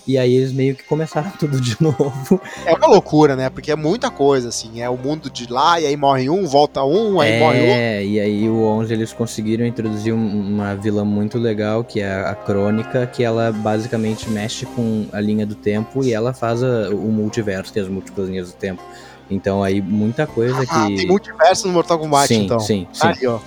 E 0.08 0.18
aí 0.18 0.34
eles 0.34 0.52
meio 0.52 0.76
que 0.76 0.84
começaram 0.84 1.32
tudo 1.40 1.62
de 1.62 1.78
novo. 1.82 2.42
É 2.66 2.74
uma 2.74 2.88
loucura, 2.88 3.36
né? 3.36 3.50
Porque 3.50 3.72
é 3.72 3.76
muita 3.76 4.10
coisa, 4.12 4.50
assim. 4.50 4.82
É 4.82 4.90
o 4.90 4.98
mundo 4.98 5.30
de 5.30 5.52
lá, 5.52 5.80
e 5.80 5.86
aí 5.86 5.96
morre 5.96 6.30
um, 6.30 6.46
volta 6.46 6.84
um, 6.84 7.20
aí 7.20 7.32
é, 7.34 7.40
morre 7.40 7.60
outro. 7.62 7.76
É, 7.76 8.06
e 8.06 8.20
aí 8.20 8.50
o 8.50 8.64
11 8.64 8.94
eles 8.94 9.14
conseguiram 9.14 9.66
introduzir 9.66 10.14
um- 10.14 10.40
uma 10.54 10.76
vila 10.76 11.06
muito 11.06 11.38
legal, 11.38 11.84
que 11.84 12.00
é 12.02 12.12
a 12.14 12.36
Crônica, 12.36 13.06
que 13.08 13.24
ela 13.24 13.52
basicamente 13.52 14.30
mexe 14.30 14.66
com 14.66 15.06
a 15.12 15.20
linha 15.22 15.46
do 15.46 15.56
tempo 15.56 16.04
e 16.04 16.14
ela 16.14 16.34
faz 16.34 16.64
a- 16.64 16.90
o 16.90 17.12
multiverso, 17.12 17.72
é 17.78 17.82
as 17.82 17.88
múltiplas 17.88 18.28
linhas 18.30 18.52
do 18.52 18.56
tempo. 18.56 18.82
Então 19.30 19.64
aí 19.64 19.82
muita 19.82 20.28
coisa 20.28 20.66
Ah, 20.70 20.86
que... 20.88 20.96
tem 20.98 21.08
multiverso 21.08 21.68
no 21.68 21.74
Mortal 21.74 21.98
Kombat, 21.98 22.28
sim, 22.28 22.44
então. 22.46 22.60
sim, 22.60 22.86
sim. 22.92 23.08
Aí, 23.08 23.26
ó. 23.28 23.40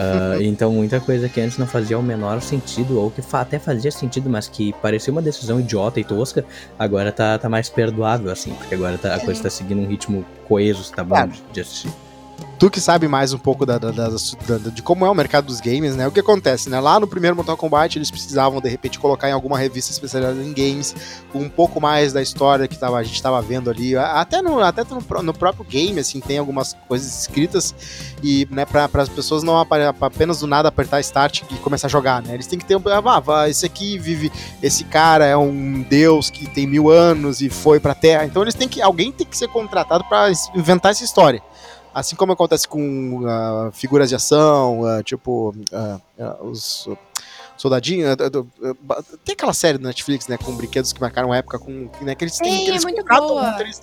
Ah, 0.00 0.36
então 0.40 0.72
muita 0.72 1.00
coisa 1.00 1.28
que 1.28 1.40
antes 1.40 1.58
não 1.58 1.66
fazia 1.66 1.98
o 1.98 2.02
menor 2.02 2.40
sentido, 2.40 2.98
ou 3.00 3.10
que 3.10 3.20
fa- 3.22 3.40
até 3.42 3.58
fazia 3.58 3.90
sentido, 3.90 4.28
mas 4.30 4.48
que 4.48 4.72
parecia 4.80 5.12
uma 5.12 5.22
decisão 5.22 5.60
idiota 5.60 5.98
e 6.00 6.04
tosca, 6.04 6.44
agora 6.78 7.10
tá, 7.12 7.38
tá 7.38 7.48
mais 7.48 7.68
perdoável, 7.68 8.30
assim, 8.30 8.52
porque 8.54 8.74
agora 8.74 8.96
tá- 8.98 9.14
a 9.14 9.20
coisa 9.20 9.42
tá 9.42 9.50
seguindo 9.50 9.80
um 9.80 9.86
ritmo 9.86 10.24
coeso, 10.48 10.90
tá 10.92 11.02
bom 11.04 11.16
de- 11.26 11.42
de 11.52 11.60
assistir. 11.60 11.90
Tu 12.58 12.70
que 12.70 12.80
sabe 12.80 13.08
mais 13.08 13.32
um 13.32 13.38
pouco 13.38 13.66
da, 13.66 13.76
da- 13.76 13.90
da- 13.90 14.70
de 14.70 14.82
como 14.82 15.04
é 15.04 15.10
o 15.10 15.14
mercado 15.14 15.46
dos 15.46 15.60
games, 15.60 15.96
né? 15.96 16.06
O 16.06 16.12
que 16.12 16.20
acontece, 16.20 16.70
né? 16.70 16.78
Lá 16.80 17.00
no 17.00 17.06
primeiro 17.08 17.34
Mortal 17.34 17.56
Kombat, 17.56 17.98
eles 17.98 18.10
precisavam, 18.10 18.60
de 18.60 18.68
repente, 18.68 18.98
colocar 19.00 19.28
em 19.28 19.32
alguma 19.32 19.58
revista 19.58 19.90
especializada 19.90 20.40
em 20.40 20.52
games 20.52 20.94
um 21.34 21.48
pouco 21.48 21.80
mais 21.80 22.12
da 22.12 22.22
história 22.22 22.68
que 22.68 22.78
tava, 22.78 22.98
a 22.98 23.02
gente 23.02 23.20
tava 23.20 23.42
vendo 23.42 23.68
ali. 23.68 23.96
Até 23.96 24.40
no, 24.40 24.60
até 24.60 24.84
no, 24.84 25.22
no 25.22 25.34
próprio 25.34 25.64
game, 25.64 25.98
assim, 25.98 26.20
tem 26.20 26.38
algumas 26.38 26.76
coisas 26.86 27.20
escritas 27.22 27.74
e, 28.22 28.46
né, 28.50 28.64
para 28.64 28.88
as 29.02 29.08
pessoas 29.08 29.42
não 29.42 29.58
apenas 30.00 30.38
do 30.40 30.46
nada 30.46 30.68
apertar 30.68 31.00
start 31.00 31.42
e 31.50 31.54
começar 31.56 31.88
a 31.88 31.90
jogar, 31.90 32.22
né? 32.22 32.34
Eles 32.34 32.46
têm 32.46 32.58
que 32.58 32.64
ter 32.64 32.76
um. 32.76 32.82
Ah, 32.86 33.48
esse 33.48 33.66
aqui 33.66 33.98
vive. 33.98 34.30
Esse 34.62 34.84
cara 34.84 35.26
é 35.26 35.36
um 35.36 35.82
deus 35.82 36.30
que 36.30 36.46
tem 36.48 36.66
mil 36.66 36.88
anos 36.90 37.40
e 37.40 37.48
foi 37.50 37.80
pra 37.80 37.94
Terra. 37.94 38.24
Então 38.24 38.42
eles 38.42 38.54
têm 38.54 38.68
que. 38.68 38.80
Alguém 38.80 39.10
tem 39.10 39.26
que 39.26 39.36
ser 39.36 39.48
contratado 39.48 40.04
para 40.04 40.30
inventar 40.54 40.92
essa 40.92 41.02
história. 41.04 41.42
Assim 41.94 42.16
como 42.16 42.32
acontece 42.32 42.66
com 42.66 43.22
ah, 43.26 43.70
figuras 43.72 44.08
de 44.08 44.14
ação, 44.14 44.84
ah, 44.84 45.02
tipo 45.02 45.54
ah, 45.72 46.00
os 46.40 46.88
soldadinhos. 47.56 48.16
tem 49.24 49.34
aquela 49.34 49.52
série 49.52 49.78
do 49.78 49.86
Netflix, 49.86 50.26
né? 50.26 50.36
Com 50.38 50.54
brinquedos 50.56 50.92
que 50.92 51.00
marcaram 51.00 51.34
época, 51.34 51.58
com 51.58 51.90
né, 52.00 52.14
que 52.14 52.24
eles 52.24 52.38
têm. 52.38 52.58
Sim, 52.58 52.64
que 52.64 52.70
eles 52.70 52.84
é 52.84 52.88
muito 52.88 53.04
boa. 53.04 53.56
é, 53.60 53.80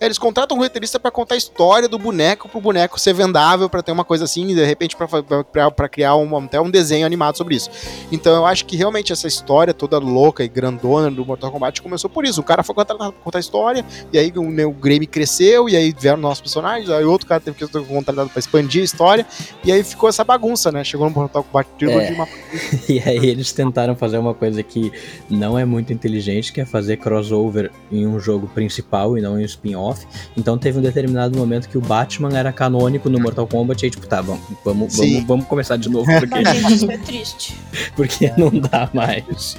eles 0.00 0.18
contratam 0.18 0.56
um 0.56 0.60
roteirista 0.60 0.98
pra 0.98 1.10
contar 1.10 1.34
a 1.34 1.38
história 1.38 1.88
do 1.88 1.98
boneco, 1.98 2.48
pro 2.48 2.60
boneco 2.60 2.98
ser 2.98 3.12
vendável, 3.12 3.68
pra 3.68 3.82
ter 3.82 3.92
uma 3.92 4.04
coisa 4.04 4.24
assim, 4.24 4.48
e 4.48 4.54
de 4.54 4.64
repente 4.64 4.96
pra 4.96 5.88
criar 5.88 6.16
um, 6.16 6.36
até 6.36 6.60
um 6.60 6.70
desenho 6.70 7.06
animado 7.06 7.36
sobre 7.36 7.56
isso. 7.56 7.70
Então 8.10 8.34
eu 8.34 8.46
acho 8.46 8.64
que 8.66 8.76
realmente 8.76 9.12
essa 9.12 9.26
história 9.26 9.72
toda 9.74 9.98
louca 9.98 10.44
e 10.44 10.48
grandona 10.48 11.10
do 11.10 11.24
Mortal 11.24 11.50
Kombat 11.50 11.80
começou 11.82 12.08
por 12.10 12.24
isso. 12.24 12.40
O 12.40 12.44
cara 12.44 12.62
foi 12.62 12.74
contratado 12.74 13.12
pra 13.12 13.22
contar 13.22 13.38
a 13.38 13.40
história, 13.40 13.84
e 14.12 14.18
aí 14.18 14.32
o, 14.36 14.42
né, 14.50 14.64
o 14.64 14.72
Grêmio 14.72 15.08
cresceu, 15.08 15.68
e 15.68 15.76
aí 15.76 15.94
vieram 15.98 16.18
nossos 16.18 16.40
personagens, 16.40 16.90
aí 16.90 17.04
outro 17.04 17.26
cara 17.26 17.40
teve 17.40 17.56
que 17.56 17.66
ser 17.66 17.86
contratado 17.86 18.28
pra 18.28 18.38
expandir 18.38 18.82
a 18.82 18.84
história, 18.84 19.26
e 19.64 19.72
aí 19.72 19.82
ficou 19.82 20.08
essa 20.08 20.24
bagunça, 20.24 20.70
né? 20.72 20.84
Chegou 20.84 21.08
no 21.08 21.14
Mortal 21.14 21.44
Kombat 21.44 21.68
Trilogy, 21.78 22.06
É. 22.06 22.12
uma 22.12 22.28
E 22.88 23.00
aí 23.00 23.26
eles 23.26 23.52
tentaram 23.52 23.94
fazer 23.96 24.18
uma 24.18 24.34
coisa 24.34 24.62
que 24.62 24.92
não 25.30 25.58
é 25.58 25.64
muito 25.64 25.92
inteligente, 25.92 26.52
que 26.52 26.60
é 26.60 26.64
fazer 26.64 26.96
crossover 26.96 27.70
em 27.90 28.06
um 28.06 28.18
jogo 28.18 28.48
principal 28.48 29.16
e 29.16 29.20
não 29.20 29.40
em 29.40 29.44
spin-off. 29.62 30.06
Então 30.36 30.58
teve 30.58 30.78
um 30.78 30.82
determinado 30.82 31.38
momento 31.38 31.68
que 31.68 31.78
o 31.78 31.80
Batman 31.80 32.36
era 32.36 32.52
canônico 32.52 33.08
no 33.08 33.20
Mortal 33.20 33.46
Kombat 33.46 33.82
e 33.82 33.86
aí, 33.86 33.90
tipo, 33.90 34.06
tá, 34.06 34.20
vamos, 34.20 34.42
vamos, 34.64 34.92
Sim. 34.92 35.12
vamos, 35.14 35.26
vamos 35.26 35.46
começar 35.46 35.76
de 35.76 35.88
novo, 35.88 36.06
porque, 36.18 36.42
Mas, 36.42 36.70
isso 36.70 36.90
é 36.90 36.98
triste. 36.98 37.56
porque 37.94 38.32
não 38.36 38.50
dá 38.50 38.90
mais. 38.92 39.56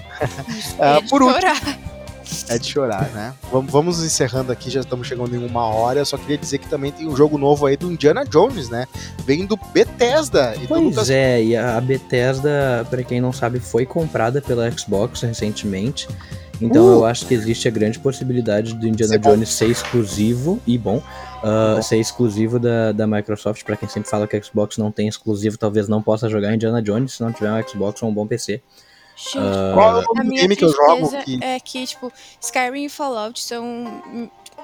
Ah, 0.79 0.97
é 0.97 1.01
de 1.01 1.09
por 1.09 1.21
chorar. 1.21 1.79
É 2.49 2.57
de 2.57 2.67
chorar, 2.67 3.09
né? 3.11 3.33
Vamos, 3.51 3.71
vamos 3.71 4.03
encerrando 4.03 4.51
aqui, 4.51 4.69
já 4.69 4.79
estamos 4.79 5.07
chegando 5.07 5.35
em 5.35 5.45
uma 5.45 5.65
hora. 5.67 5.99
Eu 5.99 6.05
só 6.05 6.17
queria 6.17 6.37
dizer 6.37 6.57
que 6.57 6.67
também 6.67 6.91
tem 6.91 7.07
um 7.07 7.15
jogo 7.15 7.37
novo 7.37 7.65
aí 7.65 7.77
do 7.77 7.91
Indiana 7.91 8.25
Jones, 8.25 8.69
né? 8.69 8.87
Vem 9.25 9.45
do 9.45 9.57
Bethesda. 9.71 10.53
E 10.55 10.61
do 10.61 10.67
Pois 10.67 10.81
Lucas 10.83 11.09
é, 11.09 11.43
e 11.43 11.55
a 11.55 11.79
Bethesda, 11.79 12.87
pra 12.89 13.03
quem 13.03 13.21
não 13.21 13.31
sabe, 13.31 13.59
foi 13.59 13.85
comprada 13.85 14.41
pela 14.41 14.69
Xbox 14.71 15.21
recentemente. 15.21 16.07
Então 16.63 16.85
Uh! 16.85 16.91
eu 16.93 17.05
acho 17.05 17.25
que 17.25 17.33
existe 17.33 17.67
a 17.67 17.71
grande 17.71 17.99
possibilidade 17.99 18.73
do 18.73 18.87
Indiana 18.87 19.13
Ser 19.13 19.19
bom. 19.19 19.31
Jones 19.31 19.49
ser 19.49 19.69
exclusivo 19.69 20.59
e 20.65 20.77
bom, 20.77 20.97
uh, 20.97 21.75
Bom. 21.75 21.81
ser 21.81 21.97
exclusivo 21.97 22.59
da, 22.59 22.91
da 22.91 23.05
Microsoft. 23.05 23.63
Pra 23.63 23.75
quem 23.75 23.89
sempre 23.89 24.09
fala 24.09 24.27
que 24.27 24.35
a 24.35 24.41
Xbox 24.41 24.77
não 24.77 24.91
tem 24.91 25.07
exclusivo, 25.07 25.57
talvez 25.57 25.87
não 25.87 26.01
possa 26.01 26.29
jogar 26.29 26.53
Indiana 26.53 26.81
Jones 26.81 27.13
se 27.13 27.21
não 27.21 27.31
tiver 27.31 27.51
um 27.51 27.67
Xbox 27.67 28.01
ou 28.01 28.09
um 28.09 28.13
bom 28.13 28.25
PC. 28.25 28.61
Gente, 29.15 29.33
Qual 29.73 30.01
é 30.01 30.05
o 30.05 30.29
game 30.29 30.55
que 30.55 30.65
eu 30.65 30.71
jogo? 30.71 31.11
Que... 31.23 31.39
é 31.43 31.59
que, 31.59 31.85
tipo, 31.85 32.11
Skyrim 32.41 32.85
e 32.85 32.89
Fallout 32.89 33.39
são 33.41 34.01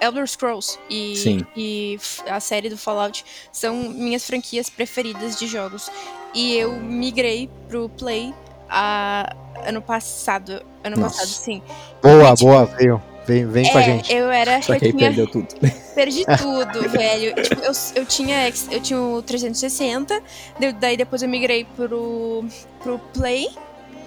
Elder 0.02 0.28
Scrolls 0.28 0.80
e, 0.90 1.16
Sim. 1.16 1.46
e 1.56 2.00
a 2.28 2.40
série 2.40 2.70
do 2.70 2.78
Fallout 2.78 3.24
são 3.52 3.76
minhas 3.76 4.26
franquias 4.26 4.70
preferidas 4.70 5.38
de 5.38 5.46
jogos. 5.46 5.92
E 6.34 6.56
eu 6.56 6.74
migrei 6.80 7.50
pro 7.68 7.90
Play 7.90 8.34
a, 8.70 9.36
ano 9.66 9.82
passado. 9.82 10.62
Ano 10.84 10.98
Nossa. 10.98 11.16
passado, 11.20 11.28
sim. 11.30 11.62
Boa, 12.02 12.34
Tipo, 12.36 12.46
boa, 12.50 12.66
veio. 12.66 13.02
Vem, 13.26 13.46
vem 13.46 13.72
com 13.72 13.78
a 13.78 13.82
É, 13.82 13.84
gente. 13.86 14.12
eu 14.14 14.32
era. 14.32 14.60
Só 14.62 14.74
eu 14.74 14.80
que 14.80 14.86
aí 14.86 14.92
tinha- 14.92 15.08
perdeu 15.08 15.28
tudo. 15.28 15.48
Perdi 15.94 16.26
tudo, 16.26 16.90
velho. 16.90 17.36
Tipo, 17.36 17.62
eu, 17.62 17.72
eu 17.96 18.06
tinha 18.06 18.48
eu 18.72 18.82
tinha 18.82 19.00
o 19.00 19.22
360, 19.22 20.20
de- 20.60 20.72
daí 20.74 20.98
depois 20.98 21.22
eu 21.22 21.30
migrei 21.30 21.64
pro, 21.76 22.44
pro 22.82 22.98
Play. 23.14 23.50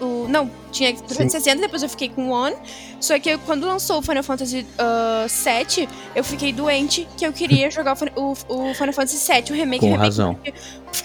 O, 0.00 0.26
não, 0.28 0.50
tinha 0.70 0.92
360, 0.94 1.60
depois 1.60 1.82
eu 1.82 1.88
fiquei 1.88 2.08
com 2.08 2.28
o 2.28 2.30
One. 2.30 2.56
Só 3.00 3.18
que 3.18 3.30
eu- 3.30 3.38
quando 3.40 3.66
lançou 3.66 3.98
o 3.98 4.02
Final 4.02 4.22
Fantasy 4.22 4.66
ah, 4.78 5.26
VII, 5.28 5.88
eu 6.14 6.22
fiquei 6.24 6.52
doente 6.52 7.06
que 7.16 7.26
eu 7.26 7.32
queria 7.32 7.70
jogar 7.72 7.96
o, 8.16 8.20
o, 8.48 8.70
o 8.70 8.74
Final 8.74 8.92
Fantasy 8.92 9.32
VII, 9.32 9.44
o 9.50 9.54
remake. 9.54 9.80
Com 9.80 9.86
remake, 9.86 10.02
razão. 10.02 10.38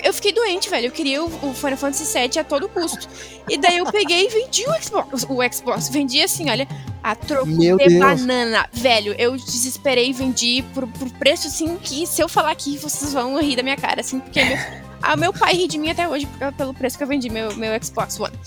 Eu 0.03 0.13
fiquei 0.13 0.33
doente, 0.33 0.69
velho. 0.69 0.87
Eu 0.87 0.91
queria 0.91 1.23
o, 1.23 1.27
o 1.49 1.53
Final 1.53 1.77
Fantasy 1.77 2.05
VII 2.13 2.39
a 2.39 2.43
todo 2.43 2.67
custo. 2.69 3.07
E 3.49 3.57
daí 3.57 3.77
eu 3.77 3.85
peguei 3.91 4.25
e 4.25 4.29
vendi 4.29 4.65
o 4.67 4.83
Xbox. 4.83 5.25
O 5.29 5.37
Xbox. 5.53 5.89
Vendi 5.89 6.21
assim, 6.21 6.49
olha, 6.49 6.67
a 7.03 7.15
troco 7.15 7.47
Meu 7.47 7.77
de 7.77 7.87
Deus. 7.87 7.99
banana. 7.99 8.67
Velho, 8.73 9.15
eu 9.17 9.35
desesperei 9.35 10.09
e 10.09 10.13
vendi 10.13 10.63
por, 10.73 10.85
por 10.87 11.09
preço 11.11 11.47
assim 11.47 11.77
que 11.77 12.05
se 12.05 12.21
eu 12.21 12.27
falar 12.27 12.51
aqui, 12.51 12.77
vocês 12.77 13.13
vão 13.13 13.39
rir 13.39 13.55
da 13.55 13.63
minha 13.63 13.77
cara, 13.77 14.01
assim, 14.01 14.19
porque 14.19 14.43
meu, 14.43 14.57
ah, 15.01 15.15
meu 15.15 15.31
pai 15.31 15.53
ri 15.53 15.67
de 15.67 15.77
mim 15.77 15.89
até 15.89 16.07
hoje 16.07 16.27
pelo 16.57 16.73
preço 16.73 16.97
que 16.97 17.03
eu 17.03 17.07
vendi 17.07 17.29
meu, 17.29 17.55
meu 17.55 17.71
Xbox 17.83 18.19
One. 18.19 18.37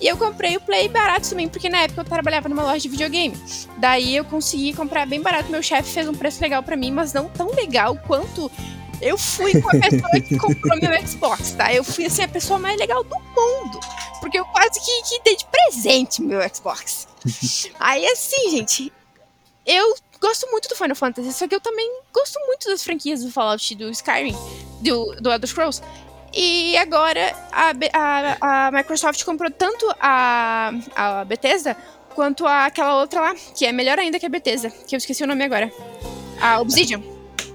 E 0.00 0.06
eu 0.06 0.16
comprei 0.16 0.56
o 0.56 0.60
Play 0.60 0.88
barato 0.88 1.28
também, 1.28 1.48
porque 1.48 1.68
na 1.68 1.78
época 1.82 2.02
eu 2.02 2.04
trabalhava 2.04 2.48
numa 2.48 2.62
loja 2.62 2.80
de 2.80 2.88
videogame. 2.88 3.36
Daí 3.78 4.16
eu 4.16 4.24
consegui 4.24 4.72
comprar 4.72 5.06
bem 5.06 5.20
barato. 5.20 5.50
Meu 5.50 5.62
chefe 5.62 5.90
fez 5.90 6.08
um 6.08 6.14
preço 6.14 6.40
legal 6.40 6.62
pra 6.62 6.76
mim, 6.76 6.90
mas 6.90 7.12
não 7.12 7.28
tão 7.28 7.54
legal 7.54 7.96
quanto 8.06 8.50
eu 9.00 9.18
fui 9.18 9.60
com 9.60 9.68
a 9.68 9.80
pessoa 9.80 10.10
que 10.20 10.36
comprou 10.38 10.78
meu 10.80 11.06
Xbox, 11.06 11.52
tá? 11.52 11.72
Eu 11.72 11.84
fui, 11.84 12.06
assim, 12.06 12.22
a 12.22 12.28
pessoa 12.28 12.58
mais 12.58 12.78
legal 12.78 13.02
do 13.04 13.16
mundo. 13.16 13.80
Porque 14.20 14.38
eu 14.38 14.44
quase 14.46 14.80
que, 14.80 15.02
que 15.02 15.22
dei 15.22 15.36
de 15.36 15.44
presente 15.46 16.22
meu 16.22 16.40
Xbox. 16.48 17.08
Aí, 17.78 18.06
assim, 18.06 18.50
gente, 18.50 18.92
eu 19.66 19.94
gosto 20.20 20.50
muito 20.50 20.68
do 20.68 20.76
Final 20.76 20.96
Fantasy, 20.96 21.32
só 21.32 21.46
que 21.46 21.54
eu 21.54 21.60
também 21.60 21.90
gosto 22.12 22.38
muito 22.46 22.68
das 22.68 22.82
franquias 22.82 23.22
do 23.22 23.30
Fallout 23.30 23.72
e 23.72 23.76
do 23.76 23.90
Skyrim, 23.90 24.36
do, 24.84 25.16
do 25.20 25.30
Elder 25.32 25.48
Scrolls. 25.48 25.82
E 26.36 26.76
agora 26.76 27.32
a, 27.52 27.72
a, 27.92 28.66
a 28.68 28.70
Microsoft 28.72 29.22
comprou 29.24 29.50
tanto 29.50 29.86
a, 30.00 30.72
a 30.96 31.24
Bethesda 31.24 31.76
quanto 32.14 32.46
a, 32.46 32.66
aquela 32.66 33.00
outra 33.00 33.20
lá, 33.20 33.34
que 33.56 33.64
é 33.66 33.72
melhor 33.72 33.98
ainda 33.98 34.18
que 34.18 34.26
a 34.26 34.28
Bethesda, 34.28 34.70
que 34.86 34.94
eu 34.94 34.98
esqueci 34.98 35.22
o 35.22 35.26
nome 35.26 35.44
agora. 35.44 35.70
A 36.40 36.60
Obsidian. 36.60 37.00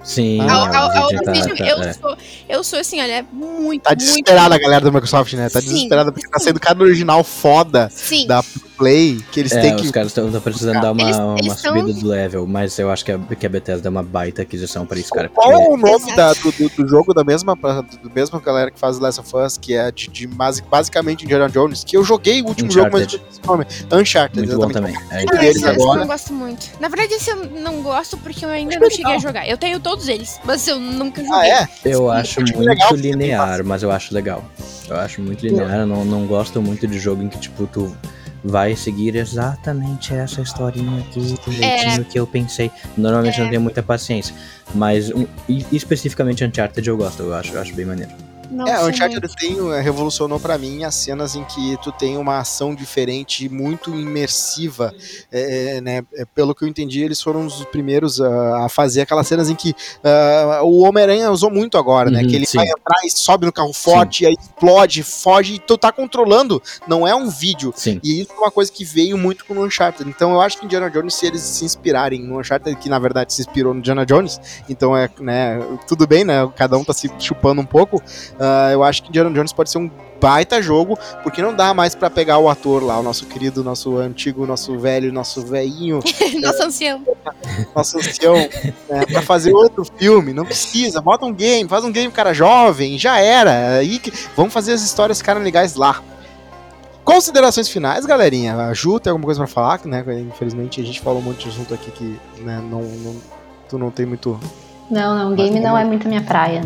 Sim, 0.04 0.40
Ah, 0.42 0.54
a, 0.54 0.78
a, 0.78 0.80
a 1.00 1.06
Obsidian 1.08 1.22
tá- 1.24 1.32
Obsidian, 1.32 1.56
tá- 1.58 1.66
eu, 1.68 1.84
é. 1.84 1.94
sou, 1.94 2.18
eu 2.48 2.64
sou 2.64 2.80
assim, 2.80 3.02
olha, 3.02 3.26
muito, 3.34 3.84
Tá 3.84 3.90
muito. 3.90 4.00
desesperada 4.00 4.56
a 4.56 4.58
galera 4.58 4.86
da 4.86 4.92
Microsoft, 4.92 5.34
né? 5.34 5.50
Tá 5.50 5.60
Sim, 5.62 5.68
desesperada 5.68 6.12
porque 6.14 6.30
tá 6.30 6.40
saindo 6.40 6.60
cada 6.60 6.82
original 6.82 7.22
foda 7.24 7.90
Sim, 7.92 8.26
da 8.28 8.42
Play 8.80 9.22
que 9.32 9.42
eles 9.42 9.52
É, 9.52 9.60
têm 9.62 9.76
os 9.76 9.82
que. 9.82 9.92
caras 9.92 10.08
estão 10.08 10.32
precisando 10.42 10.80
dar 10.82 10.94
uma, 10.94 11.02
Eles- 11.04 11.18
uma 11.18 11.36
eles 11.38 11.62
tão- 11.62 11.78
subida 11.78 12.00
do 12.00 12.08
level, 12.08 12.48
mas 12.48 12.80
eu 12.80 12.90
acho 12.90 13.04
que 13.04 13.12
a, 13.12 13.20
que 13.20 13.46
a 13.46 13.50
Bethesda 13.50 13.88
é 13.88 13.92
uma 13.92 14.02
baita 14.02 14.42
aquisição 14.42 14.86
pra 14.86 14.98
isso, 14.98 15.12
cara. 15.12 15.28
Qual 15.28 15.52
é 15.52 15.58
o 15.58 15.76
nome 15.76 16.16
da- 16.16 16.32
do, 16.34 16.52
do- 16.70 16.88
jogo 16.88 17.14
da 17.14 17.24
mesma, 17.24 17.56
do 18.02 18.10
mesma 18.10 18.40
galera 18.40 18.72
que 18.72 18.80
faz 18.80 18.98
Last 18.98 19.20
of 19.20 19.36
Us, 19.36 19.58
que 19.58 19.74
é 19.74 19.92
de, 19.92 20.08
de 20.10 20.26
basi- 20.26 20.62
basicamente 20.64 21.26
Indiana 21.26 21.50
Jones, 21.50 21.84
que 21.84 21.98
eu 21.98 22.04
joguei 22.06 22.42
o 22.42 22.48
último 22.48 22.72
jogo, 22.72 22.90
mas 22.94 23.02
eu 23.02 23.08
Uncharted. 23.08 23.24
esqueci 23.30 23.42
o 23.44 23.48
nome. 23.52 23.66
Uncharted, 24.02 24.40
Muito 24.48 24.58
bom 24.58 24.70
exatamente. 24.70 25.00
também. 25.00 25.20
É, 25.20 25.26
Ah, 25.30 25.46
esse, 25.46 25.58
esse 25.58 25.64
eu 25.66 25.72
agora. 25.72 26.00
não 26.00 26.08
gosto 26.08 26.34
muito. 26.34 26.70
Na 26.80 26.88
verdade, 26.88 27.14
esse 27.16 27.30
eu 27.30 27.36
não 27.46 27.82
gosto 27.82 28.18
porque 28.18 28.46
eu 28.46 28.50
ainda 28.50 28.80
não 28.80 28.90
cheguei 28.90 29.14
a 29.16 29.18
jogar. 29.20 29.48
Eu 29.48 29.58
tenho 29.58 29.80
todos 29.82 30.08
eles, 30.08 30.40
mas 30.46 30.66
eu 30.68 30.80
nunca 30.80 31.22
joguei. 31.22 31.52
Ah, 31.52 31.64
é? 31.64 31.68
Eu 31.84 32.06
Sim, 32.06 32.12
acho 32.16 32.40
muito 32.42 32.60
legal 32.60 32.94
linear, 32.96 33.64
mas 33.66 33.84
eu 33.84 33.92
acho 33.92 34.14
legal. 34.14 34.44
Eu 34.88 34.96
acho 34.96 35.22
muito 35.22 35.46
linear, 35.46 35.80
eu 35.82 35.86
não, 35.86 36.06
não 36.06 36.26
gosto 36.26 36.62
muito 36.62 36.88
de 36.88 36.98
jogo 36.98 37.22
em 37.22 37.28
que, 37.28 37.38
tipo, 37.38 37.68
tu 37.68 37.96
vai 38.44 38.76
seguir 38.76 39.16
exatamente 39.16 40.14
essa 40.14 40.42
historinha 40.42 41.02
aqui, 41.02 41.36
do 41.46 41.52
jeitinho 41.52 42.06
que 42.06 42.20
eu 42.20 42.28
pensei. 42.28 42.72
Normalmente 42.98 43.38
eu 43.38 43.44
não 43.44 43.50
tenho 43.50 43.62
muita 43.62 43.84
paciência. 43.84 44.34
Mas 44.74 45.10
um, 45.12 45.26
especificamente 45.72 46.44
Uncharted 46.44 46.88
eu 46.88 46.98
gosto, 46.98 47.24
eu 47.24 47.34
acho, 47.34 47.54
eu 47.54 47.62
acho 47.62 47.74
bem 47.74 47.86
maneiro. 47.86 48.29
Não 48.50 48.68
É, 48.68 48.84
Uncharted 48.84 49.22
tem, 49.36 49.58
eh, 49.74 49.82
revolucionou 49.82 50.39
pra 50.39 50.58
mim 50.58 50.84
as 50.84 50.95
cenas 50.95 51.36
em 51.36 51.43
que 51.43 51.78
tu 51.84 51.91
tem 51.91 52.18
uma 52.18 52.39
ação 52.39 52.74
diferente, 52.74 53.47
muito 53.47 53.91
imersiva, 53.91 54.93
é, 55.32 55.78
é, 55.78 55.82
né? 55.82 56.04
É, 56.16 56.26
Pelo 56.26 56.56
que 56.56 56.64
eu 56.64 56.68
entendi, 56.68 57.04
eles 57.04 57.22
foram 57.22 57.45
os 57.45 57.64
primeiros 57.66 58.20
ah, 58.20 58.66
a 58.66 58.70
fazer 58.70 59.02
aquelas 59.02 59.28
cenas 59.28 59.50
em 59.50 59.56
que 59.56 59.76
ah, 60.04 60.62
o 60.64 60.80
Homem-Aranha 60.80 61.32
usou 61.32 61.52
muito 61.52 61.78
agora, 61.78 62.10
né? 62.10 62.22
Uhum, 62.22 62.28
Que 62.28 62.36
ele 62.36 62.45
sim. 62.45 62.58
vai 62.58 62.68
e 63.06 63.10
sobe 63.10 63.45
no 63.45 63.52
carro 63.52 63.74
forte, 63.74 64.24
e 64.24 64.28
aí 64.28 64.36
explode, 64.39 65.04
foge, 65.04 65.56
e 65.56 65.60
tu 65.60 65.78
tá 65.78 65.91
controlando, 65.91 66.62
não 66.88 67.08
é 67.08 67.14
um 67.14 67.30
vídeo. 67.30 67.74
Sim. 67.76 68.00
E 68.04 68.22
isso 68.22 68.32
é 68.32 68.36
uma 68.36 68.52
coisa 68.52 68.72
que 68.72 68.84
veio 68.84 69.18
muito 69.18 69.45
com 69.45 69.54
o 69.54 69.66
Uncharted. 69.66 70.10
Então 70.10 70.32
eu 70.32 70.41
acho 70.41 70.58
que 70.58 70.66
Indiana 70.66 70.89
Jones, 70.89 71.14
se 71.14 71.26
eles 71.26 71.41
se 71.41 71.66
inspirarem 71.66 72.22
no 72.22 72.39
Uncharted, 72.39 72.76
que 72.78 72.89
na 72.89 73.00
verdade 73.00 73.34
se 73.34 73.41
inspirou 73.41 73.74
no 73.74 73.80
Indiana 73.80 74.06
Jones, 74.06 74.39
então 74.70 74.95
é, 74.95 75.10
né, 75.20 75.60
tudo 75.88 76.08
bem, 76.08 76.24
né? 76.24 76.50
Cada 76.56 76.78
um 76.78 76.84
tá 76.84 76.93
se 76.93 77.10
chupando 77.20 77.62
um 77.62 77.66
pouco. 77.66 78.02
Ah, 78.40 78.70
eu 78.72 78.84
acho 78.84 79.04
que 79.04 79.10
Indiana 79.10 79.30
Jones 79.32 79.52
pode 79.54 79.70
ser 79.70 79.78
um 79.78 79.90
baita 80.22 80.62
jogo, 80.62 80.98
porque 81.24 81.42
não 81.42 81.54
dá 81.56 81.74
mais 81.74 81.96
pra 81.96 82.10
pegar 82.10 82.38
o 82.40 82.50
ator 82.50 82.84
lá, 82.84 83.00
o 83.00 83.04
nosso 83.04 83.26
querido, 83.26 83.64
nosso 83.64 83.98
antigo, 83.98 84.46
nosso 84.46 84.78
velho, 84.78 85.14
nosso 85.14 85.46
velhinho, 85.46 86.00
Nossa, 86.42 86.66
ancião. 86.66 87.02
nosso 87.74 87.98
ancião, 87.98 88.36
né, 88.36 89.06
pra 89.12 89.22
fazer 89.22 89.54
outro 89.54 89.86
filme. 89.98 90.34
Não 90.34 90.44
precisa, 90.46 91.00
bota 91.02 91.26
um 91.26 91.34
game, 91.34 91.70
faz 91.70 91.86
um 91.86 91.92
game 91.92 92.12
cara 92.12 92.34
jovem, 92.34 92.98
já 92.98 93.18
era. 93.20 93.78
Aí 93.78 93.98
que, 93.98 94.12
vamos 94.36 94.52
fazer 94.54 94.74
as 94.74 94.82
histórias 94.82 95.20
ficarem 95.20 95.42
legais 95.42 95.76
lá. 95.76 96.02
Considerações 97.04 97.70
finais, 97.70 98.06
galerinha. 98.06 98.56
A 98.56 98.74
Ju 98.74 99.00
tem 99.00 99.10
alguma 99.12 99.26
coisa 99.26 99.40
pra 99.40 99.48
falar? 99.48 99.80
Né? 99.86 100.04
Infelizmente 100.30 100.80
a 100.82 100.84
gente 100.84 101.00
falou 101.02 101.20
um 101.20 101.24
monte 101.24 101.44
de 101.46 101.50
assunto 101.50 101.74
aqui 101.74 101.90
que 101.92 102.20
né, 102.42 102.62
não, 102.70 102.82
não- 102.82 103.16
tu 103.68 103.78
não 103.80 103.90
tem 103.90 104.06
muito. 104.06 104.40
Não, 104.92 105.18
não, 105.18 105.36
game 105.36 105.60
não 105.60 105.78
é 105.78 105.84
muito 105.86 106.08
minha 106.08 106.22
praia. 106.22 106.64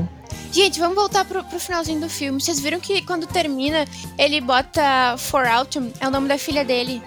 Gente, 0.51 0.79
vamos 0.79 0.95
voltar 0.95 1.25
pro, 1.25 1.43
pro 1.43 1.59
finalzinho 1.59 1.99
do 1.99 2.09
filme. 2.09 2.39
Vocês 2.41 2.59
viram 2.59 2.79
que 2.79 3.01
quando 3.01 3.25
termina, 3.25 3.85
ele 4.17 4.39
bota 4.41 5.15
For 5.17 5.45
Autumn, 5.47 5.89
é 5.99 6.07
o 6.07 6.11
nome 6.11 6.27
da 6.27 6.37
filha 6.37 6.63
dele. 6.63 7.01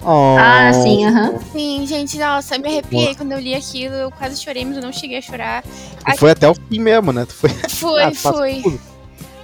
Oh, 0.00 0.36
Ah, 0.38 0.72
sim, 0.72 1.04
aham. 1.06 1.38
Sim, 1.52 1.84
gente, 1.86 2.16
nossa, 2.18 2.54
eu 2.56 2.60
me 2.60 2.68
arrepiei 2.68 3.14
quando 3.14 3.32
eu 3.32 3.38
li 3.40 3.54
aquilo. 3.54 3.94
Eu 3.94 4.10
quase 4.12 4.40
chorei, 4.42 4.64
mas 4.64 4.76
eu 4.76 4.82
não 4.82 4.92
cheguei 4.92 5.18
a 5.18 5.22
chorar. 5.22 5.62
Tu 5.62 6.16
foi 6.18 6.30
até 6.30 6.48
o 6.48 6.54
fim 6.54 6.78
mesmo, 6.80 7.12
né? 7.12 7.24
Tu 7.26 7.34
foi. 7.34 7.50
Foi, 7.68 8.02
Ah, 8.02 8.14
foi. 8.14 8.62
tudo. 8.62 8.80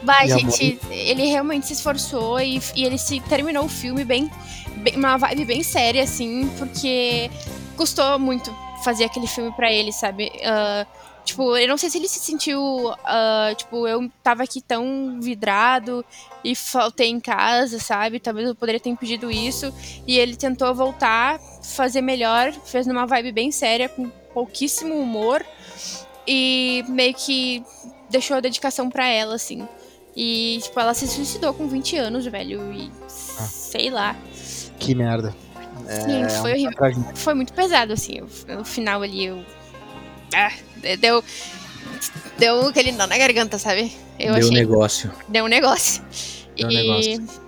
Minha 0.03 0.39
gente, 0.39 0.79
ele 0.91 1.27
realmente 1.27 1.67
se 1.67 1.73
esforçou 1.73 2.39
e, 2.41 2.61
e 2.77 2.85
ele 2.85 2.99
se 2.99 3.21
terminou 3.21 3.65
o 3.65 3.69
filme 3.69 4.05
bem, 4.05 4.31
bem- 4.77 4.97
uma 4.97 5.17
vibe 5.17 5.47
bem 5.47 5.63
séria, 5.63 6.03
assim, 6.03 6.47
porque 6.59 7.31
custou 7.77 8.19
muito 8.19 8.55
fazer 8.85 9.05
aquele 9.05 9.27
filme 9.27 9.51
pra 9.53 9.73
ele, 9.73 9.93
sabe? 9.93 10.31
Ah, 10.45 10.87
tipo, 11.25 11.57
eu 11.57 11.67
não 11.69 11.77
sei 11.77 11.89
se 11.91 11.99
ele 11.99 12.09
se 12.09 12.21
sentiu, 12.21 12.93
ah, 13.05 13.53
tipo, 13.57 13.87
eu 13.89 14.11
tava 14.23 14.43
aqui 14.43 14.61
tão 14.61 15.19
vidrado 15.21 16.05
e 16.45 16.55
faltei 16.55 17.09
em 17.09 17.19
casa, 17.21 17.79
sabe? 17.79 18.21
Talvez 18.21 18.47
eu 18.49 18.55
poderia 18.55 18.79
ter 18.81 18.91
impedido 18.91 19.31
isso. 19.31 19.73
E 20.07 20.19
ele 20.19 20.37
tentou 20.37 20.75
voltar, 20.75 21.39
fazer 21.63 22.01
melhor, 22.03 22.53
fez 22.53 22.87
numa 22.87 23.07
vibe 23.07 23.33
bem 23.33 23.51
séria, 23.51 23.89
com 23.89 24.09
pouquíssimo 24.33 24.95
humor 24.95 25.45
e 26.27 26.85
meio 26.89 27.15
que 27.15 27.63
deixou 28.11 28.37
a 28.37 28.41
dedicação 28.41 28.91
pra 28.91 29.07
ela, 29.09 29.35
assim. 29.35 29.67
E, 30.17 30.61
tipo, 30.63 30.79
ela 30.79 30.95
se 30.95 31.09
suicidou 31.09 31.53
com 31.55 31.67
20 31.67 31.97
anos, 31.97 32.25
velho. 32.27 32.73
E 32.73 32.91
sei 33.09 33.91
lá. 33.91 34.15
Que 34.79 34.95
merda. 34.95 35.35
Sim, 35.89 36.29
foi 36.41 36.51
um 36.51 36.55
horrível. 36.55 36.71
Foi 37.17 37.35
muito 37.35 37.53
pesado, 37.53 37.93
assim. 37.93 38.21
o- 38.21 38.29
No 38.57 38.65
final 38.65 39.03
ali, 39.03 39.25
eu. 39.27 39.45
Ah, 40.35 40.53
deu. 40.99 41.23
Deu 42.39 42.69
aquele 42.69 42.93
nó 42.93 43.07
na 43.07 43.17
garganta, 43.17 43.59
sabe? 43.59 43.93
Eu 44.19 44.35
Deu 44.35 44.43
achei. 44.47 44.51
negócio. 44.51 45.13
Deu 45.29 45.45
um 45.45 45.49
negócio. 45.49 46.03
Deu 46.57 46.69
um 46.69 46.71
e. 46.71 46.75
negócio. 46.75 47.45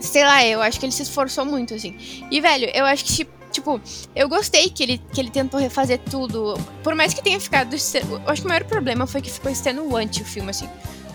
Sei 0.00 0.24
lá, 0.24 0.44
eu 0.44 0.60
acho 0.60 0.78
que 0.78 0.86
ele 0.86 0.92
se 0.92 1.02
esforçou 1.02 1.44
muito, 1.44 1.72
assim. 1.74 1.96
E, 2.30 2.40
velho, 2.40 2.68
eu 2.74 2.84
acho 2.84 3.04
que, 3.04 3.26
tipo, 3.52 3.80
eu 4.14 4.28
gostei 4.28 4.68
que 4.68 4.82
ele, 4.82 5.00
que 5.12 5.20
ele 5.20 5.30
tentou 5.30 5.58
refazer 5.58 5.98
tudo. 6.10 6.58
Por 6.82 6.94
mais 6.94 7.14
que 7.14 7.22
tenha 7.22 7.38
ficado. 7.40 7.74
Eu 7.74 8.20
acho 8.26 8.42
que 8.42 8.46
o 8.46 8.50
maior 8.50 8.64
problema 8.64 9.06
foi 9.06 9.22
que 9.22 9.30
ficou 9.30 9.50
extenuante 9.50 10.22
o 10.22 10.24
filme, 10.24 10.50
assim. 10.50 10.68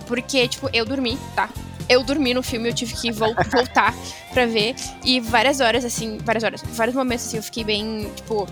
Porque, 0.07 0.47
tipo, 0.47 0.69
eu 0.73 0.85
dormi, 0.85 1.17
tá? 1.35 1.49
Eu 1.87 2.03
dormi 2.03 2.33
no 2.33 2.41
filme, 2.41 2.69
eu 2.69 2.73
tive 2.73 2.93
que 2.95 3.11
vol- 3.11 3.35
voltar 3.51 3.93
pra 4.33 4.45
ver. 4.45 4.75
E 5.03 5.19
várias 5.19 5.59
horas, 5.59 5.83
assim, 5.85 6.17
várias 6.23 6.43
horas, 6.43 6.61
vários 6.69 6.95
momentos, 6.95 7.27
assim, 7.27 7.37
eu 7.37 7.43
fiquei 7.43 7.63
bem, 7.63 8.09
tipo. 8.15 8.47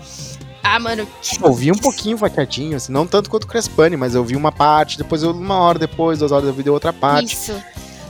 Ah, 0.62 0.78
mano. 0.78 1.06
Eu 1.42 1.52
vi 1.52 1.70
um 1.70 1.78
pouquinho 1.78 2.18
fatiadinho, 2.18 2.76
assim, 2.76 2.92
não 2.92 3.06
tanto 3.06 3.30
quanto 3.30 3.44
o 3.44 3.46
Crespani, 3.46 3.96
mas 3.96 4.14
eu 4.14 4.24
vi 4.24 4.36
uma 4.36 4.52
parte, 4.52 4.98
depois 4.98 5.22
eu, 5.22 5.30
uma 5.30 5.56
hora 5.56 5.78
depois, 5.78 6.18
duas 6.18 6.32
horas 6.32 6.46
eu 6.46 6.52
vi 6.52 6.68
outra 6.68 6.92
parte. 6.92 7.34
Isso. 7.34 7.62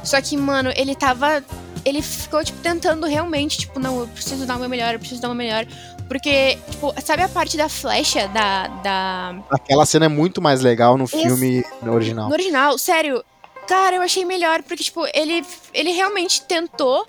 Só 0.03 0.21
que, 0.21 0.37
mano, 0.37 0.73
ele 0.77 0.95
tava. 0.95 1.45
Ele 1.85 2.03
ficou, 2.03 2.43
tipo, 2.43 2.59
tentando 2.61 3.07
realmente, 3.07 3.59
tipo, 3.59 3.79
não, 3.79 4.01
eu 4.01 4.09
preciso 4.09 4.47
dar 4.47 4.59
meu 4.59 4.69
melhor, 4.69 4.95
eu 4.95 4.99
preciso 4.99 5.21
dar 5.21 5.29
meu 5.29 5.37
melhor. 5.37 5.67
Porque, 6.09 6.59
tipo, 6.71 6.95
sabe 7.03 7.23
a 7.23 7.29
parte 7.29 7.57
da 7.57 7.69
flecha 7.69 8.27
da. 8.29 8.67
da... 8.83 9.39
Aquela 9.51 9.85
cena 9.85 10.07
é 10.07 10.09
muito 10.09 10.41
mais 10.41 10.63
legal 10.63 10.97
no 10.97 11.07
filme 11.07 11.63
original. 11.87 12.29
No 12.29 12.33
original, 12.33 12.79
sério. 12.79 13.23
Cara, 13.67 13.97
eu 13.97 14.03
achei 14.03 14.25
melhor, 14.25 14.63
porque, 14.63 14.83
tipo, 14.83 15.05
ele, 15.15 15.45
ele 15.75 15.93
realmente 15.93 16.41
tentou. 16.43 17.07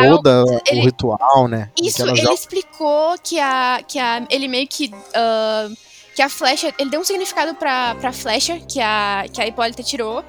Dar 0.00 0.12
o- 0.12 0.16
Toda 0.16 0.62
ele- 0.66 0.80
o 0.80 0.84
ritual, 0.84 1.48
né? 1.48 1.70
Isso, 1.80 2.02
ele 2.02 2.16
joga- 2.16 2.34
explicou 2.34 3.14
que 3.22 3.38
a. 3.38 3.82
que 3.86 3.98
a. 3.98 4.26
Ele 4.30 4.48
meio 4.48 4.66
que. 4.68 4.92
ah, 5.14 5.68
que 6.14 6.22
a 6.22 6.28
flecha. 6.28 6.72
Ele 6.78 6.90
deu 6.90 7.00
um 7.00 7.04
significado 7.04 7.54
pra, 7.54 7.94
pra 7.94 8.12
flecha 8.12 8.58
que 8.60 8.80
a, 8.80 9.24
que 9.32 9.40
a 9.40 9.46
Hipólita 9.46 9.82
tirou. 9.82 10.24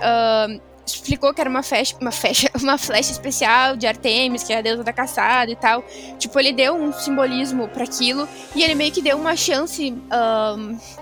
Ah, 0.00 0.46
explicou 0.86 1.34
que 1.34 1.40
era 1.40 1.50
uma 1.50 1.64
flecha, 1.64 1.96
uma 2.00 2.12
flecha, 2.12 2.48
uma 2.62 2.78
flecha 2.78 3.10
especial 3.10 3.76
de 3.76 3.88
Artemis, 3.88 4.44
que 4.44 4.52
é 4.52 4.58
a 4.58 4.62
deusa 4.62 4.84
da 4.84 4.92
caçada 4.92 5.50
e 5.50 5.56
tal. 5.56 5.84
Tipo, 6.18 6.38
ele 6.38 6.52
deu 6.52 6.74
um 6.76 6.92
simbolismo 6.92 7.66
pra 7.68 7.82
aquilo 7.84 8.28
e 8.54 8.62
ele 8.62 8.74
meio 8.76 8.92
que 8.92 9.02
deu 9.02 9.16
uma 9.18 9.34
chance, 9.34 9.92
ah, 10.10 10.54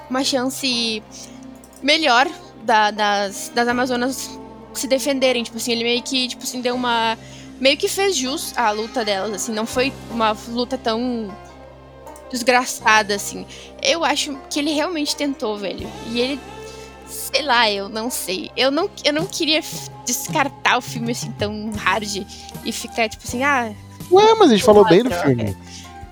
uma 0.08 0.24
chance 0.24 1.02
melhor 1.82 2.26
da- 2.62 2.90
das, 2.90 3.50
das 3.54 3.68
Amazonas 3.68 4.30
se 4.72 4.86
defenderem. 4.86 5.42
Tipo 5.44 5.58
assim, 5.58 5.72
ele 5.72 5.84
meio 5.84 6.02
que, 6.02 6.28
tipo 6.28 6.42
assim, 6.44 6.62
deu 6.62 6.74
uma 6.74 7.18
meio 7.64 7.78
que 7.78 7.88
fez 7.88 8.14
jus 8.14 8.52
à 8.58 8.70
luta 8.72 9.02
delas, 9.06 9.32
assim, 9.32 9.52
não 9.52 9.64
foi 9.64 9.90
uma 10.10 10.36
luta 10.48 10.76
tão 10.76 11.34
desgraçada, 12.30 13.14
assim. 13.14 13.46
Eu 13.82 14.04
acho 14.04 14.38
que 14.50 14.58
ele 14.58 14.70
realmente 14.74 15.16
tentou, 15.16 15.56
velho. 15.56 15.90
E 16.10 16.20
ele, 16.20 16.40
sei 17.06 17.40
lá, 17.40 17.70
eu 17.70 17.88
não 17.88 18.10
sei. 18.10 18.50
Eu 18.54 18.70
não, 18.70 18.90
eu 19.02 19.14
não 19.14 19.24
queria 19.24 19.62
descartar 20.04 20.76
o 20.76 20.82
filme 20.82 21.12
assim 21.12 21.32
tão 21.32 21.70
hard 21.70 22.26
e 22.66 22.70
ficar 22.70 23.08
tipo 23.08 23.24
assim, 23.26 23.42
ah, 23.42 23.72
Ué, 24.12 24.34
mas 24.34 24.50
a 24.50 24.56
gente 24.56 24.64
falou 24.64 24.84
bem 24.84 25.02
do 25.02 25.10
filme. 25.10 25.56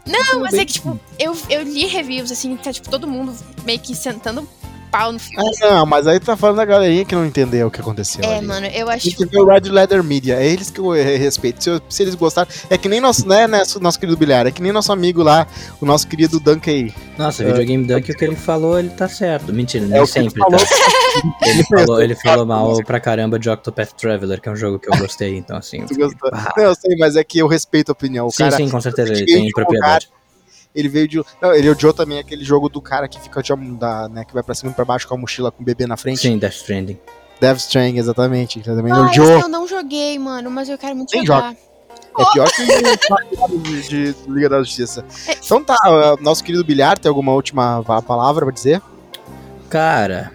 não, 0.07 0.41
mas 0.41 0.55
é 0.55 0.65
que 0.65 0.73
tipo, 0.73 0.99
eu, 1.19 1.37
eu 1.51 1.65
li 1.65 1.85
reviews 1.85 2.33
assim, 2.33 2.57
tá 2.57 2.73
tipo 2.73 2.89
todo 2.89 3.07
mundo 3.07 3.37
meio 3.63 3.79
que 3.79 3.95
sentando 3.95 4.49
pau 4.93 5.11
no 5.13 5.19
filme. 5.19 5.43
Ah, 5.63 5.71
não, 5.71 5.87
mas 5.87 6.07
aí 6.07 6.21
tá 6.21 6.37
falando 6.37 6.59
da 6.59 6.65
galerinha 6.65 7.05
que 7.05 7.15
não 7.15 7.27
entendeu 7.27 7.67
o 7.67 7.71
que 7.71 7.81
aconteceu. 7.81 8.23
é, 8.23 8.37
ali. 8.39 8.47
mano, 8.47 8.67
eu 8.67 8.89
A 8.89 8.95
acho 8.95 9.11
gente 9.11 9.25
vê 9.27 9.39
o 9.41 9.47
Red 9.47 9.69
Leather 9.71 10.05
Media, 10.05 10.37
é 10.37 10.47
eles 10.47 10.71
que 10.71 10.79
eu 10.79 10.95
eh, 10.95 11.17
respeito. 11.17 11.65
Se, 11.65 11.71
eu- 11.71 11.81
se 11.89 12.03
eles 12.03 12.15
gostaram, 12.15 12.49
é 12.71 12.77
que 12.79 12.89
nem 12.89 13.01
nosso, 13.01 13.27
né, 13.27 13.47
nosso, 13.47 13.81
nosso 13.81 13.99
querido 13.99 14.17
Bilhar, 14.17 14.47
é 14.47 14.51
que 14.51 14.63
nem 14.63 14.71
nosso 14.71 14.93
amigo 14.93 15.23
lá, 15.23 15.47
o 15.81 15.87
nosso 15.87 16.07
querido 16.07 16.39
Dunkey. 16.39 16.95
Nossa, 17.19 17.43
É. 17.43 17.47
videogame 17.47 17.85
Dunk, 17.87 18.13
o 18.13 18.15
que 18.17 18.25
ele 18.25 18.37
falou, 18.37 18.79
ele 18.79 18.91
tá 18.91 19.09
certo. 19.09 19.53
Mentira, 19.53 19.87
nem 19.87 19.99
É 19.99 20.03
o 20.03 20.07
que 20.07 20.19
ele 20.19 20.29
sempre, 20.31 20.41
falou. 20.43 20.59
tá? 20.59 20.67
Ele 21.47 21.63
falou, 21.65 22.03
ele 22.03 22.15
falou 22.25 22.47
mal 22.47 22.83
pra 22.85 22.99
caramba 22.99 23.39
de 23.39 23.51
Octopath 23.51 23.93
Traveler, 24.01 24.41
que 24.41 24.49
é 24.49 24.53
um 24.53 24.57
jogo 24.57 24.79
que 24.79 24.89
eu 24.89 24.99
gostei, 24.99 25.37
então 25.37 25.57
assim. 25.59 25.85
Tu 25.85 25.95
gostou? 25.95 26.31
Ah. 26.33 26.55
Não, 26.57 26.65
eu 26.65 26.75
sei, 26.75 26.97
mas 26.99 27.17
é 27.17 27.23
que 27.25 27.39
eu 27.39 27.47
respeito 27.47 27.91
a 27.91 27.93
opinião. 27.93 28.27
O 28.27 28.31
Sim, 28.31 28.45
cara, 28.45 28.57
sim, 28.57 28.69
com 28.71 28.81
certeza, 28.81 29.13
ele 29.13 29.21
ele 29.23 29.27
tem 29.33 29.45
de 29.45 29.51
propriedade. 29.53 30.09
Ele 30.75 30.89
veio 30.89 31.07
de. 31.07 31.23
Não, 31.41 31.55
ele 31.55 31.69
odiou 31.69 31.93
também 31.93 32.19
aquele 32.19 32.45
jogo 32.45 32.69
do 32.69 32.81
cara 32.81 33.07
que 33.07 33.21
fica 33.21 33.43
de, 33.43 33.55
da, 33.77 34.09
né, 34.09 34.25
que 34.25 34.33
vai 34.33 34.43
pra 34.43 34.55
cima 34.55 34.71
e 34.71 34.75
pra 34.75 34.85
baixo 34.85 35.07
com 35.07 35.15
a 35.15 35.19
mochila 35.19 35.51
com 35.51 35.63
o 35.63 35.65
bebê 35.65 35.87
na 35.87 35.97
frente. 35.97 36.21
Sim, 36.21 36.39
Death 36.39 36.55
Stranding. 36.55 36.99
Death 37.41 37.59
Stranding, 37.59 37.99
exatamente. 37.99 38.59
Ele 38.59 38.65
também 38.65 38.93
ah, 38.93 39.03
odiou. 39.03 39.41
eu 39.41 39.49
não 39.49 39.67
joguei, 39.67 40.19
mano, 40.19 40.51
mas 40.51 40.69
eu 40.69 40.79
quero 40.79 40.97
muito 40.97 41.15
Nem 41.15 41.27
jogar. 41.27 41.55
É 42.19 42.25
pior 42.33 42.51
que 42.51 42.63
o 42.63 43.59
de, 43.59 43.83
de 43.83 44.15
Liga 44.29 44.49
da 44.49 44.59
Justiça. 44.59 45.05
É. 45.27 45.37
Então 45.43 45.63
tá, 45.65 45.77
nosso 46.21 46.45
querido 46.45 46.65
Bilhar, 46.65 46.99
tem 46.99 47.09
alguma 47.09 47.33
última 47.33 47.83
palavra 48.03 48.45
pra 48.45 48.55
dizer? 48.55 48.83
Cara, 49.71 50.31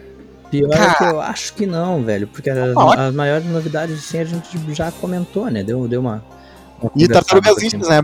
pior 0.50 0.70
Cara. 0.70 0.92
é 0.92 0.96
que 0.96 1.04
eu 1.04 1.22
acho 1.22 1.54
que 1.54 1.66
não, 1.68 2.04
velho, 2.04 2.28
porque 2.28 2.50
as, 2.50 2.76
Ótimo. 2.76 3.04
as 3.04 3.14
maiores 3.14 3.46
novidades, 3.46 4.00
assim, 4.00 4.20
a 4.20 4.26
gente 4.26 4.74
já 4.74 4.92
comentou, 4.92 5.50
né? 5.52 5.64
Deu, 5.64 5.88
deu 5.88 6.02
uma. 6.02 6.24
E 6.96 7.08
conversada 7.08 7.14
Tartarugas. 7.14 7.64
Ninjas, 7.64 7.90
né? 7.90 8.02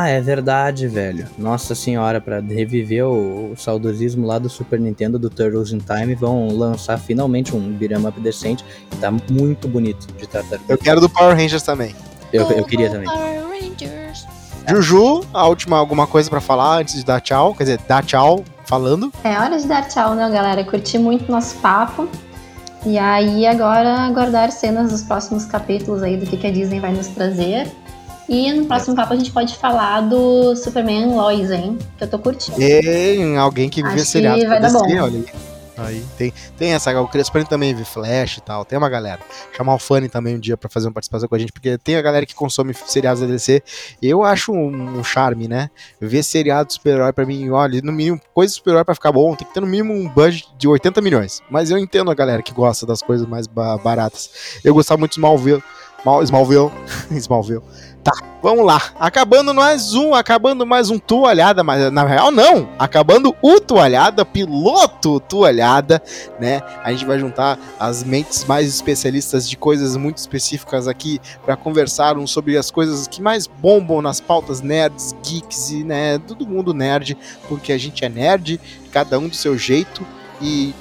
Ah, 0.00 0.08
é 0.08 0.20
verdade, 0.20 0.86
velho. 0.86 1.26
Nossa 1.38 1.74
senhora, 1.74 2.20
pra 2.20 2.40
reviver 2.40 3.06
o, 3.06 3.52
o 3.52 3.56
saudosismo 3.56 4.26
lá 4.26 4.38
do 4.38 4.48
Super 4.48 4.78
Nintendo 4.78 5.18
do 5.18 5.30
Turtles 5.30 5.72
in 5.72 5.78
Time, 5.78 6.14
vão 6.14 6.48
lançar 6.56 6.98
finalmente 6.98 7.56
um 7.56 7.72
beat'em 7.72 8.06
up 8.06 8.20
decente. 8.20 8.64
que 8.90 8.96
Tá 8.96 9.10
muito 9.30 9.66
bonito 9.68 10.06
de 10.18 10.26
tartaruga. 10.26 10.64
Eu 10.68 10.78
quero 10.78 11.00
do 11.00 11.08
Power 11.08 11.36
Rangers 11.36 11.62
também. 11.62 11.94
Eu, 12.32 12.50
eu 12.50 12.64
queria 12.64 12.90
também. 12.90 13.06
Power 13.06 13.42
Rangers. 13.48 14.26
Juju, 14.68 15.24
a 15.34 15.46
última 15.48 15.76
alguma 15.76 16.06
coisa 16.06 16.30
pra 16.30 16.40
falar 16.40 16.78
antes 16.78 16.94
de 16.94 17.04
dar 17.04 17.20
tchau? 17.20 17.54
Quer 17.54 17.64
dizer, 17.64 17.80
dar 17.88 18.04
tchau 18.04 18.44
falando. 18.64 19.12
É 19.24 19.36
hora 19.38 19.58
de 19.58 19.66
dar 19.66 19.88
tchau, 19.88 20.14
né, 20.14 20.30
galera? 20.30 20.62
Curti 20.64 20.98
muito 20.98 21.30
nosso 21.30 21.56
papo. 21.56 22.08
E 22.84 22.98
aí 22.98 23.46
agora 23.46 24.00
aguardar 24.00 24.50
cenas 24.50 24.90
dos 24.90 25.02
próximos 25.02 25.44
capítulos 25.44 26.02
aí 26.02 26.16
do 26.16 26.26
que, 26.26 26.36
que 26.36 26.46
a 26.46 26.50
Disney 26.50 26.80
vai 26.80 26.92
nos 26.92 27.08
trazer. 27.08 27.70
E 28.28 28.52
no 28.52 28.66
próximo 28.66 28.96
papo 28.96 29.12
a 29.12 29.16
gente 29.16 29.30
pode 29.30 29.56
falar 29.56 30.00
do 30.02 30.56
Superman 30.56 31.14
Lois, 31.14 31.50
hein? 31.50 31.78
Que 31.98 32.04
eu 32.04 32.08
tô 32.08 32.18
curtindo. 32.18 32.56
Tem 32.56 33.36
alguém 33.36 33.68
que 33.68 33.82
Acho 33.82 33.94
que 33.96 34.04
seriado 34.04 34.46
vai 34.46 34.60
dar 34.60 34.72
bom. 34.72 34.84
olha 35.00 35.24
aí. 35.84 36.04
Tem, 36.16 36.32
tem 36.58 36.72
essa, 36.74 36.98
o 37.00 37.08
Crespani 37.08 37.44
também 37.44 37.74
vê 37.74 37.84
Flash 37.84 38.38
e 38.38 38.40
tal, 38.40 38.64
tem 38.64 38.78
uma 38.78 38.88
galera. 38.88 39.20
Chamar 39.56 39.74
o 39.74 39.78
Fanny 39.78 40.08
também 40.08 40.36
um 40.36 40.38
dia 40.40 40.56
pra 40.56 40.68
fazer 40.70 40.86
uma 40.88 40.92
participação 40.94 41.28
com 41.28 41.34
a 41.34 41.38
gente, 41.38 41.52
porque 41.52 41.76
tem 41.78 41.96
a 41.96 42.02
galera 42.02 42.24
que 42.26 42.34
consome 42.34 42.74
seriados 42.86 43.20
da 43.20 43.26
DC. 43.26 43.62
Eu 44.02 44.22
acho 44.22 44.52
um, 44.52 44.98
um 44.98 45.04
charme, 45.04 45.48
né? 45.48 45.70
Ver 46.00 46.22
seriado 46.22 46.72
super-herói 46.72 47.12
pra 47.12 47.24
mim, 47.26 47.50
olha, 47.50 47.80
no 47.82 47.92
mínimo, 47.92 48.20
coisa 48.34 48.52
super-herói 48.52 48.84
pra 48.84 48.94
ficar 48.94 49.12
bom, 49.12 49.34
tem 49.34 49.46
que 49.46 49.54
ter 49.54 49.60
no 49.60 49.66
mínimo 49.66 49.92
um 49.92 50.08
budget 50.08 50.46
de 50.58 50.66
80 50.68 51.00
milhões. 51.00 51.40
Mas 51.50 51.70
eu 51.70 51.78
entendo 51.78 52.10
a 52.10 52.14
galera 52.14 52.42
que 52.42 52.52
gosta 52.52 52.86
das 52.86 53.02
coisas 53.02 53.26
mais 53.26 53.46
ba- 53.46 53.76
baratas. 53.78 54.30
Eu 54.64 54.74
gostava 54.74 54.98
muito 54.98 55.12
de 55.12 55.16
Smallville. 55.18 55.62
Mal- 56.04 56.22
Smallville. 56.22 56.70
Smallville. 57.12 57.62
Tá, 58.02 58.12
vamos 58.42 58.66
lá. 58.66 58.82
Acabando 58.98 59.54
mais 59.54 59.94
um, 59.94 60.12
acabando 60.12 60.66
mais 60.66 60.90
um 60.90 60.98
toalhada, 60.98 61.62
mas 61.62 61.92
na 61.92 62.02
real 62.02 62.32
não. 62.32 62.68
Acabando 62.76 63.34
o 63.40 63.60
toalhada, 63.60 64.24
piloto 64.24 65.20
toalhada, 65.20 66.02
né? 66.40 66.62
A 66.82 66.90
gente 66.90 67.06
vai 67.06 67.20
juntar 67.20 67.56
as 67.78 68.02
mentes 68.02 68.44
mais 68.44 68.66
especialistas 68.66 69.48
de 69.48 69.56
coisas 69.56 69.96
muito 69.96 70.18
específicas 70.18 70.88
aqui 70.88 71.20
para 71.44 71.56
conversar 71.56 72.18
um 72.18 72.26
sobre 72.26 72.56
as 72.56 72.72
coisas 72.72 73.06
que 73.06 73.22
mais 73.22 73.46
bombam 73.46 74.02
nas 74.02 74.20
pautas 74.20 74.60
nerds, 74.60 75.14
geeks 75.22 75.70
e, 75.70 75.84
né, 75.84 76.18
todo 76.18 76.44
mundo 76.44 76.74
nerd, 76.74 77.16
porque 77.48 77.72
a 77.72 77.78
gente 77.78 78.04
é 78.04 78.08
nerd, 78.08 78.60
cada 78.90 79.16
um 79.16 79.28
do 79.28 79.36
seu 79.36 79.56
jeito 79.56 80.04
e 80.40 80.74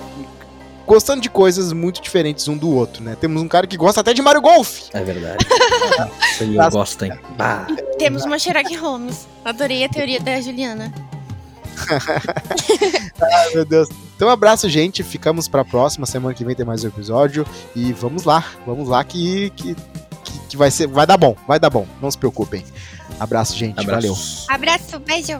gostando 0.86 1.22
de 1.22 1.30
coisas 1.30 1.74
muito 1.74 2.02
diferentes 2.02 2.48
um 2.48 2.58
do 2.58 2.70
outro, 2.70 3.04
né? 3.04 3.16
Temos 3.20 3.42
um 3.42 3.48
cara 3.48 3.68
que 3.68 3.78
gosta 3.78 4.02
até 4.02 4.14
de 4.14 4.22
Mario 4.22 4.42
Golf. 4.42 4.90
É 4.94 5.04
verdade. 5.04 5.46
Isso 6.32 6.44
aí 6.44 6.56
eu 6.56 6.70
gosto, 6.70 7.06
hein? 7.06 7.14
Bah. 7.38 7.68
Temos 7.98 8.24
uma 8.24 8.38
Sherlock 8.38 8.76
Holmes. 8.76 9.28
Adorei 9.44 9.84
a 9.84 9.90
teoria 9.90 10.20
da 10.20 10.40
Juliana. 10.42 10.94
Ai, 13.22 13.54
meu 13.54 13.66
Deus. 13.66 13.90
Então, 14.16 14.28
um 14.28 14.32
abraço, 14.32 14.70
gente. 14.70 15.04
Ficamos 15.04 15.48
pra 15.48 15.66
próxima. 15.66 16.06
Semana 16.06 16.34
que 16.36 16.46
vem 16.46 16.56
tem 16.56 16.66
mais 16.66 16.84
um 16.84 16.88
episódio. 16.88 17.46
E 17.76 17.92
vamos 17.94 18.24
lá. 18.24 18.46
Vamos 18.66 18.88
lá 18.88 19.04
que, 19.04 19.50
que, 19.52 19.76
que, 20.24 20.40
que 20.50 20.58
vai, 20.58 20.70
ser, 20.70 20.88
vai 20.88 21.08
dar 21.08 21.18
bom. 21.18 21.36
Vai 21.48 21.60
dar 21.60 21.70
bom. 21.70 21.88
Não 22.02 22.12
se 22.12 22.18
preocupem. 22.18 22.64
Abraço, 23.20 23.56
gente. 23.58 23.76
Valeu. 23.86 24.14
Abraços. 24.14 24.46
Abraço, 24.50 25.00
beijo. 25.00 25.40